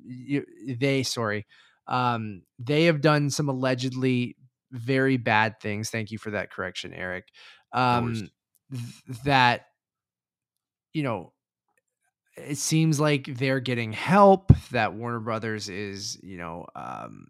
they 0.66 1.02
sorry, 1.02 1.46
um, 1.86 2.42
they 2.58 2.84
have 2.84 3.02
done 3.02 3.30
some 3.30 3.48
allegedly 3.48 4.36
very 4.72 5.18
bad 5.18 5.60
things. 5.60 5.90
Thank 5.90 6.10
you 6.10 6.18
for 6.18 6.30
that 6.30 6.50
correction, 6.50 6.94
Eric. 6.94 7.28
Um, 7.72 8.30
th- 8.72 9.18
that 9.24 9.66
you 10.94 11.02
know 11.02 11.32
it 12.36 12.56
seems 12.56 12.98
like 12.98 13.26
they're 13.26 13.60
getting 13.60 13.92
help 13.92 14.52
that 14.70 14.94
warner 14.94 15.20
brothers 15.20 15.68
is 15.68 16.18
you 16.22 16.38
know 16.38 16.66
um 16.74 17.26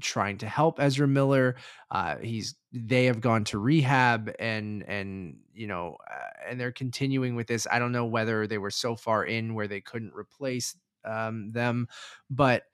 trying 0.00 0.38
to 0.38 0.46
help 0.46 0.80
ezra 0.80 1.06
miller 1.06 1.56
uh 1.90 2.16
he's 2.18 2.54
they 2.72 3.06
have 3.06 3.20
gone 3.20 3.44
to 3.44 3.58
rehab 3.58 4.30
and 4.38 4.82
and 4.88 5.38
you 5.54 5.66
know 5.66 5.96
uh, 6.10 6.48
and 6.48 6.60
they're 6.60 6.72
continuing 6.72 7.34
with 7.34 7.46
this 7.46 7.66
i 7.70 7.78
don't 7.78 7.92
know 7.92 8.06
whether 8.06 8.46
they 8.46 8.58
were 8.58 8.70
so 8.70 8.94
far 8.96 9.24
in 9.24 9.54
where 9.54 9.68
they 9.68 9.80
couldn't 9.80 10.14
replace 10.14 10.76
um 11.04 11.50
them 11.52 11.86
but 12.30 12.64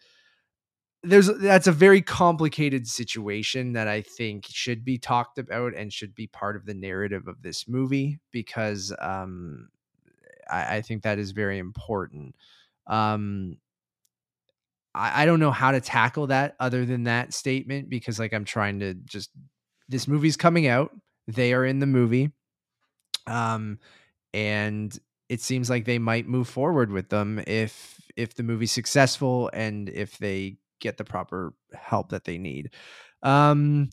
there's 1.04 1.26
that's 1.38 1.66
a 1.66 1.72
very 1.72 2.00
complicated 2.00 2.88
situation 2.88 3.74
that 3.74 3.86
I 3.86 4.00
think 4.00 4.46
should 4.48 4.84
be 4.84 4.98
talked 4.98 5.38
about 5.38 5.74
and 5.74 5.92
should 5.92 6.14
be 6.14 6.26
part 6.26 6.56
of 6.56 6.64
the 6.64 6.74
narrative 6.74 7.28
of 7.28 7.42
this 7.42 7.68
movie 7.68 8.18
because 8.32 8.92
um, 8.98 9.68
I, 10.50 10.76
I 10.76 10.80
think 10.80 11.02
that 11.02 11.18
is 11.18 11.32
very 11.32 11.58
important. 11.58 12.34
Um, 12.86 13.58
I, 14.94 15.22
I 15.22 15.26
don't 15.26 15.40
know 15.40 15.50
how 15.50 15.72
to 15.72 15.80
tackle 15.80 16.28
that 16.28 16.56
other 16.60 16.84
than 16.84 17.04
that 17.04 17.34
statement 17.34 17.88
because 17.88 18.18
like 18.18 18.32
I'm 18.32 18.44
trying 18.44 18.80
to 18.80 18.94
just 18.94 19.30
this 19.88 20.08
movie's 20.08 20.36
coming 20.36 20.66
out. 20.66 20.90
They 21.26 21.52
are 21.52 21.64
in 21.64 21.78
the 21.78 21.86
movie. 21.86 22.30
Um, 23.26 23.78
and 24.32 24.96
it 25.28 25.40
seems 25.40 25.70
like 25.70 25.84
they 25.84 25.98
might 25.98 26.28
move 26.28 26.48
forward 26.48 26.90
with 26.90 27.08
them 27.08 27.42
if 27.46 28.00
if 28.16 28.34
the 28.34 28.42
movie's 28.42 28.72
successful 28.72 29.50
and 29.52 29.88
if 29.88 30.18
they 30.18 30.56
get 30.80 30.96
the 30.98 31.04
proper 31.04 31.54
help 31.72 32.10
that 32.10 32.24
they 32.24 32.38
need. 32.38 32.70
Um, 33.22 33.90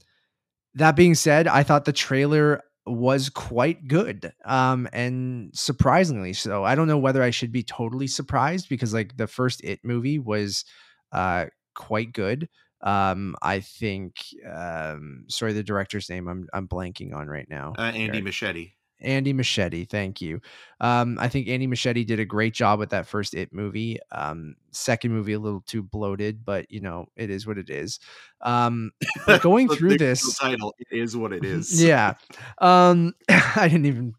that 0.76 0.96
being 0.96 1.16
said, 1.16 1.48
I 1.48 1.64
thought 1.64 1.86
the 1.86 1.94
trailer 1.94 2.62
was 2.88 3.30
quite 3.30 3.88
good 3.88 4.34
um 4.44 4.90
and 4.92 5.52
surprisingly 5.54 6.34
so 6.34 6.64
i 6.64 6.74
don't 6.74 6.88
know 6.88 6.98
whether 6.98 7.22
i 7.22 7.30
should 7.30 7.52
be 7.52 7.62
totally 7.62 8.08
surprised 8.08 8.68
because 8.70 8.92
like 8.92 9.16
the 9.18 9.28
first 9.28 9.64
it 9.64 9.80
movie 9.84 10.18
was 10.18 10.66
uh 11.12 11.46
quite 11.76 12.14
good 12.14 12.50
um 12.82 13.36
i 13.42 13.60
think 13.60 14.16
um 14.52 15.26
sorry 15.28 15.54
the 15.54 15.64
director's 15.64 16.10
name 16.10 16.28
i'm 16.28 16.48
i'm 16.54 16.68
blanking 16.68 17.14
on 17.14 17.28
right 17.28 17.48
now 17.50 17.74
uh, 17.78 17.84
Andy 17.84 18.18
Eric. 18.18 18.26
Muschietti. 18.26 18.72
Andy 19.02 19.34
Muschietti, 19.34 19.90
thank 19.90 20.22
you. 20.22 20.42
Um, 20.80 21.18
I 21.20 21.28
think 21.28 21.48
Andy 21.48 21.68
Muschietti 21.68 22.06
did 22.06 22.20
a 22.20 22.26
great 22.26 22.54
job 22.54 22.80
with 22.80 22.92
that 22.92 23.08
first 23.08 23.34
It 23.34 23.54
movie. 23.54 23.98
Um, 24.12 24.56
second 24.72 25.12
movie 25.12 25.34
a 25.34 25.40
little 25.40 25.62
too 25.62 25.84
bloated, 25.84 26.46
but 26.46 26.70
you 26.72 26.82
know 26.82 27.08
it 27.16 27.30
is 27.30 27.46
what 27.48 27.58
it 27.58 27.70
is. 27.70 28.00
Um, 28.42 28.92
going 29.42 29.70
through 29.70 29.98
this, 29.98 30.38
title 30.38 30.76
it 30.80 30.88
is 30.92 31.18
what 31.18 31.34
it 31.34 31.44
is. 31.46 31.84
yeah, 31.84 32.14
um, 32.60 33.14
I 33.30 33.68
didn't 33.68 33.86
even 33.86 34.14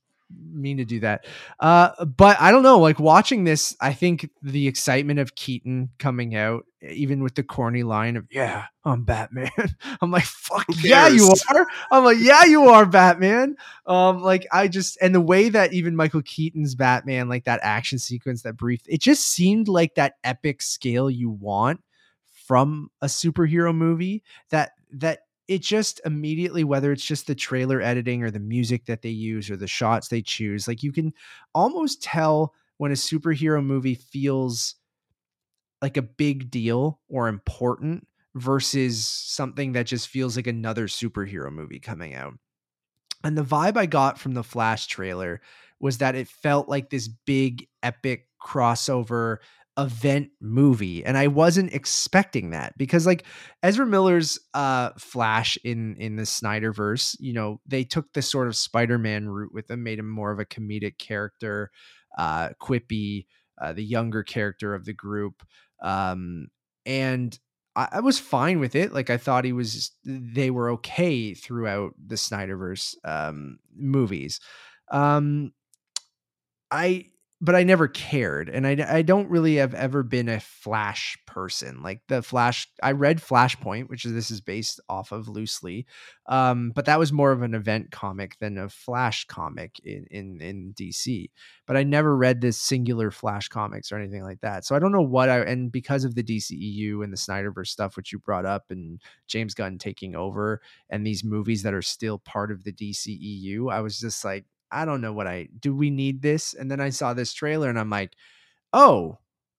mean 0.53 0.78
to 0.78 0.85
do 0.85 1.01
that. 1.01 1.26
Uh, 1.59 2.05
but 2.05 2.41
I 2.41 2.51
don't 2.51 2.62
know. 2.62 2.78
Like 2.78 2.99
watching 2.99 3.45
this, 3.45 3.76
I 3.80 3.93
think 3.93 4.28
the 4.43 4.68
excitement 4.68 5.18
of 5.18 5.35
Keaton 5.35 5.91
coming 5.99 6.35
out, 6.35 6.66
even 6.83 7.22
with 7.22 7.35
the 7.35 7.43
corny 7.43 7.83
line 7.83 8.16
of 8.16 8.26
"Yeah, 8.30 8.66
I'm 8.85 9.05
Batman." 9.05 9.51
I'm 10.01 10.11
like, 10.11 10.24
"Fuck 10.24 10.66
yeah, 10.83 11.09
you 11.09 11.33
are." 11.51 11.66
I'm 11.91 12.05
like, 12.05 12.18
"Yeah, 12.20 12.45
you 12.45 12.64
are 12.68 12.87
Batman." 12.87 13.57
Um, 13.87 14.22
like 14.22 14.47
I 14.53 14.68
just 14.68 14.99
and 15.01 15.14
the 15.14 15.20
way 15.20 15.49
that 15.49 15.72
even 15.72 15.97
Michael 15.97 16.22
Keaton's 16.22 16.74
Batman, 16.74 17.28
like 17.28 17.45
that 17.45 17.61
action 17.62 17.99
sequence, 17.99 18.43
that 18.43 18.57
brief, 18.57 18.80
it 18.87 19.01
just 19.01 19.26
seemed 19.26 19.68
like 19.68 19.95
that 19.95 20.14
epic 20.24 20.62
scale 20.62 21.11
you 21.11 21.30
want 21.30 21.80
from 22.47 22.91
a 23.01 23.07
superhero 23.07 23.74
movie. 23.74 24.22
That 24.51 24.72
that 24.93 25.20
it 25.53 25.61
just 25.61 26.00
immediately, 26.07 26.64
whether 26.64 26.92
it's 26.92 27.05
just 27.05 27.26
the 27.26 27.34
trailer 27.34 27.82
editing 27.82 28.22
or 28.22 28.30
the 28.30 28.40
music 28.40 28.86
that 28.86 29.03
they 29.03 29.11
use 29.11 29.50
or 29.50 29.57
the 29.57 29.66
shots 29.66 30.09
they 30.09 30.22
choose, 30.22 30.66
like 30.66 30.82
you 30.82 30.92
can 30.92 31.12
almost 31.55 32.03
tell 32.03 32.55
when 32.78 32.90
a 32.90 32.94
superhero 32.94 33.62
movie 33.62 33.94
feels 33.94 34.76
like 35.82 35.98
a 35.98 36.03
big 36.03 36.50
deal 36.50 37.00
or 37.11 37.28
important 37.28 38.09
versus 38.34 39.07
something 39.07 39.72
that 39.72 39.84
just 39.84 40.09
feels 40.09 40.36
like 40.36 40.46
another 40.46 40.86
superhero 40.86 41.53
movie 41.53 41.80
coming 41.80 42.14
out. 42.14 42.32
And 43.22 43.36
the 43.36 43.44
vibe 43.44 43.76
I 43.76 43.84
got 43.84 44.18
from 44.18 44.32
the 44.32 44.42
Flash 44.42 44.86
trailer 44.86 45.42
was 45.80 45.98
that 45.98 46.14
it 46.14 46.28
felt 46.28 46.66
like 46.66 46.88
this 46.88 47.09
big, 47.09 47.68
epic 47.82 48.26
crossover 48.42 49.36
event 49.79 50.29
movie. 50.41 51.05
And 51.05 51.16
I 51.16 51.29
wasn't 51.29 51.73
expecting 51.73 52.51
that 52.51 52.77
because 52.77 53.07
like 53.07 53.25
Ezra 53.62 53.87
Miller's 53.87 54.39
uh 54.55 54.91
Flash 54.99 55.57
in 55.64 55.97
in 55.97 56.16
the 56.16 56.25
Snyderverse, 56.25 57.16
you 57.20 57.33
know, 57.33 57.61
they 57.66 57.85
took 57.85 58.12
the 58.12 58.23
sort 58.23 58.49
of 58.49 58.57
Spider-Man 58.57 59.29
route 59.29 59.55
with 59.55 59.70
him, 59.70 59.83
made 59.83 59.99
him 59.99 60.11
more 60.11 60.31
of 60.31 60.39
a 60.39 60.45
comedic 60.45 60.99
character, 60.99 61.70
uh 62.18 62.51
quippy, 62.61 63.27
uh, 63.61 63.73
the 63.73 63.85
younger 63.85 64.23
character 64.23 64.75
of 64.75 64.85
the 64.85 64.93
group. 64.93 65.43
Um 65.83 66.49
and 66.85 67.39
I, 67.75 67.89
I 67.93 68.01
was 68.01 68.18
fine 68.18 68.61
with 68.61 68.75
it. 68.75 68.93
Like 68.93 69.09
I 69.09 69.16
thought 69.16 69.47
he 69.47 69.55
was 69.55 69.93
they 70.05 70.51
were 70.51 70.70
okay 70.73 71.33
throughout 71.33 71.95
the 72.05 72.16
Snyderverse 72.16 72.95
um 73.05 73.59
movies. 73.75 74.39
Um 74.91 75.53
I 76.70 77.12
but 77.45 77.57
I 77.57 77.64
never 77.64 77.88
cared, 77.88 78.49
and 78.49 78.64
I 78.64 78.99
I 78.99 79.03
don't 79.03 79.28
really 79.28 79.57
have 79.57 79.74
ever 79.74 80.05
been 80.05 80.28
a 80.28 80.38
Flash 80.38 81.18
person. 81.26 81.82
Like 81.82 82.01
the 82.07 82.22
Flash, 82.22 82.68
I 82.80 82.93
read 82.93 83.18
Flashpoint, 83.18 83.88
which 83.88 84.05
is 84.05 84.12
this 84.12 84.30
is 84.30 84.40
based 84.40 84.78
off 84.88 85.11
of 85.11 85.26
loosely, 85.26 85.84
um, 86.26 86.70
but 86.72 86.84
that 86.84 87.01
was 87.01 87.12
more 87.12 87.32
of 87.32 87.43
an 87.43 87.55
event 87.55 87.90
comic 87.90 88.38
than 88.38 88.59
a 88.59 88.68
Flash 88.68 89.24
comic 89.26 89.80
in 89.82 90.07
in 90.09 90.40
in 90.40 90.72
DC. 90.74 91.30
But 91.66 91.76
I 91.76 91.82
never 91.82 92.16
read 92.16 92.40
this 92.40 92.59
singular 92.59 93.11
Flash 93.11 93.49
comics 93.49 93.90
or 93.90 93.99
anything 93.99 94.22
like 94.22 94.40
that. 94.43 94.64
So 94.64 94.76
I 94.76 94.78
don't 94.78 94.93
know 94.93 95.03
what 95.03 95.28
I 95.28 95.40
and 95.40 95.72
because 95.72 96.05
of 96.05 96.14
the 96.14 96.22
DCEU 96.22 97.03
and 97.03 97.12
the 97.12 97.16
Snyderverse 97.16 97.68
stuff, 97.68 97.97
which 97.97 98.12
you 98.12 98.20
brought 98.20 98.47
up, 98.47 98.66
and 98.70 99.03
James 99.26 99.55
Gunn 99.55 99.78
taking 99.78 100.14
over, 100.14 100.61
and 100.88 101.05
these 101.05 101.24
movies 101.24 101.64
that 101.64 101.74
are 101.74 101.82
still 101.82 102.20
part 102.20 102.53
of 102.53 102.62
the 102.62 102.72
DCEU, 102.72 103.72
I 103.72 103.80
was 103.80 103.99
just 103.99 104.24
like. 104.24 104.45
I 104.73 104.85
don't 104.85 105.01
know 105.01 105.12
what 105.12 105.27
I 105.27 105.49
do. 105.61 105.75
We 105.75 105.91
need 105.91 106.23
this. 106.23 106.55
And 106.55 106.70
then 106.70 106.81
I 106.81 106.91
saw 106.91 107.14
this 107.14 107.33
trailer 107.33 107.68
and 107.68 107.79
I'm 107.79 107.91
like, 107.91 108.14
oh, 108.73 109.18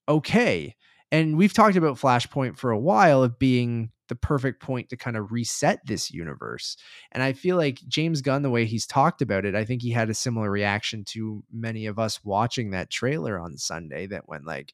okay. 0.09 0.75
And 1.11 1.37
we've 1.37 1.53
talked 1.53 1.75
about 1.75 1.99
Flashpoint 1.99 2.57
for 2.57 2.71
a 2.71 2.79
while 2.79 3.23
of 3.23 3.37
being 3.37 3.91
the 4.09 4.15
perfect 4.15 4.61
point 4.61 4.89
to 4.89 4.97
kind 4.97 5.15
of 5.15 5.31
reset 5.31 5.79
this 5.85 6.11
universe. 6.11 6.75
And 7.11 7.23
I 7.23 7.33
feel 7.33 7.55
like 7.55 7.79
James 7.87 8.21
Gunn, 8.21 8.41
the 8.41 8.49
way 8.49 8.65
he's 8.65 8.85
talked 8.85 9.21
about 9.21 9.45
it, 9.45 9.55
I 9.55 9.63
think 9.63 9.81
he 9.81 9.91
had 9.91 10.09
a 10.09 10.13
similar 10.13 10.49
reaction 10.49 11.03
to 11.09 11.43
many 11.51 11.85
of 11.85 11.99
us 11.99 12.23
watching 12.23 12.71
that 12.71 12.89
trailer 12.89 13.39
on 13.39 13.57
Sunday 13.57 14.07
that 14.07 14.27
went 14.27 14.45
like, 14.45 14.73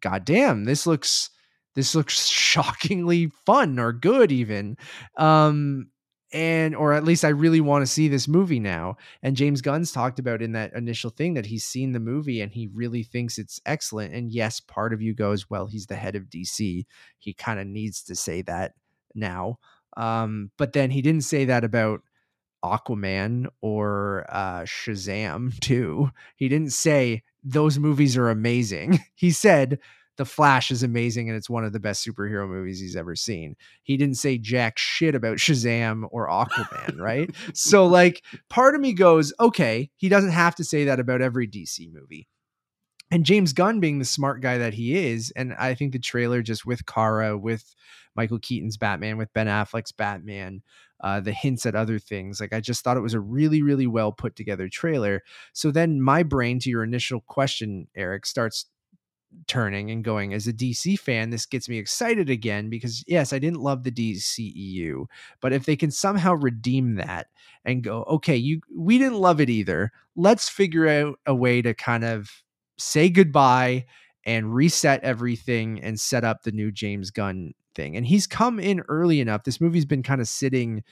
God 0.00 0.24
damn, 0.24 0.64
this 0.64 0.86
looks 0.86 1.30
this 1.74 1.94
looks 1.94 2.26
shockingly 2.28 3.30
fun 3.46 3.78
or 3.78 3.92
good 3.92 4.32
even. 4.32 4.76
Um 5.16 5.88
and 6.32 6.74
or 6.74 6.92
at 6.92 7.04
least 7.04 7.24
I 7.24 7.30
really 7.30 7.60
want 7.60 7.82
to 7.82 7.92
see 7.92 8.08
this 8.08 8.28
movie 8.28 8.60
now. 8.60 8.96
And 9.22 9.36
James 9.36 9.60
Gunn's 9.60 9.92
talked 9.92 10.18
about 10.18 10.42
in 10.42 10.52
that 10.52 10.72
initial 10.74 11.10
thing 11.10 11.34
that 11.34 11.46
he's 11.46 11.64
seen 11.64 11.92
the 11.92 12.00
movie 12.00 12.40
and 12.40 12.52
he 12.52 12.68
really 12.72 13.02
thinks 13.02 13.38
it's 13.38 13.60
excellent. 13.66 14.14
And 14.14 14.30
yes, 14.30 14.60
part 14.60 14.92
of 14.92 15.02
you 15.02 15.14
goes, 15.14 15.50
well, 15.50 15.66
he's 15.66 15.86
the 15.86 15.96
head 15.96 16.14
of 16.14 16.30
DC. 16.30 16.84
He 17.18 17.32
kind 17.32 17.58
of 17.58 17.66
needs 17.66 18.02
to 18.04 18.14
say 18.14 18.42
that 18.42 18.74
now. 19.14 19.58
Um, 19.96 20.50
but 20.56 20.72
then 20.72 20.90
he 20.90 21.02
didn't 21.02 21.24
say 21.24 21.46
that 21.46 21.64
about 21.64 22.02
Aquaman 22.64 23.46
or 23.60 24.26
uh, 24.28 24.60
Shazam 24.60 25.58
too. 25.60 26.10
He 26.36 26.48
didn't 26.48 26.72
say 26.72 27.22
those 27.42 27.78
movies 27.78 28.16
are 28.16 28.30
amazing. 28.30 29.00
He 29.14 29.32
said 29.32 29.78
the 30.20 30.26
Flash 30.26 30.70
is 30.70 30.82
amazing 30.82 31.30
and 31.30 31.38
it's 31.38 31.48
one 31.48 31.64
of 31.64 31.72
the 31.72 31.80
best 31.80 32.06
superhero 32.06 32.46
movies 32.46 32.78
he's 32.78 32.94
ever 32.94 33.16
seen. 33.16 33.56
He 33.84 33.96
didn't 33.96 34.18
say 34.18 34.36
jack 34.36 34.76
shit 34.76 35.14
about 35.14 35.38
Shazam 35.38 36.06
or 36.10 36.28
Aquaman, 36.28 36.98
right? 37.00 37.34
so 37.54 37.86
like 37.86 38.22
part 38.50 38.74
of 38.74 38.82
me 38.82 38.92
goes, 38.92 39.32
okay, 39.40 39.90
he 39.96 40.10
doesn't 40.10 40.32
have 40.32 40.54
to 40.56 40.64
say 40.64 40.84
that 40.84 41.00
about 41.00 41.22
every 41.22 41.48
DC 41.48 41.90
movie. 41.90 42.28
And 43.10 43.24
James 43.24 43.54
Gunn 43.54 43.80
being 43.80 43.98
the 43.98 44.04
smart 44.04 44.42
guy 44.42 44.58
that 44.58 44.74
he 44.74 44.94
is, 44.94 45.32
and 45.36 45.54
I 45.54 45.74
think 45.74 45.92
the 45.92 45.98
trailer 45.98 46.42
just 46.42 46.66
with 46.66 46.84
Kara, 46.84 47.38
with 47.38 47.74
Michael 48.14 48.40
Keaton's 48.40 48.76
Batman, 48.76 49.16
with 49.16 49.32
Ben 49.32 49.46
Affleck's 49.46 49.90
Batman, 49.90 50.60
uh, 51.02 51.20
the 51.20 51.32
hints 51.32 51.64
at 51.64 51.74
other 51.74 51.98
things. 51.98 52.42
Like 52.42 52.52
I 52.52 52.60
just 52.60 52.84
thought 52.84 52.98
it 52.98 53.00
was 53.00 53.14
a 53.14 53.20
really, 53.20 53.62
really 53.62 53.86
well 53.86 54.12
put 54.12 54.36
together 54.36 54.68
trailer. 54.68 55.22
So 55.54 55.70
then 55.70 56.02
my 56.02 56.22
brain, 56.22 56.58
to 56.58 56.68
your 56.68 56.84
initial 56.84 57.22
question, 57.22 57.88
Eric, 57.96 58.26
starts 58.26 58.66
turning 59.46 59.90
and 59.90 60.04
going 60.04 60.34
as 60.34 60.46
a 60.46 60.52
DC 60.52 60.98
fan 60.98 61.30
this 61.30 61.46
gets 61.46 61.68
me 61.68 61.78
excited 61.78 62.28
again 62.28 62.68
because 62.68 63.04
yes 63.06 63.32
I 63.32 63.38
didn't 63.38 63.60
love 63.60 63.84
the 63.84 63.90
DCEU 63.92 65.06
but 65.40 65.52
if 65.52 65.66
they 65.66 65.76
can 65.76 65.90
somehow 65.90 66.34
redeem 66.34 66.96
that 66.96 67.28
and 67.64 67.82
go 67.82 68.04
okay 68.04 68.36
you 68.36 68.60
we 68.76 68.98
didn't 68.98 69.18
love 69.18 69.40
it 69.40 69.50
either. 69.50 69.92
Let's 70.16 70.48
figure 70.48 70.88
out 70.88 71.18
a 71.26 71.34
way 71.34 71.62
to 71.62 71.74
kind 71.74 72.04
of 72.04 72.30
say 72.78 73.08
goodbye 73.08 73.86
and 74.24 74.54
reset 74.54 75.02
everything 75.02 75.80
and 75.82 75.98
set 75.98 76.24
up 76.24 76.42
the 76.42 76.52
new 76.52 76.70
James 76.70 77.10
Gunn 77.10 77.54
thing. 77.74 77.96
And 77.96 78.06
he's 78.06 78.26
come 78.26 78.58
in 78.58 78.82
early 78.88 79.20
enough. 79.20 79.44
This 79.44 79.60
movie's 79.60 79.84
been 79.84 80.02
kind 80.02 80.20
of 80.20 80.28
sitting 80.28 80.82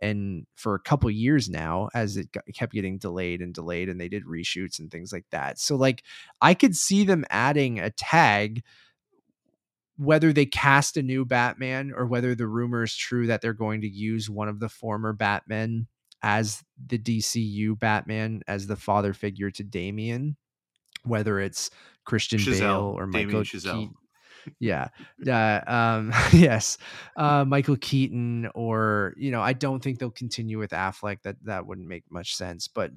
and 0.00 0.46
for 0.56 0.74
a 0.74 0.80
couple 0.80 1.10
years 1.10 1.48
now 1.48 1.88
as 1.94 2.16
it 2.16 2.30
got, 2.32 2.44
kept 2.54 2.72
getting 2.72 2.98
delayed 2.98 3.40
and 3.40 3.54
delayed 3.54 3.88
and 3.88 4.00
they 4.00 4.08
did 4.08 4.24
reshoots 4.24 4.78
and 4.78 4.90
things 4.90 5.12
like 5.12 5.26
that 5.30 5.58
so 5.58 5.76
like 5.76 6.02
i 6.40 6.54
could 6.54 6.76
see 6.76 7.04
them 7.04 7.24
adding 7.30 7.78
a 7.78 7.90
tag 7.90 8.62
whether 9.96 10.32
they 10.32 10.46
cast 10.46 10.96
a 10.96 11.02
new 11.02 11.24
batman 11.24 11.92
or 11.94 12.06
whether 12.06 12.34
the 12.34 12.46
rumor 12.46 12.82
is 12.82 12.94
true 12.94 13.26
that 13.26 13.40
they're 13.40 13.52
going 13.52 13.80
to 13.80 13.88
use 13.88 14.30
one 14.30 14.48
of 14.48 14.60
the 14.60 14.68
former 14.68 15.12
batmen 15.12 15.86
as 16.22 16.62
the 16.86 16.98
dcu 16.98 17.78
batman 17.78 18.42
as 18.46 18.66
the 18.66 18.76
father 18.76 19.12
figure 19.12 19.50
to 19.50 19.62
damian 19.62 20.36
whether 21.04 21.38
it's 21.40 21.70
christian 22.04 22.38
Chazelle, 22.38 22.58
bale 22.58 22.94
or 22.96 23.06
Damien 23.06 23.26
michael 23.26 23.42
Chazelle. 23.42 23.80
Keaton 23.80 23.94
yeah 24.60 24.88
uh, 25.26 25.60
um 25.70 26.12
yes 26.32 26.78
uh 27.16 27.44
michael 27.44 27.76
keaton 27.76 28.48
or 28.54 29.14
you 29.16 29.30
know 29.30 29.40
i 29.40 29.52
don't 29.52 29.82
think 29.82 29.98
they'll 29.98 30.10
continue 30.10 30.58
with 30.58 30.70
affleck 30.70 31.22
that 31.22 31.36
that 31.44 31.66
wouldn't 31.66 31.88
make 31.88 32.04
much 32.10 32.36
sense 32.36 32.68
but 32.68 32.90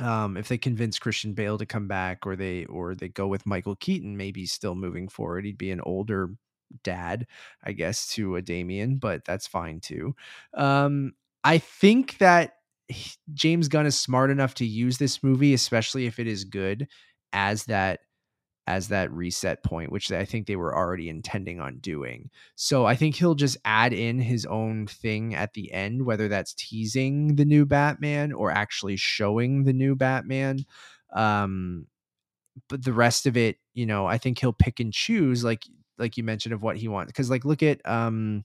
um 0.00 0.36
if 0.36 0.48
they 0.48 0.58
convince 0.58 0.98
christian 0.98 1.32
bale 1.32 1.58
to 1.58 1.66
come 1.66 1.88
back 1.88 2.26
or 2.26 2.36
they 2.36 2.64
or 2.66 2.94
they 2.94 3.08
go 3.08 3.26
with 3.26 3.46
michael 3.46 3.76
keaton 3.76 4.16
maybe 4.16 4.46
still 4.46 4.74
moving 4.74 5.08
forward 5.08 5.44
he'd 5.44 5.58
be 5.58 5.70
an 5.70 5.80
older 5.82 6.30
dad 6.82 7.26
i 7.64 7.72
guess 7.72 8.08
to 8.08 8.36
a 8.36 8.42
damien 8.42 8.96
but 8.96 9.24
that's 9.24 9.46
fine 9.46 9.80
too. 9.80 10.14
Um 10.54 11.12
i 11.44 11.58
think 11.58 12.18
that 12.18 12.54
james 13.34 13.68
gunn 13.68 13.86
is 13.86 13.98
smart 13.98 14.30
enough 14.30 14.54
to 14.54 14.66
use 14.66 14.98
this 14.98 15.22
movie 15.22 15.54
especially 15.54 16.06
if 16.06 16.18
it 16.18 16.26
is 16.26 16.44
good 16.44 16.88
as 17.32 17.64
that 17.64 18.00
as 18.66 18.88
that 18.88 19.12
reset 19.12 19.62
point, 19.62 19.92
which 19.92 20.10
I 20.10 20.24
think 20.24 20.46
they 20.46 20.56
were 20.56 20.76
already 20.76 21.08
intending 21.08 21.60
on 21.60 21.78
doing. 21.78 22.30
So 22.56 22.84
I 22.84 22.96
think 22.96 23.14
he'll 23.14 23.36
just 23.36 23.56
add 23.64 23.92
in 23.92 24.18
his 24.18 24.44
own 24.46 24.86
thing 24.86 25.34
at 25.34 25.54
the 25.54 25.72
end, 25.72 26.04
whether 26.04 26.28
that's 26.28 26.54
teasing 26.54 27.36
the 27.36 27.44
new 27.44 27.64
Batman 27.64 28.32
or 28.32 28.50
actually 28.50 28.96
showing 28.96 29.64
the 29.64 29.72
new 29.72 29.94
Batman. 29.94 30.66
Um, 31.12 31.86
but 32.68 32.84
the 32.84 32.92
rest 32.92 33.26
of 33.26 33.36
it, 33.36 33.58
you 33.74 33.86
know, 33.86 34.06
I 34.06 34.18
think 34.18 34.38
he'll 34.38 34.52
pick 34.52 34.80
and 34.80 34.92
choose, 34.92 35.44
like 35.44 35.64
like 35.98 36.16
you 36.16 36.24
mentioned, 36.24 36.52
of 36.52 36.62
what 36.62 36.76
he 36.76 36.88
wants. 36.88 37.12
Because 37.12 37.30
like, 37.30 37.44
look 37.44 37.62
at 37.62 37.86
um, 37.88 38.44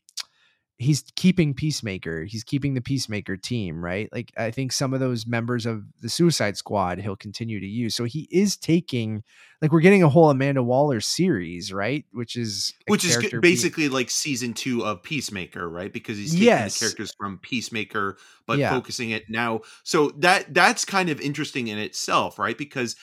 he's 0.81 1.03
keeping 1.15 1.53
Peacemaker. 1.53 2.23
He's 2.25 2.43
keeping 2.43 2.73
the 2.73 2.81
Peacemaker 2.81 3.37
team, 3.37 3.83
right? 3.83 4.09
Like 4.11 4.31
I 4.35 4.51
think 4.51 4.71
some 4.71 4.93
of 4.93 4.99
those 4.99 5.27
members 5.27 5.65
of 5.65 5.83
the 6.01 6.09
Suicide 6.09 6.57
Squad 6.57 6.97
he'll 6.99 7.15
continue 7.15 7.59
to 7.59 7.67
use. 7.67 7.95
So 7.95 8.03
he 8.05 8.27
is 8.31 8.57
taking 8.57 9.23
like 9.61 9.71
we're 9.71 9.81
getting 9.81 10.01
a 10.01 10.09
whole 10.09 10.29
Amanda 10.31 10.63
Waller 10.63 10.99
series, 10.99 11.71
right? 11.71 12.03
Which 12.11 12.35
is 12.35 12.73
which 12.87 13.05
is 13.05 13.15
g- 13.17 13.29
being- 13.29 13.41
basically 13.41 13.89
like 13.89 14.09
season 14.09 14.53
two 14.53 14.83
of 14.83 15.03
Peacemaker, 15.03 15.69
right? 15.69 15.93
Because 15.93 16.17
he's 16.17 16.31
taking 16.31 16.45
Yes. 16.47 16.79
the 16.79 16.85
characters 16.85 17.13
from 17.17 17.37
Peacemaker, 17.37 18.17
but 18.47 18.57
Yeah. 18.59 18.71
focusing 18.71 19.11
it 19.11 19.29
now. 19.29 19.61
So 19.83 20.09
that 20.17 20.53
that's 20.53 20.83
kind 20.83 21.09
of 21.09 21.21
interesting 21.21 21.67
in 21.67 21.77
itself, 21.77 22.39
right? 22.39 22.57
Because 22.57 22.95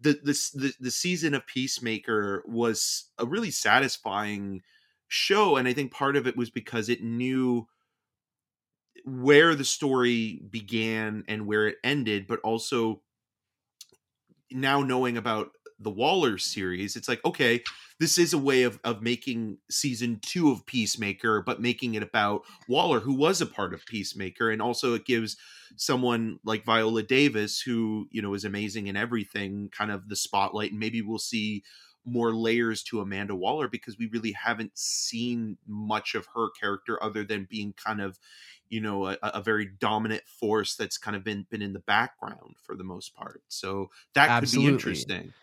the 0.00 0.18
this 0.22 0.50
the, 0.50 0.72
the 0.80 0.90
season 0.90 1.34
of 1.34 1.46
Peacemaker 1.46 2.44
was 2.46 3.10
a 3.18 3.26
really 3.26 3.50
satisfying 3.50 4.62
show, 5.08 5.56
and 5.56 5.68
I 5.68 5.72
think 5.72 5.92
part 5.92 6.16
of 6.16 6.26
it 6.26 6.36
was 6.36 6.50
because 6.50 6.88
it 6.88 7.02
knew 7.02 7.66
where 9.04 9.54
the 9.54 9.64
story 9.64 10.40
began 10.50 11.24
and 11.28 11.46
where 11.46 11.66
it 11.66 11.76
ended, 11.84 12.26
but 12.26 12.40
also 12.40 13.02
now 14.50 14.80
knowing 14.80 15.16
about 15.16 15.50
the 15.78 15.90
Waller 15.90 16.38
series, 16.38 16.96
it's 16.96 17.08
like, 17.08 17.22
okay, 17.24 17.62
this 17.98 18.16
is 18.16 18.32
a 18.32 18.38
way 18.38 18.62
of 18.62 18.80
of 18.84 19.02
making 19.02 19.58
season 19.70 20.20
two 20.20 20.50
of 20.50 20.64
Peacemaker, 20.66 21.42
but 21.42 21.60
making 21.60 21.94
it 21.94 22.02
about 22.02 22.42
Waller, 22.68 23.00
who 23.00 23.14
was 23.14 23.40
a 23.40 23.46
part 23.46 23.74
of 23.74 23.84
Peacemaker, 23.86 24.50
and 24.50 24.62
also 24.62 24.94
it 24.94 25.04
gives 25.04 25.36
someone 25.76 26.38
like 26.44 26.64
Viola 26.64 27.02
Davis, 27.02 27.60
who 27.60 28.06
you 28.10 28.22
know 28.22 28.34
is 28.34 28.44
amazing 28.44 28.86
in 28.86 28.96
everything, 28.96 29.68
kind 29.70 29.90
of 29.90 30.08
the 30.08 30.16
spotlight, 30.16 30.70
and 30.70 30.80
maybe 30.80 31.02
we'll 31.02 31.18
see 31.18 31.64
more 32.04 32.34
layers 32.34 32.82
to 32.84 33.00
Amanda 33.00 33.34
Waller 33.34 33.68
because 33.68 33.98
we 33.98 34.06
really 34.08 34.32
haven't 34.32 34.76
seen 34.78 35.58
much 35.66 36.14
of 36.14 36.26
her 36.34 36.50
character 36.50 37.02
other 37.02 37.24
than 37.24 37.46
being 37.50 37.72
kind 37.72 38.00
of 38.00 38.18
you 38.68 38.80
know 38.80 39.06
a, 39.08 39.18
a 39.22 39.42
very 39.42 39.66
dominant 39.66 40.26
force 40.26 40.74
that's 40.76 40.98
kind 40.98 41.16
of 41.16 41.24
been 41.24 41.46
been 41.50 41.62
in 41.62 41.72
the 41.72 41.80
background 41.80 42.56
for 42.62 42.76
the 42.76 42.84
most 42.84 43.14
part 43.14 43.42
so 43.48 43.90
that 44.14 44.28
Absolutely. 44.28 44.38
could 44.38 44.52
be 44.52 44.66
interesting 44.66 45.34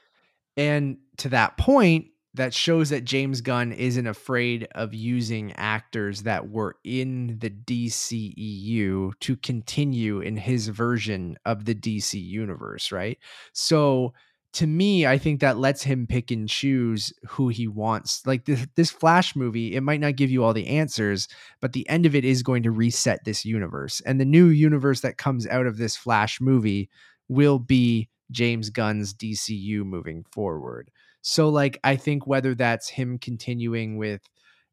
And 0.57 0.99
to 1.17 1.29
that 1.29 1.57
point, 1.57 2.07
that 2.33 2.53
shows 2.53 2.89
that 2.89 3.03
James 3.05 3.41
Gunn 3.41 3.73
isn't 3.73 4.07
afraid 4.07 4.67
of 4.75 4.93
using 4.93 5.51
actors 5.53 6.23
that 6.23 6.49
were 6.49 6.77
in 6.83 7.39
the 7.39 7.49
DCEU 7.49 9.13
to 9.19 9.35
continue 9.37 10.21
in 10.21 10.37
his 10.37 10.69
version 10.69 11.37
of 11.45 11.65
the 11.65 11.75
DC 11.75 12.21
universe, 12.23 12.91
right? 12.91 13.17
So 13.53 14.13
to 14.53 14.67
me, 14.67 15.05
I 15.07 15.17
think 15.17 15.39
that 15.39 15.57
lets 15.57 15.83
him 15.83 16.05
pick 16.07 16.29
and 16.29 16.47
choose 16.47 17.13
who 17.25 17.47
he 17.47 17.67
wants. 17.67 18.25
Like 18.25 18.45
this, 18.45 18.67
this 18.75 18.91
Flash 18.91 19.35
movie, 19.35 19.75
it 19.75 19.81
might 19.81 20.01
not 20.01 20.17
give 20.17 20.29
you 20.29 20.43
all 20.43 20.53
the 20.53 20.67
answers, 20.67 21.27
but 21.61 21.71
the 21.71 21.87
end 21.87 22.05
of 22.05 22.15
it 22.15 22.25
is 22.25 22.43
going 22.43 22.63
to 22.63 22.71
reset 22.71 23.23
this 23.23 23.45
universe. 23.45 24.01
And 24.01 24.19
the 24.19 24.25
new 24.25 24.47
universe 24.47 25.01
that 25.01 25.17
comes 25.17 25.47
out 25.47 25.67
of 25.67 25.77
this 25.77 25.95
Flash 25.95 26.41
movie 26.41 26.89
will 27.29 27.59
be 27.59 28.09
James 28.29 28.69
Gunn's 28.69 29.13
DCU 29.13 29.85
moving 29.85 30.25
forward. 30.31 30.91
So 31.21 31.49
like 31.49 31.79
I 31.83 31.95
think 31.95 32.27
whether 32.27 32.53
that's 32.53 32.89
him 32.89 33.19
continuing 33.19 33.97
with 33.97 34.21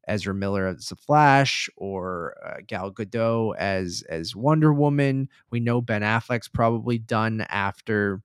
Ezra 0.07 0.33
Miller 0.33 0.67
as 0.67 0.91
Flash 1.05 1.69
or 1.77 2.35
uh, 2.45 2.57
Gal 2.65 2.91
Gadot 2.91 3.55
as 3.57 4.03
as 4.09 4.35
Wonder 4.35 4.73
Woman, 4.73 5.29
we 5.51 5.59
know 5.59 5.81
Ben 5.81 6.01
Affleck's 6.01 6.47
probably 6.47 6.97
done 6.97 7.45
after 7.49 8.21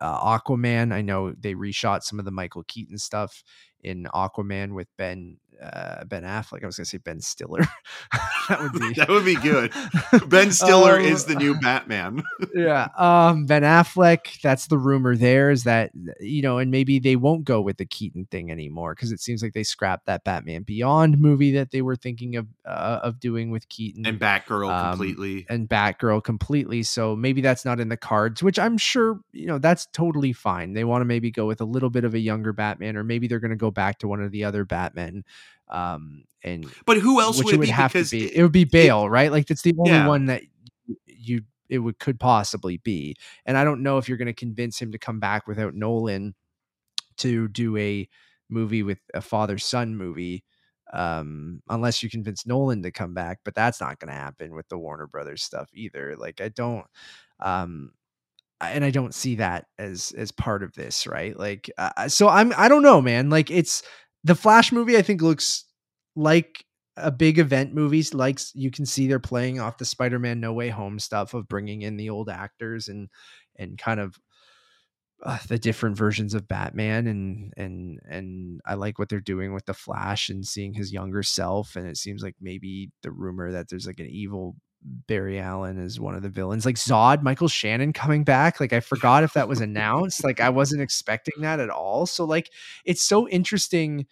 uh, 0.00 0.38
Aquaman. 0.38 0.92
I 0.92 1.02
know 1.02 1.32
they 1.32 1.54
reshot 1.54 2.02
some 2.02 2.18
of 2.18 2.24
the 2.24 2.30
Michael 2.30 2.64
Keaton 2.66 2.98
stuff 2.98 3.42
in 3.82 4.06
Aquaman 4.14 4.74
with 4.74 4.88
Ben 4.96 5.38
uh, 5.62 6.04
Ben 6.04 6.22
Affleck. 6.22 6.62
I 6.62 6.66
was 6.66 6.76
gonna 6.76 6.84
say 6.86 6.98
Ben 6.98 7.20
Stiller. 7.20 7.60
that 8.48 8.60
would 8.60 8.72
be 8.72 8.92
that 8.96 9.08
would 9.08 9.24
be 9.24 9.36
good 9.36 9.72
ben 10.28 10.50
stiller 10.50 10.98
Um, 10.98 11.04
is 11.04 11.24
the 11.26 11.34
new 11.36 11.54
batman 11.60 12.22
yeah 12.54 12.88
um 12.96 13.46
ben 13.46 13.62
affleck 13.62 14.40
that's 14.42 14.66
the 14.66 14.76
rumor 14.78 15.14
there 15.16 15.50
is 15.50 15.64
that 15.64 15.92
you 16.18 16.42
know 16.42 16.58
and 16.58 16.70
maybe 16.70 16.98
they 16.98 17.14
won't 17.16 17.44
go 17.44 17.60
with 17.60 17.76
the 17.76 17.84
keaton 17.84 18.26
thing 18.30 18.50
anymore 18.50 18.94
because 18.94 19.12
it 19.12 19.20
seems 19.20 19.42
like 19.42 19.52
they 19.52 19.62
scrapped 19.62 20.06
that 20.06 20.24
batman 20.24 20.62
beyond 20.62 21.18
movie 21.20 21.52
that 21.52 21.70
they 21.70 21.82
were 21.82 21.94
thinking 21.96 22.34
of 22.36 22.46
uh, 22.64 22.98
of 23.02 23.20
doing 23.20 23.50
with 23.50 23.68
keaton 23.68 24.04
and 24.06 24.18
batgirl 24.18 24.70
Um, 24.72 24.90
completely 24.90 25.46
and 25.48 25.68
batgirl 25.68 26.22
completely 26.24 26.82
so 26.82 27.14
maybe 27.14 27.40
that's 27.40 27.64
not 27.64 27.78
in 27.78 27.88
the 27.88 27.96
cards 27.96 28.42
which 28.42 28.58
i'm 28.58 28.78
sure 28.78 29.20
you 29.32 29.46
know 29.46 29.58
that's 29.58 29.86
totally 29.86 30.32
fine 30.32 30.72
they 30.72 30.84
want 30.84 31.02
to 31.02 31.06
maybe 31.06 31.30
go 31.30 31.46
with 31.46 31.60
a 31.60 31.64
little 31.66 31.90
bit 31.90 32.04
of 32.04 32.14
a 32.14 32.18
younger 32.18 32.52
batman 32.52 32.96
or 32.96 33.04
maybe 33.04 33.28
they're 33.28 33.38
going 33.40 33.50
to 33.50 33.56
go 33.56 33.70
back 33.70 33.98
to 34.00 34.08
one 34.08 34.20
of 34.20 34.32
the 34.32 34.42
other 34.44 34.64
batmen 34.64 35.24
Um, 35.70 36.24
and 36.42 36.72
But 36.86 36.98
who 36.98 37.20
else 37.20 37.38
would 37.38 37.54
it 37.54 37.58
would 37.58 37.66
be? 37.66 37.72
have 37.72 37.92
Because 37.92 38.10
to 38.10 38.16
be. 38.16 38.36
It 38.36 38.42
would 38.42 38.52
be 38.52 38.64
Bale, 38.64 39.08
right? 39.08 39.30
Like 39.30 39.46
that's 39.46 39.62
the 39.62 39.74
only 39.78 39.90
Yeah. 39.90 40.08
one 40.08 40.26
that 40.26 40.42
you, 40.86 40.96
you 41.06 41.42
it 41.68 41.78
would 41.78 41.98
could 41.98 42.18
possibly 42.18 42.78
be. 42.78 43.16
And 43.46 43.56
I 43.56 43.64
don't 43.64 43.82
know 43.82 43.98
if 43.98 44.08
you're 44.08 44.18
going 44.18 44.26
to 44.26 44.32
convince 44.32 44.80
him 44.80 44.92
to 44.92 44.98
come 44.98 45.20
back 45.20 45.46
without 45.46 45.74
Nolan 45.74 46.34
to 47.18 47.48
do 47.48 47.76
a 47.76 48.08
movie 48.48 48.82
with 48.82 48.98
a 49.14 49.20
father 49.20 49.58
son 49.58 49.94
movie 49.96 50.44
um 50.92 51.62
unless 51.68 52.02
you 52.02 52.10
convince 52.10 52.46
Nolan 52.46 52.82
to 52.82 52.90
come 52.90 53.14
back 53.14 53.38
but 53.44 53.54
that's 53.54 53.80
not 53.80 54.00
going 54.00 54.08
to 54.08 54.14
happen 54.18 54.54
with 54.54 54.68
the 54.68 54.78
Warner 54.78 55.06
Brothers 55.06 55.42
stuff 55.42 55.70
either 55.72 56.16
like 56.16 56.40
I 56.40 56.48
don't 56.48 56.84
um 57.38 57.92
and 58.60 58.84
I 58.84 58.90
don't 58.90 59.14
see 59.14 59.36
that 59.36 59.66
as 59.78 60.12
as 60.16 60.32
part 60.32 60.62
of 60.64 60.74
this 60.74 61.06
right 61.06 61.38
like 61.38 61.70
uh, 61.78 62.08
so 62.08 62.28
I'm 62.28 62.52
I 62.56 62.68
don't 62.68 62.82
know 62.82 63.00
man 63.00 63.30
like 63.30 63.50
it's 63.50 63.82
the 64.24 64.34
Flash 64.34 64.72
movie 64.72 64.96
I 64.96 65.02
think 65.02 65.22
looks 65.22 65.64
like 66.16 66.64
a 66.96 67.10
big 67.10 67.38
event 67.38 67.72
movies 67.74 68.12
like 68.14 68.40
you 68.54 68.70
can 68.70 68.84
see 68.84 69.06
they're 69.06 69.18
playing 69.18 69.60
off 69.60 69.78
the 69.78 69.84
Spider-Man 69.84 70.40
No 70.40 70.52
Way 70.52 70.68
Home 70.68 70.98
stuff 70.98 71.34
of 71.34 71.48
bringing 71.48 71.82
in 71.82 71.96
the 71.96 72.10
old 72.10 72.28
actors 72.28 72.88
and 72.88 73.08
and 73.56 73.78
kind 73.78 74.00
of 74.00 74.18
uh, 75.22 75.38
the 75.48 75.58
different 75.58 75.96
versions 75.96 76.34
of 76.34 76.48
Batman 76.48 77.06
and 77.06 77.52
and 77.56 78.00
and 78.08 78.60
I 78.66 78.74
like 78.74 78.98
what 78.98 79.08
they're 79.08 79.20
doing 79.20 79.52
with 79.52 79.66
the 79.66 79.74
Flash 79.74 80.28
and 80.28 80.46
seeing 80.46 80.74
his 80.74 80.92
younger 80.92 81.22
self 81.22 81.76
and 81.76 81.86
it 81.86 81.96
seems 81.96 82.22
like 82.22 82.36
maybe 82.40 82.90
the 83.02 83.10
rumor 83.10 83.52
that 83.52 83.68
there's 83.68 83.86
like 83.86 84.00
an 84.00 84.08
evil 84.08 84.56
Barry 84.82 85.38
Allen 85.38 85.78
is 85.78 86.00
one 86.00 86.14
of 86.14 86.22
the 86.22 86.28
villains 86.28 86.64
like 86.64 86.76
Zod 86.76 87.22
Michael 87.22 87.48
Shannon 87.48 87.92
coming 87.92 88.24
back 88.24 88.60
like 88.60 88.72
I 88.72 88.80
forgot 88.80 89.24
if 89.24 89.34
that 89.34 89.48
was 89.48 89.60
announced 89.60 90.24
like 90.24 90.40
I 90.40 90.48
wasn't 90.48 90.80
expecting 90.82 91.42
that 91.42 91.60
at 91.60 91.70
all 91.70 92.06
so 92.06 92.24
like 92.24 92.50
it's 92.84 93.02
so 93.02 93.28
interesting 93.28 94.06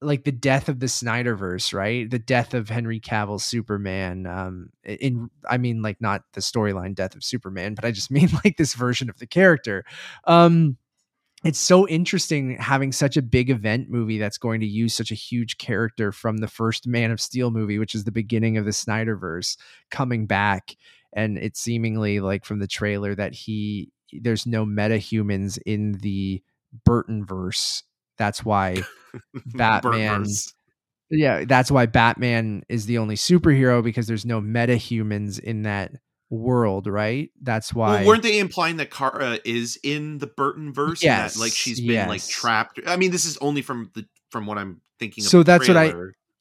like 0.00 0.24
the 0.24 0.32
death 0.32 0.68
of 0.68 0.78
the 0.78 0.86
Snyderverse, 0.86 1.74
right? 1.74 2.08
The 2.08 2.18
death 2.18 2.54
of 2.54 2.68
Henry 2.68 3.00
Cavill's 3.00 3.44
Superman. 3.44 4.26
Um, 4.26 4.70
in 4.84 5.28
I 5.48 5.58
mean, 5.58 5.82
like 5.82 6.00
not 6.00 6.22
the 6.34 6.40
storyline 6.40 6.94
death 6.94 7.16
of 7.16 7.24
Superman, 7.24 7.74
but 7.74 7.84
I 7.84 7.90
just 7.90 8.10
mean 8.10 8.28
like 8.44 8.56
this 8.56 8.74
version 8.74 9.10
of 9.10 9.18
the 9.18 9.26
character. 9.26 9.84
Um, 10.24 10.76
it's 11.44 11.58
so 11.58 11.86
interesting 11.86 12.56
having 12.58 12.90
such 12.90 13.16
a 13.16 13.22
big 13.22 13.48
event 13.48 13.88
movie 13.88 14.18
that's 14.18 14.38
going 14.38 14.60
to 14.60 14.66
use 14.66 14.92
such 14.94 15.12
a 15.12 15.16
huge 15.16 15.58
character 15.58 16.10
from 16.10 16.38
the 16.38 16.48
first 16.48 16.86
Man 16.86 17.10
of 17.10 17.20
Steel 17.20 17.50
movie, 17.50 17.78
which 17.78 17.94
is 17.94 18.04
the 18.04 18.10
beginning 18.12 18.56
of 18.56 18.64
the 18.64 18.72
Snyderverse, 18.72 19.56
coming 19.90 20.26
back. 20.26 20.74
And 21.12 21.38
it's 21.38 21.60
seemingly 21.60 22.20
like 22.20 22.44
from 22.44 22.58
the 22.58 22.66
trailer 22.66 23.14
that 23.14 23.34
he 23.34 23.92
there's 24.12 24.46
no 24.46 24.64
metahumans 24.64 25.58
in 25.64 25.92
the 25.92 26.42
Burton 26.84 27.24
verse. 27.24 27.84
That's 28.16 28.44
why 28.44 28.82
Batman- 29.46 30.26
yeah, 31.10 31.44
that's 31.44 31.70
why 31.70 31.86
Batman 31.86 32.64
is 32.68 32.86
the 32.86 32.98
only 32.98 33.14
superhero 33.14 33.82
because 33.82 34.06
there's 34.06 34.26
no 34.26 34.40
metahumans 34.40 35.38
in 35.38 35.62
that 35.62 35.92
world, 36.30 36.86
right? 36.86 37.30
That's 37.40 37.72
why 37.72 37.98
Well, 38.00 38.06
weren't 38.06 38.22
they 38.22 38.38
implying 38.38 38.76
that 38.76 38.90
Kara 38.90 39.38
is 39.44 39.78
in 39.82 40.18
the 40.18 40.26
Burton 40.26 40.72
verse? 40.72 41.02
Yes, 41.02 41.34
that, 41.34 41.40
like 41.40 41.52
she's 41.52 41.80
been 41.80 42.08
like 42.08 42.26
trapped. 42.26 42.80
I 42.86 42.96
mean, 42.96 43.10
this 43.10 43.24
is 43.24 43.36
only 43.38 43.62
from 43.62 43.90
the 43.94 44.06
from 44.30 44.46
what 44.46 44.58
I'm 44.58 44.80
thinking. 44.98 45.24
Of 45.24 45.30
So 45.30 45.42
that's 45.42 45.68
what 45.68 45.76
I- 45.76 45.92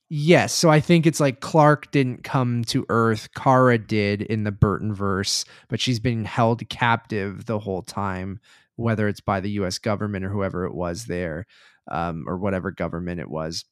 Yes, 0.10 0.54
so 0.54 0.70
I 0.70 0.80
think 0.80 1.06
it's 1.06 1.20
like 1.20 1.42
Clark 1.42 1.92
didn't 1.92 2.24
come 2.24 2.64
to 2.66 2.86
Earth, 2.88 3.28
Kara 3.36 3.78
did 3.78 4.22
in 4.22 4.46
the 4.46 4.54
Burton 4.54 4.94
verse, 4.94 5.44
but 5.68 5.82
she's 5.82 6.00
been 6.00 6.24
held 6.24 6.68
captive 6.70 7.46
the 7.46 7.60
whole 7.60 7.82
time, 7.82 8.40
whether 8.78 9.10
it's 9.10 9.20
by 9.20 9.42
the 9.42 9.50
US 9.52 9.80
government 9.80 10.24
or 10.24 10.30
whoever 10.30 10.64
it 10.64 10.74
was 10.74 11.08
there, 11.08 11.46
um, 11.92 12.24
or 12.26 12.38
whatever 12.38 12.72
government 12.72 13.20
it 13.20 13.30
was. 13.30 13.66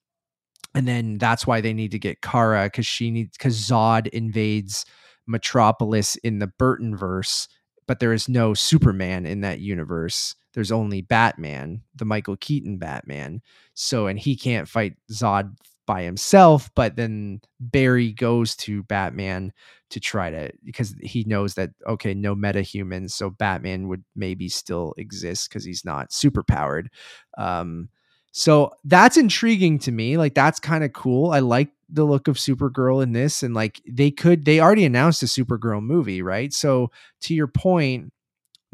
And 0.73 0.85
then 0.85 1.17
that's 1.17 1.47
why 1.47 1.61
they 1.61 1.71
need 1.71 1.91
to 1.91 1.99
get 1.99 2.21
Kara 2.21 2.65
because 2.65 2.85
she 2.85 3.11
needs 3.11 3.37
because 3.37 3.57
Zod 3.57 4.07
invades 4.07 4.85
Metropolis 5.27 6.15
in 6.17 6.39
the 6.39 6.47
Burton 6.47 6.95
verse, 6.95 7.47
but 7.87 7.99
there 7.99 8.13
is 8.13 8.29
no 8.29 8.53
Superman 8.53 9.25
in 9.25 9.41
that 9.41 9.59
universe. 9.59 10.35
There's 10.53 10.71
only 10.71 11.01
Batman, 11.01 11.81
the 11.95 12.05
Michael 12.05 12.37
Keaton 12.37 12.77
Batman. 12.77 13.41
So, 13.73 14.07
and 14.07 14.17
he 14.17 14.35
can't 14.35 14.67
fight 14.69 14.93
Zod 15.11 15.55
by 15.85 16.03
himself, 16.03 16.69
but 16.75 16.95
then 16.95 17.41
Barry 17.59 18.11
goes 18.11 18.55
to 18.57 18.83
Batman 18.83 19.53
to 19.91 19.99
try 19.99 20.31
to 20.31 20.51
because 20.63 20.95
he 21.01 21.23
knows 21.25 21.53
that 21.55 21.71
okay, 21.87 22.13
no 22.13 22.35
metahumans, 22.35 23.11
so 23.11 23.29
Batman 23.29 23.87
would 23.87 24.03
maybe 24.15 24.49
still 24.49 24.93
exist 24.97 25.49
because 25.49 25.63
he's 25.63 25.85
not 25.85 26.11
super 26.11 26.43
powered. 26.43 26.89
Um, 27.37 27.89
so 28.37 28.73
that's 28.83 29.15
intriguing 29.15 29.79
to 29.79 29.93
me. 29.93 30.17
Like 30.17 30.33
that's 30.33 30.59
kind 30.59 30.83
of 30.83 30.91
cool. 30.91 31.31
I 31.31 31.39
like 31.39 31.69
the 31.87 32.03
look 32.03 32.27
of 32.27 32.35
Supergirl 32.35 33.01
in 33.01 33.13
this, 33.13 33.43
and 33.43 33.53
like 33.53 33.81
they 33.89 34.11
could 34.11 34.43
they 34.43 34.59
already 34.59 34.83
announced 34.83 35.23
a 35.23 35.25
Supergirl 35.25 35.81
movie, 35.81 36.21
right? 36.21 36.51
So 36.51 36.91
to 37.21 37.33
your 37.33 37.47
point, 37.47 38.11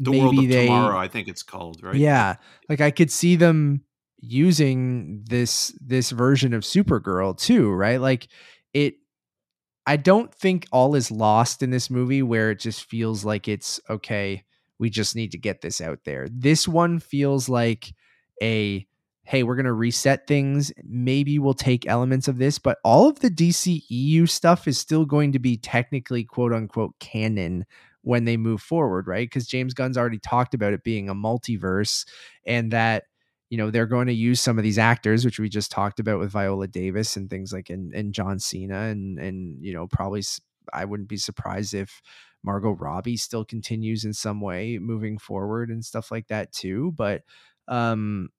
the 0.00 0.10
maybe 0.10 0.20
world 0.24 0.38
of 0.40 0.48
they 0.48 0.66
tomorrow. 0.66 0.98
I 0.98 1.06
think 1.06 1.28
it's 1.28 1.44
called 1.44 1.80
right. 1.80 1.94
yeah, 1.94 2.34
like 2.68 2.80
I 2.80 2.90
could 2.90 3.08
see 3.08 3.36
them 3.36 3.84
using 4.18 5.22
this 5.28 5.72
this 5.80 6.10
version 6.10 6.54
of 6.54 6.64
Supergirl 6.64 7.38
too, 7.38 7.70
right? 7.70 8.00
Like 8.00 8.26
it 8.74 8.96
I 9.86 9.96
don't 9.96 10.34
think 10.34 10.66
all 10.72 10.96
is 10.96 11.12
lost 11.12 11.62
in 11.62 11.70
this 11.70 11.88
movie 11.88 12.24
where 12.24 12.50
it 12.50 12.58
just 12.58 12.90
feels 12.90 13.24
like 13.24 13.46
it's 13.46 13.78
okay, 13.88 14.42
we 14.80 14.90
just 14.90 15.14
need 15.14 15.30
to 15.30 15.38
get 15.38 15.60
this 15.60 15.80
out 15.80 16.00
there. 16.04 16.26
This 16.28 16.66
one 16.66 16.98
feels 16.98 17.48
like 17.48 17.94
a 18.42 18.88
hey, 19.24 19.42
we're 19.42 19.54
going 19.54 19.66
to 19.66 19.72
reset 19.72 20.26
things. 20.26 20.72
Maybe 20.82 21.38
we'll 21.38 21.54
take 21.54 21.86
elements 21.86 22.28
of 22.28 22.38
this, 22.38 22.58
but 22.58 22.78
all 22.84 23.08
of 23.08 23.20
the 23.20 23.30
DCEU 23.30 24.28
stuff 24.28 24.66
is 24.66 24.78
still 24.78 25.04
going 25.04 25.32
to 25.32 25.38
be 25.38 25.56
technically 25.56 26.24
quote 26.24 26.52
unquote 26.52 26.98
canon 26.98 27.64
when 28.02 28.24
they 28.24 28.36
move 28.36 28.60
forward, 28.60 29.06
right? 29.06 29.26
Because 29.28 29.46
James 29.46 29.74
Gunn's 29.74 29.96
already 29.96 30.18
talked 30.18 30.54
about 30.54 30.72
it 30.72 30.82
being 30.82 31.08
a 31.08 31.14
multiverse 31.14 32.04
and 32.46 32.72
that 32.72 33.04
you 33.48 33.58
know 33.58 33.70
they're 33.70 33.86
going 33.86 34.06
to 34.06 34.14
use 34.14 34.40
some 34.40 34.56
of 34.56 34.64
these 34.64 34.78
actors 34.78 35.26
which 35.26 35.38
we 35.38 35.46
just 35.46 35.70
talked 35.70 36.00
about 36.00 36.18
with 36.18 36.30
Viola 36.30 36.66
Davis 36.66 37.16
and 37.16 37.28
things 37.28 37.52
like 37.52 37.68
and, 37.68 37.92
and 37.92 38.14
John 38.14 38.38
Cena 38.38 38.84
and 38.84 39.18
and 39.18 39.62
you 39.62 39.74
know 39.74 39.86
probably 39.86 40.22
I 40.72 40.86
wouldn't 40.86 41.10
be 41.10 41.18
surprised 41.18 41.74
if 41.74 42.00
Margot 42.42 42.70
Robbie 42.70 43.18
still 43.18 43.44
continues 43.44 44.06
in 44.06 44.14
some 44.14 44.40
way 44.40 44.78
moving 44.78 45.18
forward 45.18 45.68
and 45.68 45.84
stuff 45.84 46.10
like 46.10 46.28
that 46.28 46.50
too 46.52 46.92
but 46.96 47.24
um 47.68 48.30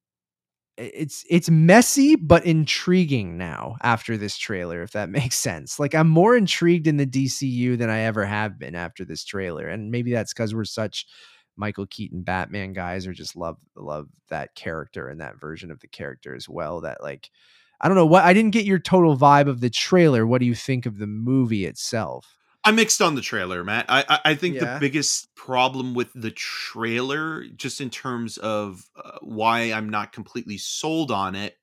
it's 0.77 1.23
it's 1.29 1.49
messy 1.49 2.15
but 2.15 2.45
intriguing 2.45 3.37
now 3.37 3.75
after 3.81 4.17
this 4.17 4.37
trailer 4.37 4.81
if 4.81 4.91
that 4.91 5.09
makes 5.09 5.35
sense. 5.35 5.79
Like 5.79 5.93
i'm 5.95 6.09
more 6.09 6.35
intrigued 6.35 6.87
in 6.87 6.97
the 6.97 7.05
dcu 7.05 7.77
than 7.77 7.89
i 7.89 7.99
ever 8.01 8.25
have 8.25 8.57
been 8.57 8.75
after 8.75 9.05
this 9.05 9.23
trailer 9.23 9.67
and 9.67 9.91
maybe 9.91 10.11
that's 10.11 10.33
because 10.33 10.55
we're 10.55 10.65
such 10.65 11.05
michael 11.55 11.85
keaton 11.85 12.23
batman 12.23 12.73
guys 12.73 13.05
or 13.05 13.13
just 13.13 13.35
love 13.35 13.57
love 13.75 14.07
that 14.29 14.55
character 14.55 15.09
and 15.09 15.21
that 15.21 15.39
version 15.39 15.69
of 15.69 15.79
the 15.81 15.87
character 15.87 16.33
as 16.33 16.49
well 16.49 16.81
that 16.81 17.03
like 17.03 17.29
i 17.81 17.87
don't 17.87 17.97
know 17.97 18.05
what 18.05 18.23
i 18.23 18.33
didn't 18.33 18.51
get 18.51 18.65
your 18.65 18.79
total 18.79 19.15
vibe 19.15 19.47
of 19.47 19.59
the 19.61 19.69
trailer. 19.69 20.25
What 20.25 20.39
do 20.39 20.45
you 20.45 20.55
think 20.55 20.85
of 20.85 20.97
the 20.97 21.07
movie 21.07 21.65
itself 21.65 22.37
I'm 22.65 22.75
mixed 22.75 23.01
on 23.01 23.15
the 23.15 23.21
trailer, 23.21 23.63
Matt. 23.63 23.85
I 23.89 24.05
I, 24.07 24.19
I 24.31 24.35
think 24.35 24.55
Yeah. 24.55 24.73
the 24.75 24.79
biggest 24.79 25.33
problem 25.35 25.93
with 25.93 26.09
the 26.15 26.31
trailer, 26.31 27.45
just 27.55 27.81
in 27.81 27.89
terms 27.89 28.37
of 28.37 28.89
uh, 28.95 29.19
why 29.21 29.73
I'm 29.73 29.89
not 29.89 30.13
completely 30.13 30.57
sold 30.57 31.11
on 31.11 31.35
it, 31.35 31.57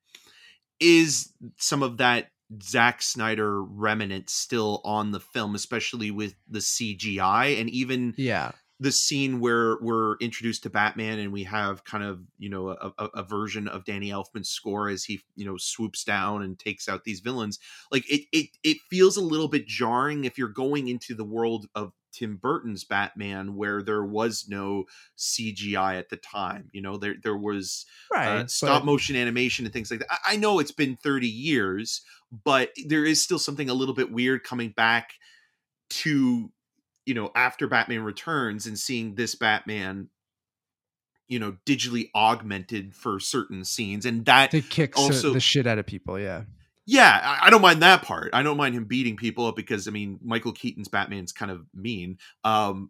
is 0.79 1.33
some 1.57 1.83
of 1.83 1.97
that 1.97 2.31
Zack 2.61 3.01
Snyder 3.01 3.63
remnant 3.63 4.29
still 4.29 4.81
on 4.83 5.11
the 5.11 5.19
film, 5.19 5.55
especially 5.55 6.11
with 6.11 6.35
the 6.49 6.59
CGI 6.59 7.59
and 7.59 7.69
even 7.69 8.13
yeah 8.17 8.51
the 8.81 8.91
scene 8.91 9.39
where 9.39 9.77
we're 9.79 10.15
introduced 10.17 10.63
to 10.63 10.69
Batman 10.69 11.19
and 11.19 11.31
we 11.31 11.43
have 11.43 11.83
kind 11.83 12.03
of 12.03 12.19
you 12.39 12.49
know 12.49 12.69
a, 12.69 12.91
a, 12.97 13.05
a 13.17 13.23
version 13.23 13.67
of 13.67 13.85
Danny 13.85 14.09
Elfman's 14.09 14.49
score 14.49 14.89
as 14.89 15.03
he 15.03 15.21
you 15.35 15.45
know 15.45 15.55
swoops 15.55 16.03
down 16.03 16.41
and 16.41 16.57
takes 16.57 16.89
out 16.89 17.03
these 17.03 17.19
villains. 17.19 17.59
Like 17.91 18.09
it 18.09 18.25
it 18.33 18.47
it 18.63 18.77
feels 18.89 19.17
a 19.17 19.21
little 19.21 19.47
bit 19.47 19.67
jarring 19.67 20.25
if 20.25 20.35
you're 20.35 20.49
going 20.49 20.87
into 20.87 21.13
the 21.13 21.23
world 21.23 21.67
of 21.75 21.93
Tim 22.11 22.37
Burton's 22.37 22.83
Batman 22.83 23.55
where 23.55 23.83
there 23.83 24.03
was 24.03 24.47
no 24.49 24.85
CGI 25.15 25.99
at 25.99 26.09
the 26.09 26.17
time. 26.17 26.71
You 26.73 26.81
know 26.81 26.97
there 26.97 27.15
there 27.21 27.37
was 27.37 27.85
uh, 28.29 28.47
stop 28.47 28.83
motion 28.83 29.15
animation 29.15 29.63
and 29.63 29.71
things 29.71 29.91
like 29.91 29.99
that. 29.99 30.11
I, 30.11 30.33
I 30.33 30.35
know 30.37 30.57
it's 30.57 30.71
been 30.71 30.97
30 30.97 31.27
years, 31.27 32.01
but 32.43 32.71
there 32.87 33.05
is 33.05 33.21
still 33.21 33.39
something 33.39 33.69
a 33.69 33.75
little 33.75 33.93
bit 33.93 34.11
weird 34.11 34.43
coming 34.43 34.71
back 34.71 35.11
to 35.91 36.51
you 37.05 37.13
know 37.13 37.31
after 37.35 37.67
Batman 37.67 38.03
Returns 38.03 38.65
and 38.65 38.77
seeing 38.77 39.15
this 39.15 39.35
Batman 39.35 40.09
you 41.27 41.39
know 41.39 41.55
digitally 41.65 42.09
augmented 42.13 42.93
for 42.93 43.19
certain 43.19 43.63
scenes 43.63 44.05
and 44.05 44.25
that 44.25 44.51
to 44.51 44.61
kick 44.61 44.97
also- 44.97 45.33
the 45.33 45.39
shit 45.39 45.65
out 45.65 45.79
of 45.79 45.85
people 45.85 46.19
yeah. 46.19 46.43
Yeah 46.85 47.19
I, 47.23 47.47
I 47.47 47.49
don't 47.49 47.61
mind 47.61 47.81
that 47.83 48.01
part. 48.01 48.31
I 48.33 48.43
don't 48.43 48.57
mind 48.57 48.75
him 48.75 48.85
beating 48.85 49.15
people 49.15 49.45
up 49.45 49.55
because 49.55 49.87
i 49.87 49.91
mean 49.91 50.19
michael 50.21 50.51
keaton's 50.51 50.89
batman's 50.89 51.31
kind 51.31 51.51
of 51.51 51.65
mean 51.73 52.17
um 52.43 52.89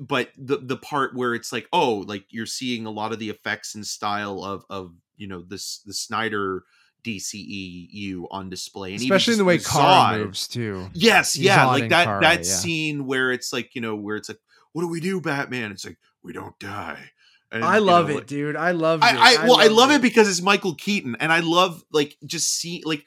but 0.00 0.30
the 0.36 0.58
the 0.58 0.76
part 0.76 1.16
where 1.16 1.34
it's 1.34 1.52
like 1.52 1.68
oh 1.72 2.04
like 2.06 2.26
you're 2.30 2.46
seeing 2.46 2.86
a 2.86 2.90
lot 2.90 3.12
of 3.12 3.18
the 3.18 3.30
effects 3.30 3.74
and 3.74 3.86
style 3.86 4.44
of 4.44 4.64
of 4.70 4.94
you 5.16 5.26
know 5.26 5.42
this 5.42 5.80
the 5.84 5.94
snyder 5.94 6.64
DCEU 7.04 8.26
on 8.30 8.48
display, 8.50 8.92
and 8.92 9.00
especially 9.02 9.34
in 9.34 9.38
the 9.38 9.44
way 9.44 9.58
Kara 9.58 10.18
moves 10.18 10.48
too. 10.48 10.88
Yes, 10.94 11.36
yeah, 11.36 11.66
like 11.66 11.90
that 11.90 12.06
Kara, 12.06 12.20
that 12.22 12.38
yeah. 12.38 12.42
scene 12.42 13.06
where 13.06 13.30
it's 13.30 13.52
like 13.52 13.74
you 13.74 13.80
know 13.80 13.94
where 13.94 14.16
it's 14.16 14.28
like, 14.28 14.40
what 14.72 14.82
do 14.82 14.88
we 14.88 15.00
do, 15.00 15.20
Batman? 15.20 15.70
It's 15.70 15.84
like 15.84 15.98
we 16.22 16.32
don't 16.32 16.58
die. 16.58 17.10
And, 17.52 17.64
I 17.64 17.76
you 17.76 17.82
love 17.82 18.08
know, 18.08 18.12
it, 18.12 18.16
like- 18.16 18.26
dude. 18.26 18.56
I 18.56 18.72
love 18.72 19.00
it. 19.02 19.06
I, 19.06 19.42
I 19.42 19.44
well, 19.44 19.60
I 19.60 19.68
love 19.68 19.90
it 19.92 20.02
because 20.02 20.28
it's 20.28 20.42
Michael 20.42 20.74
Keaton, 20.74 21.16
and 21.20 21.30
I 21.32 21.40
love 21.40 21.84
like 21.92 22.16
just 22.26 22.48
see 22.48 22.82
like 22.84 23.04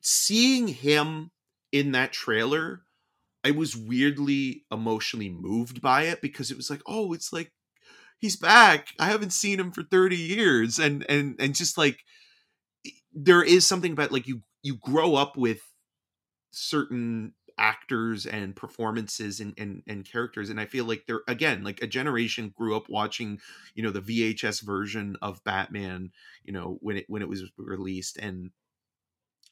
seeing 0.00 0.68
him 0.68 1.30
in 1.72 1.92
that 1.92 2.12
trailer. 2.12 2.82
I 3.44 3.50
was 3.50 3.76
weirdly 3.76 4.64
emotionally 4.70 5.30
moved 5.30 5.82
by 5.82 6.02
it 6.02 6.22
because 6.22 6.52
it 6.52 6.56
was 6.56 6.70
like, 6.70 6.82
oh, 6.86 7.12
it's 7.12 7.32
like 7.32 7.50
he's 8.18 8.36
back. 8.36 8.88
I 9.00 9.06
haven't 9.06 9.32
seen 9.32 9.58
him 9.58 9.72
for 9.72 9.82
thirty 9.82 10.16
years, 10.16 10.78
and 10.78 11.04
and 11.08 11.34
and 11.40 11.54
just 11.54 11.76
like 11.76 12.04
there 13.12 13.42
is 13.42 13.66
something 13.66 13.92
about 13.92 14.12
like 14.12 14.26
you 14.26 14.42
you 14.62 14.76
grow 14.76 15.14
up 15.14 15.36
with 15.36 15.60
certain 16.52 17.34
actors 17.58 18.26
and 18.26 18.56
performances 18.56 19.40
and, 19.40 19.54
and 19.58 19.82
and 19.86 20.04
characters 20.06 20.50
and 20.50 20.60
i 20.60 20.66
feel 20.66 20.86
like 20.86 21.04
they're 21.06 21.22
again 21.28 21.62
like 21.62 21.82
a 21.82 21.86
generation 21.86 22.52
grew 22.56 22.76
up 22.76 22.88
watching 22.88 23.40
you 23.74 23.82
know 23.82 23.90
the 23.90 24.00
vhs 24.00 24.62
version 24.62 25.16
of 25.22 25.44
batman 25.44 26.10
you 26.44 26.52
know 26.52 26.78
when 26.80 26.96
it 26.96 27.04
when 27.08 27.22
it 27.22 27.28
was 27.28 27.44
released 27.58 28.16
and 28.18 28.50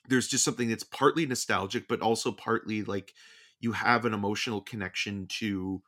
there's 0.08 0.28
just 0.28 0.44
something 0.44 0.68
that's 0.68 0.82
partly 0.84 1.26
nostalgic 1.26 1.86
but 1.88 2.00
also 2.00 2.32
partly 2.32 2.82
like 2.82 3.14
you 3.60 3.72
have 3.72 4.04
an 4.04 4.14
emotional 4.14 4.60
connection 4.60 5.26
to 5.26 5.82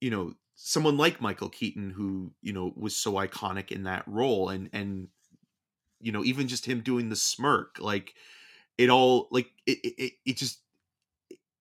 you 0.00 0.10
know 0.10 0.34
someone 0.54 0.96
like 0.96 1.20
michael 1.20 1.48
keaton 1.48 1.90
who 1.90 2.32
you 2.40 2.52
know 2.52 2.72
was 2.76 2.96
so 2.96 3.14
iconic 3.14 3.70
in 3.70 3.84
that 3.84 4.06
role 4.06 4.48
and 4.48 4.68
and 4.72 5.08
you 6.00 6.12
know 6.12 6.24
even 6.24 6.48
just 6.48 6.66
him 6.66 6.80
doing 6.80 7.08
the 7.08 7.16
smirk 7.16 7.76
like 7.80 8.14
it 8.78 8.90
all 8.90 9.28
like 9.30 9.50
it 9.66 9.78
it, 9.84 10.12
it 10.26 10.36
just 10.36 10.60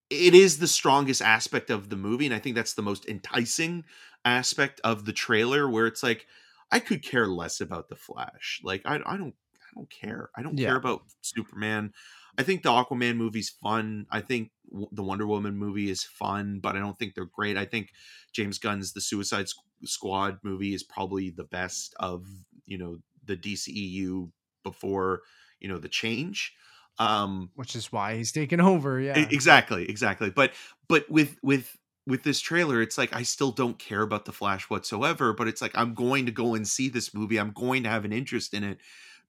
it 0.09 0.33
is 0.33 0.59
the 0.59 0.67
strongest 0.67 1.21
aspect 1.21 1.69
of 1.69 1.89
the 1.89 1.95
movie 1.95 2.25
and 2.25 2.35
i 2.35 2.39
think 2.39 2.55
that's 2.55 2.73
the 2.73 2.81
most 2.81 3.05
enticing 3.07 3.83
aspect 4.25 4.79
of 4.83 5.05
the 5.05 5.13
trailer 5.13 5.69
where 5.69 5.87
it's 5.87 6.03
like 6.03 6.27
i 6.71 6.79
could 6.79 7.03
care 7.03 7.27
less 7.27 7.61
about 7.61 7.89
the 7.89 7.95
flash. 7.95 8.61
Like 8.63 8.81
i, 8.85 8.95
I 8.95 9.17
don't 9.17 9.35
i 9.61 9.69
don't 9.75 9.89
care. 9.89 10.29
I 10.35 10.41
don't 10.41 10.57
Yeah. 10.57 10.67
care 10.67 10.75
about 10.77 11.01
superman. 11.21 11.93
I 12.39 12.43
think 12.43 12.63
the 12.63 12.69
aquaman 12.69 13.15
movie's 13.17 13.49
fun. 13.49 14.05
I 14.11 14.21
think 14.21 14.51
w- 14.69 14.87
the 14.91 15.03
wonder 15.03 15.27
woman 15.27 15.55
movie 15.57 15.89
is 15.89 16.03
fun 16.03 16.59
but 16.61 16.75
i 16.75 16.79
don't 16.79 16.97
think 16.97 17.13
they're 17.13 17.25
great. 17.25 17.57
I 17.57 17.65
think 17.65 17.91
james 18.33 18.57
gunn's 18.59 18.93
the 18.93 19.01
suicide 19.01 19.45
Squ- 19.47 19.87
squad 19.87 20.39
movie 20.43 20.73
is 20.73 20.83
probably 20.83 21.29
the 21.29 21.43
best 21.43 21.93
of 21.99 22.25
you 22.65 22.77
know 22.77 22.97
the 23.27 23.37
dceu 23.37 24.31
before 24.63 25.21
you 25.59 25.67
know 25.67 25.77
the 25.77 25.89
change 25.89 26.53
um 26.99 27.49
which 27.55 27.75
is 27.75 27.91
why 27.91 28.15
he's 28.15 28.31
taken 28.31 28.59
over. 28.59 28.99
Yeah, 28.99 29.17
exactly 29.17 29.87
exactly 29.87 30.29
but 30.29 30.53
but 30.87 31.09
with 31.09 31.37
with 31.43 31.75
with 32.07 32.23
this 32.23 32.39
trailer 32.39 32.81
it's 32.81 32.97
like 32.97 33.15
i 33.15 33.21
still 33.21 33.51
don't 33.51 33.77
care 33.77 34.01
about 34.01 34.25
the 34.25 34.31
flash 34.31 34.69
whatsoever 34.69 35.33
but 35.33 35.47
it's 35.47 35.61
like 35.61 35.77
i'm 35.77 35.93
going 35.93 36.25
to 36.25 36.31
go 36.31 36.55
and 36.55 36.67
see 36.67 36.89
this 36.89 37.13
movie 37.13 37.39
i'm 37.39 37.51
going 37.51 37.83
to 37.83 37.89
have 37.89 38.05
an 38.05 38.13
interest 38.13 38.53
in 38.53 38.63
it 38.63 38.79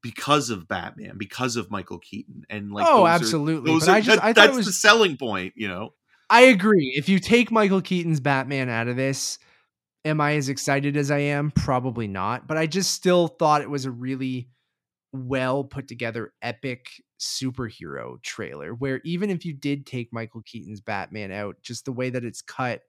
because 0.00 0.48
of 0.48 0.68
batman 0.68 1.18
because 1.18 1.56
of 1.56 1.70
michael 1.70 1.98
keaton 1.98 2.44
and 2.48 2.72
like 2.72 2.86
oh, 2.88 3.02
are- 3.02 3.08
absolutely. 3.08 3.70
those 3.70 3.86
but 3.86 3.92
are, 3.92 3.96
I 3.96 4.00
just 4.00 4.16
that- 4.16 4.24
I 4.24 4.32
thought 4.32 4.34
that's 4.36 4.54
it 4.54 4.56
was 4.56 4.66
the 4.66 4.72
selling 4.72 5.16
point 5.16 5.54
you 5.56 5.68
know 5.68 5.92
I 6.30 6.42
agree. 6.42 6.94
If 6.96 7.08
you 7.08 7.18
take 7.18 7.50
Michael 7.50 7.80
Keaton's 7.80 8.20
Batman 8.20 8.68
out 8.68 8.88
of 8.88 8.96
this, 8.96 9.38
am 10.04 10.20
I 10.20 10.36
as 10.36 10.48
excited 10.48 10.96
as 10.96 11.10
I 11.10 11.18
am? 11.18 11.50
Probably 11.50 12.06
not. 12.06 12.46
But 12.46 12.56
I 12.56 12.66
just 12.66 12.92
still 12.92 13.28
thought 13.28 13.62
it 13.62 13.70
was 13.70 13.84
a 13.84 13.90
really 13.90 14.48
well 15.12 15.64
put 15.64 15.88
together, 15.88 16.32
epic 16.42 17.02
superhero 17.20 18.22
trailer 18.22 18.74
where 18.74 19.00
even 19.04 19.30
if 19.30 19.44
you 19.44 19.52
did 19.52 19.86
take 19.86 20.12
Michael 20.12 20.42
Keaton's 20.44 20.80
Batman 20.80 21.32
out, 21.32 21.56
just 21.62 21.84
the 21.84 21.92
way 21.92 22.10
that 22.10 22.24
it's 22.24 22.42
cut, 22.42 22.82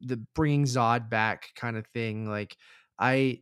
the 0.00 0.16
bringing 0.34 0.64
Zod 0.64 1.08
back 1.10 1.48
kind 1.56 1.76
of 1.76 1.86
thing, 1.88 2.28
like 2.28 2.56
I. 2.98 3.40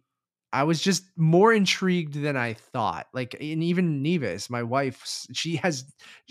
I 0.53 0.65
was 0.65 0.83
just 0.83 1.05
more 1.17 1.53
intrigued 1.53 2.15
than 2.15 2.37
I 2.37 2.55
thought. 2.55 3.07
Like, 3.15 3.37
and 3.41 3.63
even 3.63 4.03
Nevis, 4.03 4.51
my 4.51 4.65
wife, 4.65 5.25
she 5.33 5.55
has, 5.59 5.85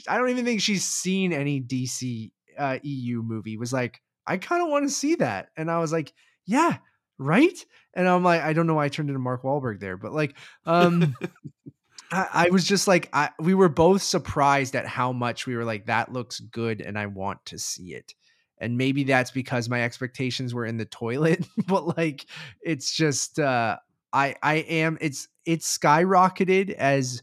I 0.10 0.18
don't 0.18 0.28
even 0.28 0.44
think 0.44 0.60
she's 0.60 0.84
seen 0.84 1.32
any 1.32 1.62
DC 1.62 2.30
uh, 2.58 2.80
EU 2.84 3.24
movie 3.24 3.58
was 3.58 3.72
like, 3.72 4.02
I 4.28 4.38
kind 4.38 4.62
of 4.62 4.68
want 4.68 4.86
to 4.86 4.94
see 4.94 5.16
that. 5.16 5.50
And 5.58 5.72
I 5.72 5.80
was 5.80 5.92
like, 5.94 6.14
yeah, 6.46 6.78
right. 7.18 7.66
And 7.94 8.08
I'm 8.08 8.24
like, 8.24 8.42
I 8.42 8.54
don't 8.54 8.68
know 8.68 8.76
why 8.76 8.86
I 8.86 8.90
turned 8.90 9.10
into 9.10 9.20
Mark 9.20 9.44
Wahlberg 9.44 9.80
there, 9.80 9.98
but 9.98 10.14
like, 10.14 10.36
um, 10.66 11.16
I, 12.12 12.28
I 12.34 12.50
was 12.50 12.64
just 12.64 12.88
like, 12.88 13.10
I, 13.14 13.30
we 13.40 13.54
were 13.54 13.70
both 13.70 14.02
surprised 14.02 14.76
at 14.76 14.86
how 14.86 15.12
much 15.12 15.46
we 15.46 15.56
were 15.56 15.66
like, 15.66 15.86
that 15.86 16.12
looks 16.12 16.40
good 16.40 16.82
and 16.82 16.98
I 16.98 17.06
want 17.08 17.46
to 17.46 17.60
see 17.60 17.94
it. 17.94 18.14
And 18.58 18.78
maybe 18.78 19.04
that's 19.04 19.32
because 19.32 19.70
my 19.70 19.84
expectations 19.84 20.54
were 20.54 20.66
in 20.66 20.78
the 20.78 20.86
toilet, 20.86 21.46
but 21.68 21.98
like, 21.98 22.26
it's 22.62 22.94
just, 22.94 23.40
uh, 23.40 23.78
I, 24.12 24.36
I 24.42 24.56
am, 24.56 24.98
it's, 25.02 25.28
it's 25.46 25.78
skyrocketed 25.78 26.72
as 26.72 27.22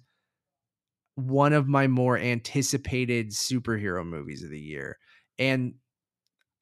one 1.16 1.52
of 1.52 1.66
my 1.66 1.88
more 1.88 2.18
anticipated 2.18 3.30
superhero 3.30 4.06
movies 4.06 4.42
of 4.42 4.50
the 4.50 4.60
year. 4.60 4.98
And 5.38 5.74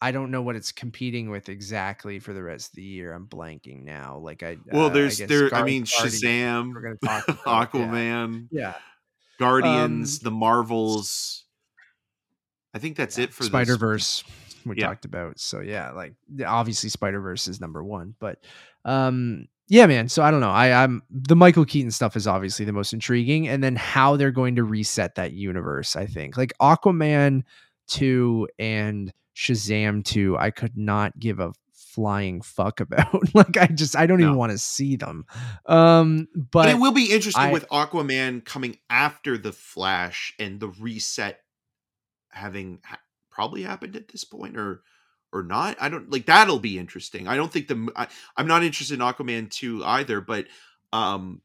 I 0.04 0.10
don't 0.12 0.30
know 0.30 0.42
what 0.42 0.54
it's 0.54 0.70
competing 0.70 1.30
with 1.30 1.48
exactly 1.48 2.18
for 2.18 2.34
the 2.34 2.42
rest 2.42 2.72
of 2.72 2.76
the 2.76 2.82
year. 2.82 3.14
I'm 3.14 3.26
blanking 3.26 3.84
now. 3.84 4.18
Like 4.18 4.42
I 4.42 4.58
well 4.70 4.86
uh, 4.86 4.88
there's 4.90 5.16
there 5.18 5.54
i 5.54 5.62
mean 5.62 5.84
Guardians, 5.84 6.20
shazam 6.22 6.74
we're 6.74 6.82
gonna 6.82 6.96
talk 7.04 7.28
about, 7.28 7.74
yeah. 7.74 7.86
aquaman 7.86 8.48
Yeah. 8.50 8.74
guardians 9.38 10.18
Um, 10.18 10.24
the 10.24 10.30
marvels 10.30 11.44
i 12.74 12.78
think 12.78 12.96
that's 12.96 13.16
it 13.18 13.32
for 13.32 13.44
Spider 13.44 13.76
Verse 13.76 14.24
we 14.66 14.76
Yeah. 14.76 14.86
talked 14.88 15.04
about. 15.04 15.38
So 15.40 15.60
yeah, 15.60 15.90
like 15.92 16.14
obviously 16.46 16.88
Spider 16.90 17.20
Verse 17.20 17.48
is 17.48 17.60
number 17.60 17.82
one, 17.82 18.14
but 18.18 18.38
um 18.84 19.48
yeah, 19.68 19.86
man. 19.86 20.10
So 20.10 20.22
I 20.22 20.30
don't 20.30 20.40
know. 20.40 20.50
I 20.50 20.82
I'm 20.82 21.02
the 21.10 21.36
Michael 21.36 21.64
Keaton 21.64 21.90
stuff 21.90 22.16
is 22.16 22.26
obviously 22.26 22.66
the 22.66 22.72
most 22.72 22.92
intriguing, 22.92 23.48
and 23.48 23.64
then 23.64 23.76
how 23.76 24.16
they're 24.16 24.30
going 24.30 24.56
to 24.56 24.64
reset 24.64 25.14
that 25.14 25.32
universe. 25.32 25.96
I 25.96 26.04
think 26.04 26.36
like 26.36 26.52
Aquaman 26.60 27.44
two 27.86 28.46
and 28.58 29.10
Shazam 29.34 30.04
two. 30.04 30.36
I 30.38 30.50
could 30.50 30.76
not 30.76 31.18
give 31.18 31.40
a 31.40 31.52
flying 31.72 32.40
fuck 32.40 32.80
about. 32.80 33.34
like 33.34 33.56
I 33.56 33.66
just 33.66 33.96
I 33.96 34.06
don't 34.06 34.20
even 34.20 34.36
want 34.36 34.52
to 34.52 34.58
see 34.58 34.96
them. 34.96 35.24
Um, 35.66 36.28
but, 36.34 36.50
but, 36.50 36.68
it 36.68 36.78
will 36.78 36.92
be 36.92 37.12
interesting 37.12 37.44
I- 37.44 37.52
with 37.52 37.68
Aquaman 37.68 38.44
coming 38.44 38.78
after 38.90 39.38
the 39.38 39.52
Flash 39.52 40.34
and 40.38 40.60
the 40.60 40.68
reset 40.68 41.40
having 42.30 42.80
ha- 42.84 42.98
probably 43.30 43.62
happened 43.62 43.96
at 43.96 44.08
this 44.08 44.24
point, 44.24 44.56
or 44.56 44.82
or 45.32 45.42
not. 45.42 45.76
I 45.80 45.88
don't 45.88 46.10
like 46.10 46.26
that'll 46.26 46.60
be 46.60 46.78
interesting. 46.78 47.28
I 47.28 47.36
don't 47.36 47.52
think 47.52 47.68
the 47.68 47.90
I, 47.96 48.06
am 48.36 48.46
not 48.46 48.62
interested 48.62 48.94
in 48.94 49.00
Aquaman 49.00 49.50
two 49.50 49.84
either, 49.84 50.20
but 50.20 50.46
um 50.92 51.42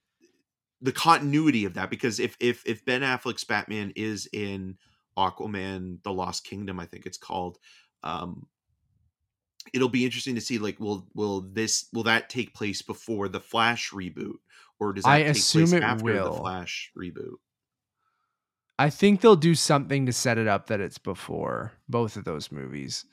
the 0.81 0.91
continuity 0.91 1.65
of 1.65 1.73
that 1.73 1.89
because 1.89 2.19
if 2.19 2.37
if 2.39 2.63
if 2.65 2.85
Ben 2.85 3.01
Affleck's 3.01 3.43
Batman 3.43 3.91
is 3.95 4.29
in 4.31 4.77
Aquaman 5.17 6.01
the 6.03 6.13
Lost 6.13 6.45
Kingdom, 6.45 6.79
I 6.79 6.85
think 6.85 7.05
it's 7.05 7.17
called. 7.17 7.57
Um, 8.03 8.47
it'll 9.73 9.89
be 9.89 10.05
interesting 10.05 10.35
to 10.35 10.41
see 10.41 10.57
like 10.57 10.79
will 10.79 11.07
will 11.13 11.41
this 11.41 11.87
will 11.93 12.03
that 12.03 12.29
take 12.29 12.53
place 12.53 12.81
before 12.81 13.27
the 13.27 13.39
Flash 13.39 13.91
reboot 13.91 14.37
or 14.79 14.93
does 14.93 15.03
that 15.03 15.11
I 15.11 15.23
take 15.23 15.31
assume 15.31 15.69
place 15.69 15.73
it 15.73 15.83
after 15.83 16.13
the 16.13 16.23
will. 16.23 16.37
Flash 16.37 16.91
reboot? 16.97 17.35
I 18.77 18.89
think 18.89 19.19
they'll 19.19 19.35
do 19.35 19.55
something 19.55 20.05
to 20.05 20.13
set 20.13 20.37
it 20.37 20.47
up 20.47 20.67
that 20.67 20.79
it's 20.79 20.97
before 20.97 21.73
both 21.89 22.15
of 22.15 22.23
those 22.23 22.51
movies. 22.51 23.05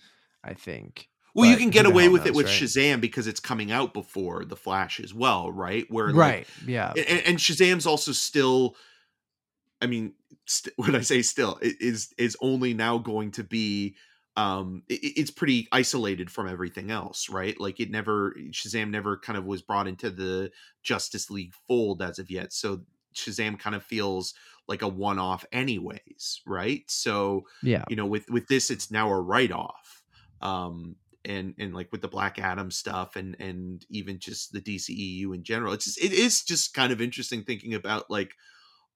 I 0.45 0.55
think. 0.55 1.09
Well, 1.35 1.51
you 1.51 1.59
can 1.59 1.69
get 1.69 1.85
away 1.85 2.09
with 2.09 2.25
it 2.25 2.35
with 2.35 2.47
right? 2.47 2.63
Shazam 2.63 2.99
because 2.99 3.27
it's 3.27 3.41
coming 3.41 3.71
out 3.71 3.93
before 3.93 4.47
the 4.47 4.57
Flash 4.57 5.01
as 5.01 5.13
well, 5.13 5.53
right? 5.53 5.85
Where 5.91 6.07
like, 6.07 6.17
right. 6.17 6.47
Yeah. 6.67 6.95
and, 6.97 7.23
and 7.27 7.39
Shazam's 7.39 7.85
also 7.85 8.13
still 8.13 8.75
I 9.81 9.87
mean 9.87 10.15
st- 10.47 10.75
when 10.79 10.95
I 10.95 11.01
say 11.01 11.23
still 11.23 11.59
it 11.63 11.77
is 11.81 12.13
is 12.19 12.37
only 12.41 12.75
now 12.75 12.99
going 12.99 13.33
to 13.33 13.45
be 13.45 13.97
um 14.37 14.83
it, 14.89 15.01
it's 15.17 15.31
pretty 15.31 15.67
isolated 15.73 16.31
from 16.31 16.49
everything 16.49 16.91
else 16.91 17.29
right 17.29 17.59
like 17.59 17.81
it 17.81 17.91
never 17.91 18.37
Shazam 18.51 18.91
never 18.91 19.17
kind 19.17 19.39
of 19.39 19.45
was 19.45 19.63
brought 19.63 19.89
into 19.89 20.11
the 20.11 20.51
Justice 20.83 21.31
League 21.31 21.55
fold 21.67 22.03
as 22.03 22.19
of 22.19 22.31
yet 22.31 22.53
so 22.53 22.83
Shazam 23.15 23.59
kind 23.59 23.75
of 23.75 23.83
feels 23.83 24.35
like 24.69 24.83
a 24.83 24.89
one 24.89 25.19
off 25.19 25.45
anyways 25.53 26.43
right 26.47 26.83
so 26.87 27.47
Yeah. 27.63 27.85
you 27.89 27.97
know 27.97 28.07
with 28.07 28.29
with 28.31 28.47
this 28.49 28.71
it's 28.71 28.91
now 28.91 29.11
a 29.11 29.21
write 29.21 29.53
off 29.53 30.03
um 30.43 30.97
and 31.25 31.55
and 31.59 31.75
like 31.75 31.91
with 31.91 32.03
the 32.03 32.09
black 32.09 32.39
adam 32.39 32.71
stuff 32.71 33.17
and 33.17 33.37
and 33.41 33.87
even 33.89 34.19
just 34.19 34.53
the 34.53 34.61
dceu 34.61 35.35
in 35.35 35.43
general 35.43 35.73
it's 35.73 35.87
just 35.87 36.03
it 36.03 36.13
is 36.13 36.43
just 36.43 36.75
kind 36.75 36.93
of 36.93 37.01
interesting 37.01 37.43
thinking 37.43 37.75
about 37.75 38.11
like 38.11 38.35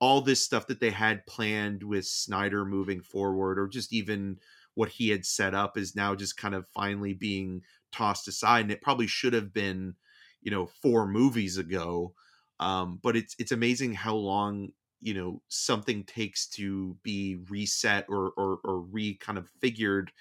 all 0.00 0.20
this 0.20 0.42
stuff 0.44 0.66
that 0.66 0.80
they 0.80 0.90
had 0.90 1.26
planned 1.26 1.82
with 1.82 2.06
snyder 2.06 2.64
moving 2.64 3.02
forward 3.02 3.58
or 3.58 3.68
just 3.68 3.92
even 3.92 4.38
what 4.74 4.88
he 4.88 5.08
had 5.10 5.26
set 5.26 5.54
up 5.54 5.76
is 5.76 5.94
now 5.96 6.14
just 6.14 6.36
kind 6.36 6.54
of 6.54 6.66
finally 6.68 7.12
being 7.14 7.62
tossed 7.92 8.28
aside 8.28 8.62
and 8.62 8.72
it 8.72 8.82
probably 8.82 9.06
should 9.06 9.32
have 9.32 9.52
been 9.52 9.94
you 10.40 10.50
know 10.50 10.66
four 10.66 11.06
movies 11.06 11.56
ago 11.58 12.14
um 12.60 12.98
but 13.02 13.16
it's 13.16 13.34
it's 13.38 13.52
amazing 13.52 13.92
how 13.92 14.14
long 14.14 14.70
you 15.00 15.12
know 15.14 15.42
something 15.48 16.04
takes 16.04 16.46
to 16.48 16.98
be 17.02 17.36
reset 17.48 18.06
or 18.08 18.30
or, 18.36 18.58
or 18.64 18.80
re 18.80 19.14
kind 19.16 19.38
of 19.38 19.48
figured 19.60 20.12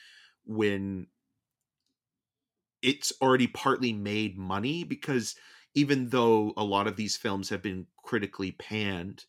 when 0.46 1.08
it's 2.82 3.12
already 3.22 3.48
partly 3.48 3.92
made 3.94 4.38
money 4.38 4.84
because 4.84 5.36
even 5.74 6.10
though 6.10 6.54
a 6.58 6.64
lot 6.64 6.88
of 6.88 6.96
these 6.96 7.18
films 7.18 7.50
have 7.50 7.62
been 7.62 7.88
critically 8.04 8.52
panned 8.54 9.26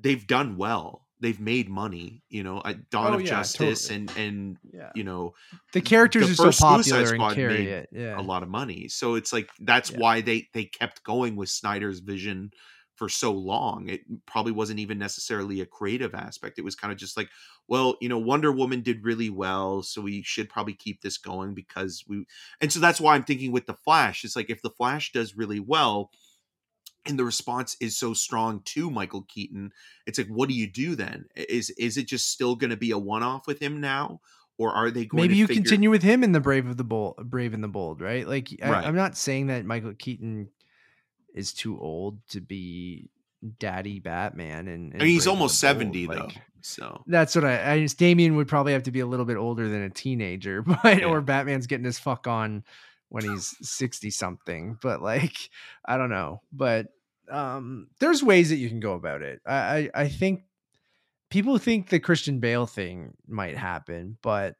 they've 0.00 0.26
done 0.26 0.56
well 0.56 1.06
they've 1.20 1.40
made 1.40 1.68
money 1.68 2.22
you 2.30 2.42
know 2.42 2.62
dawn 2.90 3.12
Oh, 3.12 3.14
of 3.14 3.22
yeah, 3.22 3.28
justice 3.28 3.88
totally. 3.88 3.96
and 3.96 4.16
and 4.16 4.56
Yeah. 4.72 4.90
you 4.94 5.04
know 5.04 5.34
The 5.72 5.80
characters 5.82 6.26
the 6.26 6.32
are 6.32 6.36
so 6.36 6.50
Suicide 6.50 6.66
popular 6.94 6.98
and 7.00 7.08
Squad 7.08 7.36
made 7.36 7.68
it. 7.68 7.88
Yeah. 7.92 8.18
a 8.18 8.22
lot 8.22 8.42
of 8.42 8.48
money 8.48 8.88
so 8.88 9.14
it's 9.14 9.32
like 9.32 9.50
that's 9.60 9.90
why 9.92 10.20
they 10.22 10.48
they 10.54 10.64
kept 10.64 11.02
going 11.04 11.36
with 11.36 11.48
snyder's 11.48 12.00
vision 12.00 12.52
for 12.94 13.08
so 13.08 13.32
long 13.32 13.88
it 13.88 14.02
probably 14.26 14.52
wasn't 14.52 14.78
even 14.78 14.98
necessarily 14.98 15.60
a 15.62 15.66
creative 15.66 16.14
aspect 16.14 16.58
it 16.58 16.64
was 16.64 16.74
kind 16.74 16.92
of 16.92 16.98
just 16.98 17.16
like 17.16 17.28
well 17.68 17.96
you 18.00 18.08
know 18.10 18.18
wonder 18.18 18.52
woman 18.52 18.82
did 18.82 19.02
really 19.04 19.30
well 19.30 19.82
so 19.82 20.02
we 20.02 20.22
should 20.22 20.48
probably 20.50 20.74
keep 20.74 21.00
this 21.00 21.16
going 21.16 21.54
because 21.54 22.04
we 22.06 22.26
and 22.60 22.70
so 22.72 22.78
that's 22.78 23.00
why 23.00 23.14
i'm 23.14 23.24
thinking 23.24 23.52
with 23.52 23.64
the 23.66 23.74
flash 23.74 24.22
it's 24.24 24.36
like 24.36 24.50
if 24.50 24.60
the 24.62 24.70
flash 24.70 25.12
does 25.12 25.34
really 25.34 25.60
well 25.60 26.10
and 27.06 27.18
the 27.18 27.24
response 27.24 27.76
is 27.80 27.96
so 27.96 28.12
strong 28.14 28.60
to 28.64 28.90
michael 28.90 29.22
keaton 29.28 29.72
it's 30.06 30.18
like 30.18 30.28
what 30.28 30.48
do 30.48 30.54
you 30.54 30.66
do 30.70 30.94
then 30.94 31.24
is 31.34 31.70
is 31.70 31.96
it 31.96 32.06
just 32.06 32.28
still 32.30 32.54
going 32.54 32.70
to 32.70 32.76
be 32.76 32.90
a 32.90 32.98
one-off 32.98 33.46
with 33.46 33.60
him 33.60 33.80
now 33.80 34.20
or 34.58 34.72
are 34.72 34.90
they 34.90 35.06
going 35.06 35.22
Maybe 35.22 35.34
to 35.34 35.38
you 35.38 35.46
figure- 35.46 35.62
continue 35.62 35.88
with 35.90 36.02
him 36.02 36.22
in 36.22 36.32
the 36.32 36.40
Brave 36.40 36.66
of 36.66 36.76
the 36.76 36.84
Bold, 36.84 37.14
Brave 37.24 37.54
and 37.54 37.64
the 37.64 37.68
Bold, 37.68 38.02
right? 38.02 38.28
Like 38.28 38.50
I, 38.62 38.68
Right. 38.70 38.84
I'm 38.84 38.94
not 38.94 39.16
saying 39.16 39.46
that 39.46 39.64
Michael 39.64 39.94
Keaton 39.98 40.50
is 41.34 41.54
too 41.54 41.80
old 41.80 42.18
to 42.28 42.42
be 42.42 43.08
Daddy 43.58 44.00
Batman, 44.00 44.68
and, 44.68 44.92
I 44.94 44.98
mean, 44.98 45.06
he's 45.06 45.24
Brave 45.24 45.32
and 45.32 45.40
almost 45.40 45.60
70 45.60 46.06
though 46.08 46.28
so 46.60 47.02
That's 47.06 47.34
what 47.34 47.46
I. 47.46 47.72
I 47.72 47.80
just, 47.80 47.96
Damien 47.96 48.36
would 48.36 48.48
probably 48.48 48.74
have 48.74 48.82
to 48.82 48.90
be 48.90 49.00
a 49.00 49.06
little 49.06 49.24
bit 49.24 49.38
older 49.38 49.66
than 49.66 49.80
a 49.80 49.88
teenager, 49.88 50.60
but 50.82 50.98
Yeah. 50.98 51.06
or 51.06 51.22
Batman's 51.22 51.66
getting 51.66 51.86
his 51.86 51.98
fuck 51.98 52.26
on 52.26 52.62
when 53.10 53.24
he's 53.24 53.54
sixty 53.60 54.10
something. 54.10 54.78
But 54.80 55.02
like, 55.02 55.36
I 55.84 55.98
don't 55.98 56.10
know. 56.10 56.40
But 56.52 56.86
um, 57.30 57.88
there's 58.00 58.22
ways 58.22 58.48
that 58.48 58.56
you 58.56 58.68
can 58.68 58.80
go 58.80 58.94
about 58.94 59.22
it. 59.22 59.40
I 59.46 59.52
I, 59.54 59.90
I 60.02 60.08
think 60.08 60.44
people 61.30 61.58
think 61.58 61.90
the 61.90 62.00
Christian 62.00 62.40
Bale 62.40 62.66
thing 62.66 63.14
might 63.28 63.56
happen, 63.56 64.16
but 64.22 64.56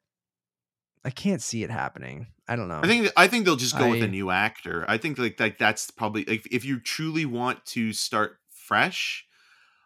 I 1.05 1.11
can't 1.11 1.43
see 1.43 1.65
it 1.65 1.71
happening. 1.71 2.27
I 2.47 2.57
don't 2.57 2.69
know. 2.69 2.81
I 2.83 2.87
think 2.87 3.13
I 3.17 3.27
think 3.27 3.45
they'll 3.45 3.57
just 3.57 3.79
go 3.79 3.91
with 3.91 4.03
a 4.03 4.09
new 4.09 4.31
actor. 4.31 4.85
I 4.89 4.99
think 4.99 5.19
like 5.19 5.39
like 5.39 5.59
that's 5.59 5.91
probably 5.91 6.25
like 6.25 6.47
if 6.51 6.65
you 6.65 6.81
truly 6.81 7.25
want 7.25 7.65
to 7.67 7.93
start 7.93 8.39
fresh, 8.51 9.25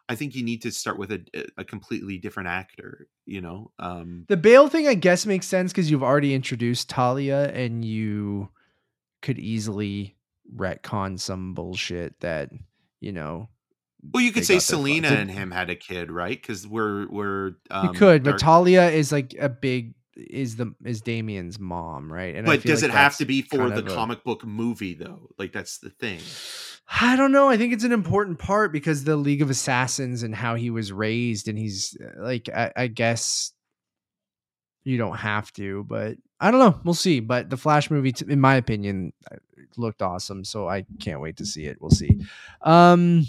I 0.09 0.15
think 0.15 0.35
you 0.35 0.43
need 0.43 0.63
to 0.63 0.71
start 0.71 0.99
with 0.99 1.13
a 1.13 1.25
a 1.57 1.65
completely 1.65 2.19
different 2.19 2.49
actor. 2.49 3.09
You 3.27 3.41
know, 3.41 3.71
um, 3.79 4.27
The 4.29 4.37
Bale 4.37 4.69
thing, 4.69 4.87
I 4.87 4.95
guess, 4.95 5.25
makes 5.25 5.47
sense 5.47 5.73
because 5.73 5.91
you've 5.91 6.03
already 6.03 6.35
introduced 6.35 6.91
Talia, 6.91 7.51
and 7.53 7.85
you 7.85 8.51
could 9.23 9.39
easily 9.39 10.17
retcon 10.55 11.19
some 11.19 11.55
bullshit 11.55 12.21
that 12.21 12.51
you 13.01 13.13
know 13.13 13.49
well, 14.13 14.23
you 14.23 14.33
could 14.33 14.45
say 14.45 14.59
Selina 14.59 15.09
and 15.09 15.31
him 15.31 15.51
had 15.51 15.71
a 15.71 15.75
kid, 15.75 16.11
right? 16.11 16.41
Because 16.41 16.67
we're 16.67 17.09
we're 17.09 17.53
um, 17.71 17.87
you 17.87 17.93
could, 17.95 18.23
but 18.23 18.39
Talia 18.39 18.91
is 18.91 19.11
like 19.11 19.35
a 19.39 19.49
big 19.49 19.95
is 20.17 20.57
the 20.57 20.75
is 20.85 21.01
Damien's 21.01 21.59
mom, 21.59 22.13
right? 22.13 22.35
And 22.35 22.47
I 22.47 22.57
but 22.57 22.63
does 22.63 22.83
like 22.83 22.91
it 22.91 22.95
have 22.95 23.17
to 23.19 23.25
be 23.25 23.43
for 23.43 23.71
the 23.71 23.79
of 23.79 23.87
a- 23.89 23.95
comic 23.95 24.23
book 24.23 24.45
movie 24.45 24.95
though? 24.95 25.31
Like 25.39 25.53
that's 25.53 25.79
the 25.79 25.91
thing. 25.91 26.21
I 26.89 27.17
don't 27.17 27.33
know. 27.33 27.49
I 27.49 27.57
think 27.57 27.73
it's 27.73 27.85
an 27.85 27.93
important 27.93 28.39
part 28.39 28.73
because 28.73 29.05
the 29.05 29.17
League 29.17 29.43
of 29.43 29.51
Assassins 29.51 30.23
and 30.23 30.35
how 30.35 30.55
he 30.55 30.71
was 30.71 30.93
raised, 30.93 31.49
and 31.49 31.59
he's 31.59 31.97
uh, 32.01 32.23
like, 32.23 32.49
I, 32.49 32.73
I 32.77 32.87
guess 32.89 33.53
you 34.85 34.99
don't 34.99 35.17
have 35.17 35.51
to, 35.55 35.85
but 35.85 36.17
I 36.41 36.51
don't 36.51 36.61
know. 36.61 36.79
We'll 36.85 36.95
see. 36.95 37.21
But 37.21 37.49
the 37.49 37.57
Flash 37.57 37.91
movie, 37.91 38.15
in 38.29 38.41
my 38.41 38.57
opinion, 38.57 39.13
uh, 39.31 39.37
looked 39.77 40.03
awesome, 40.03 40.45
so 40.45 40.69
I 40.69 40.85
can't 41.01 41.21
wait 41.21 41.39
to 41.39 41.47
see 41.47 41.65
it. 41.65 41.79
We'll 41.81 41.91
see. 41.91 42.21
Um, 42.61 43.25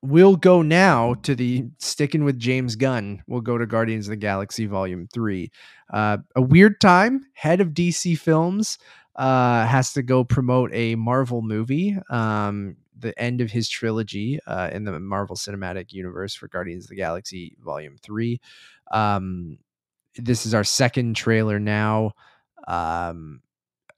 we'll 0.00 0.36
go 0.36 0.62
now 0.62 1.14
to 1.14 1.34
the 1.34 1.66
sticking 1.78 2.24
with 2.24 2.38
James 2.38 2.76
Gunn. 2.76 3.22
We'll 3.26 3.42
go 3.42 3.58
to 3.58 3.66
Guardians 3.66 4.06
of 4.06 4.10
the 4.10 4.16
Galaxy 4.16 4.64
Volume 4.64 5.06
Three. 5.12 5.50
Uh, 5.92 6.18
a 6.34 6.40
weird 6.40 6.80
time. 6.80 7.26
Head 7.34 7.60
of 7.60 7.68
DC 7.68 8.18
Films 8.18 8.78
uh, 9.16 9.66
has 9.66 9.92
to 9.94 10.02
go 10.02 10.24
promote 10.24 10.70
a 10.72 10.94
Marvel 10.94 11.42
movie. 11.42 11.96
Um, 12.10 12.76
the 12.98 13.18
end 13.20 13.40
of 13.40 13.50
his 13.50 13.68
trilogy 13.68 14.38
uh, 14.46 14.70
in 14.72 14.84
the 14.84 14.98
Marvel 15.00 15.36
Cinematic 15.36 15.92
Universe 15.92 16.34
for 16.34 16.48
Guardians 16.48 16.84
of 16.84 16.90
the 16.90 16.96
Galaxy 16.96 17.56
Volume 17.60 17.96
Three. 18.00 18.40
Um, 18.92 19.58
this 20.16 20.46
is 20.46 20.54
our 20.54 20.64
second 20.64 21.16
trailer 21.16 21.58
now. 21.58 22.12
Um, 22.68 23.40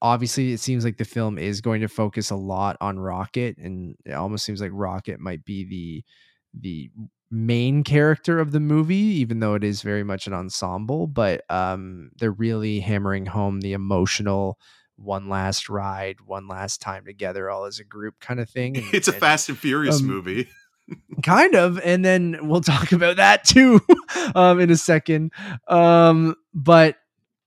obviously, 0.01 0.53
it 0.53 0.61
seems 0.61 0.85
like 0.85 0.97
the 0.97 1.05
film 1.05 1.39
is 1.39 1.61
going 1.61 1.81
to 1.82 1.89
focus 1.89 2.31
a 2.31 2.36
lot 2.36 2.77
on 2.81 2.99
Rocket, 2.99 3.59
and 3.59 3.97
it 4.05 4.12
almost 4.12 4.45
seems 4.45 4.61
like 4.61 4.70
Rocket 4.73 5.20
might 5.20 5.45
be 5.45 5.65
the 5.65 6.05
the 6.61 6.91
main 7.31 7.82
character 7.82 8.39
of 8.39 8.53
the 8.53 8.61
movie, 8.61 8.95
even 8.95 9.41
though 9.41 9.55
it 9.55 9.65
is 9.65 9.82
very 9.82 10.05
much 10.05 10.27
an 10.27 10.32
ensemble. 10.32 11.07
But 11.07 11.43
um, 11.51 12.11
they're 12.16 12.31
really 12.31 12.81
hammering 12.81 13.27
home 13.27 13.61
the 13.61 13.73
emotional 13.73 14.59
one 14.97 15.29
last 15.29 15.69
ride, 15.69 16.16
one 16.25 16.47
last 16.49 16.81
time 16.81 17.05
together, 17.05 17.51
all 17.51 17.65
as 17.65 17.79
a 17.79 17.85
group 17.85 18.21
kind 18.21 18.41
of 18.41 18.49
thing. 18.49 18.77
and- 18.77 18.87
It's 18.95 19.09
a 19.09 19.12
and- 19.12 19.21
Fast 19.21 19.49
and 19.49 19.59
Furious 19.59 20.01
um, 20.01 20.07
movie. 20.07 20.49
kind 21.23 21.55
of 21.55 21.79
and 21.83 22.05
then 22.05 22.37
we'll 22.43 22.61
talk 22.61 22.93
about 22.93 23.16
that 23.16 23.43
too 23.43 23.81
um 24.35 24.61
in 24.61 24.69
a 24.71 24.77
second 24.77 25.33
um 25.66 26.35
but 26.53 26.97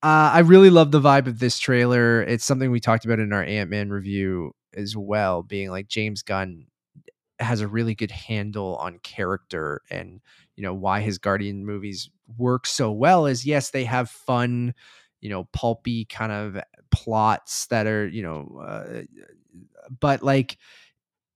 uh, 0.02 0.32
i 0.34 0.40
really 0.40 0.72
love 0.72 0.90
the 0.90 0.99
vibe 0.99 1.28
of 1.28 1.38
this 1.38 1.60
trailer 1.60 2.24
it's 2.24 2.44
something 2.44 2.72
we 2.72 2.80
talked 2.80 3.06
about 3.06 3.19
in 3.19 3.32
our 3.32 3.44
ant-man 3.44 3.91
review 3.91 4.56
as 4.74 4.98
well 4.98 5.44
being 5.44 5.69
like 5.69 5.88
james 5.88 6.24
gunn 6.24 6.65
has 7.38 7.61
a 7.61 7.68
really 7.68 7.94
good 7.94 8.10
handle 8.10 8.76
on 8.78 8.98
character 9.03 9.84
and 9.91 10.19
you 10.56 10.64
know 10.64 10.74
why 10.74 11.02
his 11.02 11.19
guardian 11.19 11.64
movies 11.64 12.10
work 12.40 12.65
so 12.65 12.91
well 12.91 13.28
is 13.28 13.45
yes 13.45 13.69
they 13.69 13.84
have 13.84 14.10
fun 14.10 14.74
you 15.22 15.30
know 15.30 15.45
pulpy 15.53 16.06
kind 16.06 16.31
of 16.31 16.61
plots 16.91 17.68
that 17.68 17.88
are 17.88 18.07
you 18.07 18.23
know 18.23 18.61
uh, 18.65 19.02
but 19.99 20.23
like 20.23 20.57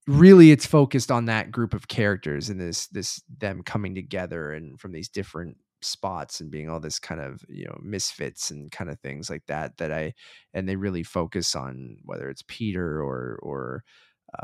really 0.08 0.52
it's 0.52 0.66
focused 0.66 1.12
on 1.12 1.26
that 1.26 1.52
group 1.52 1.74
of 1.74 1.88
characters 1.88 2.50
and 2.50 2.60
this 2.60 2.88
this 2.88 3.22
them 3.38 3.62
coming 3.64 3.96
together 3.96 4.52
and 4.52 4.80
from 4.80 4.92
these 4.92 5.10
different 5.10 5.58
spots 5.84 6.42
and 6.42 6.52
being 6.52 6.70
all 6.70 6.80
this 6.80 7.00
kind 7.00 7.22
of 7.22 7.44
you 7.50 7.66
know 7.66 7.78
misfits 7.82 8.52
and 8.52 8.72
kind 8.72 8.90
of 8.90 9.00
things 9.00 9.30
like 9.30 9.44
that 9.48 9.78
that 9.78 9.92
i 9.92 10.14
and 10.54 10.68
they 10.68 10.76
really 10.76 11.04
focus 11.04 11.56
on 11.56 11.98
whether 12.04 12.30
it's 12.30 12.44
peter 12.48 13.02
or 13.02 13.40
or 13.42 13.84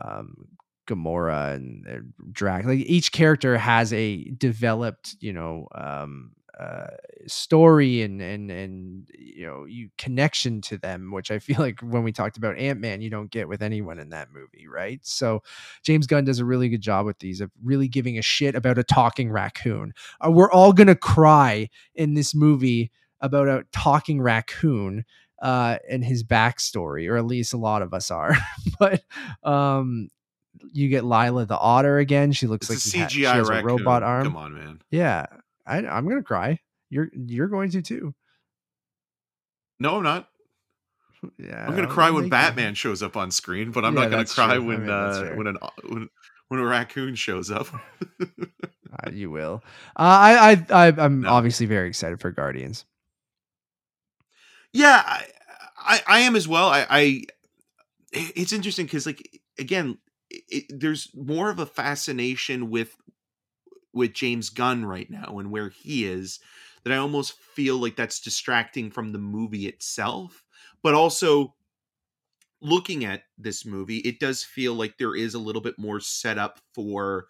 um 0.03 0.47
Gamora 0.87 1.53
and 1.53 2.13
Drax. 2.31 2.65
Like 2.65 2.79
each 2.79 3.11
character 3.11 3.57
has 3.57 3.93
a 3.93 4.23
developed, 4.31 5.17
you 5.19 5.33
know, 5.33 5.67
um, 5.75 6.31
uh, 6.59 6.87
story 7.27 8.01
and 8.01 8.21
and 8.21 8.49
and 8.49 9.07
you 9.17 9.45
know, 9.45 9.65
you 9.65 9.89
connection 9.97 10.61
to 10.61 10.77
them, 10.77 11.11
which 11.11 11.29
I 11.31 11.39
feel 11.39 11.57
like 11.59 11.79
when 11.81 12.03
we 12.03 12.11
talked 12.11 12.37
about 12.37 12.57
Ant 12.57 12.79
Man, 12.79 13.01
you 13.01 13.09
don't 13.09 13.29
get 13.31 13.47
with 13.47 13.61
anyone 13.61 13.99
in 13.99 14.09
that 14.09 14.29
movie, 14.33 14.67
right? 14.67 14.99
So 15.03 15.43
James 15.83 16.07
Gunn 16.07 16.25
does 16.25 16.39
a 16.39 16.45
really 16.45 16.69
good 16.69 16.81
job 16.81 17.05
with 17.05 17.19
these 17.19 17.41
of 17.41 17.51
really 17.63 17.87
giving 17.87 18.17
a 18.17 18.21
shit 18.23 18.55
about 18.55 18.77
a 18.77 18.83
talking 18.83 19.31
raccoon. 19.31 19.93
Uh, 20.25 20.31
we're 20.31 20.51
all 20.51 20.73
gonna 20.73 20.95
cry 20.95 21.69
in 21.95 22.13
this 22.15 22.33
movie 22.33 22.91
about 23.21 23.47
a 23.47 23.65
talking 23.71 24.21
raccoon 24.21 25.03
uh 25.41 25.77
and 25.87 26.03
his 26.03 26.23
backstory 26.23 27.07
or 27.07 27.15
at 27.15 27.25
least 27.25 27.53
a 27.53 27.57
lot 27.57 27.83
of 27.83 27.93
us 27.93 28.09
are 28.09 28.35
but 28.79 29.03
um 29.43 30.07
you 30.73 30.89
get 30.89 31.03
Lylla 31.03 31.45
the 31.45 31.57
otter 31.57 31.99
again. 31.99 32.31
She 32.31 32.47
looks 32.47 32.69
It's 32.71 32.95
like 32.95 33.03
a 33.03 33.07
CGI 33.07 33.09
she 33.11 33.21
has 33.23 33.47
raccoon. 33.47 33.69
a 33.69 33.73
robot 33.73 34.01
arm. 34.01 34.23
Come 34.23 34.35
on, 34.35 34.53
man. 34.55 34.81
Yeah, 34.89 35.27
I, 35.67 35.77
I'm 35.79 36.07
gonna 36.07 36.23
cry. 36.23 36.59
You're 36.89 37.09
you're 37.13 37.47
going 37.47 37.71
to 37.71 37.81
too. 37.81 38.15
No, 39.79 39.97
I'm 39.97 40.03
not. 40.03 40.29
Yeah, 41.39 41.65
I'm 41.67 41.75
gonna 41.75 41.87
cry 41.87 42.11
when 42.11 42.29
Batman 42.29 42.75
shows 42.75 43.01
up 43.01 43.17
on 43.17 43.31
screen, 43.31 43.71
but 43.71 43.83
I'm 43.83 43.95
Yeah, 43.95 44.01
not 44.01 44.11
gonna 44.11 44.25
cry 44.25 44.59
true. 44.59 44.63
I 44.71 44.77
when 44.77 44.79
mean, 44.79 44.89
uh, 44.89 45.35
when 45.35 45.47
an 45.47 45.57
when 45.89 46.09
when 46.47 46.59
a 46.59 46.65
raccoon 46.65 47.15
shows 47.15 47.49
up. 47.49 47.67
Uh, 49.03 49.11
you 49.11 49.29
will. 49.29 49.61
Uh, 49.97 49.99
I 49.99 50.51
I, 50.71 50.87
I 50.87 50.87
I'm 50.97 51.23
No. 51.23 51.29
obviously 51.29 51.65
very 51.65 51.89
excited 51.89 52.19
for 52.21 52.31
Guardians. 52.31 52.85
yeah, 54.73 55.01
I, 55.05 55.25
I 55.77 56.01
I 56.07 56.19
am 56.21 56.35
as 56.35 56.47
well. 56.47 56.69
I, 56.69 56.85
I 56.89 57.23
it's 58.11 58.53
interesting 58.53 58.85
because 58.85 59.05
like 59.05 59.41
again, 59.59 59.97
it, 60.29 60.65
there's 60.69 61.09
more 61.15 61.49
of 61.49 61.59
a 61.59 61.65
fascination 61.65 62.69
with 62.69 62.95
with 63.97 64.13
James 64.13 64.49
Gunn 64.51 64.85
right 64.85 65.09
now 65.09 65.39
and 65.39 65.51
where 65.51 65.69
he 65.69 66.05
is 66.05 66.39
that 66.83 66.93
I 66.93 66.97
almost 66.97 67.33
feel 67.33 67.77
like 67.77 67.97
that's 67.97 68.21
distracting 68.21 68.91
from 68.91 69.11
the 69.11 69.19
movie 69.19 69.67
itself, 69.67 70.43
but 70.83 70.93
also 70.95 71.55
looking 72.61 73.05
at 73.05 73.23
this 73.37 73.65
movie, 73.65 73.97
it 73.99 74.19
does 74.19 74.43
feel 74.43 74.73
like 74.73 74.97
there 74.97 75.15
is 75.15 75.33
a 75.33 75.39
little 75.39 75.61
bit 75.61 75.77
more 75.77 75.99
set 75.99 76.37
up 76.37 76.59
for 76.73 77.27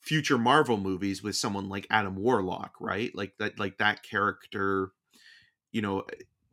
future 0.00 0.38
Marvel 0.38 0.78
movies 0.78 1.22
with 1.22 1.36
someone 1.36 1.68
like 1.68 1.86
Adam 1.90 2.16
Warlock, 2.16 2.76
right? 2.80 3.14
Like 3.14 3.36
that 3.38 3.58
like 3.58 3.78
that 3.78 4.02
character, 4.02 4.92
you 5.72 5.82
know, 5.82 6.06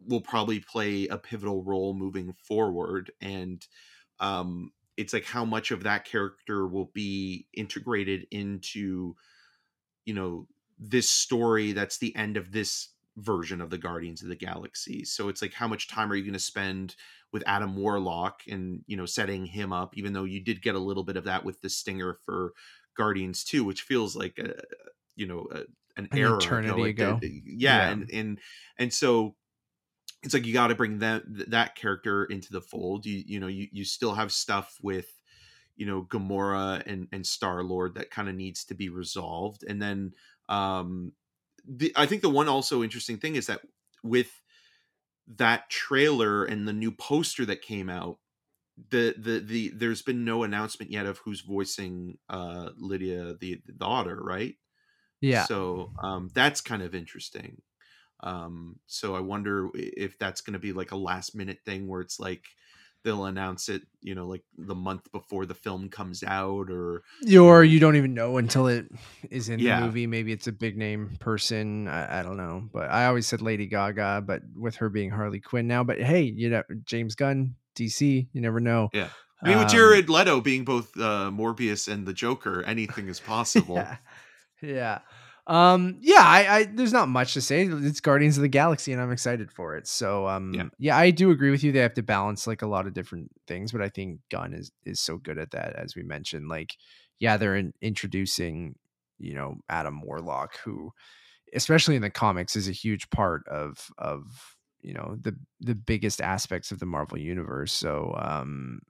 will 0.05 0.21
probably 0.21 0.59
play 0.61 1.07
a 1.07 1.17
pivotal 1.17 1.63
role 1.63 1.93
moving 1.93 2.33
forward 2.33 3.11
and 3.21 3.67
um 4.19 4.71
it's 4.97 5.13
like 5.13 5.25
how 5.25 5.45
much 5.45 5.71
of 5.71 5.83
that 5.83 6.05
character 6.05 6.67
will 6.67 6.87
be 6.87 7.47
integrated 7.53 8.27
into 8.31 9.15
you 10.05 10.13
know 10.13 10.47
this 10.79 11.09
story 11.09 11.71
that's 11.73 11.97
the 11.99 12.15
end 12.15 12.37
of 12.37 12.51
this 12.51 12.89
version 13.17 13.61
of 13.61 13.69
the 13.69 13.77
Guardians 13.77 14.23
of 14.23 14.29
the 14.29 14.35
Galaxy. 14.35 15.03
So 15.05 15.27
it's 15.29 15.41
like 15.41 15.53
how 15.53 15.67
much 15.67 15.87
time 15.87 16.11
are 16.11 16.15
you 16.15 16.23
going 16.23 16.33
to 16.33 16.39
spend 16.39 16.95
with 17.31 17.43
Adam 17.45 17.75
Warlock 17.75 18.41
and 18.49 18.83
you 18.87 18.97
know 18.97 19.05
setting 19.05 19.45
him 19.45 19.71
up 19.73 19.95
even 19.97 20.13
though 20.13 20.23
you 20.23 20.39
did 20.41 20.61
get 20.61 20.75
a 20.75 20.79
little 20.79 21.03
bit 21.03 21.17
of 21.17 21.25
that 21.25 21.43
with 21.45 21.61
the 21.61 21.69
stinger 21.69 22.17
for 22.25 22.53
Guardians 22.97 23.43
2 23.43 23.63
which 23.63 23.83
feels 23.83 24.15
like 24.15 24.37
a 24.39 24.53
you 25.15 25.27
know 25.27 25.47
a, 25.51 25.59
an, 25.97 26.07
An 26.11 26.17
era 26.17 26.37
eternity 26.37 26.89
ago. 26.89 27.15
ago. 27.15 27.19
Yeah, 27.21 27.87
Yeah. 27.87 27.89
and 27.91 28.09
and 28.11 28.39
and 28.77 28.93
so 28.93 29.35
it's 30.23 30.33
like 30.33 30.45
you 30.45 30.53
got 30.53 30.67
to 30.67 30.75
bring 30.75 30.99
that 30.99 31.23
that 31.49 31.75
character 31.75 32.25
into 32.25 32.51
the 32.51 32.61
fold. 32.61 33.05
You 33.05 33.23
you 33.25 33.39
know 33.39 33.47
you 33.47 33.67
you 33.71 33.83
still 33.85 34.13
have 34.13 34.31
stuff 34.31 34.77
with 34.81 35.07
you 35.81 35.87
know 35.87 36.03
Gamora 36.05 36.83
and 36.87 37.09
and 37.11 37.27
Star 37.27 37.63
Lord 37.63 37.95
that 37.95 38.11
kind 38.11 38.29
of 38.29 38.35
needs 38.35 38.65
to 38.67 38.75
be 38.75 38.89
resolved, 38.89 39.65
and 39.67 39.81
then 39.81 40.13
um 40.49 41.13
the 41.65 41.93
I 41.97 42.07
think 42.07 42.23
the 42.23 42.29
one 42.29 42.49
also 42.49 42.83
interesting 42.83 43.17
thing 43.17 43.35
is 43.35 43.47
that 43.47 43.61
with 44.03 44.43
that 45.27 45.69
trailer 45.69 46.45
and 46.45 46.67
the 46.67 46.73
new 46.73 46.91
poster 46.91 47.45
that 47.45 47.61
came 47.61 47.89
out 47.89 48.19
the 48.89 49.15
the 49.17 49.39
the 49.39 49.69
there's 49.69 50.01
been 50.01 50.25
no 50.25 50.43
announcement 50.43 50.91
yet 50.91 51.05
of 51.05 51.19
who's 51.19 51.41
voicing 51.41 52.17
uh 52.29 52.71
Lydia 52.77 53.35
the, 53.35 53.61
the 53.65 53.73
daughter 53.73 54.21
right 54.23 54.55
Yeah. 55.21 55.47
so 55.47 55.91
um 56.03 56.29
that's 56.33 56.61
kind 56.61 56.83
of 56.83 56.95
interesting 56.95 57.61
um 58.21 58.79
so 58.87 59.15
i 59.15 59.21
wonder 59.21 59.69
if 59.75 60.19
that's 60.19 60.41
going 60.41 60.53
to 60.53 60.59
be 60.59 60.73
like 60.73 60.91
a 60.91 60.97
last 60.97 61.35
minute 61.35 61.59
thing 61.65 61.87
where 61.87 62.01
it's 62.01 62.19
like 62.19 62.45
they'll 63.03 63.25
announce 63.25 63.67
it 63.69 63.81
you 64.01 64.13
know 64.15 64.27
like 64.27 64.43
the 64.57 64.75
month 64.75 65.11
before 65.11 65.45
the 65.45 65.53
film 65.55 65.89
comes 65.89 66.23
out 66.23 66.69
or 66.69 67.03
or 67.39 67.63
you 67.63 67.79
don't 67.79 67.95
even 67.95 68.13
know 68.13 68.37
until 68.37 68.67
it 68.67 68.87
is 69.29 69.49
in 69.49 69.59
Yeah. 69.59 69.79
the 69.79 69.85
movie. 69.87 70.07
Maybe 70.07 70.31
it's 70.31 70.47
a 70.47 70.51
big 70.51 70.77
name 70.77 71.17
person. 71.19 71.87
I, 71.87 72.19
I 72.19 72.23
don't 72.23 72.37
know. 72.37 72.69
But 72.73 72.89
I 72.89 73.05
always 73.07 73.27
said 73.27 73.41
Lady 73.41 73.65
Gaga, 73.67 74.23
but 74.25 74.41
with 74.55 74.75
her 74.77 74.89
being 74.89 75.09
Harley 75.09 75.39
Quinn 75.39 75.67
now. 75.67 75.83
But 75.83 75.99
hey, 76.01 76.21
you 76.23 76.49
know, 76.49 76.63
James 76.85 77.15
Gunn, 77.15 77.55
DC, 77.75 78.27
you 78.33 78.41
never 78.41 78.59
know. 78.59 78.89
Yeah. 78.93 79.09
i 79.43 79.47
mean 79.49 79.57
with 79.57 79.65
Um, 79.67 79.71
jared 79.71 80.09
leto 80.09 80.39
being 80.41 80.63
both 80.63 80.91
uh 80.97 81.31
morbius 81.33 81.91
and 81.91 82.05
the 82.07 82.13
joker 82.13 82.61
anything 82.63 83.07
is 83.07 83.19
possible 83.33 83.75
Yeah. 83.75 83.97
Yeah. 84.61 84.99
Um, 85.51 85.97
yeah, 86.01 86.21
I, 86.23 86.55
I 86.59 86.63
there's 86.65 86.93
not 86.93 87.09
much 87.09 87.33
to 87.33 87.41
say. 87.41 87.65
It's 87.65 87.99
Guardians 87.99 88.37
of 88.37 88.41
the 88.41 88.47
Galaxy, 88.47 88.93
and 88.93 89.01
I'm 89.01 89.11
excited 89.11 89.51
for 89.51 89.75
it. 89.75 89.85
So 89.87 90.27
um 90.27 90.53
Yeah. 90.53 90.69
yeah, 90.79 90.97
I 90.97 91.11
do 91.11 91.31
agree 91.31 91.51
with 91.51 91.63
you. 91.63 91.71
They 91.71 91.79
have 91.79 91.93
to 91.95 92.03
balance 92.03 92.47
like 92.47 92.61
a 92.61 92.67
lot 92.67 92.87
of 92.87 92.93
different 92.93 93.31
things, 93.47 93.71
but 93.71 93.81
I 93.81 93.89
think 93.89 94.21
Gunn 94.29 94.53
is 94.53 94.71
is 94.85 94.99
so 95.01 95.17
good 95.17 95.37
at 95.37 95.51
that, 95.51 95.75
as 95.75 95.95
we 95.95 96.03
mentioned. 96.03 96.47
Like, 96.47 96.77
yeah, 97.19 97.37
they're 97.37 97.55
in, 97.57 97.73
introducing, 97.81 98.75
you 99.19 99.33
know, 99.33 99.57
Adam 99.69 100.01
Warlock, 100.01 100.57
who 100.63 100.91
especially 101.53 101.95
in 101.95 102.01
the 102.03 102.09
comics 102.09 102.55
is 102.55 102.67
a 102.69 102.73
huge 102.73 103.09
part 103.11 103.47
of 103.47 103.89
of 103.97 104.25
you 104.81 104.93
know 104.93 105.17
the 105.21 105.35
the 105.61 105.75
biggest 105.75 106.21
aspects 106.21 106.71
of 106.71 106.79
the 106.79 106.85
Marvel 106.85 107.19
universe. 107.19 107.73
So 107.73 108.15
um 108.19 108.81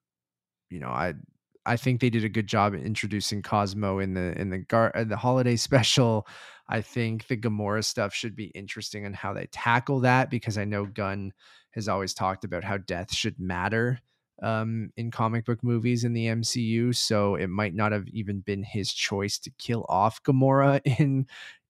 you 0.70 0.80
know, 0.80 0.90
I 0.90 1.14
I 1.66 1.78
think 1.78 2.02
they 2.02 2.10
did 2.10 2.24
a 2.24 2.30
good 2.30 2.48
job 2.48 2.74
introducing 2.74 3.42
Cosmo 3.42 4.00
in 4.00 4.14
the 4.14 4.40
in 4.40 4.50
the 4.50 4.60
gar 4.60 4.92
the 5.06 5.18
holiday 5.18 5.56
special. 5.58 6.28
I 6.68 6.82
think 6.82 7.28
the 7.28 7.38
Gamora 7.38 7.84
stuff 7.84 8.14
should 8.14 8.36
be 8.36 8.46
interesting 8.46 9.06
on 9.06 9.14
how 9.14 9.34
they 9.34 9.48
tackle 9.52 10.00
that 10.02 10.30
because 10.30 10.58
I 10.58 10.64
know 10.64 10.86
Gunn 10.86 11.34
has 11.72 11.88
always 11.88 12.14
talked 12.14 12.46
about 12.46 12.64
how 12.64 12.78
death 12.78 13.14
should 13.14 13.40
matter 13.40 14.00
um, 14.42 14.92
in 14.96 15.12
comic 15.12 15.46
book 15.46 15.64
movies 15.64 16.04
in 16.04 16.14
the 16.14 16.28
MCU. 16.28 16.96
So 16.96 17.36
it 17.36 17.48
might 17.48 17.76
not 17.76 17.92
have 17.92 18.08
even 18.08 18.40
been 18.40 18.64
his 18.64 18.92
choice 18.94 19.38
to 19.40 19.52
kill 19.58 19.86
off 19.90 20.24
Gamora 20.24 20.82
in 21.00 21.28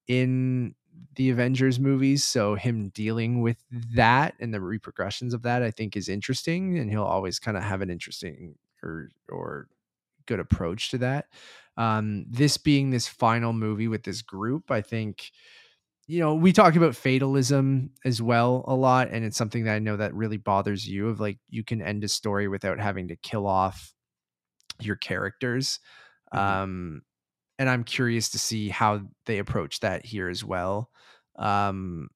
in 0.07 0.75
the 1.15 1.29
Avengers 1.29 1.79
movies. 1.79 2.23
So 2.23 2.55
him 2.55 2.89
dealing 2.89 3.41
with 3.41 3.57
that 3.95 4.35
and 4.39 4.53
the 4.53 4.61
repercussions 4.61 5.33
of 5.33 5.43
that, 5.43 5.63
I 5.63 5.71
think, 5.71 5.95
is 5.95 6.09
interesting, 6.09 6.77
and 6.77 6.89
he'll 6.89 7.03
always 7.03 7.39
kind 7.39 7.57
of 7.57 7.63
have 7.63 7.81
an 7.81 7.89
interesting 7.89 8.55
or 8.83 9.09
good 10.27 10.39
approach 10.39 10.91
to 10.91 10.97
that. 10.99 11.27
Um, 11.77 12.25
this 12.29 12.57
being 12.57 12.89
this 12.91 13.07
final 13.07 13.53
movie 13.53 13.87
with 13.87 14.03
this 14.03 14.21
group, 14.21 14.71
I 14.71 14.81
think, 14.81 15.31
you 16.07 16.19
know, 16.19 16.35
we 16.35 16.51
talk 16.53 16.75
about 16.75 16.95
fatalism 16.95 17.91
as 18.05 18.21
well 18.21 18.65
a 18.67 18.75
lot, 18.75 19.09
and 19.11 19.23
it's 19.25 19.37
something 19.37 19.63
that 19.65 19.75
I 19.75 19.79
know 19.79 19.97
that 19.97 20.13
really 20.15 20.37
bothers 20.37 20.87
you. 20.87 21.09
Of 21.09 21.19
like, 21.19 21.39
you 21.49 21.63
can 21.63 21.81
end 21.81 22.03
a 22.03 22.07
story 22.09 22.47
without 22.47 22.79
having 22.79 23.07
to 23.09 23.15
kill 23.15 23.47
off 23.47 23.93
your 24.79 24.95
characters. 24.95 25.79
Mhm. 26.33 26.39
Um, 26.39 27.01
and 27.59 27.69
I'm 27.69 27.83
curious 27.83 28.29
to 28.31 28.39
see 28.39 28.69
how 28.69 29.01
they 29.25 29.39
approach 29.39 29.81
that 29.81 30.05
here 30.05 30.29
as 30.29 30.43
well. 30.43 30.91
Um, 31.37 32.09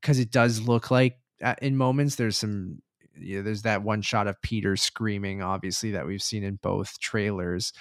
because 0.00 0.18
it 0.18 0.30
does 0.30 0.60
look 0.60 0.90
like 0.90 1.18
uh, 1.42 1.54
in 1.60 1.76
moments 1.76 2.16
there's 2.16 2.38
some 2.38 2.80
you 3.18 3.36
know, 3.36 3.42
there's 3.42 3.62
that 3.62 3.82
one 3.82 4.02
shot 4.02 4.26
of 4.26 4.40
Peter 4.42 4.76
screaming, 4.76 5.42
obviously 5.42 5.92
that 5.92 6.06
we've 6.06 6.22
seen 6.22 6.44
in 6.44 6.56
both 6.56 6.98
trailers. 7.00 7.72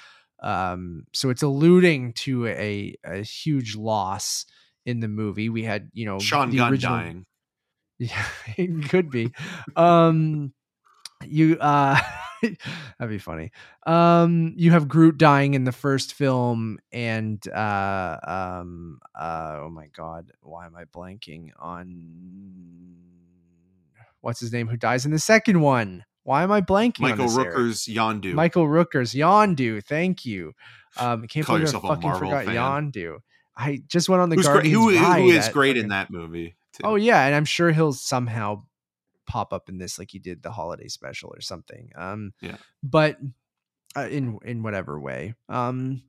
Um, 0.42 1.06
so 1.14 1.30
it's 1.30 1.44
alluding 1.44 2.14
to 2.14 2.48
a 2.48 2.96
a 3.04 3.22
huge 3.24 3.76
loss 3.76 4.46
in 4.86 5.00
the 5.00 5.08
movie. 5.08 5.50
We 5.50 5.64
had 5.64 5.90
you 5.94 6.06
know 6.06 6.20
sean 6.20 6.50
the 6.50 6.58
gunn 6.58 6.72
original- 6.72 6.98
dying 6.98 7.26
yeah, 7.98 8.26
it 8.58 8.90
could 8.90 9.10
be. 9.10 9.32
Um, 9.78 10.54
you 11.26 11.58
uh, 11.60 11.98
that'd 12.42 13.10
be 13.10 13.18
funny. 13.18 13.52
Um, 13.88 14.54
you 14.58 14.72
have 14.72 14.90
Groot 14.90 15.18
dying 15.18 15.54
in 15.54 15.64
the 15.64 15.72
first 15.72 16.14
film, 16.14 16.80
and 16.92 17.46
uh, 17.48 18.18
um, 18.28 19.00
uh, 19.18 19.60
oh 19.62 19.70
my 19.70 19.88
god, 19.96 20.32
why 20.42 20.66
am 20.66 20.76
I 20.76 20.84
blanking 20.86 21.52
on 21.58 21.88
what's 24.26 24.40
his 24.40 24.52
name 24.52 24.68
who 24.68 24.76
dies 24.76 25.06
in 25.06 25.12
the 25.12 25.20
second 25.20 25.62
one? 25.62 26.04
Why 26.24 26.42
am 26.42 26.52
I 26.52 26.62
blanking? 26.62 27.04
on 27.04 27.12
michael 27.12 27.40
Eric? 27.40 27.54
rooker's 27.54 27.82
yondu 27.86 28.34
Michael 28.34 28.68
Rooker's, 28.68 29.14
Yondu. 29.14 29.84
Thank 29.86 30.26
you. 30.26 30.54
Um, 30.98 31.28
can't 31.28 31.46
Call 31.46 31.58
believe 31.58 31.68
I 31.68 31.72
yourself 31.72 31.84
a 31.84 31.88
fucking 31.90 32.10
Marvel 32.10 32.30
forgot 32.30 32.46
fan. 32.46 32.56
Yondu. 32.56 33.18
I 33.56 33.84
just 33.88 34.10
went 34.10 34.22
on 34.24 34.30
the 34.30 34.36
who's 34.38 34.46
Guardians 34.48 34.76
who, 34.76 34.90
who 34.98 35.30
is 35.30 35.48
at 35.48 35.54
great 35.54 35.78
in 35.78 35.90
that 35.90 36.10
movie 36.10 36.56
too. 36.74 36.82
Oh 36.84 36.96
yeah, 36.96 37.26
and 37.26 37.36
I'm 37.36 37.46
sure 37.46 37.72
he'll 37.72 37.94
somehow 37.94 38.64
pop 39.28 39.54
up 39.54 39.70
in 39.70 39.78
this 39.78 40.00
like 40.00 40.10
he 40.12 40.20
did 40.20 40.42
the 40.42 40.52
holiday 40.52 40.88
special 40.88 41.32
or 41.34 41.42
something. 41.42 41.92
Um 41.96 42.34
Yeah. 42.42 42.58
but 42.82 43.18
uh, 43.96 44.08
in 44.10 44.40
in 44.44 44.64
whatever 44.64 45.00
way. 45.00 45.36
Um 45.48 46.02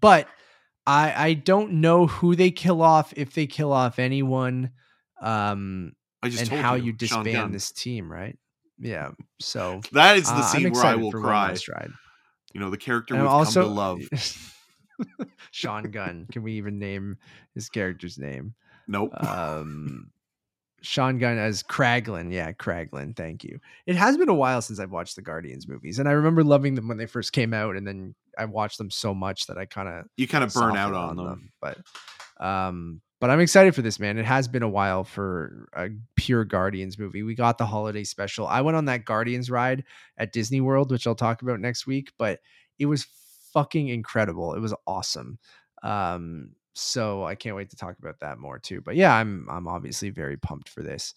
but 0.00 0.28
I 0.86 1.12
I 1.28 1.34
don't 1.34 1.74
know 1.82 2.06
who 2.06 2.34
they 2.36 2.50
kill 2.50 2.80
off 2.80 3.12
if 3.16 3.34
they 3.34 3.46
kill 3.46 3.72
off 3.72 3.98
anyone 3.98 4.70
um 5.20 5.92
i 6.22 6.28
just 6.28 6.50
and 6.50 6.60
how 6.60 6.74
you, 6.74 6.86
you 6.86 6.92
disband 6.92 7.54
this 7.54 7.70
team, 7.70 8.10
right? 8.10 8.38
Yeah. 8.78 9.10
So 9.40 9.80
that 9.92 10.16
is 10.16 10.26
the 10.26 10.34
uh, 10.34 10.42
scene 10.42 10.72
where 10.72 10.84
i 10.84 10.94
will 10.94 11.10
cry 11.10 11.54
you 12.52 12.60
know 12.60 12.70
the 12.70 12.78
character 12.78 13.14
we've 13.14 13.26
I'm 13.26 13.44
come 13.44 13.52
to 13.52 13.66
love 13.66 14.00
Sean 15.50 15.90
Gunn. 15.90 16.26
Can 16.32 16.42
we 16.42 16.54
even 16.54 16.78
name 16.78 17.18
his 17.54 17.68
character's 17.68 18.18
name? 18.18 18.54
nope 18.88 19.12
um 19.22 20.10
Sean 20.82 21.18
Gunn 21.18 21.36
as 21.36 21.62
Kraglin. 21.62 22.32
Yeah, 22.32 22.52
Kraglin. 22.52 23.16
Thank 23.16 23.42
you. 23.42 23.58
It 23.86 23.96
has 23.96 24.16
been 24.16 24.28
a 24.28 24.34
while 24.34 24.62
since 24.62 24.78
I've 24.78 24.92
watched 24.92 25.16
the 25.16 25.22
Guardians 25.22 25.66
movies, 25.66 25.98
and 25.98 26.08
I 26.08 26.12
remember 26.12 26.44
loving 26.44 26.76
them 26.76 26.86
when 26.86 26.96
they 26.96 27.06
first 27.06 27.32
came 27.32 27.52
out, 27.52 27.76
and 27.76 27.86
then 27.86 28.14
I 28.38 28.44
watched 28.44 28.78
them 28.78 28.90
so 28.90 29.12
much 29.12 29.46
that 29.46 29.58
I 29.58 29.64
kind 29.64 29.88
of 29.88 30.06
you 30.16 30.28
kind 30.28 30.44
of 30.44 30.54
burn 30.54 30.76
out 30.76 30.94
on, 30.94 31.16
them. 31.16 31.52
But 31.60 31.78
um, 32.38 33.00
but 33.20 33.30
I'm 33.30 33.40
excited 33.40 33.74
for 33.74 33.82
this, 33.82 33.98
man. 33.98 34.18
It 34.18 34.26
has 34.26 34.46
been 34.48 34.62
a 34.62 34.68
while 34.68 35.04
for 35.04 35.68
a 35.74 35.88
pure 36.16 36.44
Guardians 36.44 36.98
movie. 36.98 37.22
We 37.22 37.34
got 37.34 37.58
the 37.58 37.66
holiday 37.66 38.04
special. 38.04 38.46
I 38.46 38.60
went 38.60 38.76
on 38.76 38.84
that 38.86 39.04
Guardians 39.04 39.50
ride 39.50 39.84
at 40.18 40.32
Disney 40.32 40.60
World, 40.60 40.90
which 40.90 41.06
I'll 41.06 41.14
talk 41.14 41.42
about 41.42 41.60
next 41.60 41.86
week, 41.86 42.12
but 42.18 42.40
it 42.78 42.86
was 42.86 43.06
fucking 43.52 43.88
incredible. 43.88 44.54
It 44.54 44.60
was 44.60 44.74
awesome. 44.86 45.38
Um, 45.82 46.50
so 46.74 47.24
I 47.24 47.34
can't 47.34 47.56
wait 47.56 47.70
to 47.70 47.76
talk 47.76 47.98
about 47.98 48.20
that 48.20 48.38
more 48.38 48.58
too. 48.58 48.82
But 48.82 48.96
yeah, 48.96 49.14
I'm 49.14 49.46
I'm 49.50 49.66
obviously 49.66 50.10
very 50.10 50.36
pumped 50.36 50.68
for 50.68 50.82
this. 50.82 51.14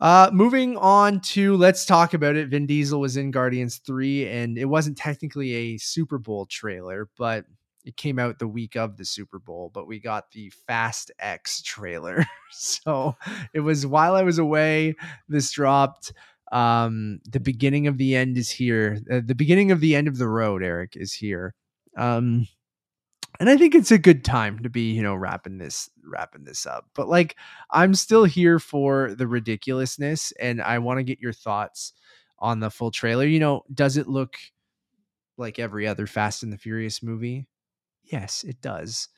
Uh, 0.00 0.30
moving 0.32 0.76
on 0.76 1.20
to 1.20 1.56
let's 1.56 1.84
talk 1.84 2.14
about 2.14 2.36
it. 2.36 2.48
Vin 2.48 2.66
Diesel 2.66 3.00
was 3.00 3.16
in 3.16 3.32
Guardians 3.32 3.78
3, 3.78 4.28
and 4.28 4.56
it 4.56 4.66
wasn't 4.66 4.96
technically 4.96 5.54
a 5.54 5.78
Super 5.78 6.18
Bowl 6.18 6.46
trailer, 6.46 7.08
but 7.18 7.44
it 7.88 7.96
came 7.96 8.18
out 8.18 8.38
the 8.38 8.46
week 8.46 8.76
of 8.76 8.98
the 8.98 9.04
Super 9.06 9.38
Bowl. 9.38 9.70
But 9.72 9.86
we 9.86 9.98
got 9.98 10.30
the 10.30 10.50
Fast 10.50 11.10
X 11.18 11.62
trailer. 11.62 12.26
so 12.52 13.16
it 13.54 13.60
was 13.60 13.86
while 13.86 14.14
I 14.14 14.22
was 14.22 14.38
away, 14.38 14.94
this 15.26 15.50
dropped. 15.50 16.12
Um, 16.52 17.20
the 17.24 17.40
beginning 17.40 17.86
of 17.86 17.96
the 17.96 18.14
end 18.14 18.36
is 18.36 18.50
here. 18.50 19.00
Uh, 19.10 19.20
the 19.24 19.34
beginning 19.34 19.70
of 19.70 19.80
the 19.80 19.96
end 19.96 20.06
of 20.06 20.18
the 20.18 20.28
road, 20.28 20.62
Eric, 20.62 20.96
is 20.96 21.14
here. 21.14 21.54
Um, 21.96 22.46
and 23.40 23.48
I 23.48 23.56
think 23.56 23.74
it's 23.74 23.90
a 23.90 23.98
good 23.98 24.22
time 24.22 24.58
to 24.64 24.68
be, 24.68 24.92
you 24.92 25.02
know, 25.02 25.14
wrapping 25.14 25.56
this 25.56 25.88
wrapping 26.04 26.44
this 26.44 26.66
up. 26.66 26.90
But 26.94 27.08
like 27.08 27.36
I'm 27.70 27.94
still 27.94 28.24
here 28.24 28.58
for 28.58 29.14
the 29.14 29.26
ridiculousness 29.26 30.32
and 30.38 30.60
I 30.60 30.78
want 30.78 30.98
to 30.98 31.04
get 31.04 31.20
your 31.20 31.32
thoughts 31.32 31.94
on 32.38 32.60
the 32.60 32.70
full 32.70 32.90
trailer. 32.90 33.24
You 33.24 33.40
know, 33.40 33.64
does 33.72 33.96
it 33.96 34.08
look 34.08 34.36
like 35.38 35.58
every 35.58 35.86
other 35.86 36.06
Fast 36.06 36.42
and 36.42 36.52
the 36.52 36.58
Furious 36.58 37.02
movie? 37.02 37.46
Yes, 38.10 38.44
it 38.44 38.60
does. 38.60 39.08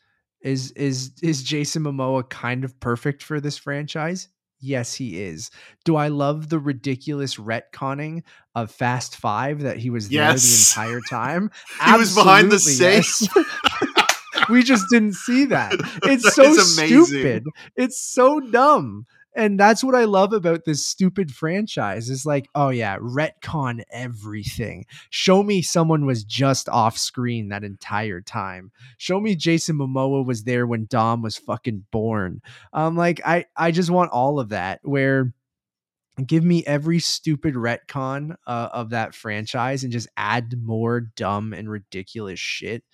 Is 0.43 0.71
is 0.73 1.13
is 1.23 1.43
Jason 1.43 1.83
Momoa 1.85 2.29
kind 2.29 2.65
of 2.65 2.79
perfect 2.81 3.23
for 3.23 3.41
this 3.41 3.59
franchise? 3.59 4.29
Yes, 4.63 4.95
he 4.95 5.23
is. 5.23 5.51
Do 5.85 5.97
I 5.97 6.09
love 6.09 6.49
the 6.51 6.59
ridiculous 6.59 7.37
retconning 7.37 8.23
of 8.55 8.71
Fast 8.71 9.17
Five 9.17 9.61
that 9.63 9.79
he 9.79 9.89
was 9.91 10.11
Yes. 10.11 10.75
there 10.77 10.85
the 10.85 10.91
entire 10.93 11.01
time? 11.11 11.51
He 11.85 11.97
was 11.99 12.15
behind 12.15 12.51
the 12.51 12.57
Absolutely, 12.57 13.03
safe. 13.03 13.29
yes. 13.37 14.49
we 14.51 14.63
just 14.63 14.85
didn't 14.91 15.15
see 15.15 15.47
that. 15.47 15.73
It's 16.05 16.25
That 16.25 16.33
so 16.33 16.55
stupid. 16.55 17.45
It's 17.77 17.99
so 18.01 18.41
dumb. 18.41 19.07
And 19.35 19.61
that's 19.61 19.85
what 19.85 19.95
I 19.95 20.05
love 20.05 20.33
about 20.33 20.65
this 20.65 20.85
stupid 20.85 21.33
franchise. 21.33 22.11
Is 22.11 22.27
like, 22.27 22.49
oh 22.55 22.71
yeah, 22.71 22.99
retcon 22.99 23.83
everything. 23.93 24.87
Show 25.11 25.43
me 25.43 25.63
someone 25.63 26.05
was 26.05 26.25
just 26.25 26.69
off 26.69 26.99
screen 26.99 27.49
that 27.49 27.65
entire 27.65 28.21
time. 28.21 28.73
Show 28.99 29.21
me 29.21 29.37
Jason 29.37 29.77
Momoa 29.77 30.25
was 30.27 30.45
there 30.45 30.67
when 30.67 30.87
Dom 30.87 31.23
was 31.23 31.37
fucking 31.37 31.87
born. 31.93 32.43
Um, 32.73 32.97
like 32.97 33.21
I, 33.25 33.47
I 33.57 33.71
just 33.71 33.91
want 33.91 34.11
all 34.11 34.41
of 34.41 34.49
that. 34.49 34.81
Where 34.83 35.33
give 36.27 36.45
me 36.45 36.65
every 36.67 36.99
stupid 36.99 37.55
retcon 37.55 38.37
uh, 38.47 38.69
of 38.73 38.91
that 38.91 39.15
franchise 39.15 39.85
and 39.85 39.93
just 39.93 40.09
add 40.17 40.55
more 40.63 41.01
dumb 41.01 41.53
and 41.53 41.71
ridiculous 41.71 42.41
shit. 42.41 42.85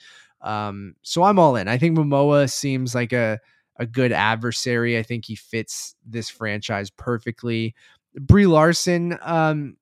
Um, 0.42 0.94
so 1.02 1.22
I'm 1.22 1.38
all 1.38 1.56
in. 1.56 1.66
I 1.68 1.78
think 1.78 1.96
Momoa 1.96 2.50
seems 2.50 2.94
like 2.94 3.12
a 3.12 3.40
a 3.78 3.86
good 3.86 4.12
adversary. 4.12 4.98
I 4.98 5.02
think 5.02 5.24
he 5.24 5.34
fits 5.34 5.94
this 6.04 6.28
franchise 6.28 6.90
perfectly. 6.90 7.74
Brie 8.18 8.46
Larson, 8.46 9.18
um, 9.22 9.76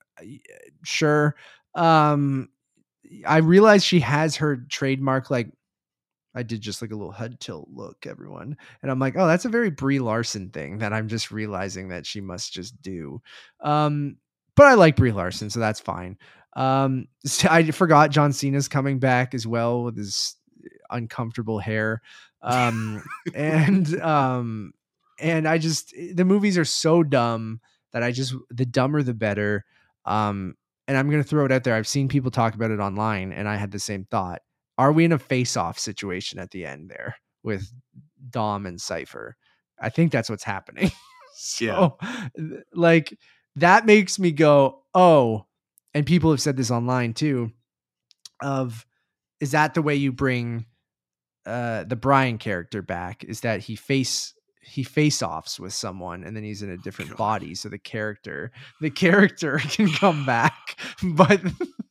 sure. 0.83 1.37
Um, 1.75 2.49
I 3.27 3.39
realize 3.39 3.85
she 3.85 4.01
has 4.01 4.37
her 4.37 4.57
trademark. 4.69 5.31
Like, 5.31 5.51
I 6.35 6.43
did 6.43 6.61
just 6.61 6.83
like 6.83 6.91
a 6.91 6.97
little 6.97 7.13
head 7.13 7.39
tilt 7.39 7.69
look, 7.73 8.07
everyone, 8.07 8.57
and 8.83 8.91
I'm 8.91 8.99
like, 8.99 9.15
oh, 9.17 9.27
that's 9.27 9.45
a 9.45 9.51
very 9.51 9.71
Brie 9.71 10.01
Larson 10.01 10.51
thing 10.51 10.79
that 10.79 10.93
I'm 10.93 11.09
just 11.09 11.31
realizing 11.31 11.89
that 11.89 12.07
she 12.07 12.21
must 12.21 12.53
just 12.53 12.81
do. 12.83 13.23
Um, 13.61 14.17
but 14.57 14.67
I 14.67 14.75
like 14.75 14.97
Brie 14.97 15.13
Larson, 15.13 15.51
so 15.51 15.61
that's 15.61 15.81
fine. 15.81 16.19
Um, 16.55 17.07
so 17.25 17.49
I 17.51 17.71
forgot 17.71 18.11
John 18.11 18.33
Cena's 18.33 18.69
coming 18.69 18.99
back 18.99 19.35
as 19.35 19.47
well 19.47 19.85
with 19.85 19.97
his 19.97 20.37
uncomfortable 20.91 21.59
hair. 21.59 22.03
Um, 22.45 23.03
and 23.35 24.01
um, 24.01 24.73
and 25.19 25.49
I 25.49 25.59
just 25.59 25.95
the 26.13 26.25
movies 26.25 26.59
are 26.59 26.65
so 26.65 27.03
dumb 27.03 27.61
that 27.93 28.03
I 28.03 28.13
just 28.13 28.35
the 28.51 28.67
dumber 28.67 29.03
the 29.03 29.15
better. 29.15 29.65
Um, 30.05 30.55
and 30.87 30.97
I'm 30.97 31.11
gonna 31.11 31.25
throw 31.25 31.45
it 31.47 31.53
out 31.53 31.65
there. 31.65 31.75
I've 31.75 31.89
seen 31.89 32.09
people 32.09 32.31
talk 32.31 32.55
about 32.55 32.71
it 32.71 32.79
online, 32.79 33.33
and 33.33 33.49
I 33.49 33.57
had 33.57 33.73
the 33.73 33.79
same 33.79 34.05
thought. 34.05 34.43
Are 34.77 34.93
we 34.93 35.05
in 35.05 35.13
a 35.13 35.19
face-off 35.19 35.79
situation 35.79 36.39
at 36.39 36.51
the 36.51 36.67
end 36.67 36.91
there 36.91 37.17
with 37.43 37.73
Dom 38.31 38.67
and 38.67 38.81
Cipher? 38.81 39.37
I 39.81 39.89
think 39.89 40.13
that's 40.13 40.29
what's 40.29 40.45
happening. 40.45 40.91
so, 41.35 41.97
th- 42.37 42.63
like 42.75 43.17
that 43.57 43.87
makes 43.87 44.19
me 44.19 44.33
go, 44.33 44.83
oh, 44.93 45.47
and 45.95 46.05
people 46.05 46.31
have 46.33 46.43
said 46.43 46.57
this 46.57 46.71
online 46.71 47.15
too. 47.15 47.53
Of 48.43 48.85
is 49.41 49.53
that 49.53 49.75
the 49.75 49.83
way 49.83 49.95
you 49.95 50.13
bring 50.13 50.67
uh 51.47 51.85
the 51.85 51.97
Brian 51.97 52.39
character 52.39 52.83
back? 52.83 53.25
Is 53.25 53.41
that 53.41 53.61
he 53.61 53.77
face 53.77 54.35
he 54.65 54.83
face 54.83 55.23
offs 55.23 55.61
with 55.61 55.73
someone 55.73 56.25
and 56.25 56.35
then 56.37 56.43
he's 56.43 56.63
in 56.63 56.71
a 56.71 56.77
different 56.77 57.11
God. 57.13 57.19
body 57.19 57.55
so 57.55 57.69
the 57.69 57.79
character 57.79 58.51
the 58.81 58.91
character 58.91 59.59
can 59.63 59.89
come 59.91 60.25
back 60.25 60.77
but 61.03 61.41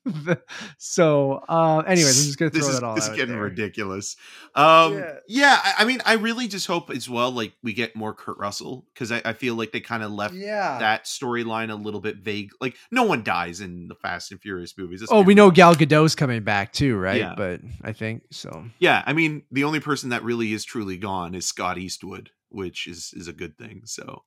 the, 0.06 0.42
so 0.78 1.44
uh 1.48 1.80
anyways 1.88 2.20
i'm 2.20 2.26
just 2.26 2.38
gonna 2.40 2.52
throw 2.52 2.60
this 2.60 2.68
is, 2.70 2.76
that 2.80 2.86
all 2.86 2.96
this 2.96 3.08
is 3.08 3.16
getting 3.16 3.36
there. 3.36 3.44
ridiculous. 3.44 4.16
Um, 4.56 4.94
Yeah. 4.98 5.14
yeah, 5.28 5.60
I, 5.64 5.74
I 5.80 5.86
mean, 5.86 6.02
I 6.06 6.14
really 6.14 6.48
just 6.48 6.68
hope 6.68 6.90
as 6.92 7.10
well, 7.10 7.32
like 7.32 7.54
we 7.64 7.74
get 7.74 7.96
more 7.96 8.14
Kurt 8.14 8.38
Russell 8.38 8.86
because 8.94 9.12
I, 9.12 9.22
I 9.26 9.34
feel 9.34 9.56
like 9.56 9.72
they 9.72 9.80
kind 9.80 10.04
of 10.04 10.12
left 10.12 10.34
yeah 10.36 10.78
that 10.80 11.06
storyline 11.06 11.72
a 11.72 11.76
little 11.76 12.02
bit 12.02 12.18
vague. 12.18 12.52
Like 12.60 12.76
no 12.92 13.04
one 13.04 13.24
dies 13.24 13.62
in 13.62 13.88
the 13.88 13.96
Fast 13.96 14.32
and 14.32 14.42
Furious 14.42 14.78
movies. 14.78 15.02
Let's 15.02 15.12
oh 15.12 15.22
we 15.22 15.34
know 15.36 15.50
gal 15.52 15.74
gadot's 15.74 16.16
coming 16.16 16.44
back 16.44 16.74
too 16.74 16.98
right 16.98 17.18
Yeah. 17.20 17.34
but 17.38 17.62
i 17.84 17.94
think 17.94 18.24
so 18.32 18.66
Yeah, 18.80 19.04
I 19.06 19.14
mean, 19.14 19.44
the 19.52 19.64
only 19.64 19.80
person 19.80 20.10
that 20.10 20.24
really 20.24 20.54
is 20.54 20.64
truly 20.66 20.98
gone 20.98 21.34
is 21.36 21.46
Scott 21.46 21.78
Eastwood, 21.78 22.30
which 22.54 22.88
is 22.88 23.12
is 23.16 23.28
a 23.28 23.34
good 23.34 23.58
thing. 23.58 23.82
So, 23.86 24.24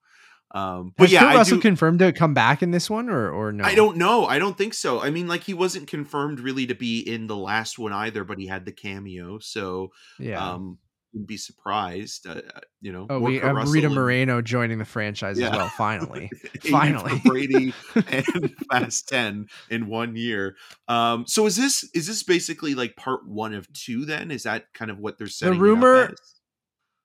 um, 0.55 0.93
but 0.97 1.05
Has 1.05 1.13
yeah, 1.13 1.21
Kurt 1.21 1.35
Russell 1.37 1.57
do- 1.57 1.63
confirmed 1.63 1.99
to 2.01 2.13
come 2.13 2.35
back 2.35 2.63
in 2.63 2.71
this 2.71 2.89
one 2.91 3.09
or 3.09 3.31
or 3.31 3.53
no 3.53 3.65
I 3.65 3.75
don't 3.75 3.97
know. 3.97 4.27
I 4.27 4.39
don't 4.39 4.57
think 4.57 4.75
so. 4.75 5.01
I 5.01 5.11
mean, 5.11 5.27
like 5.29 5.45
he 5.45 5.55
wasn't 5.55 5.89
confirmed 5.89 6.41
really 6.41 6.67
to 6.67 6.75
be 6.75 7.01
in 7.01 7.27
the 7.27 7.37
last 7.37 7.79
one 7.79 7.93
either, 7.93 8.25
but 8.25 8.39
he 8.39 8.47
had 8.47 8.65
the 8.65 8.73
cameo, 8.73 9.39
so 9.39 9.91
yeah 10.19 10.53
um, 10.53 10.79
wouldn't 11.13 11.29
be 11.29 11.37
surprised. 11.37 12.27
Uh, 12.27 12.43
uh, 12.55 12.61
you 12.81 12.93
know, 12.93 13.07
oh 13.09 13.19
we 13.21 13.39
have 13.39 13.71
rita 13.71 13.87
and 13.87 13.95
moreno 13.95 14.43
joining 14.43 14.79
the 14.79 14.85
franchise 14.85 15.39
Yeah. 15.39 15.49
as 15.51 15.57
well 15.57 15.69
finally 15.77 16.31
finally. 16.71 17.21
Brady 17.25 17.73
and 17.95 18.55
Fast 18.71 19.09
Ten 19.09 19.47
in 19.71 19.87
one 19.89 20.15
year. 20.15 20.57
Um, 20.89 21.27
so 21.27 21.47
is 21.47 21.57
this 21.57 21.89
is 21.95 22.07
this 22.07 22.23
basically 22.23 22.75
like 22.75 22.97
part 22.97 23.27
one 23.27 23.55
of 23.55 23.73
two? 23.73 24.05
Then 24.05 24.31
is 24.31 24.45
that 24.45 24.73
kind 24.75 24.91
of 24.91 24.99
what 24.99 25.17
they're 25.19 25.27
saying? 25.27 25.55
up 25.55 25.61
rumor-? 25.61 26.15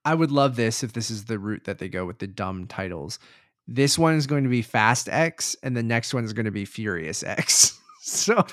I 0.05 0.15
would 0.15 0.31
love 0.31 0.55
this 0.55 0.83
if 0.83 0.93
this 0.93 1.11
is 1.11 1.25
the 1.25 1.37
route 1.39 1.65
that 1.65 1.77
they 1.79 1.89
go 1.89 2.05
with 2.05 2.19
the 2.19 2.27
dumb 2.27 2.67
titles. 2.67 3.19
This 3.67 3.97
one 3.97 4.15
is 4.15 4.27
going 4.27 4.43
to 4.43 4.49
be 4.49 4.61
Fast 4.63 5.07
X, 5.07 5.55
and 5.63 5.77
the 5.77 5.83
next 5.83 6.13
one 6.13 6.23
is 6.25 6.33
going 6.33 6.45
to 6.45 6.51
be 6.51 6.65
Furious 6.65 7.23
X. 7.23 7.79
so, 8.01 8.43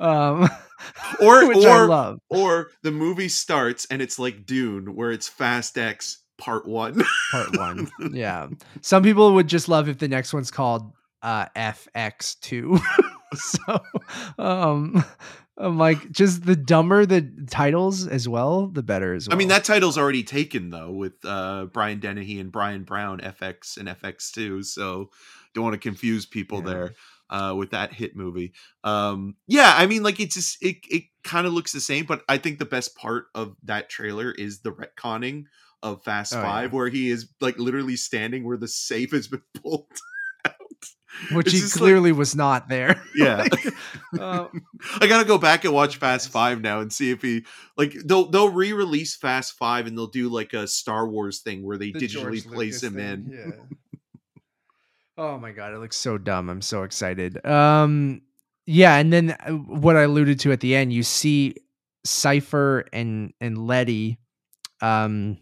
um, 0.00 0.48
Or- 1.20 1.46
which 1.46 1.64
I 1.66 1.80
or- 1.82 1.86
love. 1.88 2.18
or 2.30 2.70
the 2.82 2.90
movie 2.92 3.28
starts 3.28 3.86
and 3.90 4.00
it's 4.00 4.18
like 4.18 4.46
Dune, 4.46 4.94
where 4.94 5.10
it's 5.12 5.28
Fast 5.28 5.76
X 5.76 6.22
Part 6.38 6.66
One. 6.66 7.02
Part 7.32 7.56
one, 7.58 7.90
yeah. 8.12 8.48
Some 8.80 9.02
people 9.02 9.34
would 9.34 9.48
just 9.48 9.68
love 9.68 9.88
if 9.88 9.98
the 9.98 10.08
next 10.08 10.32
one's 10.32 10.50
called 10.50 10.92
uh, 11.22 11.46
FX 11.56 12.38
two. 12.40 12.78
so, 13.34 13.78
um, 14.38 15.04
I'm 15.60 15.76
like, 15.76 16.10
just 16.12 16.44
the 16.46 16.54
dumber 16.54 17.04
the 17.04 17.28
titles 17.50 18.06
as 18.06 18.28
well, 18.28 18.68
the 18.68 18.82
better 18.82 19.12
as 19.14 19.28
well. 19.28 19.34
I 19.34 19.38
mean, 19.38 19.48
that 19.48 19.64
title's 19.64 19.98
already 19.98 20.22
taken 20.22 20.70
though 20.70 20.92
with 20.92 21.14
uh, 21.24 21.66
Brian 21.72 21.98
Dennehy 21.98 22.38
and 22.38 22.52
Bryan 22.52 22.84
Brown, 22.84 23.18
FX 23.20 23.76
and 23.76 23.88
FX2. 23.88 24.64
So 24.64 25.10
don't 25.54 25.64
want 25.64 25.74
to 25.74 25.80
confuse 25.80 26.26
people 26.26 26.58
Yeah. 26.60 26.64
there 26.72 26.94
uh, 27.30 27.54
with 27.56 27.70
that 27.72 27.92
hit 27.92 28.14
movie. 28.16 28.52
Um, 28.84 29.34
yeah, 29.48 29.74
I 29.76 29.86
mean, 29.86 30.02
like 30.04 30.20
it's 30.20 30.36
just 30.36 30.62
it 30.62 30.76
it 30.88 31.04
kind 31.24 31.46
of 31.46 31.52
looks 31.52 31.72
the 31.72 31.80
same, 31.80 32.06
but 32.06 32.22
I 32.28 32.38
think 32.38 32.58
the 32.58 32.64
best 32.64 32.94
part 32.96 33.26
of 33.34 33.56
that 33.64 33.88
trailer 33.90 34.30
is 34.30 34.60
the 34.60 34.70
retconning 34.72 35.44
of 35.82 36.02
Fast 36.04 36.34
Oh, 36.34 36.40
Five, 36.42 36.70
yeah. 36.70 36.76
where 36.76 36.88
he 36.88 37.10
is 37.10 37.28
like 37.40 37.58
literally 37.58 37.96
standing 37.96 38.44
where 38.44 38.56
the 38.56 38.68
safe 38.68 39.10
has 39.12 39.26
been 39.28 39.42
pulled. 39.62 39.86
which 41.32 41.46
it's 41.46 41.54
he 41.54 41.60
just 41.60 41.76
like- 41.76 41.80
clearly 41.80 42.12
was 42.12 42.34
not 42.34 42.68
there. 42.68 43.02
Yeah. 43.14 43.46
Like, 43.50 43.66
uh, 44.20 44.48
I 45.00 45.06
gotta 45.06 45.24
go 45.24 45.38
back 45.38 45.64
and 45.64 45.72
watch 45.72 45.96
Fast 45.96 46.28
Five 46.30 46.60
now 46.60 46.80
and 46.80 46.92
see 46.92 47.10
if 47.10 47.22
he 47.22 47.44
like 47.76 47.94
they'll 48.04 48.30
they'll 48.30 48.50
re-release 48.50 49.16
Fast 49.16 49.54
Five 49.54 49.86
and 49.86 49.96
they'll 49.96 50.06
do 50.06 50.28
like 50.28 50.52
a 50.52 50.66
Star 50.66 51.08
Wars 51.08 51.40
thing 51.40 51.64
where 51.64 51.78
they 51.78 51.92
the 51.92 52.00
digitally 52.00 52.42
George 52.42 52.46
place 52.46 52.82
Lucas 52.82 52.82
him 52.82 52.94
thing, 52.94 53.04
in. 53.04 53.54
Yeah. 53.56 54.00
oh 55.18 55.38
my 55.38 55.52
god, 55.52 55.74
it 55.74 55.78
looks 55.78 55.96
so 55.96 56.18
dumb. 56.18 56.48
I'm 56.50 56.62
so 56.62 56.82
excited. 56.82 57.44
Um, 57.44 58.22
yeah, 58.66 58.96
and 58.96 59.12
then 59.12 59.30
uh, 59.30 59.52
what 59.52 59.96
I 59.96 60.02
alluded 60.02 60.40
to 60.40 60.52
at 60.52 60.60
the 60.60 60.76
end, 60.76 60.92
you 60.92 61.02
see 61.02 61.54
Cipher 62.04 62.84
and 62.92 63.32
and 63.40 63.66
Letty, 63.66 64.18
um, 64.82 65.38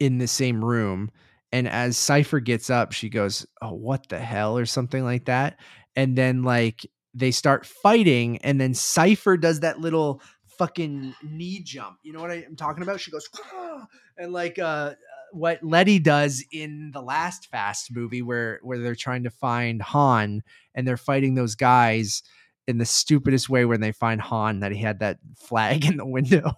in 0.00 0.18
the 0.18 0.28
same 0.28 0.64
room, 0.64 1.10
and 1.52 1.68
as 1.68 1.96
Cipher 1.96 2.40
gets 2.40 2.70
up, 2.70 2.92
she 2.92 3.08
goes, 3.08 3.46
"Oh, 3.62 3.74
what 3.74 4.08
the 4.08 4.18
hell?" 4.18 4.58
or 4.58 4.66
something 4.66 5.04
like 5.04 5.26
that, 5.26 5.58
and 5.96 6.16
then 6.16 6.42
like 6.42 6.86
they 7.14 7.30
start 7.30 7.66
fighting, 7.66 8.38
and 8.38 8.60
then 8.60 8.74
Cipher 8.74 9.36
does 9.36 9.60
that 9.60 9.80
little 9.80 10.20
fucking 10.58 11.14
knee 11.22 11.60
jump. 11.64 11.96
You 12.02 12.12
know 12.12 12.20
what 12.20 12.30
I- 12.30 12.44
I'm 12.46 12.56
talking 12.56 12.82
about? 12.82 13.00
She 13.00 13.10
goes, 13.10 13.28
"Ah," 13.52 13.86
and 14.16 14.32
like 14.32 14.58
uh 14.58 14.94
what 15.32 15.62
Letty 15.62 15.98
does 15.98 16.42
in 16.52 16.90
the 16.94 17.02
last 17.02 17.48
Fast 17.50 17.94
movie 17.94 18.22
where 18.22 18.60
where 18.62 18.78
they're 18.78 18.94
trying 18.94 19.24
to 19.24 19.30
find 19.30 19.82
Han 19.82 20.42
and 20.74 20.88
they're 20.88 20.96
fighting 20.96 21.34
those 21.34 21.54
guys 21.54 22.22
in 22.66 22.78
the 22.78 22.86
stupidest 22.86 23.48
way 23.48 23.64
when 23.64 23.80
they 23.80 23.92
find 23.92 24.20
Han 24.22 24.60
that 24.60 24.72
he 24.72 24.78
had 24.78 25.00
that 25.00 25.18
flag 25.36 25.84
in 25.90 25.96
the 25.98 26.06
window. 26.06 26.52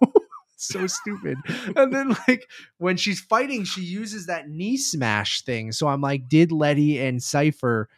So 0.68 0.86
stupid. 0.86 1.38
And 1.76 1.92
then 1.92 2.16
like 2.28 2.46
when 2.78 2.96
she's 2.96 3.20
fighting, 3.20 3.64
she 3.64 3.82
uses 3.82 4.26
that 4.26 4.48
knee 4.48 4.76
smash 4.76 5.42
thing. 5.42 5.72
So 5.72 5.88
I'm 5.88 6.00
like, 6.00 6.28
did 6.28 6.52
Letty 6.52 6.98
and 6.98 7.22
Cypher 7.22 7.88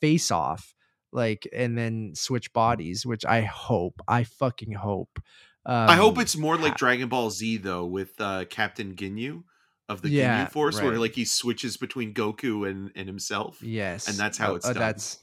face 0.00 0.30
off? 0.30 0.74
Like 1.12 1.46
and 1.52 1.76
then 1.76 2.12
switch 2.14 2.52
bodies, 2.52 3.04
which 3.04 3.24
I 3.26 3.42
hope, 3.42 4.00
I 4.08 4.24
fucking 4.24 4.72
hope. 4.72 5.18
I 5.64 5.94
hope 5.94 6.16
Um, 6.16 6.22
it's 6.22 6.36
more 6.36 6.56
like 6.56 6.76
Dragon 6.76 7.08
Ball 7.08 7.30
Z 7.30 7.58
though, 7.58 7.84
with 7.84 8.20
uh, 8.20 8.46
Captain 8.46 8.94
Ginyu 8.96 9.44
of 9.88 10.02
the 10.02 10.08
Yeah, 10.08 10.46
Ginyu 10.46 10.50
Force, 10.50 10.80
where 10.80 10.98
like 10.98 11.14
he 11.14 11.24
switches 11.24 11.76
between 11.76 12.14
Goku 12.14 12.68
and 12.68 12.90
and 12.96 13.06
himself. 13.06 13.62
Yes, 13.62 14.08
and 14.08 14.16
that's 14.16 14.38
how 14.38 14.52
Uh, 14.52 14.56
it's 14.56 14.66
uh, 14.66 14.72
done. 14.72 14.80
That's 14.80 15.18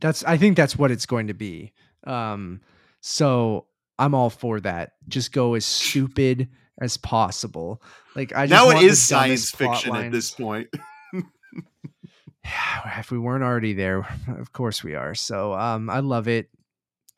that's. 0.00 0.24
I 0.24 0.36
think 0.36 0.56
that's 0.56 0.78
what 0.78 0.90
it's 0.90 1.06
going 1.06 1.26
to 1.26 1.34
be. 1.34 1.72
Um, 2.06 2.60
so 3.00 3.66
I'm 3.98 4.14
all 4.14 4.30
for 4.30 4.60
that. 4.60 4.92
Just 5.08 5.32
go 5.32 5.54
as 5.54 5.64
stupid 5.64 6.48
as 6.80 6.96
possible. 6.96 7.82
Like 8.14 8.34
I 8.34 8.46
just 8.46 8.64
now 8.64 8.70
it 8.78 8.88
the 8.88 8.96
science 8.96 9.50
fiction 9.50 9.94
at 9.94 10.12
this 10.12 10.30
point. 10.30 10.68
if 12.98 13.10
we 13.10 13.18
weren't 13.18 13.44
already 13.44 13.72
there, 13.72 14.06
of 14.38 14.52
course 14.52 14.82
we 14.84 14.94
are. 14.94 15.14
So 15.14 15.54
um, 15.54 15.90
I 15.90 16.00
love 16.00 16.28
it. 16.28 16.50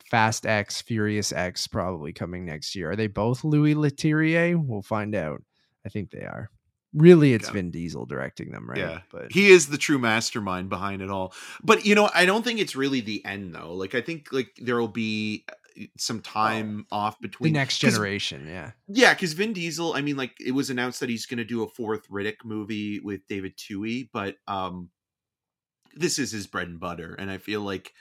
Fast 0.05 0.45
X, 0.45 0.81
Furious 0.81 1.31
X, 1.31 1.67
probably 1.67 2.13
coming 2.13 2.45
next 2.45 2.75
year. 2.75 2.91
Are 2.91 2.95
they 2.95 3.07
both 3.07 3.43
Louis 3.43 3.75
Leterrier? 3.75 4.55
We'll 4.59 4.81
find 4.81 5.13
out. 5.13 5.43
I 5.85 5.89
think 5.89 6.09
they 6.09 6.21
are. 6.21 6.49
Really, 6.95 7.33
it's 7.33 7.47
Yeah. 7.47 7.53
Vin 7.53 7.69
Diesel 7.69 8.07
directing 8.07 8.49
them, 8.51 8.67
right? 8.67 8.79
Yeah. 8.79 9.01
but 9.11 9.31
he 9.31 9.49
is 9.51 9.67
the 9.67 9.77
true 9.77 9.99
mastermind 9.99 10.69
behind 10.69 11.03
it 11.03 11.11
all 11.11 11.33
but 11.63 11.85
you 11.85 11.93
know 11.93 12.09
i 12.15 12.25
don't 12.25 12.43
think 12.43 12.59
it's 12.59 12.75
really 12.75 13.01
the 13.01 13.23
end 13.25 13.53
though 13.53 13.73
like 13.73 13.93
i 13.93 14.01
think 14.01 14.31
like 14.31 14.49
there 14.57 14.79
will 14.79 14.87
be 14.87 15.45
some 15.97 16.21
time 16.21 16.85
off 16.91 17.19
between 17.19 17.53
the 17.53 17.59
next 17.59 17.79
generation, 17.79 18.47
yeah. 18.47 18.71
yeah 18.87 19.13
because 19.13 19.33
vin 19.33 19.53
diesel 19.53 19.93
i 19.93 20.01
mean 20.01 20.17
like 20.17 20.33
it 20.39 20.51
was 20.51 20.69
announced 20.69 20.99
that 20.99 21.09
he's 21.09 21.25
going 21.25 21.37
to 21.37 21.43
do 21.43 21.63
a 21.63 21.67
fourth 21.67 22.09
riddick 22.09 22.37
movie 22.43 22.99
with 22.99 23.25
david 23.27 23.57
twohy 23.57 24.09
but 24.11 24.35
um 24.47 24.89
this 25.95 26.19
is 26.19 26.31
his 26.31 26.47
bread 26.47 26.67
and 26.67 26.79
butter 26.79 27.15
and 27.15 27.31
i 27.31 27.37
feel 27.37 27.61
like 27.61 27.93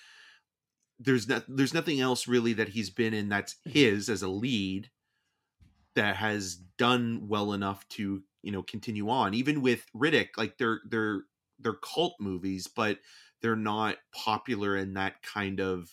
there's 0.98 1.28
not 1.28 1.44
there's 1.48 1.74
nothing 1.74 2.00
else 2.00 2.26
really 2.26 2.52
that 2.52 2.68
he's 2.68 2.90
been 2.90 3.14
in 3.14 3.28
that's 3.28 3.56
his 3.64 4.08
as 4.08 4.22
a 4.22 4.28
lead 4.28 4.90
that 5.94 6.16
has 6.16 6.56
done 6.76 7.26
well 7.28 7.52
enough 7.52 7.86
to 7.88 8.22
you 8.42 8.52
know 8.52 8.62
continue 8.62 9.08
on 9.08 9.34
even 9.34 9.62
with 9.62 9.84
riddick 9.96 10.28
like 10.36 10.58
they're 10.58 10.80
they're 10.88 11.22
they're 11.58 11.74
cult 11.74 12.14
movies 12.20 12.66
but 12.68 12.98
they're 13.42 13.56
not 13.56 13.96
popular 14.12 14.76
in 14.76 14.94
that 14.94 15.22
kind 15.22 15.60
of 15.60 15.88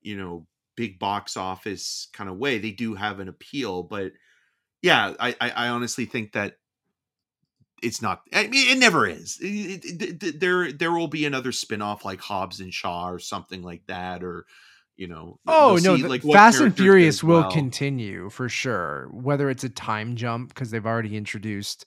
you 0.00 0.16
know 0.16 0.46
big 0.76 0.98
box 0.98 1.36
office 1.36 2.08
kind 2.12 2.28
of 2.30 2.36
way 2.36 2.58
they 2.58 2.70
do 2.72 2.94
have 2.94 3.20
an 3.20 3.28
appeal 3.28 3.82
but 3.82 4.12
yeah 4.82 5.14
i 5.20 5.34
i, 5.40 5.50
I 5.50 5.68
honestly 5.68 6.04
think 6.06 6.32
that 6.32 6.56
it's 7.82 8.00
not 8.00 8.22
i 8.32 8.46
mean 8.46 8.68
it 8.76 8.78
never 8.78 9.06
is 9.06 9.38
It- 9.40 9.84
it- 9.84 10.22
it- 10.22 10.40
there 10.40 10.72
there 10.72 10.92
will 10.92 11.08
be 11.08 11.26
another 11.26 11.52
spin-off 11.52 12.04
like 12.04 12.20
hobbs 12.20 12.60
and 12.60 12.72
shaw 12.72 13.08
or 13.10 13.18
something 13.18 13.62
like 13.62 13.82
that 13.86 14.22
or 14.24 14.46
you 14.96 15.08
know 15.08 15.38
Oh 15.46 15.76
no, 15.82 15.96
see, 15.96 16.02
like 16.04 16.22
Fast 16.22 16.60
and 16.60 16.74
Furious 16.76 17.22
will 17.22 17.40
well. 17.40 17.50
continue 17.50 18.30
for 18.30 18.48
sure. 18.48 19.08
Whether 19.12 19.50
it's 19.50 19.64
a 19.64 19.68
time 19.68 20.14
jump 20.16 20.50
because 20.50 20.70
they've 20.70 20.86
already 20.86 21.16
introduced 21.16 21.84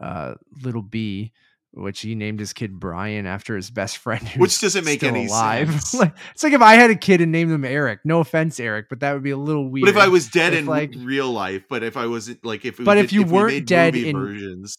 uh, 0.00 0.34
Little 0.62 0.82
B, 0.82 1.32
which 1.74 2.00
he 2.00 2.14
named 2.14 2.38
his 2.38 2.52
kid 2.52 2.78
Brian 2.78 3.24
after 3.26 3.56
his 3.56 3.70
best 3.70 3.96
friend, 3.98 4.26
Which 4.36 4.60
doesn't 4.60 4.84
make 4.84 5.02
any 5.02 5.26
alive. 5.26 5.70
sense. 5.70 5.94
Like, 6.00 6.14
it's 6.32 6.42
like 6.42 6.52
if 6.52 6.60
I 6.62 6.74
had 6.74 6.90
a 6.90 6.94
kid 6.94 7.20
and 7.20 7.32
named 7.32 7.50
him 7.50 7.64
Eric. 7.64 8.00
No 8.04 8.20
offense, 8.20 8.60
Eric, 8.60 8.86
but 8.90 9.00
that 9.00 9.12
would 9.14 9.22
be 9.22 9.30
a 9.30 9.36
little 9.36 9.68
weird. 9.70 9.86
But 9.86 9.90
if 9.90 9.96
I 9.96 10.08
was 10.08 10.28
dead 10.28 10.52
if, 10.52 10.60
in 10.60 10.66
like- 10.66 10.92
real 10.98 11.30
life, 11.30 11.64
but 11.68 11.82
if 11.82 11.96
I 11.96 12.06
wasn't 12.06 12.44
like 12.44 12.64
if 12.64 12.78
we 12.78 12.84
But 12.84 12.96
did- 12.96 13.04
if 13.06 13.12
you 13.12 13.22
we 13.22 13.32
weren't 13.32 13.52
made 13.54 13.66
dead 13.66 13.94
in- 13.96 14.16
versions, 14.16 14.76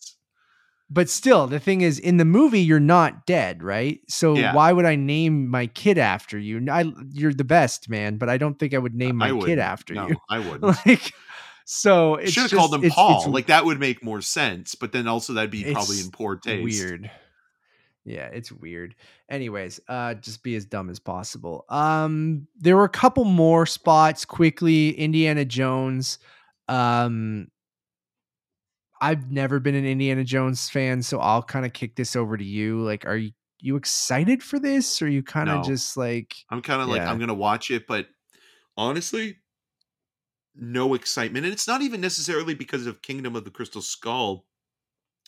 but 0.89 1.09
still, 1.09 1.47
the 1.47 1.59
thing 1.59 1.81
is, 1.81 1.97
in 1.97 2.17
the 2.17 2.25
movie, 2.25 2.59
you're 2.59 2.79
not 2.79 3.25
dead, 3.25 3.63
right? 3.63 3.99
So 4.07 4.35
Yeah. 4.35 4.53
why 4.53 4.71
would 4.71 4.85
I 4.85 4.95
name 4.95 5.47
my 5.49 5.65
kid 5.65 5.97
after 5.97 6.37
you? 6.37 6.63
I, 6.69 6.91
you're 7.11 7.33
the 7.33 7.43
best, 7.43 7.89
man, 7.89 8.17
but 8.17 8.29
I 8.29 8.37
don't 8.37 8.59
think 8.59 8.75
I 8.75 8.77
would 8.77 8.93
name 8.93 9.15
my 9.15 9.31
kid 9.39 9.57
after 9.57 9.95
no, 9.95 10.09
you. 10.09 10.17
I 10.29 10.37
wouldn't. 10.47 10.61
like 10.85 11.11
so 11.65 12.15
it's 12.15 12.31
Should 12.31 12.51
have 12.51 12.51
called 12.51 12.73
him 12.73 12.81
it's- 12.83 12.93
Paul. 12.95 13.17
it's 13.19 13.27
like 13.27 13.47
that 13.47 13.65
would 13.65 13.79
make 13.79 14.03
more 14.03 14.21
sense. 14.21 14.75
But 14.75 14.91
then 14.91 15.07
also 15.07 15.33
that'd 15.33 15.49
be 15.51 15.71
probably 15.73 15.99
in 15.99 16.11
poor 16.11 16.35
taste. 16.35 16.63
weird 16.63 17.09
yeah 18.05 18.25
it's 18.33 18.51
weird 18.51 18.95
anyways 19.29 19.79
uh 19.87 20.13
just 20.15 20.43
be 20.43 20.55
as 20.57 20.65
dumb 20.65 20.89
as 20.89 20.99
possible 20.99 21.63
um 21.69 22.45
there 22.59 22.75
were 22.75 22.83
a 22.83 22.89
couple 22.89 23.23
more 23.23 23.65
spots 23.65 24.25
quickly 24.25 24.89
indiana 24.89 25.45
jones 25.45 26.19
um 26.67 27.47
i've 28.99 29.31
never 29.31 29.57
been 29.61 29.73
an 29.75 29.85
indiana 29.85 30.21
jones 30.25 30.69
fan 30.69 31.01
so 31.01 31.17
i'll 31.19 31.41
kind 31.43 31.65
of 31.65 31.71
kick 31.71 31.95
this 31.95 32.13
over 32.17 32.35
to 32.35 32.43
you 32.43 32.81
like 32.81 33.05
are 33.05 33.15
you 33.15 33.31
you 33.61 33.77
excited 33.77 34.43
for 34.43 34.59
this 34.59 35.01
or 35.01 35.07
you 35.07 35.23
kind 35.23 35.49
of 35.49 35.59
No. 35.59 35.63
just 35.63 35.95
like 35.95 36.35
I'm 36.49 36.61
kind 36.61 36.81
of 36.81 36.89
like 36.89 37.03
I'm 37.03 37.17
gonna 37.19 37.33
watch 37.33 37.71
it, 37.71 37.87
but 37.87 38.07
honestly, 38.75 39.37
no 40.55 40.93
excitement. 40.93 41.45
And 41.45 41.53
it's 41.53 41.67
not 41.67 41.81
even 41.81 42.01
necessarily 42.01 42.55
because 42.55 42.85
of 42.87 43.01
Kingdom 43.01 43.35
of 43.35 43.45
the 43.45 43.51
Crystal 43.51 43.81
Skull. 43.81 44.45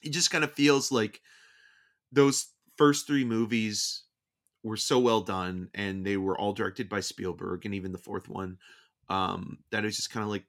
It 0.03 0.11
just 0.11 0.31
kind 0.31 0.43
of 0.43 0.53
feels 0.53 0.91
like 0.91 1.21
those 2.11 2.53
first 2.77 3.07
three 3.07 3.25
movies 3.25 4.03
were 4.63 4.77
so 4.77 4.99
well 4.99 5.21
done 5.21 5.69
and 5.73 6.05
they 6.05 6.17
were 6.17 6.39
all 6.39 6.53
directed 6.53 6.89
by 6.89 7.01
Spielberg 7.01 7.65
and 7.65 7.75
even 7.75 7.91
the 7.93 7.97
fourth 7.99 8.29
one 8.29 8.59
um 9.09 9.59
that 9.71 9.85
it's 9.85 9.97
just 9.97 10.11
kind 10.11 10.23
of 10.23 10.29
like 10.29 10.45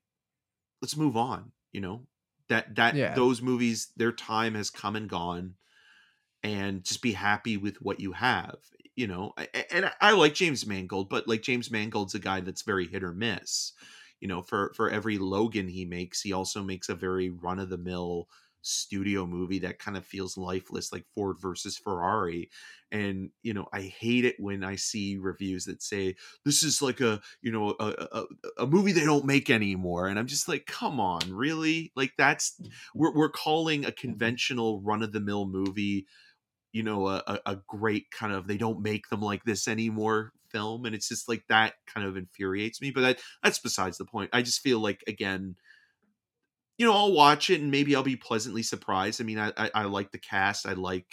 let's 0.82 0.96
move 0.96 1.16
on 1.16 1.52
you 1.72 1.80
know 1.80 2.06
that 2.48 2.74
that 2.76 2.98
Yeah. 2.98 3.14
those 3.14 3.42
movies 3.42 3.92
their 3.96 4.12
time 4.12 4.54
has 4.54 4.70
come 4.70 4.96
and 4.96 5.08
gone 5.08 5.56
and 6.42 6.84
just 6.84 7.02
be 7.02 7.12
happy 7.12 7.56
with 7.56 7.76
what 7.82 8.00
you 8.00 8.12
have 8.12 8.58
you 8.96 9.06
know 9.06 9.32
and 9.70 9.90
i 10.00 10.12
like 10.12 10.34
james 10.34 10.66
mangold 10.66 11.08
but 11.08 11.26
like 11.28 11.42
james 11.42 11.70
mangold's 11.70 12.14
a 12.14 12.18
guy 12.18 12.40
that's 12.40 12.62
very 12.62 12.86
hit 12.86 13.02
or 13.02 13.12
miss 13.12 13.72
you 14.20 14.28
know 14.28 14.42
for 14.42 14.72
for 14.74 14.90
every 14.90 15.18
logan 15.18 15.68
he 15.68 15.84
makes 15.84 16.20
he 16.22 16.32
also 16.32 16.62
makes 16.62 16.88
a 16.88 16.94
very 16.94 17.30
run 17.30 17.58
of 17.58 17.70
the 17.70 17.78
mill 17.78 18.28
studio 18.62 19.24
movie 19.26 19.60
that 19.60 19.78
kind 19.78 19.96
of 19.96 20.04
feels 20.04 20.36
lifeless 20.36 20.92
like 20.92 21.06
ford 21.14 21.36
versus 21.40 21.78
ferrari. 21.78 22.50
And 22.90 23.30
you 23.42 23.54
know 23.54 23.66
i 23.72 23.82
hate 23.82 24.24
it 24.24 24.36
when 24.38 24.64
i 24.64 24.74
see 24.76 25.16
reviews 25.16 25.64
that 25.66 25.82
say 25.82 26.16
this 26.44 26.62
is 26.62 26.82
like 26.82 27.00
a 27.00 27.20
you 27.42 27.52
know 27.52 27.76
a, 27.78 28.08
a, 28.12 28.24
a 28.64 28.66
movie 28.66 28.92
they 28.92 29.04
don't 29.04 29.24
make 29.24 29.50
anymore. 29.50 30.08
And 30.08 30.18
i'm 30.18 30.26
just 30.26 30.48
like 30.48 30.66
come 30.66 30.98
on 31.00 31.32
really? 31.32 31.92
Like 31.96 32.12
that's 32.18 32.60
we're, 32.94 33.14
we're 33.14 33.30
calling 33.30 33.84
a 33.84 33.92
conventional 33.92 34.80
run-of-the-mill 34.80 35.46
movie 35.46 36.06
you 36.72 36.82
know 36.82 37.08
a, 37.08 37.22
a, 37.26 37.40
a 37.46 37.56
great 37.68 38.10
kind 38.10 38.32
of 38.32 38.46
they 38.46 38.56
don't 38.58 38.82
make 38.82 39.08
them 39.08 39.20
like 39.20 39.44
this 39.44 39.68
anymore 39.68 40.32
film 40.56 40.84
and 40.86 40.94
it's 40.94 41.08
just 41.08 41.28
like 41.28 41.42
that 41.48 41.74
kind 41.92 42.06
of 42.06 42.16
infuriates 42.16 42.80
me 42.80 42.90
but 42.90 43.00
that 43.02 43.18
that's 43.42 43.58
besides 43.58 43.98
the 43.98 44.04
point. 44.04 44.30
I 44.32 44.42
just 44.42 44.60
feel 44.60 44.80
like 44.80 45.02
again 45.06 45.56
you 46.78 46.86
know 46.86 46.92
i'll 46.94 47.12
watch 47.12 47.48
it 47.50 47.60
and 47.60 47.70
maybe 47.70 47.94
i'll 47.96 48.02
be 48.02 48.16
pleasantly 48.16 48.62
surprised. 48.62 49.20
I 49.20 49.24
mean 49.24 49.38
i 49.38 49.52
i, 49.56 49.70
I 49.74 49.82
like 49.84 50.10
the 50.12 50.18
cast. 50.18 50.66
I 50.66 50.72
like 50.72 51.06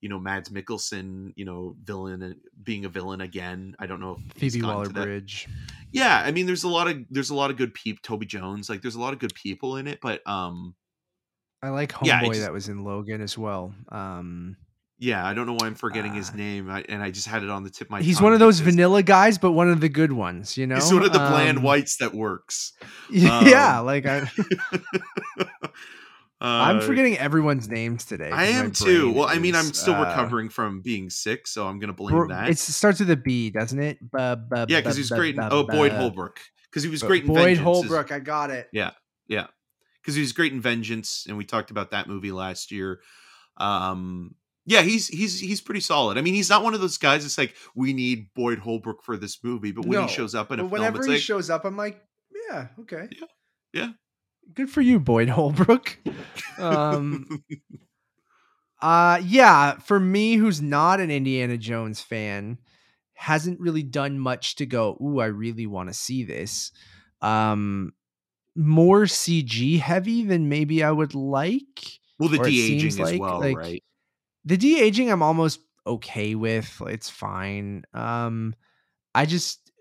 you 0.00 0.08
know 0.08 0.18
mads 0.18 0.48
mikkelsen 0.50 1.32
you 1.36 1.44
know 1.44 1.76
villain 1.84 2.22
and 2.22 2.36
being 2.62 2.84
a 2.84 2.88
villain 2.88 3.20
again. 3.20 3.76
I 3.78 3.86
don't 3.86 4.00
know 4.00 4.16
if 4.18 4.32
phoebe 4.34 4.62
waller 4.62 4.88
bridge 5.04 5.48
yeah 5.92 6.22
i 6.24 6.30
mean 6.32 6.46
there's 6.46 6.64
a 6.64 6.68
lot 6.68 6.88
of 6.88 6.96
there's 7.10 7.28
a 7.30 7.34
lot 7.34 7.50
of 7.50 7.56
good 7.58 7.74
people 7.74 8.00
toby 8.02 8.24
jones 8.26 8.70
like 8.70 8.80
there's 8.80 8.94
a 8.94 9.00
lot 9.00 9.12
of 9.12 9.18
good 9.18 9.34
people 9.34 9.76
in 9.76 9.86
it 9.86 9.98
but 10.00 10.26
um 10.26 10.74
i 11.62 11.68
like 11.68 11.92
homeboy 11.92 12.06
Yeah, 12.06 12.22
just- 12.28 12.40
that 12.40 12.52
was 12.52 12.68
in 12.70 12.82
logan 12.82 13.20
as 13.20 13.36
well 13.36 13.74
um 13.90 14.56
yeah 15.02 15.26
i 15.26 15.34
don't 15.34 15.46
know 15.46 15.54
why 15.54 15.66
i'm 15.66 15.74
forgetting 15.74 16.14
his 16.14 16.30
Uh, 16.30 16.36
name 16.36 16.70
I, 16.70 16.84
and 16.88 17.02
i 17.02 17.10
just 17.10 17.26
had 17.26 17.42
it 17.42 17.50
on 17.50 17.64
the 17.64 17.70
tip 17.70 17.88
of 17.88 17.90
my 17.90 18.02
he's 18.02 18.20
one 18.20 18.32
of 18.32 18.38
those 18.38 18.60
vanilla 18.60 19.02
guys 19.02 19.36
but 19.36 19.52
one 19.52 19.68
of 19.70 19.80
the 19.80 19.88
good 19.88 20.12
ones 20.12 20.56
you 20.56 20.66
know 20.66 20.76
he's 20.76 20.92
one 20.92 21.02
of 21.02 21.12
the 21.12 21.18
bland 21.18 21.58
Um, 21.58 21.64
whites 21.64 21.96
that 21.96 22.14
works 22.14 22.72
yeah 23.10 23.80
Um, 23.80 23.86
like 23.86 24.06
i 24.06 24.30
I'm 26.44 26.78
Uh, 26.78 26.80
forgetting 26.80 27.16
everyone's 27.18 27.68
names 27.68 28.04
today. 28.04 28.28
I 28.32 28.46
am 28.46 28.72
too. 28.72 29.12
Well, 29.12 29.28
I 29.28 29.38
mean, 29.38 29.54
I'm 29.54 29.72
still 29.72 29.94
uh, 29.94 30.00
recovering 30.08 30.48
from 30.48 30.80
being 30.80 31.08
sick, 31.08 31.46
so 31.46 31.68
I'm 31.68 31.78
gonna 31.78 31.92
blame 31.92 32.26
that. 32.28 32.48
It 32.50 32.58
starts 32.58 32.98
with 32.98 33.10
a 33.12 33.16
B, 33.16 33.50
doesn't 33.50 33.80
it? 33.80 34.00
Bu- 34.00 34.34
bu- 34.50 34.66
yeah, 34.68 34.80
because 34.80 34.96
he's 34.96 35.10
bu- 35.10 35.16
great. 35.18 35.36
In, 35.36 35.48
oh, 35.52 35.62
Boyd 35.62 35.92
Holbrook, 35.92 36.40
because 36.68 36.82
he 36.82 36.88
was 36.90 37.00
great 37.04 37.22
in 37.22 37.28
Boyd 37.28 37.36
Vengeance. 37.58 37.60
Holbrook. 37.64 38.10
I 38.10 38.18
got 38.18 38.50
it. 38.50 38.68
Yeah, 38.72 38.90
yeah, 39.28 39.46
because 40.00 40.16
he 40.16 40.20
was 40.20 40.32
great 40.32 40.52
in 40.52 40.60
Vengeance, 40.60 41.26
and 41.28 41.36
we 41.38 41.44
talked 41.44 41.70
about 41.70 41.92
that 41.92 42.08
movie 42.08 42.32
last 42.32 42.72
year. 42.72 42.98
Um, 43.56 44.34
yeah, 44.64 44.82
he's 44.82 45.08
he's 45.08 45.40
he's 45.40 45.60
pretty 45.60 45.80
solid. 45.80 46.18
I 46.18 46.20
mean, 46.20 46.34
he's 46.34 46.48
not 46.50 46.62
one 46.62 46.74
of 46.74 46.80
those 46.80 46.98
guys 46.98 47.22
that's 47.22 47.38
like 47.38 47.54
we 47.74 47.92
need 47.92 48.32
Boyd 48.34 48.58
Holbrook 48.58 49.02
for 49.02 49.16
this 49.16 49.42
movie, 49.42 49.72
but 49.72 49.84
when 49.86 49.98
No, 50.00 50.06
he 50.06 50.12
shows 50.14 50.34
up 50.34 50.52
in 50.52 50.60
a 50.60 50.62
But 50.62 50.68
film, 50.70 50.80
whenever 50.80 50.98
it's 50.98 51.06
he 51.06 51.12
like 51.14 51.22
shows 51.22 51.50
up, 51.50 51.64
I'm 51.64 51.76
like, 51.76 52.00
yeah, 52.48 52.68
okay, 52.80 53.08
Yeah, 53.12 53.26
yeah. 53.72 53.88
good 54.54 54.70
for 54.70 54.80
you, 54.80 55.00
Boyd 55.00 55.28
Holbrook. 55.28 55.98
Um, 56.58 57.42
uh, 58.80 59.20
yeah, 59.24 59.78
for 59.78 59.98
me, 60.00 60.34
who's 60.36 60.60
not 60.60 61.00
an 61.00 61.10
Indiana 61.10 61.56
Jones 61.56 62.00
fan, 62.00 62.58
hasn't 63.14 63.60
really 63.60 63.82
done 63.82 64.18
much 64.18 64.56
to 64.56 64.66
go. 64.66 64.96
Ooh, 65.02 65.20
I 65.20 65.26
really 65.26 65.66
want 65.66 65.88
to 65.88 65.94
see 65.94 66.24
this. 66.24 66.72
Um, 67.20 67.92
more 68.56 69.02
CG 69.04 69.78
heavy 69.80 70.24
than 70.24 70.48
maybe 70.48 70.82
I 70.84 70.90
would 70.90 71.14
like. 71.14 71.98
well, 72.18 72.28
the 72.28 72.38
or 72.40 72.44
de 72.44 72.74
aging 72.74 72.88
as 72.88 72.98
like- 72.98 73.20
well, 73.20 73.40
like, 73.40 73.56
right? 73.56 73.82
The 74.44 74.56
de-aging 74.56 75.10
i'm 75.10 75.22
almost 75.22 75.60
okay 75.86 76.34
with 76.34 76.80
it's 76.86 77.10
fine 77.10 77.84
um 77.94 78.54
i 79.14 79.24
just 79.24 79.72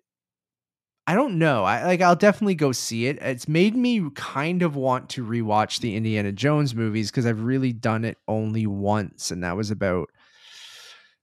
I 1.08 1.16
don't 1.16 1.40
know. 1.40 1.64
I 1.64 1.84
like 1.86 2.02
I'll 2.02 2.16
definitely 2.16 2.56
go 2.56 2.72
see 2.72 3.08
it. 3.08 3.18
It's 3.22 3.48
made 3.48 3.76
me 3.76 4.10
kind 4.14 4.62
of 4.62 4.76
want 4.76 5.10
to 5.10 5.26
rewatch 5.26 5.80
the 5.80 5.96
Indiana 5.96 6.32
Jones 6.32 6.76
movies 6.76 7.10
because 7.10 7.26
I've 7.26 7.42
really 7.42 7.74
done 7.74 8.06
it 8.06 8.18
only 8.28 8.68
once 8.68 9.32
and 9.32 9.44
that 9.44 9.58
was 9.58 9.72
about 9.72 10.10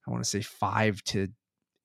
I 0.06 0.10
want 0.10 0.22
to 0.24 0.28
say 0.28 0.42
5 0.42 1.02
to 1.04 1.28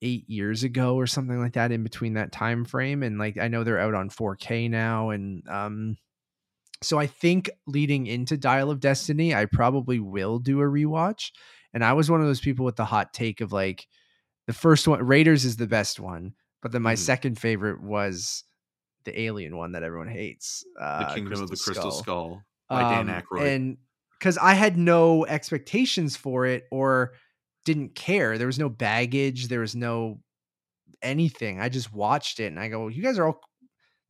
8 0.02 0.28
years 0.28 0.64
ago 0.64 0.96
or 0.96 1.06
something 1.06 1.38
like 1.40 1.54
that 1.54 1.72
in 1.72 1.82
between 1.82 2.14
that 2.14 2.32
time 2.32 2.64
frame 2.64 3.02
and 3.02 3.18
like 3.18 3.38
I 3.38 3.48
know 3.48 3.64
they're 3.64 3.78
out 3.78 3.94
on 3.94 4.10
4K 4.10 4.68
now 4.70 5.10
and 5.10 5.48
um 5.48 5.96
so 6.82 6.98
I 6.98 7.06
think 7.06 7.50
leading 7.66 8.06
into 8.06 8.36
Dial 8.36 8.70
of 8.70 8.80
Destiny, 8.80 9.34
I 9.34 9.46
probably 9.46 10.00
will 10.00 10.38
do 10.38 10.60
a 10.60 10.64
rewatch. 10.64 11.30
And 11.72 11.84
I 11.84 11.92
was 11.94 12.10
one 12.10 12.20
of 12.20 12.26
those 12.26 12.40
people 12.40 12.64
with 12.64 12.76
the 12.76 12.84
hot 12.84 13.12
take 13.12 13.40
of 13.40 13.52
like 13.52 13.86
the 14.46 14.52
first 14.52 14.86
one 14.86 15.02
Raiders 15.04 15.44
is 15.44 15.56
the 15.56 15.66
best 15.66 15.98
one 16.00 16.34
but 16.62 16.72
then 16.72 16.80
my 16.80 16.94
Mhm. 16.94 16.98
second 16.98 17.38
favorite 17.38 17.82
was 17.82 18.42
the 19.04 19.20
alien 19.20 19.54
one 19.54 19.72
that 19.72 19.82
everyone 19.82 20.08
hates. 20.08 20.64
The 20.78 20.82
Uh, 20.82 21.14
Kingdom 21.14 21.42
of 21.42 21.50
the 21.50 21.58
Crystal 21.58 21.90
Skull, 21.90 22.42
by 22.70 22.80
Dan 22.90 23.10
Um, 23.10 23.20
Aykroyd. 23.20 23.46
And 23.54 23.78
because 24.18 24.38
I 24.38 24.54
had 24.54 24.78
no 24.78 25.26
expectations 25.26 26.16
for 26.16 26.46
it 26.46 26.64
or 26.70 27.12
didn't 27.66 27.94
care. 27.94 28.38
There 28.38 28.46
was 28.46 28.58
no 28.58 28.70
baggage. 28.70 29.48
There 29.48 29.60
was 29.60 29.76
no 29.76 30.22
anything. 31.02 31.60
I 31.60 31.68
just 31.68 31.92
watched 31.92 32.40
it 32.40 32.46
and 32.46 32.58
I 32.58 32.68
go, 32.68 32.88
you 32.88 33.02
guys 33.02 33.18
are 33.18 33.26
all 33.26 33.40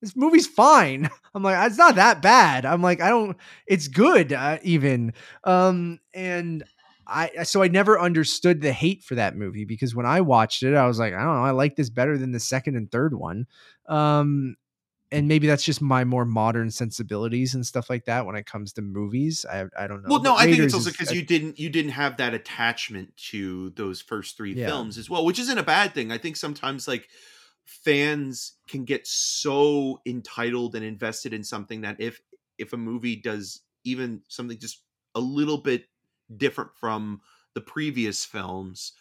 this 0.05 0.17
movie's 0.17 0.47
fine. 0.47 1.11
I'm 1.35 1.43
like, 1.43 1.67
it's 1.67 1.79
not 1.79 1.97
that 1.97 2.23
bad. 2.23 2.65
I'm 2.65 2.83
like, 2.83 3.01
I 3.01 3.09
don't, 3.09 3.37
it's 3.67 3.89
good, 3.89 4.33
uh, 4.33 4.59
even. 4.63 5.13
Um, 5.45 5.99
and 6.13 6.63
I, 7.07 7.43
so 7.43 7.63
I 7.63 7.69
never 7.69 7.99
understood 7.99 8.61
the 8.61 8.73
hate 8.73 9.03
for 9.03 9.15
that 9.17 9.37
movie 9.37 9.65
because 9.65 9.95
when 9.95 10.07
I 10.07 10.21
watched 10.21 10.63
it, 10.63 10.75
I 10.75 10.87
was 10.87 10.99
like, 10.99 11.13
I 11.13 11.19
don't 11.19 11.35
know, 11.35 11.45
I 11.45 11.51
like 11.51 11.77
this 11.77 11.91
better 11.91 12.17
than 12.17 12.33
the 12.33 12.41
second 12.41 12.77
and 12.77 12.91
third 12.91 13.15
one. 13.15 13.47
Um, 13.89 14.57
and 15.13 15.29
maybe 15.29 15.47
that's 15.47 15.63
just 15.63 15.81
my 15.81 16.05
more 16.05 16.25
modern 16.25 16.71
sensibilities 16.71 17.55
and 17.55 17.65
stuff 17.65 17.89
like 17.89 18.05
that 18.07 18.27
when 18.27 18.35
it 18.37 18.47
comes 18.47 18.73
to 18.73 18.83
movies. 18.83 19.47
I, 19.49 19.67
I 19.79 19.87
don't 19.87 20.03
know. 20.03 20.09
well, 20.11 20.23
no, 20.23 20.35
I 20.37 20.47
think 20.47 20.59
it's 20.59 20.75
also 20.75 20.91
because 20.91 21.13
you 21.13 21.23
didn't 21.23 21.59
you 21.59 21.69
didn't 21.69 21.93
have 21.93 22.17
that 22.17 22.35
attachment 22.35 23.17
to 23.29 23.71
those 23.71 24.01
first 24.01 24.37
three 24.37 24.55
Yeah. 24.55 24.67
films 24.67 24.99
as 24.99 25.09
well, 25.09 25.25
which 25.25 25.39
isn't 25.39 25.59
a 25.59 25.63
bad 25.63 25.95
thing. 25.95 26.11
I 26.11 26.19
think 26.19 26.37
sometimes 26.37 26.89
like 26.89 27.09
fans 27.65 28.53
can 28.69 28.85
get 28.85 29.07
so 29.07 30.01
entitled 30.07 30.75
and 30.75 30.85
invested 30.85 31.33
in 31.33 31.43
something 31.43 31.81
that 31.81 31.97
if 31.99 32.21
if 32.59 32.73
a 32.73 32.77
movie 32.77 33.17
does 33.17 33.63
even 33.85 34.23
something 34.29 34.59
just 34.59 34.83
a 35.15 35.21
little 35.21 35.59
bit 35.59 35.87
different 36.37 36.71
from 36.75 37.21
the 37.55 37.61
previous 37.61 38.25
films 38.25 38.93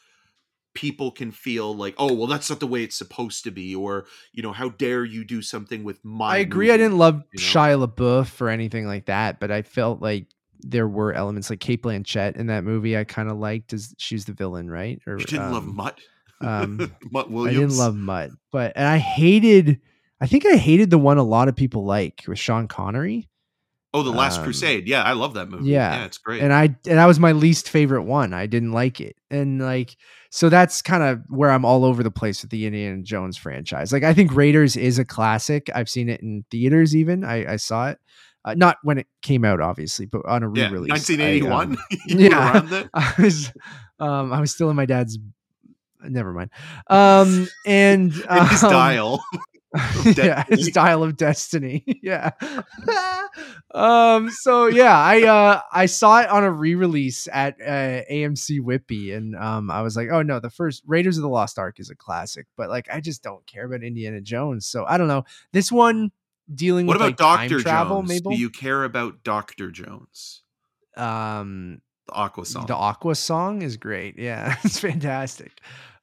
people 0.74 1.12
can 1.12 1.32
feel 1.32 1.76
like 1.76 1.94
oh 1.98 2.14
well 2.14 2.28
that's 2.28 2.50
not 2.50 2.60
the 2.60 2.68
way 2.68 2.84
it's 2.84 2.96
supposed 2.96 3.44
to 3.44 3.52
be 3.52 3.76
or 3.76 4.06
you 4.32 4.42
know 4.42 4.52
how 4.52 4.70
dare 4.70 5.06
you 5.06 5.24
do 5.24 5.42
something 5.42 5.84
with 5.84 6.04
my 6.04 6.36
I 6.36 6.38
agree. 6.38 6.72
I 6.72 6.78
didn't 6.78 6.98
love 6.98 7.24
you 7.32 7.40
know? 7.40 7.44
Shia 7.44 7.88
LaBeouf 7.88 8.42
or 8.42 8.50
anything 8.50 8.88
like 8.88 9.06
that, 9.06 9.40
but 9.40 9.52
I 9.52 9.62
felt 9.62 10.02
like 10.02 10.28
there 10.62 10.88
were 10.88 11.14
elements 11.14 11.50
like 11.50 11.60
Cate 11.60 11.84
Blanchett 11.84 12.38
in 12.38 12.48
that 12.48 12.64
movie. 12.64 12.98
I 12.98 13.04
kind 13.04 13.30
of 13.30 13.38
liked 13.38 13.74
as 13.74 13.94
she's 13.98 14.26
the 14.26 14.34
villain, 14.34 14.70
right? 14.70 15.00
Or 15.06 15.20
you 15.20 15.26
didn't 15.26 15.52
love 15.52 15.68
um, 15.68 15.76
mutt 15.76 16.00
um, 16.44 16.92
mutt 17.12 17.28
I 17.32 17.52
didn't 17.52 17.78
love 17.78 17.96
Mutt, 17.96 18.32
but 18.52 18.74
and 18.76 18.88
I 18.88 18.98
hated. 18.98 19.80
I 20.22 20.28
think 20.28 20.46
I 20.46 20.56
hated 20.56 20.90
the 20.90 20.98
one 20.98 21.18
a 21.18 21.24
lot 21.24 21.48
of 21.48 21.56
people 21.56 21.84
like 21.86 22.24
with 22.28 22.40
Sean 22.40 22.68
Connery, 22.68 23.28
Oh, 23.94 24.04
the 24.04 24.12
Last 24.12 24.40
Um, 24.40 24.46
Crusade. 24.46 24.88
Yeah, 24.88 25.04
I 25.04 25.14
love 25.14 25.34
that 25.34 25.50
movie. 25.50 25.70
yeah, 25.70 26.00
Yeah, 26.00 26.06
it's 26.06 26.18
great. 26.18 26.42
and 26.42 26.54
I 26.54 26.64
and 26.64 26.78
that 26.98 27.06
was 27.06 27.20
my 27.20 27.32
least 27.34 27.70
favorite 27.70 28.04
one. 28.04 28.34
I 28.34 28.46
didn't 28.48 28.72
like 28.72 29.02
it, 29.02 29.16
and 29.30 29.60
like 29.62 29.96
so 30.30 30.50
that's 30.50 30.82
kind 30.82 31.04
of 31.04 31.22
where 31.30 31.52
I'm 31.52 31.66
all 31.66 31.86
over 31.86 32.02
the 32.04 32.10
place 32.12 32.42
with 32.42 32.52
the 32.52 32.66
Indiana 32.66 33.02
Jones 33.04 33.38
franchise. 33.38 33.92
Like 33.92 34.04
I 34.04 34.14
think 34.14 34.34
Raiders 34.34 34.76
is 34.76 34.98
a 34.98 35.06
classic. 35.06 35.70
I've 35.76 35.90
seen 35.90 36.10
it 36.10 36.22
in 36.22 36.44
theaters. 36.50 36.96
Even 36.96 37.24
I, 37.24 37.54
I 37.54 37.56
saw 37.58 37.90
it, 37.90 38.00
uh, 38.46 38.54
not 38.56 38.78
when 38.84 38.98
it 38.98 39.08
came 39.22 39.46
out, 39.46 39.60
obviously, 39.62 40.06
but 40.08 40.26
on 40.26 40.42
a 40.44 40.52
yeah, 40.54 40.68
re-release. 40.70 40.90
1981. 41.10 41.78
I, 41.78 41.82
um, 41.82 41.88
yeah. 42.08 42.84
I 42.94 43.14
was, 43.22 43.52
um, 44.00 44.34
I 44.34 44.40
was 44.40 44.52
still 44.52 44.70
in 44.70 44.76
my 44.76 44.86
dad's. 44.86 45.20
Never 46.04 46.34
mind. 46.34 46.52
Um, 46.88 47.48
and 47.66 48.14
In 48.30 48.46
his 48.48 48.64
um, 48.64 48.72
dial. 48.72 49.24
yeah, 50.16 50.44
his 50.48 50.70
dial 50.70 51.02
of 51.02 51.18
destiny. 51.18 51.84
yeah. 52.04 52.32
um. 53.74 54.30
So 54.30 54.68
yeah, 54.68 54.96
I 54.96 55.24
uh 55.24 55.62
I 55.72 55.88
saw 55.88 56.22
it 56.22 56.30
on 56.30 56.44
a 56.44 56.52
re-release 56.52 57.28
at 57.32 57.56
uh, 57.60 58.04
AMC 58.12 58.60
Whippy, 58.62 59.16
and 59.16 59.36
um 59.36 59.72
I 59.72 59.82
was 59.82 59.96
like, 59.98 60.10
oh 60.12 60.22
no, 60.22 60.40
the 60.40 60.52
first 60.52 60.84
Raiders 60.86 61.18
of 61.18 61.24
the 61.24 61.30
Lost 61.30 61.58
Ark 61.58 61.80
is 61.80 61.90
a 61.90 61.96
classic, 61.96 62.46
but 62.56 62.70
like 62.70 62.88
I 62.92 63.00
just 63.02 63.24
don't 63.24 63.46
care 63.48 63.66
about 63.66 63.84
Indiana 63.84 64.22
Jones, 64.22 64.68
so 64.68 64.86
I 64.86 64.98
don't 65.00 65.08
know. 65.08 65.24
This 65.54 65.72
one 65.72 66.12
dealing 66.54 66.86
What 66.86 67.00
with 67.00 67.02
about 67.02 67.08
like 67.08 67.18
Doctor 67.18 67.56
time 67.56 67.64
travel, 67.64 67.98
Jones? 68.02 68.10
Mabel. 68.10 68.32
Do 68.34 68.38
you 68.38 68.50
care 68.52 68.84
about 68.84 69.24
Doctor 69.24 69.72
Jones? 69.72 70.44
um 70.96 71.82
The 72.08 72.14
Aqua 72.14 72.46
song. 72.46 72.66
The 72.68 72.76
Aqua 72.76 73.16
song 73.16 73.64
is 73.64 73.78
great. 73.78 74.20
Yeah, 74.20 74.56
it's 74.64 74.80
fantastic. 74.80 75.52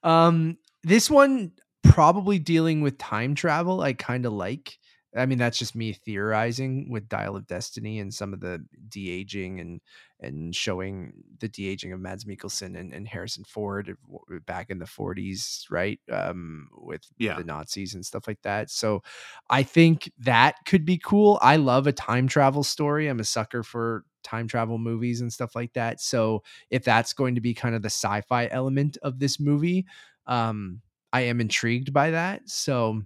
Um, 0.03 0.57
this 0.83 1.09
one 1.09 1.51
probably 1.83 2.39
dealing 2.39 2.81
with 2.81 2.97
time 2.97 3.35
travel. 3.35 3.81
I 3.81 3.93
kind 3.93 4.25
of 4.25 4.33
like. 4.33 4.79
I 5.15 5.25
mean, 5.25 5.37
that's 5.37 5.59
just 5.59 5.75
me 5.75 5.91
theorizing 5.93 6.89
with 6.89 7.09
Dial 7.09 7.35
of 7.35 7.45
Destiny 7.47 7.99
and 7.99 8.13
some 8.13 8.33
of 8.33 8.39
the 8.39 8.63
de 8.87 9.09
aging 9.09 9.59
and 9.59 9.81
and 10.21 10.55
showing 10.55 11.13
the 11.39 11.49
de 11.49 11.67
aging 11.67 11.91
of 11.91 11.99
Mads 11.99 12.25
Mikkelsen 12.25 12.79
and, 12.79 12.93
and 12.93 13.07
Harrison 13.07 13.43
Ford 13.43 13.97
back 14.45 14.69
in 14.69 14.79
the 14.79 14.85
40s, 14.85 15.65
right? 15.69 15.99
Um, 16.11 16.69
with 16.73 17.01
Yeah. 17.17 17.35
the 17.35 17.43
Nazis 17.43 17.93
and 17.93 18.05
stuff 18.05 18.27
like 18.27 18.41
that. 18.43 18.69
So, 18.69 19.01
I 19.49 19.63
think 19.63 20.11
that 20.19 20.55
could 20.65 20.85
be 20.85 20.97
cool. 20.97 21.39
I 21.41 21.57
love 21.57 21.87
a 21.87 21.91
time 21.91 22.27
travel 22.27 22.63
story. 22.63 23.07
I'm 23.07 23.19
a 23.19 23.23
sucker 23.25 23.63
for 23.63 24.05
time 24.23 24.47
travel 24.47 24.77
movies 24.77 25.21
and 25.21 25.31
stuff 25.33 25.55
like 25.55 25.73
that. 25.73 25.99
So, 26.01 26.43
if 26.69 26.83
that's 26.83 27.13
going 27.13 27.35
to 27.35 27.41
be 27.41 27.53
kind 27.53 27.75
of 27.75 27.81
the 27.81 27.89
sci-fi 27.89 28.47
element 28.47 28.97
of 29.01 29.19
this 29.19 29.39
movie, 29.39 29.85
um, 30.27 30.81
I 31.13 31.21
am 31.21 31.41
intrigued 31.41 31.91
by 31.93 32.11
that. 32.11 32.47
So, 32.49 33.01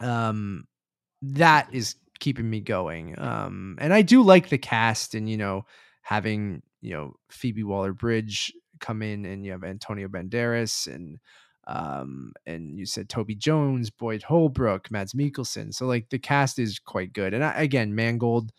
um, 0.00 0.64
that 1.22 1.68
is 1.72 1.96
keeping 2.18 2.48
me 2.48 2.60
going. 2.60 3.18
Um, 3.18 3.76
and 3.80 3.92
I 3.92 4.02
do 4.02 4.22
like 4.22 4.48
the 4.48 4.58
cast, 4.58 5.14
and 5.14 5.28
you 5.28 5.36
know, 5.36 5.64
having 6.02 6.62
you 6.80 6.92
know 6.92 7.14
Phoebe 7.30 7.64
Waller 7.64 7.92
Bridge 7.92 8.52
come 8.80 9.02
in, 9.02 9.24
and 9.24 9.44
you 9.44 9.52
have 9.52 9.64
Antonio 9.64 10.08
Banderas, 10.08 10.92
and 10.92 11.18
um, 11.66 12.32
and 12.46 12.78
you 12.78 12.86
said 12.86 13.08
Toby 13.08 13.34
Jones, 13.34 13.90
Boyd 13.90 14.22
Holbrook, 14.22 14.90
Mads 14.90 15.14
Mikkelsen. 15.14 15.74
So 15.74 15.86
like 15.86 16.10
the 16.10 16.18
cast 16.18 16.58
is 16.58 16.78
quite 16.78 17.12
good. 17.12 17.34
And 17.34 17.44
I, 17.44 17.60
again, 17.60 17.94
Mangold, 17.94 18.52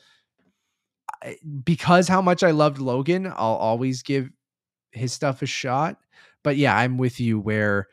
I, 1.23 1.37
because 1.63 2.07
how 2.07 2.21
much 2.21 2.43
I 2.43 2.51
loved 2.51 2.79
Logan, 2.79 3.27
I'll 3.27 3.55
always 3.55 4.03
give 4.03 4.29
his 4.91 5.13
stuff 5.13 5.41
a 5.41 5.45
shot. 5.45 5.97
But 6.43 6.57
yeah, 6.57 6.75
I'm 6.75 6.97
with 6.97 7.19
you 7.19 7.39
where 7.39 7.87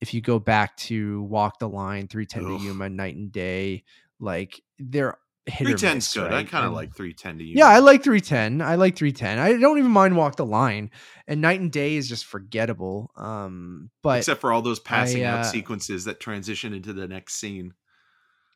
if 0.00 0.14
you 0.14 0.20
go 0.20 0.38
back 0.38 0.76
to 0.76 1.22
Walk 1.22 1.58
the 1.58 1.68
Line, 1.68 2.08
310 2.08 2.44
Ugh. 2.44 2.58
to 2.58 2.64
Yuma, 2.64 2.88
Night 2.88 3.16
and 3.16 3.30
Day, 3.30 3.84
like 4.20 4.60
they're 4.78 5.18
hit 5.46 5.66
310's 5.66 5.94
miss, 5.94 6.14
good. 6.14 6.32
I 6.32 6.44
kind 6.44 6.66
of 6.66 6.72
like 6.72 6.94
310 6.94 7.38
to 7.38 7.44
you. 7.44 7.54
yeah, 7.56 7.66
I 7.66 7.78
like 7.78 8.02
310. 8.04 8.60
I 8.62 8.76
like 8.76 8.96
310. 8.96 9.38
I 9.38 9.58
don't 9.58 9.78
even 9.78 9.90
mind 9.90 10.16
Walk 10.16 10.36
the 10.36 10.46
Line. 10.46 10.90
And 11.26 11.40
Night 11.40 11.60
and 11.60 11.72
Day 11.72 11.96
is 11.96 12.08
just 12.08 12.24
forgettable. 12.26 13.10
Um, 13.16 13.90
but 14.02 14.18
Except 14.18 14.40
for 14.40 14.52
all 14.52 14.62
those 14.62 14.80
passing 14.80 15.24
uh, 15.24 15.28
out 15.28 15.46
sequences 15.46 16.04
that 16.04 16.20
transition 16.20 16.72
into 16.72 16.92
the 16.92 17.08
next 17.08 17.34
scene. 17.34 17.74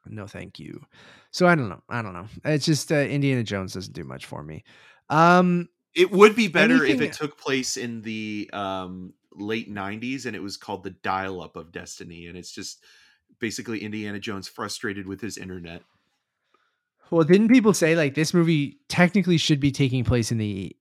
no 0.07 0.27
thank 0.27 0.59
you. 0.59 0.85
So 1.31 1.47
I 1.47 1.55
don't 1.55 1.69
know. 1.69 1.83
I 1.89 2.03
don't 2.03 2.13
know. 2.13 2.27
It's 2.45 2.67
just 2.67 2.93
uh, 2.93 2.97
Indiana 2.97 3.43
Jones 3.43 3.75
doesn't 3.75 3.95
do 3.95 4.05
much 4.05 4.27
for 4.27 4.43
me. 4.43 4.63
Um, 5.09 5.69
It 5.95 6.13
would 6.13 6.37
be 6.37 6.49
better 6.49 6.85
if 6.85 7.01
it 7.01 7.13
took 7.15 7.39
place 7.39 7.77
in 7.77 8.03
the 8.03 8.51
um, 8.53 9.15
late 9.33 9.73
90s 9.73 10.27
and 10.27 10.37
it 10.37 10.43
was 10.43 10.57
called 10.57 10.85
the 10.85 10.91
dial 10.91 11.43
up 11.43 11.57
of 11.57 11.73
destiny. 11.73 12.27
And 12.27 12.37
it's 12.39 12.53
just 12.53 12.85
basically 13.39 13.83
Indiana 13.83 14.19
Jones 14.19 14.49
frustrated 14.49 15.07
with 15.07 15.21
his 15.21 15.37
internet. 15.39 15.83
well, 17.11 17.25
didn't 17.25 17.49
people 17.49 17.75
say 17.75 17.95
like 17.95 18.15
this 18.15 18.33
movie 18.35 18.79
technically 18.89 19.37
should 19.39 19.61
be 19.61 19.71
taking 19.71 20.05
place 20.05 20.33
in 20.33 20.39
the 20.39 20.75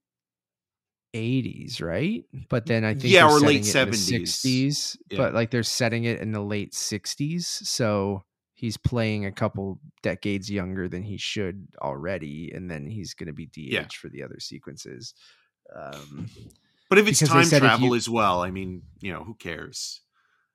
80s, 1.13 1.81
right? 1.81 2.23
But 2.49 2.65
then 2.65 2.83
I 2.83 2.93
think 2.93 3.13
Yeah, 3.13 3.27
or 3.29 3.39
late 3.39 3.65
setting 3.65 3.93
it 3.93 4.09
in 4.09 4.21
the 4.21 4.25
70s. 4.25 4.31
60s, 4.41 4.97
Yeah. 5.11 5.17
but 5.17 5.33
like 5.33 5.51
they're 5.51 5.61
setting 5.63 6.05
it 6.05 6.19
in 6.21 6.31
the 6.31 6.41
late 6.41 6.73
60s. 6.73 7.45
So 7.67 8.23
he's 8.53 8.77
playing 8.77 9.25
a 9.25 9.31
couple 9.31 9.79
decades 10.01 10.49
younger 10.49 10.87
than 10.87 11.03
he 11.03 11.17
should 11.17 11.67
already, 11.81 12.51
and 12.51 12.69
then 12.71 12.87
he's 12.87 13.13
going 13.13 13.27
to 13.27 13.33
be 13.33 13.45
DH 13.45 13.71
Yeah. 13.73 13.87
for 13.99 14.09
the 14.09 14.23
other 14.23 14.39
sequences. 14.39 15.13
Um, 15.75 16.29
But 16.89 16.97
if 16.99 17.07
it's 17.07 17.19
time 17.19 17.47
travel 17.47 17.89
you- 17.89 17.95
as 17.95 18.09
well, 18.09 18.41
I 18.41 18.49
mean, 18.51 18.83
you 19.01 19.11
know, 19.11 19.23
who 19.23 19.35
cares? 19.35 20.01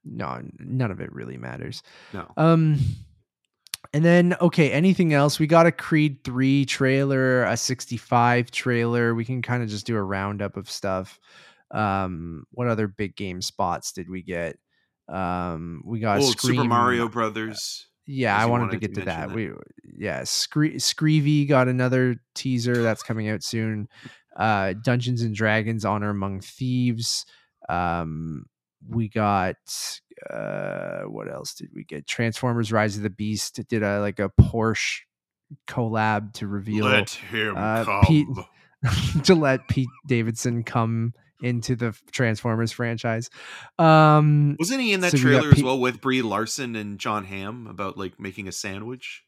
No, 0.04 0.40
none 0.58 0.90
of 0.90 1.00
it 1.00 1.12
really 1.12 1.36
matters. 1.36 1.82
No. 2.12 2.30
Um, 2.36 2.78
and 3.92 4.04
then 4.04 4.36
okay, 4.40 4.70
anything 4.70 5.14
else? 5.14 5.38
We 5.38 5.46
got 5.46 5.66
a 5.66 5.72
Creed 5.72 6.22
three 6.24 6.64
trailer, 6.64 7.44
a 7.44 7.56
sixty 7.56 7.96
five 7.96 8.50
trailer. 8.50 9.14
We 9.14 9.24
can 9.24 9.40
kind 9.40 9.62
of 9.62 9.68
just 9.68 9.86
do 9.86 9.96
a 9.96 10.02
roundup 10.02 10.56
of 10.56 10.70
stuff. 10.70 11.18
Um, 11.70 12.44
what 12.50 12.68
other 12.68 12.88
big 12.88 13.16
game 13.16 13.40
spots 13.40 13.92
did 13.92 14.10
we 14.10 14.22
get? 14.22 14.58
Um, 15.08 15.82
we 15.84 16.00
got 16.00 16.18
oh, 16.18 16.30
Scream, 16.30 16.56
Super 16.56 16.68
Mario 16.68 17.08
Brothers. 17.08 17.86
yeah, 18.06 18.36
I 18.36 18.46
wanted 18.46 18.64
to 18.64 18.66
wanted 18.66 18.80
to 18.80 18.88
get 18.88 18.94
to 18.96 19.04
that. 19.06 19.28
that. 19.28 19.34
We 19.34 19.52
yeah, 19.96 20.24
Scree- 20.24 20.76
Screevy 20.76 21.48
got 21.48 21.68
another 21.68 22.16
teaser 22.34 22.82
that's 22.82 23.02
coming 23.02 23.28
out 23.28 23.42
soon. 23.42 23.88
Uh, 24.36 24.74
Dungeons 24.84 25.22
and 25.22 25.34
Dragons: 25.34 25.84
Honor 25.84 26.10
Among 26.10 26.40
Thieves. 26.40 27.24
Um, 27.68 28.46
we 28.86 29.08
got 29.08 29.56
uh, 30.30 31.02
what 31.02 31.32
else 31.32 31.54
did 31.54 31.70
we 31.74 31.84
get? 31.84 32.06
Transformers: 32.06 32.72
Rise 32.72 32.96
of 32.96 33.02
the 33.02 33.10
Beast 33.10 33.60
did 33.68 33.82
a 33.82 34.00
like 34.00 34.18
a 34.18 34.30
Porsche 34.40 35.00
collab 35.66 36.32
to 36.34 36.46
reveal 36.46 36.84
Let 36.86 37.10
him 37.10 37.56
uh, 37.56 37.84
come. 37.84 38.04
Pete- 38.04 38.26
to 39.24 39.34
let 39.34 39.66
Pete 39.68 39.88
Davidson 40.06 40.62
come 40.62 41.12
into 41.42 41.74
the 41.76 41.96
Transformers 42.12 42.70
franchise. 42.72 43.30
Um, 43.78 44.56
Wasn't 44.58 44.80
he 44.80 44.92
in 44.92 45.00
that 45.00 45.12
So 45.12 45.18
trailer 45.18 45.48
as 45.48 45.54
Pete- 45.54 45.64
well 45.64 45.78
with 45.80 46.00
Brie 46.00 46.22
Larson 46.22 46.76
and 46.76 46.98
Jon 46.98 47.24
Hamm 47.24 47.66
about 47.66 47.96
like 47.96 48.20
making 48.20 48.46
a 48.48 48.52
sandwich? 48.52 49.24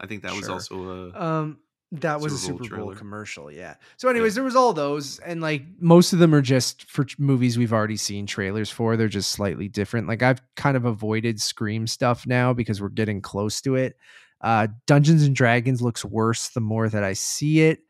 I 0.00 0.06
think 0.06 0.22
that 0.22 0.34
was 0.34 0.48
also 0.48 1.10
a 1.12 1.20
Um, 1.22 1.58
that 1.92 2.20
was 2.20 2.32
a 2.32 2.38
Super 2.38 2.52
Bowl 2.52 2.64
Super 2.64 2.76
Bowl 2.76 2.86
trailer. 2.86 2.98
commercial, 2.98 3.50
yeah. 3.50 3.74
So, 3.96 4.08
anyways, 4.08 4.34
there 4.34 4.44
was 4.44 4.56
all 4.56 4.72
those, 4.72 5.18
and 5.20 5.40
like 5.40 5.62
most 5.80 6.12
of 6.12 6.18
them 6.18 6.34
are 6.34 6.42
just 6.42 6.84
for 6.84 7.06
movies 7.18 7.56
we've 7.56 7.72
already 7.72 7.96
seen 7.96 8.26
trailers 8.26 8.70
for. 8.70 8.96
They're 8.96 9.08
just 9.08 9.30
slightly 9.30 9.68
different. 9.68 10.06
Like 10.06 10.22
I've 10.22 10.42
kind 10.54 10.76
of 10.76 10.84
avoided 10.84 11.40
Scream 11.40 11.86
stuff 11.86 12.26
now 12.26 12.52
because 12.52 12.82
we're 12.82 12.90
getting 12.90 13.22
close 13.22 13.60
to 13.62 13.76
it. 13.76 13.96
Uh, 14.40 14.68
Dungeons 14.86 15.24
and 15.24 15.34
Dragons 15.34 15.80
looks 15.80 16.04
worse 16.04 16.48
the 16.50 16.60
more 16.60 16.88
that 16.88 17.02
I 17.04 17.14
see 17.14 17.62
it. 17.62 17.80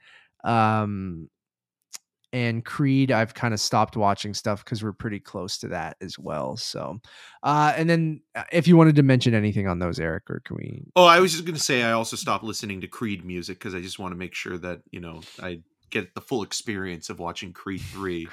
Um, 0.45 1.29
and 2.33 2.65
Creed, 2.65 3.11
I've 3.11 3.35
kind 3.35 3.55
of 3.55 3.61
stopped 3.61 3.97
watching 3.97 4.35
stuff 4.35 4.65
because 4.65 4.83
we're 4.83 4.93
pretty 4.93 5.21
close 5.21 5.59
to 5.59 5.69
that 5.69 5.97
as 6.01 6.19
well. 6.19 6.57
So, 6.57 7.01
uh, 7.43 7.73
and 7.77 7.89
then 7.89 8.21
uh, 8.35 8.45
if 8.53 8.69
you 8.69 8.77
wanted 8.77 8.97
to 8.97 9.03
mention 9.03 9.35
anything 9.35 9.67
on 9.67 9.79
those, 9.79 9.99
Eric, 9.99 10.31
or 10.31 10.41
can 10.45 10.57
we? 10.57 10.83
Oh, 10.95 11.05
I 11.05 11.21
was 11.21 11.33
just 11.33 11.45
going 11.45 11.57
to 11.57 11.63
say 11.63 11.83
I 11.83 11.93
also 11.93 12.17
stopped 12.17 12.45
listening 12.45 12.83
to 12.83 12.89
Creed 12.89 13.25
music 13.25 13.59
because 13.59 13.75
I 13.75 13.81
just 13.81 13.99
want 13.99 14.13
to 14.13 14.17
make 14.17 14.35
sure 14.35 14.59
that 14.59 14.81
you 14.91 15.01
know 15.01 15.23
I 15.43 15.61
get 15.91 16.15
the 16.15 16.21
full 16.21 16.43
experience 16.43 17.09
of 17.09 17.19
watching 17.19 17.53
Creed 17.53 17.81
three. 17.93 18.29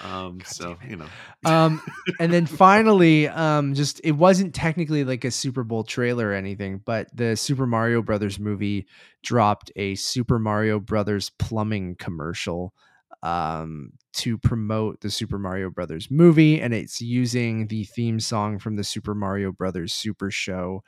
Um, 0.00 0.38
God 0.38 0.46
so 0.46 0.76
you 0.88 0.96
know, 0.96 1.06
um 1.44 1.82
and 2.18 2.32
then 2.32 2.46
finally 2.58 3.28
um 3.28 3.74
just 3.74 4.00
it 4.02 4.12
wasn't 4.12 4.54
technically 4.54 5.04
like 5.04 5.22
a 5.26 5.30
super 5.30 5.64
bowl 5.64 5.84
trailer 5.84 6.28
or 6.28 6.32
anything 6.32 6.80
but 6.82 7.14
the 7.14 7.36
super 7.36 7.66
mario 7.66 8.00
brothers 8.00 8.38
movie 8.38 8.86
dropped 9.22 9.70
a 9.76 9.94
super 9.96 10.38
mario 10.38 10.80
brothers 10.80 11.28
plumbing 11.38 11.94
commercial 11.96 12.72
um 13.22 13.92
to 14.12 14.36
promote 14.36 15.00
the 15.00 15.10
super 15.10 15.38
mario 15.38 15.70
brothers 15.70 16.10
movie 16.10 16.60
and 16.60 16.74
it's 16.74 17.00
using 17.00 17.68
the 17.68 17.84
theme 17.84 18.18
song 18.18 18.58
from 18.58 18.76
the 18.76 18.84
super 18.84 19.14
mario 19.14 19.52
brothers 19.52 19.92
super 19.92 20.30
show 20.30 20.82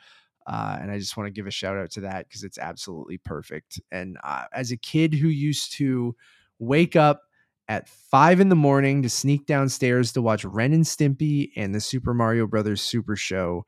uh, 0.47 0.77
and 0.81 0.91
I 0.91 0.99
just 0.99 1.17
want 1.17 1.27
to 1.27 1.33
give 1.33 1.47
a 1.47 1.51
shout 1.51 1.79
out 1.79 1.91
to 1.93 2.03
that 2.03 2.29
because 2.29 2.45
it's 2.45 2.59
absolutely 2.59 3.19
perfect. 3.19 3.81
And 3.91 4.19
uh, 4.23 4.45
as 4.53 4.73
a 4.73 4.77
kid 4.77 5.15
who 5.15 5.29
used 5.29 5.73
to 5.75 6.15
wake 6.59 6.97
up 6.97 7.23
at 7.69 7.89
five 7.89 8.41
in 8.41 8.51
the 8.51 8.55
morning 8.57 9.03
to 9.03 9.09
sneak 9.09 9.47
downstairs 9.47 10.13
to 10.13 10.23
watch 10.23 10.45
Ren 10.45 10.75
and 10.75 10.85
Stimpy 10.85 11.51
and 11.57 11.75
the 11.75 11.81
Super 11.81 12.13
Mario 12.13 12.47
Brothers 12.47 12.83
Super 12.83 13.17
Show. 13.17 13.65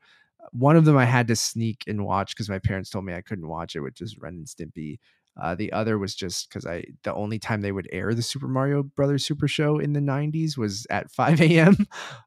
One 0.51 0.77
of 0.77 0.85
them 0.85 0.97
I 0.97 1.05
had 1.05 1.27
to 1.29 1.35
sneak 1.35 1.83
and 1.87 2.05
watch 2.05 2.35
because 2.35 2.47
my 2.47 2.59
parents 2.59 2.91
told 2.91 3.05
me 3.05 3.13
I 3.13 3.21
couldn't 3.21 3.47
watch 3.47 3.75
it, 3.75 3.79
which 3.79 4.01
is 4.01 4.19
Ren 4.19 4.35
and 4.35 4.45
Stimpy. 4.45 4.99
Uh, 5.39 5.55
the 5.55 5.71
other 5.71 5.97
was 5.97 6.15
just 6.15 6.49
because 6.49 6.65
I 6.65 6.83
the 7.03 7.13
only 7.13 7.39
time 7.39 7.61
they 7.61 7.71
would 7.71 7.87
air 7.91 8.13
the 8.13 8.21
Super 8.21 8.47
Mario 8.47 8.83
Brothers 8.83 9.25
Super 9.25 9.47
Show 9.47 9.77
in 9.79 9.93
the 9.93 9.99
'90s 9.99 10.57
was 10.57 10.87
at 10.89 11.11
5 11.11 11.41
a.m. 11.41 11.77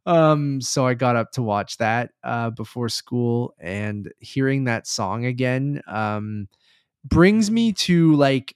Um, 0.07 0.61
so 0.61 0.87
I 0.87 0.95
got 0.95 1.17
up 1.17 1.33
to 1.33 1.43
watch 1.43 1.79
that 1.79 2.13
uh, 2.23 2.51
before 2.51 2.89
school, 2.89 3.55
and 3.59 4.13
hearing 4.19 4.65
that 4.65 4.87
song 4.87 5.25
again 5.25 5.83
um, 5.87 6.49
brings 7.05 7.51
me 7.51 7.73
to 7.73 8.15
like 8.15 8.55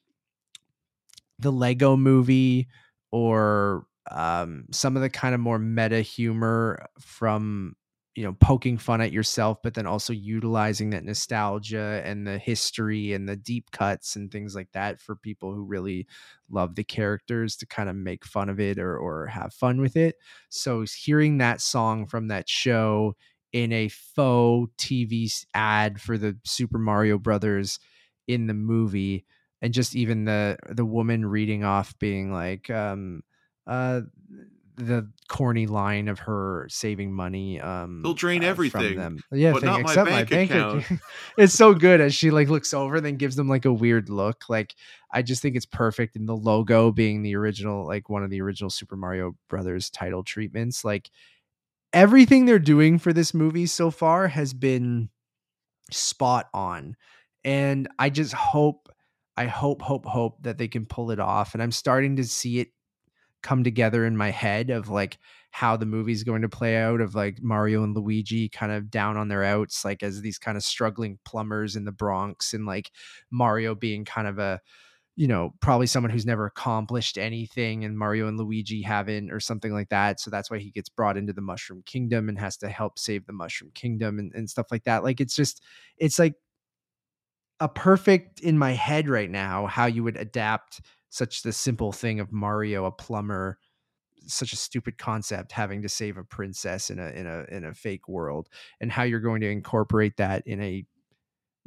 the 1.38 1.52
Lego 1.52 1.96
Movie 1.96 2.68
or 3.10 3.86
um, 4.10 4.66
some 4.70 4.96
of 4.96 5.02
the 5.02 5.10
kind 5.10 5.34
of 5.34 5.40
more 5.40 5.58
meta 5.58 6.00
humor 6.00 6.86
from 7.00 7.74
you 8.14 8.22
know 8.22 8.32
poking 8.34 8.78
fun 8.78 9.00
at 9.00 9.10
yourself 9.12 9.58
but 9.62 9.74
then 9.74 9.86
also 9.86 10.12
utilizing 10.12 10.90
that 10.90 11.04
nostalgia 11.04 12.00
and 12.04 12.26
the 12.26 12.38
history 12.38 13.12
and 13.12 13.28
the 13.28 13.36
deep 13.36 13.70
cuts 13.72 14.14
and 14.14 14.30
things 14.30 14.54
like 14.54 14.70
that 14.72 15.00
for 15.00 15.16
people 15.16 15.52
who 15.52 15.64
really 15.64 16.06
love 16.50 16.74
the 16.74 16.84
characters 16.84 17.56
to 17.56 17.66
kind 17.66 17.88
of 17.88 17.96
make 17.96 18.24
fun 18.24 18.48
of 18.48 18.60
it 18.60 18.78
or 18.78 18.96
or 18.96 19.26
have 19.26 19.52
fun 19.52 19.80
with 19.80 19.96
it. 19.96 20.16
So 20.48 20.84
hearing 20.96 21.38
that 21.38 21.60
song 21.60 22.06
from 22.06 22.28
that 22.28 22.48
show 22.48 23.16
in 23.52 23.72
a 23.72 23.88
faux 23.88 24.72
TV 24.78 25.30
ad 25.54 26.00
for 26.00 26.18
the 26.18 26.36
Super 26.44 26.78
Mario 26.78 27.18
Brothers 27.18 27.78
in 28.26 28.46
the 28.46 28.54
movie 28.54 29.24
and 29.62 29.74
just 29.74 29.94
even 29.94 30.24
the 30.24 30.56
the 30.68 30.84
woman 30.84 31.26
reading 31.26 31.64
off 31.64 31.98
being 31.98 32.32
like 32.32 32.70
um 32.70 33.22
uh 33.66 34.00
the 34.76 35.08
corny 35.28 35.66
line 35.66 36.08
of 36.08 36.18
her 36.18 36.66
saving 36.68 37.12
money 37.12 37.60
um 37.60 38.02
They'll 38.02 38.14
drain 38.14 38.42
uh, 38.42 38.46
from 38.46 38.50
everything, 38.50 38.96
them. 38.96 39.18
yeah 39.30 39.52
but 39.52 39.60
thing, 39.60 39.70
not 39.70 39.82
my 39.82 39.90
except 39.92 40.08
bank 40.10 40.30
my 40.30 40.36
bank 40.36 40.50
account. 40.50 40.82
account 40.84 41.00
it's 41.38 41.54
so 41.54 41.74
good 41.74 42.00
as 42.00 42.14
she 42.14 42.30
like 42.32 42.48
looks 42.48 42.74
over 42.74 43.00
then 43.00 43.16
gives 43.16 43.36
them 43.36 43.48
like 43.48 43.64
a 43.64 43.72
weird 43.72 44.08
look 44.08 44.44
like 44.48 44.74
i 45.12 45.22
just 45.22 45.42
think 45.42 45.54
it's 45.54 45.66
perfect 45.66 46.16
and 46.16 46.28
the 46.28 46.36
logo 46.36 46.90
being 46.90 47.22
the 47.22 47.36
original 47.36 47.86
like 47.86 48.08
one 48.10 48.24
of 48.24 48.30
the 48.30 48.40
original 48.40 48.68
super 48.68 48.96
mario 48.96 49.36
brothers 49.48 49.90
title 49.90 50.24
treatments 50.24 50.84
like 50.84 51.08
everything 51.92 52.44
they're 52.44 52.58
doing 52.58 52.98
for 52.98 53.12
this 53.12 53.32
movie 53.32 53.66
so 53.66 53.90
far 53.90 54.26
has 54.28 54.52
been 54.52 55.08
spot 55.92 56.48
on 56.52 56.96
and 57.44 57.88
i 57.98 58.10
just 58.10 58.32
hope 58.32 58.88
i 59.36 59.46
hope 59.46 59.82
hope 59.82 60.04
hope 60.06 60.42
that 60.42 60.58
they 60.58 60.66
can 60.66 60.84
pull 60.86 61.10
it 61.12 61.20
off 61.20 61.54
and 61.54 61.62
i'm 61.62 61.70
starting 61.70 62.16
to 62.16 62.24
see 62.24 62.58
it 62.58 62.68
come 63.44 63.62
together 63.62 64.04
in 64.04 64.16
my 64.16 64.30
head 64.30 64.70
of 64.70 64.88
like 64.88 65.18
how 65.50 65.76
the 65.76 65.86
movie's 65.86 66.24
going 66.24 66.42
to 66.42 66.48
play 66.48 66.78
out 66.78 67.00
of 67.00 67.14
like 67.14 67.40
Mario 67.40 67.84
and 67.84 67.94
Luigi 67.94 68.48
kind 68.48 68.72
of 68.72 68.90
down 68.90 69.16
on 69.16 69.28
their 69.28 69.44
outs 69.44 69.84
like 69.84 70.02
as 70.02 70.20
these 70.20 70.38
kind 70.38 70.56
of 70.56 70.64
struggling 70.64 71.18
plumbers 71.24 71.76
in 71.76 71.84
the 71.84 71.92
Bronx 71.92 72.54
and 72.54 72.66
like 72.66 72.90
Mario 73.30 73.76
being 73.76 74.04
kind 74.04 74.26
of 74.26 74.40
a 74.40 74.60
you 75.14 75.28
know 75.28 75.54
probably 75.60 75.86
someone 75.86 76.10
who's 76.10 76.26
never 76.26 76.46
accomplished 76.46 77.18
anything 77.18 77.84
and 77.84 77.96
Mario 77.96 78.26
and 78.26 78.38
Luigi 78.38 78.82
haven't 78.82 79.30
or 79.30 79.38
something 79.38 79.72
like 79.72 79.90
that. 79.90 80.18
So 80.18 80.30
that's 80.30 80.50
why 80.50 80.58
he 80.58 80.70
gets 80.70 80.88
brought 80.88 81.16
into 81.16 81.32
the 81.32 81.40
Mushroom 81.40 81.82
Kingdom 81.86 82.28
and 82.28 82.38
has 82.38 82.56
to 82.56 82.68
help 82.68 82.98
save 82.98 83.26
the 83.26 83.32
Mushroom 83.32 83.70
Kingdom 83.74 84.18
and, 84.18 84.32
and 84.34 84.50
stuff 84.50 84.66
like 84.72 84.84
that. 84.84 85.04
Like 85.04 85.20
it's 85.20 85.36
just 85.36 85.62
it's 85.98 86.18
like 86.18 86.34
a 87.60 87.68
perfect 87.68 88.40
in 88.40 88.58
my 88.58 88.72
head 88.72 89.08
right 89.08 89.30
now 89.30 89.66
how 89.66 89.86
you 89.86 90.02
would 90.02 90.16
adapt 90.16 90.80
such 91.14 91.42
the 91.42 91.52
simple 91.52 91.92
thing 91.92 92.18
of 92.18 92.32
Mario, 92.32 92.86
a 92.86 92.90
plumber, 92.90 93.56
such 94.26 94.52
a 94.52 94.56
stupid 94.56 94.98
concept 94.98 95.52
having 95.52 95.80
to 95.80 95.88
save 95.88 96.16
a 96.16 96.24
princess 96.24 96.90
in 96.90 96.98
a 96.98 97.06
in 97.10 97.24
a 97.28 97.44
in 97.54 97.64
a 97.64 97.72
fake 97.72 98.08
world, 98.08 98.48
and 98.80 98.90
how 98.90 99.04
you're 99.04 99.20
going 99.20 99.40
to 99.40 99.48
incorporate 99.48 100.16
that 100.16 100.44
in 100.44 100.60
a 100.60 100.84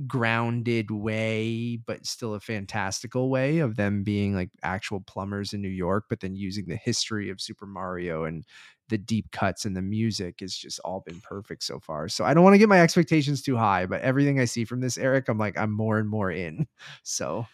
grounded 0.05 0.91
way, 0.91 1.77
but 1.77 2.05
still 2.05 2.33
a 2.33 2.41
fantastical 2.41 3.29
way 3.29 3.59
of 3.59 3.77
them 3.77 4.03
being 4.03 4.35
like 4.35 4.49
actual 4.63 4.99
plumbers 4.99 5.53
in 5.53 5.61
New 5.61 5.69
York, 5.69 6.05
but 6.09 6.19
then 6.19 6.35
using 6.35 6.65
the 6.67 6.75
history 6.75 7.29
of 7.29 7.39
Super 7.39 7.65
Mario 7.65 8.25
and 8.25 8.43
the 8.89 8.97
deep 8.97 9.31
cuts 9.31 9.63
and 9.63 9.77
the 9.77 9.81
music 9.81 10.41
has 10.41 10.55
just 10.55 10.79
all 10.81 11.03
been 11.05 11.21
perfect 11.21 11.63
so 11.63 11.79
far. 11.79 12.09
So 12.09 12.25
I 12.25 12.33
don't 12.33 12.43
want 12.43 12.53
to 12.53 12.59
get 12.59 12.69
my 12.69 12.81
expectations 12.81 13.41
too 13.41 13.55
high, 13.55 13.85
but 13.85 14.01
everything 14.01 14.41
I 14.41 14.45
see 14.45 14.65
from 14.65 14.81
this, 14.81 14.97
Eric, 14.97 15.29
I'm 15.29 15.37
like, 15.37 15.57
I'm 15.57 15.71
more 15.71 15.99
and 15.99 16.09
more 16.09 16.31
in. 16.31 16.67
So 17.03 17.47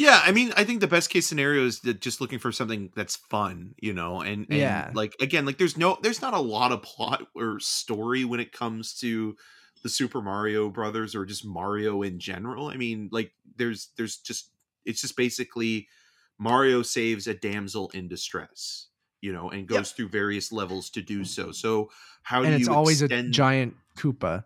Yeah, 0.00 0.22
I 0.24 0.32
mean, 0.32 0.50
I 0.56 0.64
think 0.64 0.80
the 0.80 0.86
best 0.86 1.10
case 1.10 1.26
scenario 1.26 1.66
is 1.66 1.80
that 1.80 2.00
just 2.00 2.22
looking 2.22 2.38
for 2.38 2.52
something 2.52 2.90
that's 2.96 3.16
fun, 3.16 3.74
you 3.82 3.92
know, 3.92 4.22
and, 4.22 4.46
and 4.50 4.86
Yeah. 4.86 4.94
like 4.94 5.14
again, 5.20 5.44
like 5.44 5.58
there's 5.58 5.76
no, 5.76 5.98
there's 6.02 6.22
not 6.22 6.32
a 6.32 6.40
lot 6.40 6.72
of 6.72 6.82
plot 6.82 7.26
or 7.34 7.60
story 7.60 8.24
when 8.24 8.40
it 8.40 8.50
comes 8.52 8.94
to 9.00 9.36
the 9.82 9.90
Super 9.90 10.22
Mario 10.22 10.70
Brothers 10.70 11.14
or 11.14 11.26
just 11.26 11.44
Mario 11.44 12.00
in 12.00 12.18
general. 12.18 12.68
I 12.68 12.76
mean, 12.78 13.10
like 13.12 13.32
there's, 13.56 13.90
there's 13.98 14.16
just, 14.16 14.52
it's 14.86 15.02
just 15.02 15.18
basically 15.18 15.86
Mario 16.38 16.80
saves 16.80 17.26
a 17.26 17.34
damsel 17.34 17.90
in 17.90 18.08
distress, 18.08 18.88
you 19.20 19.34
know, 19.34 19.50
and 19.50 19.68
goes 19.68 19.92
Yep. 19.92 19.92
through 19.92 20.08
various 20.08 20.50
levels 20.50 20.88
to 20.90 21.02
do 21.02 21.26
so. 21.26 21.52
So 21.52 21.90
how 22.22 22.42
do 22.42 22.48
you 22.48 22.48
and 22.48 22.54
do 22.54 22.60
it's 22.60 22.62
you 22.62 22.68
always 22.68 23.02
a 23.02 23.10
giant 23.28 23.76
Koopa. 23.96 24.44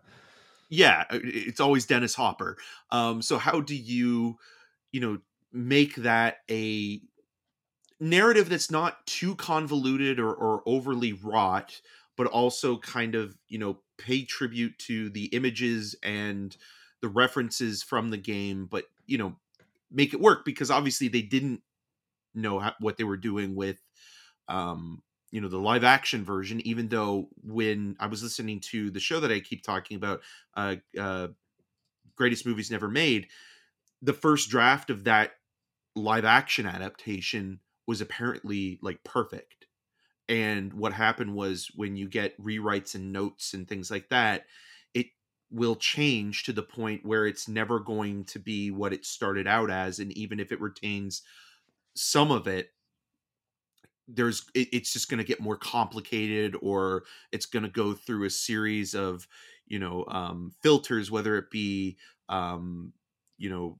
yeah 0.69 1.05
uh, 1.09 1.19
it's 1.23 1.59
always 1.59 1.85
dennis 1.85 2.15
hopper 2.15 2.57
um 2.91 3.21
so 3.21 3.37
how 3.37 3.61
do 3.61 3.75
you 3.75 4.37
you 4.91 5.01
know 5.01 5.19
make 5.55 5.95
that 5.97 6.39
a 6.51 7.01
narrative 7.99 8.49
that's 8.49 8.69
not 8.71 9.05
too 9.07 9.35
convoluted 9.35 10.19
or, 10.19 10.33
or 10.33 10.61
overly 10.65 11.13
wrought 11.13 11.81
but 12.17 12.27
also 12.27 12.77
kind 12.77 13.15
of 13.15 13.37
you 13.47 13.57
know 13.57 13.79
pay 13.97 14.23
tribute 14.25 14.77
to 14.77 15.09
the 15.11 15.25
images 15.27 15.95
and 16.03 16.57
the 17.01 17.07
references 17.07 17.81
from 17.81 18.09
the 18.09 18.17
game 18.17 18.65
but 18.65 18.85
you 19.05 19.17
know 19.17 19.37
make 19.89 20.13
it 20.13 20.19
work 20.19 20.43
because 20.43 20.69
obviously 20.69 21.07
they 21.07 21.21
didn't 21.21 21.61
know 22.33 22.71
what 22.79 22.97
they 22.97 23.03
were 23.05 23.17
doing 23.17 23.55
with 23.55 23.81
um 24.49 25.03
you 25.31 25.41
know 25.41 25.49
the 25.49 25.59
live 25.59 25.83
action 25.83 26.23
version 26.25 26.61
even 26.67 26.89
though 26.89 27.29
when 27.43 27.95
i 27.99 28.07
was 28.07 28.23
listening 28.23 28.59
to 28.59 28.91
the 28.91 28.99
show 28.99 29.19
that 29.19 29.31
i 29.31 29.39
keep 29.39 29.63
talking 29.63 29.97
about 29.97 30.21
uh 30.55 30.75
uh 30.99 31.27
greatest 32.15 32.45
movies 32.45 32.71
never 32.71 32.87
made. 32.89 33.27
The 34.01 34.13
first 34.13 34.49
draft 34.49 34.89
of 34.89 35.05
that 35.05 35.33
live 35.95 36.25
action 36.25 36.65
adaptation 36.65 37.59
was 37.87 38.01
apparently 38.01 38.79
like 38.81 39.03
perfect. 39.03 39.67
And 40.29 40.73
what 40.73 40.93
happened 40.93 41.35
was 41.35 41.71
when 41.75 41.95
you 41.95 42.07
get 42.07 42.39
rewrites 42.41 42.95
and 42.95 43.13
notes 43.13 43.53
and 43.53 43.67
things 43.67 43.91
like 43.91 44.09
that, 44.09 44.45
it 44.93 45.07
will 45.51 45.75
change 45.75 46.43
to 46.43 46.53
the 46.53 46.63
point 46.63 47.05
where 47.05 47.27
it's 47.27 47.47
never 47.47 47.79
going 47.79 48.25
to 48.25 48.39
be 48.39 48.71
what 48.71 48.93
it 48.93 49.05
started 49.05 49.47
out 49.47 49.69
as. 49.69 49.99
And 49.99 50.11
even 50.17 50.39
if 50.39 50.51
it 50.51 50.61
retains 50.61 51.21
some 51.95 52.31
of 52.31 52.47
it, 52.47 52.71
there's 54.07 54.45
it, 54.53 54.69
it's 54.71 54.93
just 54.93 55.09
going 55.09 55.17
to 55.17 55.23
get 55.23 55.39
more 55.39 55.57
complicated 55.57 56.55
or 56.61 57.03
it's 57.31 57.45
going 57.45 57.63
to 57.63 57.69
go 57.69 57.93
through 57.93 58.25
a 58.25 58.29
series 58.29 58.93
of 58.93 59.27
you 59.67 59.79
know 59.79 60.05
um 60.07 60.51
filters 60.61 61.09
whether 61.09 61.37
it 61.37 61.49
be 61.49 61.97
um 62.29 62.93
you 63.37 63.49
know 63.49 63.79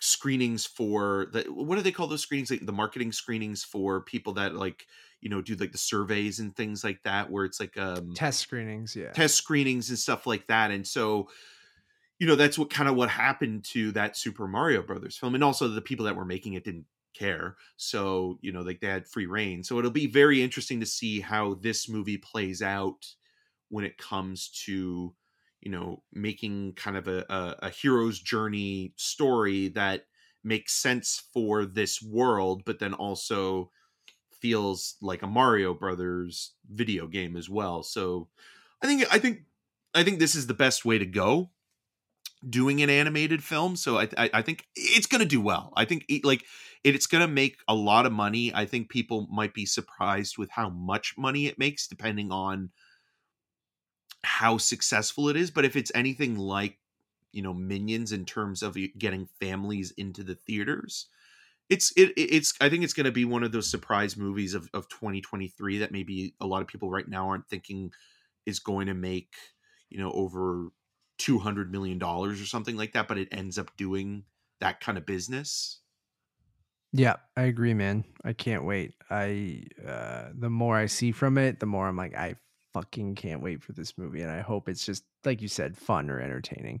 screenings 0.00 0.64
for 0.64 1.26
the 1.32 1.42
what 1.48 1.76
do 1.76 1.82
they 1.82 1.92
call 1.92 2.06
those 2.06 2.22
screenings 2.22 2.50
like 2.50 2.64
the 2.64 2.72
marketing 2.72 3.12
screenings 3.12 3.62
for 3.62 4.00
people 4.00 4.32
that 4.32 4.54
like 4.54 4.86
you 5.20 5.28
know 5.28 5.42
do 5.42 5.54
like 5.56 5.72
the 5.72 5.78
surveys 5.78 6.40
and 6.40 6.56
things 6.56 6.82
like 6.82 7.02
that 7.02 7.30
where 7.30 7.44
it's 7.44 7.60
like 7.60 7.76
um 7.76 8.14
Test 8.14 8.40
screenings, 8.40 8.96
yeah. 8.96 9.12
test 9.12 9.36
screenings 9.36 9.90
and 9.90 9.98
stuff 9.98 10.26
like 10.26 10.46
that 10.46 10.70
and 10.70 10.86
so 10.86 11.28
you 12.18 12.26
know 12.26 12.34
that's 12.34 12.58
what 12.58 12.70
kind 12.70 12.88
of 12.88 12.96
what 12.96 13.10
happened 13.10 13.64
to 13.64 13.92
that 13.92 14.16
super 14.16 14.48
mario 14.48 14.82
brothers 14.82 15.16
film 15.16 15.34
and 15.34 15.44
also 15.44 15.68
the 15.68 15.80
people 15.80 16.06
that 16.06 16.16
were 16.16 16.24
making 16.24 16.54
it 16.54 16.64
didn't 16.64 16.86
care 17.12 17.56
so 17.76 18.38
you 18.40 18.52
know 18.52 18.62
like 18.62 18.80
they 18.80 18.86
had 18.86 19.06
free 19.06 19.26
reign 19.26 19.62
so 19.62 19.78
it'll 19.78 19.90
be 19.90 20.06
very 20.06 20.42
interesting 20.42 20.80
to 20.80 20.86
see 20.86 21.20
how 21.20 21.54
this 21.54 21.88
movie 21.88 22.16
plays 22.16 22.62
out 22.62 23.06
when 23.68 23.84
it 23.84 23.98
comes 23.98 24.48
to 24.48 25.12
you 25.60 25.70
know 25.70 26.02
making 26.12 26.74
kind 26.74 26.96
of 26.96 27.08
a, 27.08 27.24
a, 27.28 27.56
a 27.66 27.70
hero's 27.70 28.20
journey 28.20 28.92
story 28.96 29.68
that 29.68 30.06
makes 30.42 30.72
sense 30.74 31.22
for 31.32 31.66
this 31.66 32.02
world 32.02 32.64
but 32.64 32.78
then 32.78 32.94
also 32.94 33.70
feels 34.32 34.96
like 35.02 35.22
a 35.22 35.26
mario 35.26 35.74
brothers 35.74 36.54
video 36.70 37.06
game 37.06 37.36
as 37.36 37.48
well. 37.48 37.82
So 37.82 38.28
i 38.82 38.86
think 38.86 39.04
i 39.12 39.18
think 39.18 39.42
i 39.94 40.02
think 40.04 40.18
this 40.18 40.34
is 40.34 40.46
the 40.46 40.54
best 40.54 40.84
way 40.84 40.98
to 40.98 41.06
go 41.06 41.50
doing 42.48 42.82
an 42.82 42.88
animated 42.90 43.44
film. 43.44 43.76
So 43.76 43.98
i 43.98 44.08
i, 44.16 44.30
I 44.34 44.42
think 44.42 44.66
it's 44.74 45.06
gonna 45.06 45.24
do 45.26 45.40
well. 45.40 45.72
I 45.76 45.84
think 45.84 46.04
it, 46.08 46.24
like 46.24 46.44
it, 46.84 46.94
it's 46.94 47.06
gonna 47.06 47.28
make 47.28 47.58
a 47.68 47.74
lot 47.74 48.06
of 48.06 48.12
money 48.12 48.52
i 48.54 48.64
think 48.64 48.88
people 48.88 49.26
might 49.30 49.54
be 49.54 49.66
surprised 49.66 50.38
with 50.38 50.50
how 50.50 50.70
much 50.70 51.14
money 51.18 51.46
it 51.46 51.58
makes 51.58 51.86
depending 51.86 52.32
on 52.32 52.70
how 54.24 54.58
successful 54.58 55.28
it 55.28 55.36
is 55.36 55.50
but 55.50 55.64
if 55.64 55.76
it's 55.76 55.92
anything 55.94 56.36
like 56.36 56.78
you 57.32 57.42
know 57.42 57.54
minions 57.54 58.12
in 58.12 58.24
terms 58.24 58.62
of 58.62 58.76
getting 58.98 59.26
families 59.40 59.92
into 59.92 60.22
the 60.22 60.34
theaters 60.34 61.08
it's 61.68 61.92
it 61.96 62.12
it's 62.16 62.54
i 62.60 62.68
think 62.68 62.84
it's 62.84 62.92
going 62.92 63.04
to 63.06 63.12
be 63.12 63.24
one 63.24 63.42
of 63.42 63.52
those 63.52 63.70
surprise 63.70 64.16
movies 64.16 64.54
of, 64.54 64.68
of 64.74 64.88
2023 64.88 65.78
that 65.78 65.92
maybe 65.92 66.34
a 66.40 66.46
lot 66.46 66.62
of 66.62 66.68
people 66.68 66.90
right 66.90 67.08
now 67.08 67.28
aren't 67.28 67.48
thinking 67.48 67.92
is 68.46 68.58
going 68.58 68.86
to 68.86 68.94
make 68.94 69.34
you 69.88 69.98
know 69.98 70.12
over 70.12 70.68
200 71.18 71.70
million 71.72 71.98
dollars 71.98 72.40
or 72.40 72.46
something 72.46 72.76
like 72.76 72.92
that 72.92 73.08
but 73.08 73.18
it 73.18 73.28
ends 73.32 73.58
up 73.58 73.76
doing 73.76 74.24
that 74.60 74.80
kind 74.80 74.98
of 74.98 75.06
business 75.06 75.80
Yeah, 76.92 77.16
I 77.36 77.42
agree, 77.42 77.74
man. 77.74 78.04
I 78.24 78.32
can't 78.32 78.64
wait. 78.64 78.94
I 79.10 79.64
uh 79.86 80.30
the 80.34 80.50
more 80.50 80.76
I 80.76 80.86
see 80.86 81.12
from 81.12 81.38
it, 81.38 81.60
the 81.60 81.66
more 81.66 81.86
I'm 81.86 81.96
like, 81.96 82.14
I 82.16 82.34
fucking 82.72 83.14
can't 83.14 83.42
wait 83.42 83.62
for 83.62 83.72
this 83.72 83.96
movie. 83.98 84.22
And 84.22 84.30
I 84.30 84.40
hope 84.40 84.68
it's 84.68 84.84
just, 84.84 85.04
like 85.24 85.42
you 85.42 85.48
said, 85.48 85.76
fun 85.76 86.10
or 86.10 86.20
entertaining. 86.20 86.80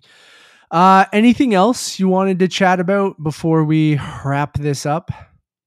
Uh 0.70 1.04
anything 1.12 1.52
else 1.52 1.98
you 1.98 2.08
wanted 2.08 2.38
to 2.38 2.48
chat 2.48 2.78
about 2.78 3.20
before 3.22 3.64
we 3.64 3.98
wrap 4.24 4.56
this 4.56 4.86
up? 4.86 5.10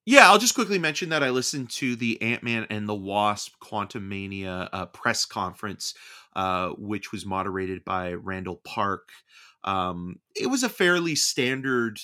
Yeah, 0.06 0.30
I'll 0.30 0.38
just 0.38 0.56
quickly 0.56 0.80
mention 0.80 1.10
that 1.10 1.24
I 1.24 1.30
listened 1.30 1.70
to 1.72 1.96
the 1.96 2.22
Ant 2.22 2.44
Man 2.44 2.68
and 2.70 2.90
the 2.90 2.96
Wasp 2.96 3.54
Quantumania 3.62 4.68
uh, 4.74 4.86
press 4.88 5.24
conference, 5.24 5.94
uh, 6.36 6.70
which 6.78 7.14
was 7.14 7.26
moderated 7.26 7.86
by 7.86 8.14
Randall 8.14 8.58
Park. 8.66 9.10
Um, 9.64 10.18
it 10.36 10.48
was 10.48 10.64
a 10.64 10.70
fairly 10.70 11.16
standard 11.16 12.00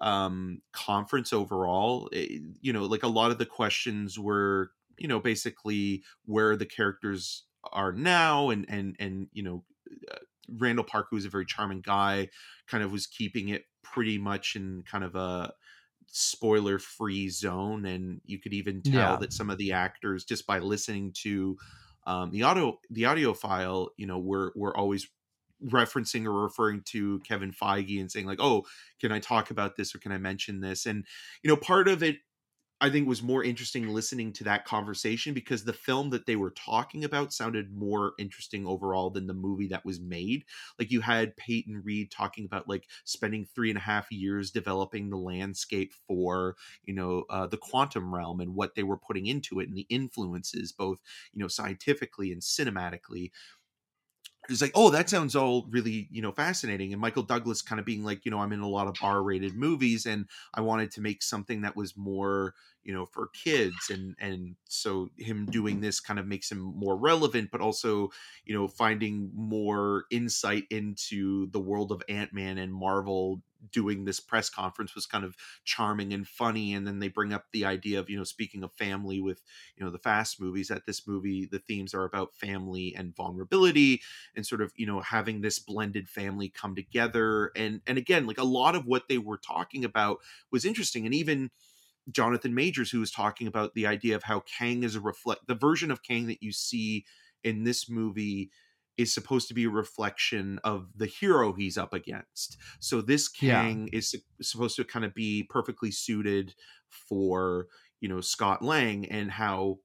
um, 0.00 0.62
conference 0.72 1.32
overall. 1.32 2.08
It- 2.10 2.42
you 2.60 2.72
know, 2.72 2.86
like 2.86 3.04
a 3.04 3.08
lot 3.08 3.30
of 3.30 3.38
the 3.38 3.46
questions 3.46 4.18
were, 4.18 4.72
you 4.98 5.06
know, 5.06 5.20
basically 5.20 6.02
where 6.24 6.56
the 6.56 6.66
characters 6.66 7.44
are 7.72 7.92
now, 7.92 8.50
and 8.50 8.66
and 8.68 8.96
and 8.98 9.28
you 9.32 9.42
know, 9.42 9.64
uh, 10.10 10.16
Randall 10.48 10.84
Park, 10.84 11.08
who's 11.10 11.24
a 11.24 11.30
very 11.30 11.46
charming 11.46 11.80
guy, 11.80 12.28
kind 12.66 12.82
of 12.84 12.92
was 12.92 13.06
keeping 13.06 13.48
it 13.48 13.64
pretty 13.82 14.18
much 14.18 14.56
in 14.56 14.82
kind 14.82 15.04
of 15.04 15.14
a 15.14 15.52
spoiler 16.06 16.78
free 16.78 17.28
zone 17.28 17.84
and 17.86 18.20
you 18.24 18.38
could 18.38 18.52
even 18.52 18.82
tell 18.82 19.12
Yeah. 19.12 19.16
that 19.16 19.32
some 19.32 19.50
of 19.50 19.58
the 19.58 19.72
actors 19.72 20.24
just 20.24 20.46
by 20.46 20.58
listening 20.58 21.12
to 21.22 21.56
um, 22.06 22.30
the 22.30 22.42
audio 22.42 22.78
the 22.90 23.06
audio 23.06 23.32
file 23.34 23.90
you 23.96 24.06
know 24.06 24.18
we're 24.18 24.52
we're 24.54 24.76
always 24.76 25.08
referencing 25.64 26.26
or 26.26 26.32
referring 26.42 26.82
to 26.82 27.20
Kevin 27.20 27.52
Feige 27.52 27.98
and 28.00 28.12
saying 28.12 28.26
like 28.26 28.38
oh 28.40 28.64
can 29.00 29.12
I 29.12 29.18
talk 29.18 29.50
about 29.50 29.76
this 29.76 29.94
or 29.94 29.98
can 29.98 30.12
I 30.12 30.18
mention 30.18 30.60
this 30.60 30.86
and 30.86 31.04
you 31.42 31.48
know 31.48 31.56
part 31.56 31.88
of 31.88 32.02
it 32.02 32.18
I 32.84 32.90
think 32.90 33.08
was 33.08 33.22
more 33.22 33.42
interesting 33.42 33.88
listening 33.88 34.30
to 34.34 34.44
that 34.44 34.66
conversation 34.66 35.32
because 35.32 35.64
the 35.64 35.72
film 35.72 36.10
that 36.10 36.26
they 36.26 36.36
were 36.36 36.50
talking 36.50 37.02
about 37.02 37.32
sounded 37.32 37.72
more 37.72 38.12
interesting 38.18 38.66
overall 38.66 39.08
than 39.08 39.26
the 39.26 39.32
movie 39.32 39.68
that 39.68 39.86
was 39.86 40.00
made. 40.00 40.44
Like 40.78 40.90
you 40.90 41.00
had 41.00 41.34
Peyton 41.38 41.80
Reed 41.82 42.10
talking 42.10 42.44
about 42.44 42.68
like 42.68 42.86
spending 43.04 43.46
three 43.46 43.70
and 43.70 43.78
a 43.78 43.80
half 43.80 44.12
years 44.12 44.50
developing 44.50 45.08
the 45.08 45.16
landscape 45.16 45.94
for 46.06 46.56
you 46.84 46.92
know 46.92 47.24
uh, 47.30 47.46
the 47.46 47.56
quantum 47.56 48.14
realm 48.14 48.40
and 48.40 48.54
what 48.54 48.74
they 48.74 48.82
were 48.82 48.98
putting 48.98 49.24
into 49.24 49.60
it 49.60 49.68
and 49.68 49.78
the 49.78 49.86
influences 49.88 50.70
both 50.70 50.98
you 51.32 51.40
know 51.40 51.48
scientifically 51.48 52.32
and 52.32 52.42
cinematically 52.42 53.30
it's 54.48 54.60
like, 54.60 54.72
oh, 54.74 54.90
that 54.90 55.08
sounds 55.08 55.34
all 55.34 55.66
really, 55.70 56.08
you 56.10 56.20
know, 56.20 56.32
fascinating. 56.32 56.92
And 56.92 57.00
Michael 57.00 57.22
Douglas 57.22 57.62
kind 57.62 57.78
of 57.80 57.86
being 57.86 58.04
like, 58.04 58.24
you 58.24 58.30
know, 58.30 58.40
I'm 58.40 58.52
in 58.52 58.60
a 58.60 58.68
lot 58.68 58.86
of 58.86 58.96
R-rated 59.00 59.54
movies, 59.54 60.04
and 60.04 60.26
I 60.52 60.60
wanted 60.60 60.90
to 60.92 61.00
make 61.00 61.22
something 61.22 61.62
that 61.62 61.76
was 61.76 61.96
more, 61.96 62.54
you 62.84 62.92
know, 62.92 63.06
for 63.06 63.28
kids, 63.28 63.90
and 63.90 64.14
and 64.18 64.56
so 64.68 65.10
him 65.18 65.46
doing 65.46 65.80
this 65.80 66.00
kind 66.00 66.18
of 66.18 66.26
makes 66.26 66.50
him 66.52 66.58
more 66.60 66.96
relevant, 66.96 67.50
but 67.50 67.60
also, 67.60 68.10
you 68.44 68.54
know, 68.54 68.68
finding 68.68 69.30
more 69.34 70.04
insight 70.10 70.64
into 70.70 71.46
the 71.50 71.60
world 71.60 71.92
of 71.92 72.02
Ant 72.08 72.32
Man 72.32 72.58
and 72.58 72.72
Marvel. 72.74 73.42
Doing 73.72 74.04
this 74.04 74.20
press 74.20 74.50
conference 74.50 74.94
was 74.94 75.06
kind 75.06 75.24
of 75.24 75.36
charming 75.64 76.12
and 76.12 76.28
funny, 76.28 76.74
and 76.74 76.86
then 76.86 76.98
they 76.98 77.08
bring 77.08 77.32
up 77.32 77.46
the 77.50 77.64
idea 77.64 77.98
of, 77.98 78.10
you 78.10 78.16
know, 78.18 78.22
speaking 78.24 78.62
of 78.62 78.74
family 78.74 79.20
with, 79.22 79.42
you 79.74 79.82
know, 79.82 79.90
the 79.90 79.98
Fast 79.98 80.38
movies. 80.38 80.68
That 80.68 80.84
this 80.84 81.06
movie, 81.06 81.46
the 81.46 81.60
themes 81.60 81.94
are 81.94 82.04
about 82.04 82.34
family 82.34 82.94
and 82.94 83.16
vulnerability, 83.16 84.02
and 84.36 84.46
sort 84.46 84.60
of 84.60 84.72
you 84.76 84.86
know 84.86 85.00
having 85.00 85.40
this 85.40 85.58
blended 85.58 86.08
family 86.08 86.48
come 86.48 86.74
together 86.74 87.50
and 87.56 87.80
and 87.86 87.98
again 87.98 88.26
like 88.26 88.38
a 88.38 88.44
lot 88.44 88.74
of 88.74 88.86
what 88.86 89.08
they 89.08 89.18
were 89.18 89.38
talking 89.38 89.84
about 89.84 90.18
was 90.50 90.64
interesting 90.64 91.06
and 91.06 91.14
even 91.14 91.50
jonathan 92.10 92.54
majors 92.54 92.90
who 92.90 93.00
was 93.00 93.10
talking 93.10 93.46
about 93.46 93.74
the 93.74 93.86
idea 93.86 94.14
of 94.16 94.22
how 94.24 94.40
kang 94.40 94.82
is 94.82 94.94
a 94.94 95.00
reflect 95.00 95.46
the 95.46 95.54
version 95.54 95.90
of 95.90 96.02
kang 96.02 96.26
that 96.26 96.42
you 96.42 96.52
see 96.52 97.04
in 97.42 97.64
this 97.64 97.88
movie 97.88 98.50
is 98.96 99.12
supposed 99.12 99.48
to 99.48 99.54
be 99.54 99.64
a 99.64 99.70
reflection 99.70 100.60
of 100.62 100.88
the 100.96 101.06
hero 101.06 101.52
he's 101.52 101.76
up 101.78 101.92
against 101.92 102.56
so 102.80 103.00
this 103.00 103.28
Yeah. 103.40 103.62
kang 103.62 103.88
is 103.92 104.14
supposed 104.40 104.76
to 104.76 104.84
kind 104.84 105.04
of 105.04 105.14
be 105.14 105.44
perfectly 105.48 105.90
suited 105.90 106.54
for 106.88 107.66
you 108.00 108.08
know 108.08 108.20
scott 108.20 108.62
lang 108.62 109.06
and 109.10 109.30
how 109.30 109.78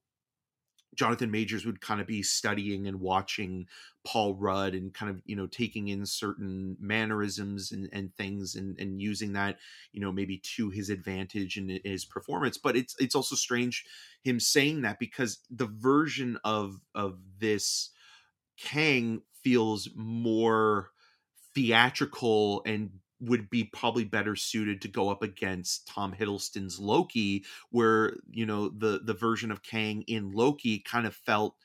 Jonathan 1.00 1.32
Majors 1.32 1.66
would 1.66 1.80
kind 1.80 2.02
of 2.02 2.08
be 2.08 2.22
studying 2.22 2.86
and 2.86 3.00
watching 3.00 3.68
Paul 4.06 4.36
Rudd 4.36 4.74
and 4.74 4.94
kind 4.94 5.10
of 5.10 5.22
you 5.26 5.34
know 5.34 5.48
taking 5.48 5.88
in 5.88 6.06
certain 6.06 6.76
mannerisms 6.78 7.72
and, 7.72 7.90
and 7.94 8.14
things 8.18 8.54
and, 8.54 8.78
and 8.78 9.02
using 9.02 9.32
that 9.34 9.60
you 9.94 10.02
know 10.02 10.12
maybe 10.12 10.42
to 10.58 10.70
his 10.70 10.90
advantage 10.90 11.56
in 11.56 11.80
his 11.86 12.04
performance. 12.04 12.58
But 12.58 12.76
it's 12.76 12.98
it's 13.00 13.16
also 13.16 13.38
strange 13.38 13.86
him 14.24 14.42
saying 14.42 14.82
that 14.82 15.00
because 15.00 15.40
the 15.50 15.68
version 15.68 16.38
of 16.44 16.82
of 16.94 17.18
this 17.40 17.92
Kang 18.58 19.22
feels 19.42 19.88
more 19.96 20.90
theatrical 21.56 22.62
and 22.66 22.90
would 23.22 23.50
be 23.50 23.66
probably 23.66 24.06
better 24.06 24.36
suited 24.36 24.82
to 24.82 24.88
go 24.88 25.10
up 25.10 25.22
against 25.24 25.88
Tom 25.88 26.14
Hiddleston's 26.14 26.80
Loki, 26.80 27.46
where 27.72 28.18
you 28.30 28.46
know 28.46 28.70
the 28.70 29.00
the 29.04 29.14
version 29.14 29.52
of 29.52 29.64
Kang 29.64 30.04
in 30.04 30.32
Loki 30.32 30.80
kind 30.80 31.06
of 31.08 31.16
felt 31.16 31.56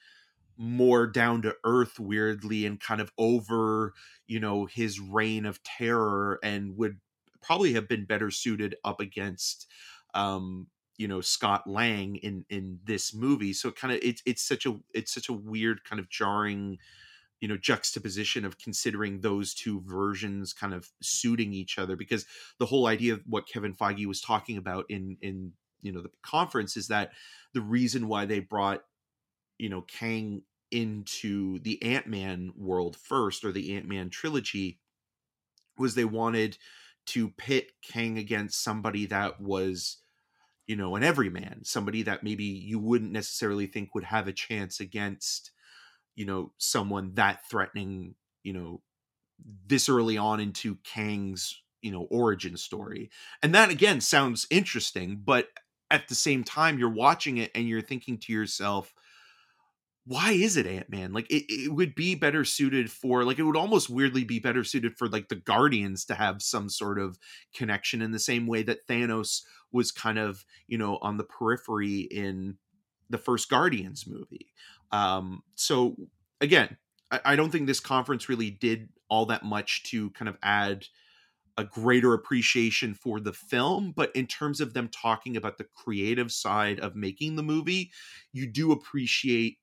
more 0.56 1.06
down 1.06 1.42
to 1.42 1.56
earth 1.64 1.98
weirdly 1.98 2.64
and 2.64 2.78
kind 2.80 3.00
of 3.00 3.12
over 3.18 3.92
you 4.28 4.38
know 4.38 4.66
his 4.66 5.00
reign 5.00 5.44
of 5.46 5.62
terror 5.64 6.38
and 6.44 6.76
would 6.76 7.00
probably 7.42 7.72
have 7.72 7.88
been 7.88 8.04
better 8.04 8.30
suited 8.30 8.76
up 8.84 9.00
against 9.00 9.66
um 10.14 10.68
you 10.96 11.08
know 11.08 11.20
Scott 11.20 11.66
Lang 11.66 12.16
in 12.16 12.44
in 12.50 12.78
this 12.84 13.12
movie. 13.12 13.52
So 13.52 13.72
kind 13.72 13.92
of 13.92 13.98
it's 14.02 14.22
it's 14.26 14.42
such 14.42 14.64
a 14.64 14.78
it's 14.94 15.12
such 15.12 15.28
a 15.28 15.32
weird 15.32 15.82
kind 15.84 15.98
of 15.98 16.08
jarring 16.08 16.78
you 17.44 17.48
know 17.48 17.58
juxtaposition 17.58 18.46
of 18.46 18.56
considering 18.56 19.20
those 19.20 19.52
two 19.52 19.82
versions 19.84 20.54
kind 20.54 20.72
of 20.72 20.88
suiting 21.02 21.52
each 21.52 21.78
other 21.78 21.94
because 21.94 22.24
the 22.58 22.64
whole 22.64 22.86
idea 22.86 23.12
of 23.12 23.20
what 23.26 23.46
Kevin 23.46 23.74
Feige 23.74 24.06
was 24.06 24.22
talking 24.22 24.56
about 24.56 24.86
in 24.88 25.18
in 25.20 25.52
you 25.82 25.92
know 25.92 26.00
the 26.00 26.08
conference 26.22 26.74
is 26.74 26.88
that 26.88 27.10
the 27.52 27.60
reason 27.60 28.08
why 28.08 28.24
they 28.24 28.40
brought 28.40 28.80
you 29.58 29.68
know 29.68 29.82
Kang 29.82 30.40
into 30.70 31.58
the 31.58 31.82
Ant-Man 31.82 32.54
world 32.56 32.96
first 32.96 33.44
or 33.44 33.52
the 33.52 33.76
Ant-Man 33.76 34.08
trilogy 34.08 34.80
was 35.76 35.94
they 35.94 36.06
wanted 36.06 36.56
to 37.08 37.28
pit 37.28 37.72
Kang 37.82 38.16
against 38.16 38.64
somebody 38.64 39.04
that 39.04 39.38
was 39.38 39.98
you 40.66 40.76
know 40.76 40.96
an 40.96 41.02
everyman 41.02 41.60
somebody 41.62 42.00
that 42.04 42.24
maybe 42.24 42.44
you 42.44 42.78
wouldn't 42.78 43.12
necessarily 43.12 43.66
think 43.66 43.94
would 43.94 44.04
have 44.04 44.26
a 44.26 44.32
chance 44.32 44.80
against 44.80 45.50
you 46.14 46.24
know 46.24 46.52
someone 46.58 47.14
that 47.14 47.48
threatening 47.48 48.14
you 48.42 48.52
know 48.52 48.80
this 49.66 49.88
early 49.88 50.16
on 50.16 50.40
into 50.40 50.76
Kang's 50.84 51.62
you 51.82 51.90
know 51.90 52.06
origin 52.10 52.56
story. 52.56 53.10
And 53.42 53.54
that 53.54 53.70
again 53.70 54.00
sounds 54.00 54.46
interesting 54.50 55.20
but 55.24 55.48
at 55.90 56.08
the 56.08 56.14
same 56.14 56.44
time 56.44 56.78
you're 56.78 56.88
watching 56.88 57.38
it 57.38 57.50
and 57.54 57.68
you're 57.68 57.82
thinking 57.82 58.18
to 58.18 58.32
yourself 58.32 58.94
why 60.06 60.32
is 60.32 60.58
it 60.58 60.66
ant-man? 60.66 61.12
Like 61.12 61.30
it, 61.30 61.44
it 61.48 61.72
would 61.72 61.94
be 61.94 62.14
better 62.14 62.44
suited 62.44 62.90
for 62.90 63.24
like 63.24 63.38
it 63.38 63.42
would 63.42 63.56
almost 63.56 63.88
weirdly 63.88 64.24
be 64.24 64.38
better 64.38 64.62
suited 64.62 64.98
for 64.98 65.08
like 65.08 65.28
the 65.28 65.36
guardians 65.36 66.04
to 66.06 66.14
have 66.14 66.42
some 66.42 66.68
sort 66.68 66.98
of 66.98 67.18
connection 67.54 68.02
in 68.02 68.12
the 68.12 68.18
same 68.18 68.46
way 68.46 68.62
that 68.64 68.86
thanos 68.86 69.42
was 69.72 69.90
kind 69.90 70.18
of 70.18 70.44
you 70.66 70.76
know 70.76 70.98
on 71.00 71.16
the 71.16 71.24
periphery 71.24 72.00
in 72.00 72.58
the 73.08 73.18
first 73.18 73.48
guardians 73.48 74.06
movie 74.06 74.52
um 74.94 75.42
so 75.56 75.96
again 76.40 76.78
I, 77.10 77.20
I 77.26 77.36
don't 77.36 77.50
think 77.50 77.66
this 77.66 77.80
conference 77.80 78.28
really 78.28 78.50
did 78.50 78.90
all 79.10 79.26
that 79.26 79.44
much 79.44 79.84
to 79.84 80.10
kind 80.12 80.28
of 80.28 80.38
add 80.42 80.86
a 81.58 81.64
greater 81.64 82.14
appreciation 82.14 82.94
for 82.94 83.20
the 83.20 83.32
film 83.32 83.92
but 83.92 84.14
in 84.16 84.26
terms 84.26 84.60
of 84.60 84.74
them 84.74 84.88
talking 84.88 85.36
about 85.36 85.58
the 85.58 85.64
creative 85.76 86.32
side 86.32 86.80
of 86.80 86.96
making 86.96 87.36
the 87.36 87.44
movie 87.44 87.92
you 88.32 88.46
do 88.46 88.72
appreciate 88.72 89.58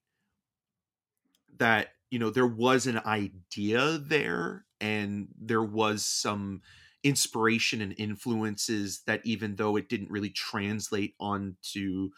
that 1.58 1.90
you 2.10 2.20
know 2.20 2.30
there 2.30 2.48
was 2.48 2.88
an 2.88 2.98
idea 3.00 3.98
there 3.98 4.66
and 4.80 5.28
there 5.40 5.64
was 5.64 6.06
some 6.06 6.62
inspiration 7.04 7.82
and 7.82 7.96
influences 7.98 9.02
that 9.06 9.26
even 9.26 9.56
though 9.56 9.76
it 9.76 9.90
didn't 9.90 10.12
really 10.12 10.30
translate 10.30 11.16
onto 11.20 12.10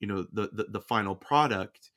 you 0.00 0.08
know 0.08 0.26
the 0.32 0.50
the, 0.52 0.64
the 0.70 0.80
final 0.80 1.16
product 1.16 1.89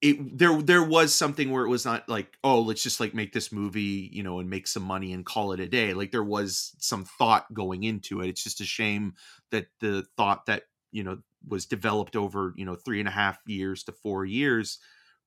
it 0.00 0.38
there 0.38 0.60
there 0.60 0.82
was 0.82 1.14
something 1.14 1.50
where 1.50 1.64
it 1.64 1.70
was 1.70 1.84
not 1.84 2.08
like 2.08 2.36
oh 2.44 2.60
let's 2.60 2.82
just 2.82 3.00
like 3.00 3.14
make 3.14 3.32
this 3.32 3.52
movie 3.52 4.10
you 4.12 4.22
know 4.22 4.38
and 4.38 4.50
make 4.50 4.66
some 4.66 4.82
money 4.82 5.12
and 5.12 5.24
call 5.24 5.52
it 5.52 5.60
a 5.60 5.66
day. 5.68 5.94
Like 5.94 6.10
there 6.10 6.24
was 6.24 6.74
some 6.78 7.04
thought 7.04 7.52
going 7.54 7.84
into 7.84 8.20
it. 8.20 8.28
It's 8.28 8.44
just 8.44 8.60
a 8.60 8.64
shame 8.64 9.14
that 9.50 9.66
the 9.80 10.04
thought 10.16 10.46
that 10.46 10.64
you 10.92 11.02
know 11.02 11.18
was 11.46 11.66
developed 11.66 12.16
over 12.16 12.52
you 12.56 12.64
know 12.64 12.74
three 12.74 12.98
and 12.98 13.08
a 13.08 13.12
half 13.12 13.38
years 13.46 13.84
to 13.84 13.92
four 13.92 14.24
years 14.24 14.78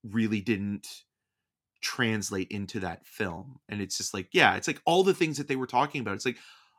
really 0.04 0.42
didn't 0.42 0.88
translate 1.82 2.50
into 2.50 2.80
that 2.82 3.06
film. 3.08 3.60
And 3.70 3.82
it's 3.82 3.98
just 3.98 4.14
like 4.14 4.30
yeah 4.32 4.56
it's 4.56 4.68
like 4.68 4.82
all 4.86 5.04
the 5.04 5.14
things 5.14 5.38
that 5.38 5.48
they 5.48 5.56
were 5.56 5.68
talking 5.68 6.02
about. 6.02 6.16
It's 6.16 6.26
like 6.26 6.38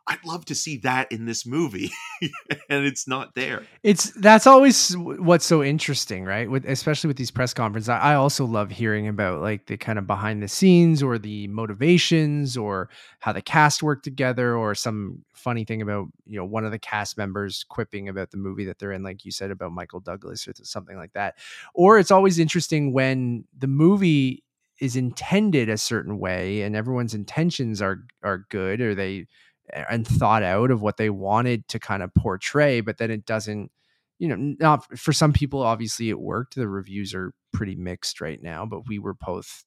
I'd 0.09 0.25
love 0.25 0.47
to 0.47 0.55
see 0.55 0.79
that 0.79 1.13
in 1.13 1.27
this 1.27 1.45
movie, 1.45 1.93
and 2.23 2.87
it's 2.87 3.07
not 3.07 3.35
there. 3.35 3.65
It's 3.83 4.11
that's 4.13 4.47
always 4.47 4.97
what's 4.97 5.45
so 5.45 5.63
interesting, 5.63 6.25
right? 6.25 6.51
With 6.51 6.65
especially 6.65 7.09
with 7.09 7.19
these 7.19 7.31
press 7.31 7.53
conferences, 7.53 7.91
I, 7.91 7.99
I 7.99 8.15
also 8.15 8.47
love 8.47 8.71
hearing 8.71 9.07
about 9.07 9.43
like 9.43 9.67
the 9.67 9.77
kind 9.77 9.99
of 9.99 10.07
behind 10.07 10.43
the 10.43 10.49
scenes 10.49 11.03
or 11.03 11.19
the 11.19 11.47
motivations 11.49 12.57
or 12.57 12.89
how 13.21 13.33
the 13.35 13.43
cast 13.43 13.83
worked 13.83 14.03
together 14.03 14.57
or 14.57 14.75
some 14.75 15.25
funny 15.35 15.65
thing 15.65 15.83
about 15.83 16.07
you 16.25 16.39
know 16.39 16.45
one 16.45 16.65
of 16.65 16.71
the 16.71 16.79
cast 16.79 17.19
members 17.19 17.65
quipping 17.69 18.09
about 18.09 18.31
the 18.31 18.39
movie 18.39 18.65
that 18.65 18.79
they're 18.79 18.93
in, 18.93 19.03
like 19.03 19.27
you 19.27 19.31
said 19.31 19.51
about 19.51 19.73
Michael 19.73 20.01
Douglas 20.01 20.49
or 20.49 20.55
something 20.63 20.97
like 20.97 21.13
that. 21.13 21.35
Or 21.75 21.99
it's 21.99 22.11
always 22.11 22.39
interesting 22.39 22.95
when 22.95 23.45
the 23.57 23.67
movie 23.69 24.43
is 24.81 24.97
intended 24.97 25.69
a 25.69 25.77
certain 25.77 26.19
way 26.19 26.63
and 26.63 26.77
everyone's 26.77 27.15
intentions 27.15 27.83
are 27.83 28.05
are 28.23 28.47
good 28.49 28.81
or 28.81 28.95
they 28.95 29.27
and 29.73 30.07
thought 30.07 30.43
out 30.43 30.71
of 30.71 30.83
what 30.83 30.97
they 30.97 31.11
wanted 31.11 31.67
to 31.69 31.79
kind 31.79 32.03
of 32.03 32.15
portray, 32.15 32.81
but 32.81 32.99
then 32.99 33.11
it 33.11 33.27
doesn't, 33.27 33.71
you 34.19 34.29
know, 34.29 34.37
not 34.59 34.99
for 34.99 35.13
some 35.13 35.33
people, 35.33 35.63
obviously 35.63 36.09
it 36.09 36.19
worked. 36.19 36.55
The 36.55 36.69
reviews 36.69 37.15
are 37.15 37.33
pretty 37.53 37.77
mixed 37.77 38.21
right 38.21 38.43
now, 38.43 38.67
but 38.67 38.89
we 38.89 38.99
were 38.99 39.15
both, 39.15 39.65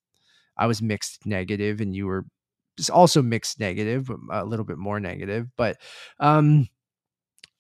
I 0.58 0.68
was 0.68 0.82
mixed 0.82 1.26
negative 1.26 1.82
and 1.82 1.96
you 1.96 2.08
were 2.08 2.26
also 2.92 3.22
mixed 3.22 3.60
negative, 3.60 4.10
a 4.32 4.46
little 4.46 4.66
bit 4.66 4.78
more 4.78 5.00
negative, 5.00 5.48
but, 5.58 5.78
um, 6.20 6.68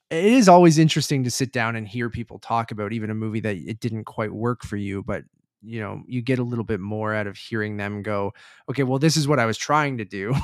it 0.09 0.25
is 0.25 0.49
always 0.49 0.77
interesting 0.77 1.23
to 1.23 1.31
sit 1.31 1.53
down 1.53 1.77
and 1.77 1.87
hear 1.87 2.09
people 2.09 2.37
talk 2.37 2.71
about 2.71 2.91
even 2.91 3.09
a 3.09 3.15
movie 3.15 3.39
that 3.39 3.55
it 3.55 3.79
didn't 3.79 4.03
quite 4.03 4.33
work 4.33 4.63
for 4.63 4.75
you, 4.75 5.03
but 5.03 5.23
you 5.61 5.79
know 5.79 6.01
you 6.07 6.21
get 6.21 6.39
a 6.39 6.43
little 6.43 6.63
bit 6.63 6.79
more 6.79 7.13
out 7.13 7.27
of 7.27 7.37
hearing 7.37 7.77
them 7.77 8.01
go 8.01 8.33
okay 8.69 8.83
well 8.83 8.99
this 8.99 9.15
is 9.15 9.27
what 9.27 9.39
i 9.39 9.45
was 9.45 9.57
trying 9.57 9.97
to 9.97 10.05
do. 10.05 10.33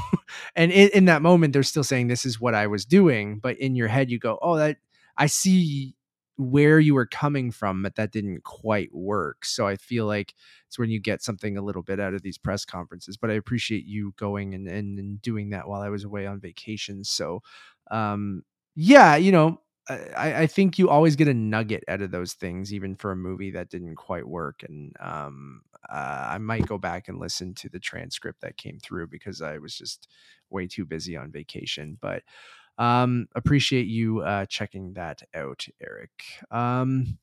And 0.57 0.73
in, 0.73 0.89
in, 0.89 1.06
that 1.06 1.22
moment 1.22 1.53
they're 1.53 1.64
still 1.64 1.85
saying 1.85 2.07
this 2.07 2.26
is 2.26 2.39
what 2.39 2.53
i 2.53 2.68
was 2.68 2.85
doing 2.85 3.39
but 3.39 3.57
in 3.60 3.76
your 3.76 3.88
head 3.88 4.11
you 4.11 4.19
go 4.19 4.38
oh 4.41 4.57
that 4.57 4.77
i 5.15 5.26
see 5.26 5.95
where 6.35 6.80
you 6.80 6.94
were 6.94 7.06
coming 7.06 7.49
from 7.49 7.81
but 7.81 7.95
that 7.95 8.11
didn't 8.11 8.44
quite 8.44 8.94
work. 8.94 9.45
So 9.45 9.65
i 9.68 9.76
feel 9.77 10.06
like 10.06 10.34
it's 10.68 10.77
when 10.77 10.89
you 10.89 10.99
get 10.99 11.23
something 11.23 11.57
a 11.57 11.61
little 11.61 11.81
bit 11.81 11.99
out 11.99 12.14
of 12.14 12.23
these 12.23 12.38
press 12.38 12.65
conferences 12.65 13.15
but 13.15 13.31
i 13.31 13.34
appreciate 13.34 13.85
you 13.85 14.14
going 14.18 14.53
and, 14.53 14.68
and, 14.68 14.99
and 14.99 15.22
doing 15.22 15.52
that 15.52 15.68
while 15.68 15.81
i 15.81 15.89
was 15.89 16.03
away 16.03 16.27
on 16.27 16.39
vacation. 16.39 17.03
So 17.03 17.41
um 17.89 18.44
yeah 18.76 19.15
you 19.15 19.31
know 19.31 19.61
I, 19.89 20.41
I, 20.41 20.47
think 20.47 20.77
you 20.77 20.89
always 20.89 21.15
get 21.15 21.27
a 21.27 21.34
nugget 21.34 21.84
out 21.88 22.01
of 22.01 22.11
those 22.11 22.34
things, 22.34 22.73
even 22.73 22.95
for 22.95 23.11
a 23.11 23.15
movie 23.15 23.51
that 23.51 23.69
didn't 23.69 23.95
quite 23.95 24.27
work. 24.27 24.64
And 24.68 24.93
um, 24.99 25.61
uh, 25.89 26.27
I 26.30 26.38
might 26.38 26.68
go 26.68 26.77
back 26.77 27.07
and 27.07 27.19
listen 27.19 27.53
to 27.55 27.69
the 27.69 27.80
transcript 27.80 28.41
that 28.41 28.57
came 28.57 28.80
through 28.80 29.07
because 29.07 29.41
I 29.41 29.57
was 29.57 29.77
just 29.77 30.07
way 30.49 30.68
too 30.68 30.85
busy 30.85 31.15
on 31.15 31.31
vacation. 31.31 31.97
But 32.01 32.23
um, 32.77 33.27
appreciate 33.35 33.88
you 33.88 34.19
uh, 34.19 34.45
checking 34.45 34.93
that 34.93 35.22
out, 35.34 35.65
Eric. 35.81 36.11
Um, 36.51 37.18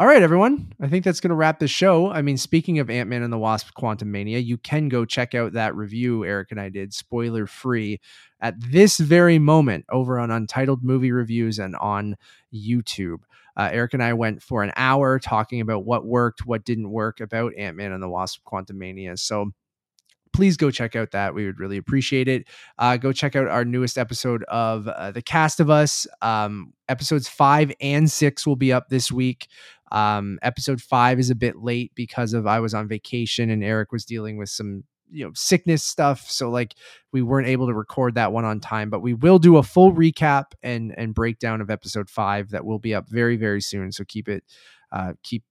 all 0.00 0.06
right, 0.06 0.22
everyone. 0.22 0.72
I 0.80 0.88
think 0.88 1.04
that's 1.04 1.20
going 1.20 1.28
to 1.28 1.34
wrap 1.34 1.58
the 1.58 1.68
show. 1.68 2.10
I 2.10 2.22
mean, 2.22 2.38
speaking 2.38 2.78
of 2.78 2.88
Ant 2.88 3.10
Man 3.10 3.22
and 3.22 3.30
the 3.30 3.36
Wasp 3.36 3.74
Quantumania, 3.76 4.42
you 4.42 4.56
can 4.56 4.88
go 4.88 5.04
check 5.04 5.34
out 5.34 5.52
that 5.52 5.76
review 5.76 6.24
Eric 6.24 6.52
and 6.52 6.58
I 6.58 6.70
did, 6.70 6.94
spoiler 6.94 7.46
free, 7.46 8.00
at 8.40 8.54
this 8.58 8.96
very 8.96 9.38
moment 9.38 9.84
over 9.90 10.18
on 10.18 10.30
Untitled 10.30 10.82
Movie 10.82 11.12
Reviews 11.12 11.58
and 11.58 11.76
on 11.76 12.16
YouTube. 12.50 13.18
Uh, 13.58 13.68
Eric 13.70 13.92
and 13.92 14.02
I 14.02 14.14
went 14.14 14.42
for 14.42 14.62
an 14.62 14.72
hour 14.74 15.18
talking 15.18 15.60
about 15.60 15.84
what 15.84 16.06
worked, 16.06 16.46
what 16.46 16.64
didn't 16.64 16.90
work 16.90 17.20
about 17.20 17.52
Ant 17.58 17.76
Man 17.76 17.92
and 17.92 18.02
the 18.02 18.08
Wasp 18.08 18.40
Quantumania. 18.46 19.18
So, 19.18 19.50
please 20.32 20.56
go 20.56 20.70
check 20.70 20.96
out 20.96 21.10
that. 21.10 21.34
We 21.34 21.46
would 21.46 21.58
really 21.58 21.76
appreciate 21.76 22.28
it. 22.28 22.46
Uh, 22.78 22.96
go 22.96 23.12
check 23.12 23.36
out 23.36 23.48
our 23.48 23.64
newest 23.64 23.98
episode 23.98 24.44
of 24.44 24.86
uh, 24.88 25.10
The 25.10 25.22
Cast 25.22 25.60
of 25.60 25.70
Us. 25.70 26.06
Um, 26.22 26.72
episodes 26.88 27.28
five 27.28 27.72
and 27.80 28.10
six 28.10 28.46
will 28.46 28.56
be 28.56 28.72
up 28.72 28.88
this 28.88 29.10
week. 29.12 29.48
Um, 29.90 30.38
episode 30.42 30.80
five 30.80 31.18
is 31.18 31.30
a 31.30 31.34
bit 31.34 31.56
late 31.56 31.92
because 31.94 32.32
of 32.32 32.46
I 32.46 32.60
was 32.60 32.74
on 32.74 32.88
vacation 32.88 33.50
and 33.50 33.64
Eric 33.64 33.92
was 33.92 34.04
dealing 34.04 34.36
with 34.36 34.48
some 34.48 34.84
you 35.10 35.24
know 35.24 35.32
sickness 35.34 35.82
stuff. 35.82 36.30
So 36.30 36.50
like 36.50 36.74
we 37.12 37.22
weren't 37.22 37.48
able 37.48 37.66
to 37.66 37.74
record 37.74 38.14
that 38.14 38.32
one 38.32 38.44
on 38.44 38.60
time 38.60 38.90
but 38.90 39.00
we 39.00 39.14
will 39.14 39.38
do 39.38 39.56
a 39.56 39.62
full 39.62 39.92
recap 39.92 40.52
and 40.62 40.94
and 40.96 41.14
breakdown 41.14 41.60
of 41.60 41.70
episode 41.70 42.08
five 42.08 42.50
that 42.50 42.64
will 42.64 42.78
be 42.78 42.94
up 42.94 43.08
very 43.08 43.36
very 43.36 43.60
soon. 43.60 43.92
So 43.92 44.04
keep 44.04 44.28
it 44.28 44.44
uh 44.92 45.14
keep 45.22 45.42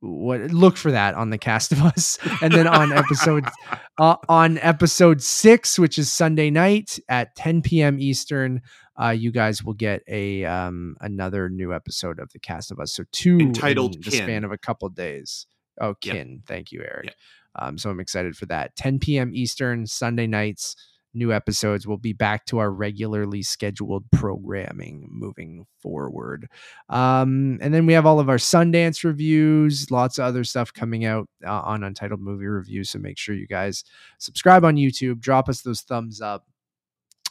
what 0.00 0.40
look 0.52 0.76
for 0.76 0.90
that 0.92 1.14
on 1.14 1.30
the 1.30 1.38
cast 1.38 1.72
of 1.72 1.82
us 1.82 2.18
and 2.42 2.52
then 2.52 2.66
on 2.66 2.92
episode 2.92 3.46
uh, 3.98 4.16
on 4.28 4.58
episode 4.58 5.22
six 5.22 5.78
which 5.78 5.98
is 5.98 6.12
sunday 6.12 6.50
night 6.50 6.98
at 7.08 7.34
10 7.34 7.62
p.m 7.62 7.98
eastern 7.98 8.60
uh, 9.00 9.10
you 9.10 9.30
guys 9.30 9.62
will 9.62 9.74
get 9.74 10.02
a 10.08 10.44
um, 10.44 10.96
another 11.00 11.48
new 11.48 11.74
episode 11.74 12.18
of 12.18 12.32
the 12.32 12.38
cast 12.38 12.70
of 12.70 12.80
us. 12.80 12.94
So 12.94 13.04
two 13.12 13.38
entitled 13.38 13.96
in 13.96 14.00
the 14.00 14.10
span 14.10 14.44
of 14.44 14.52
a 14.52 14.58
couple 14.58 14.86
of 14.86 14.94
days. 14.94 15.46
Oh, 15.80 15.94
kin. 15.94 16.30
Yep. 16.30 16.46
Thank 16.46 16.72
you, 16.72 16.80
Eric. 16.80 17.06
Yep. 17.06 17.14
Um, 17.58 17.78
so 17.78 17.90
I'm 17.90 18.00
excited 18.00 18.36
for 18.36 18.46
that. 18.46 18.74
10 18.76 18.98
p.m. 18.98 19.32
Eastern, 19.34 19.86
Sunday 19.86 20.26
nights, 20.26 20.76
new 21.16 21.32
episodes. 21.32 21.86
We'll 21.86 21.96
be 21.96 22.12
back 22.12 22.46
to 22.46 22.58
our 22.58 22.70
regularly 22.70 23.42
scheduled 23.42 24.04
programming 24.12 25.08
moving 25.10 25.66
forward. 25.80 26.48
Um, 26.88 27.58
and 27.60 27.74
then 27.74 27.86
we 27.86 27.94
have 27.94 28.06
all 28.06 28.20
of 28.20 28.28
our 28.28 28.36
Sundance 28.36 29.02
reviews, 29.02 29.90
lots 29.90 30.18
of 30.18 30.24
other 30.26 30.44
stuff 30.44 30.72
coming 30.72 31.04
out 31.04 31.28
uh, 31.44 31.62
on 31.62 31.82
Untitled 31.82 32.20
Movie 32.20 32.46
Reviews. 32.46 32.90
So 32.90 32.98
make 32.98 33.18
sure 33.18 33.34
you 33.34 33.46
guys 33.46 33.82
subscribe 34.18 34.64
on 34.64 34.76
YouTube, 34.76 35.20
drop 35.20 35.48
us 35.48 35.62
those 35.62 35.80
thumbs 35.80 36.20
up 36.20 36.44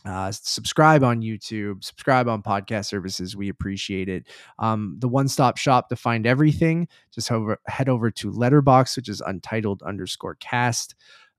Uh, 0.06 0.32
subscribe 0.32 1.04
on 1.04 1.22
YouTube, 1.22 1.84
subscribe 1.84 2.28
on 2.28 2.44
podcast 2.44 2.86
services. 2.86 3.36
We 3.36 3.50
appreciate 3.50 4.08
it. 4.08 4.28
Um, 4.60 4.98
the 5.00 5.08
one 5.08 5.28
stop 5.28 5.58
shop 5.58 5.90
to 5.90 5.96
find 5.96 6.28
everything, 6.28 6.88
just 7.12 7.32
over, 7.32 7.58
head 7.66 7.90
over 7.90 8.12
to 8.12 8.30
Letterbox, 8.30 8.96
which 8.98 9.10
is 9.10 9.20
untitled 9.22 9.82
underscore 9.82 10.36
cast, 10.36 10.94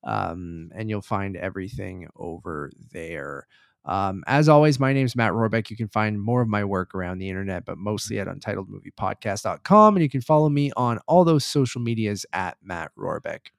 um, 0.06 0.70
and 0.74 0.88
you'll 0.88 1.02
find 1.02 1.36
everything 1.36 2.08
over 2.16 2.70
there. 2.92 3.46
Um, 3.84 4.24
as 4.26 4.48
always, 4.48 4.80
my 4.80 4.92
name 4.92 5.04
is 5.04 5.14
Matt 5.14 5.32
Rohrbeck. 5.32 5.70
You 5.70 5.76
can 5.76 5.88
find 5.88 6.20
more 6.20 6.40
of 6.40 6.48
my 6.48 6.64
work 6.64 6.94
around 6.94 7.18
the 7.18 7.28
internet, 7.28 7.64
but 7.64 7.76
mostly 7.78 8.18
at 8.18 8.26
untitledmoviepodcast.com. 8.26 9.96
And 9.96 10.02
you 10.02 10.08
can 10.08 10.22
follow 10.22 10.48
me 10.48 10.72
on 10.76 10.98
all 11.06 11.24
those 11.24 11.44
social 11.44 11.80
medias 11.80 12.24
at 12.32 12.56
Matt 12.62 12.90
Rohrbeck. 12.98 13.50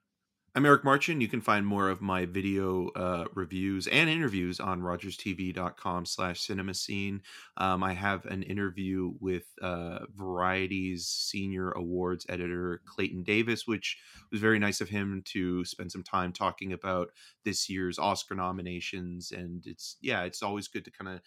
I'm 0.58 0.66
Eric 0.66 0.84
Marchin. 0.84 1.22
You 1.22 1.28
can 1.28 1.40
find 1.42 1.68
more 1.68 1.88
of 1.88 2.02
my 2.02 2.26
video 2.26 2.88
uh, 2.96 3.26
reviews 3.36 3.86
and 3.86 4.10
interviews 4.10 4.60
on 4.60 4.82
rogerstv.com 4.82 6.08
slash 6.08 6.42
cinema 6.42 6.74
scene. 6.74 7.22
Um, 7.58 7.84
I 7.84 7.94
have 7.94 8.26
an 8.26 8.42
interview 8.42 9.14
with 9.20 9.44
uh, 9.62 10.00
Variety's 10.16 11.06
senior 11.06 11.70
awards 11.74 12.26
editor, 12.28 12.82
Clayton 12.88 13.22
Davis, 13.22 13.68
which 13.68 14.00
was 14.32 14.42
very 14.42 14.58
nice 14.58 14.82
of 14.82 14.90
him 14.90 15.22
to 15.26 15.64
spend 15.64 15.92
some 15.92 16.02
time 16.02 16.34
talking 16.34 16.74
about 16.74 17.10
this 17.46 17.70
year's 17.70 18.00
Oscar 18.00 18.34
nominations. 18.34 19.32
And 19.32 19.62
it's, 19.68 19.98
yeah, 20.02 20.24
it's 20.24 20.42
always 20.42 20.68
good 20.68 20.86
to 20.86 20.92
kind 20.92 21.18
of 21.18 21.22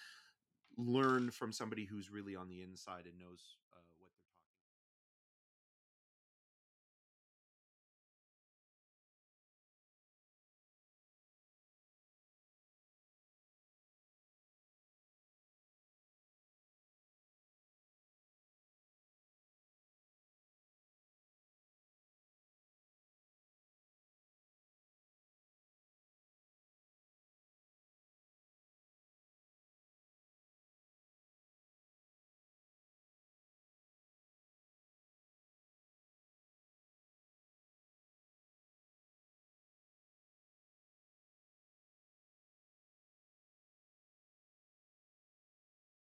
learn 0.77 1.31
from 1.31 1.53
somebody 1.53 1.85
who's 1.85 2.11
really 2.11 2.35
on 2.35 2.49
the 2.49 2.63
inside 2.63 3.05
and 3.05 3.17
knows 3.17 3.41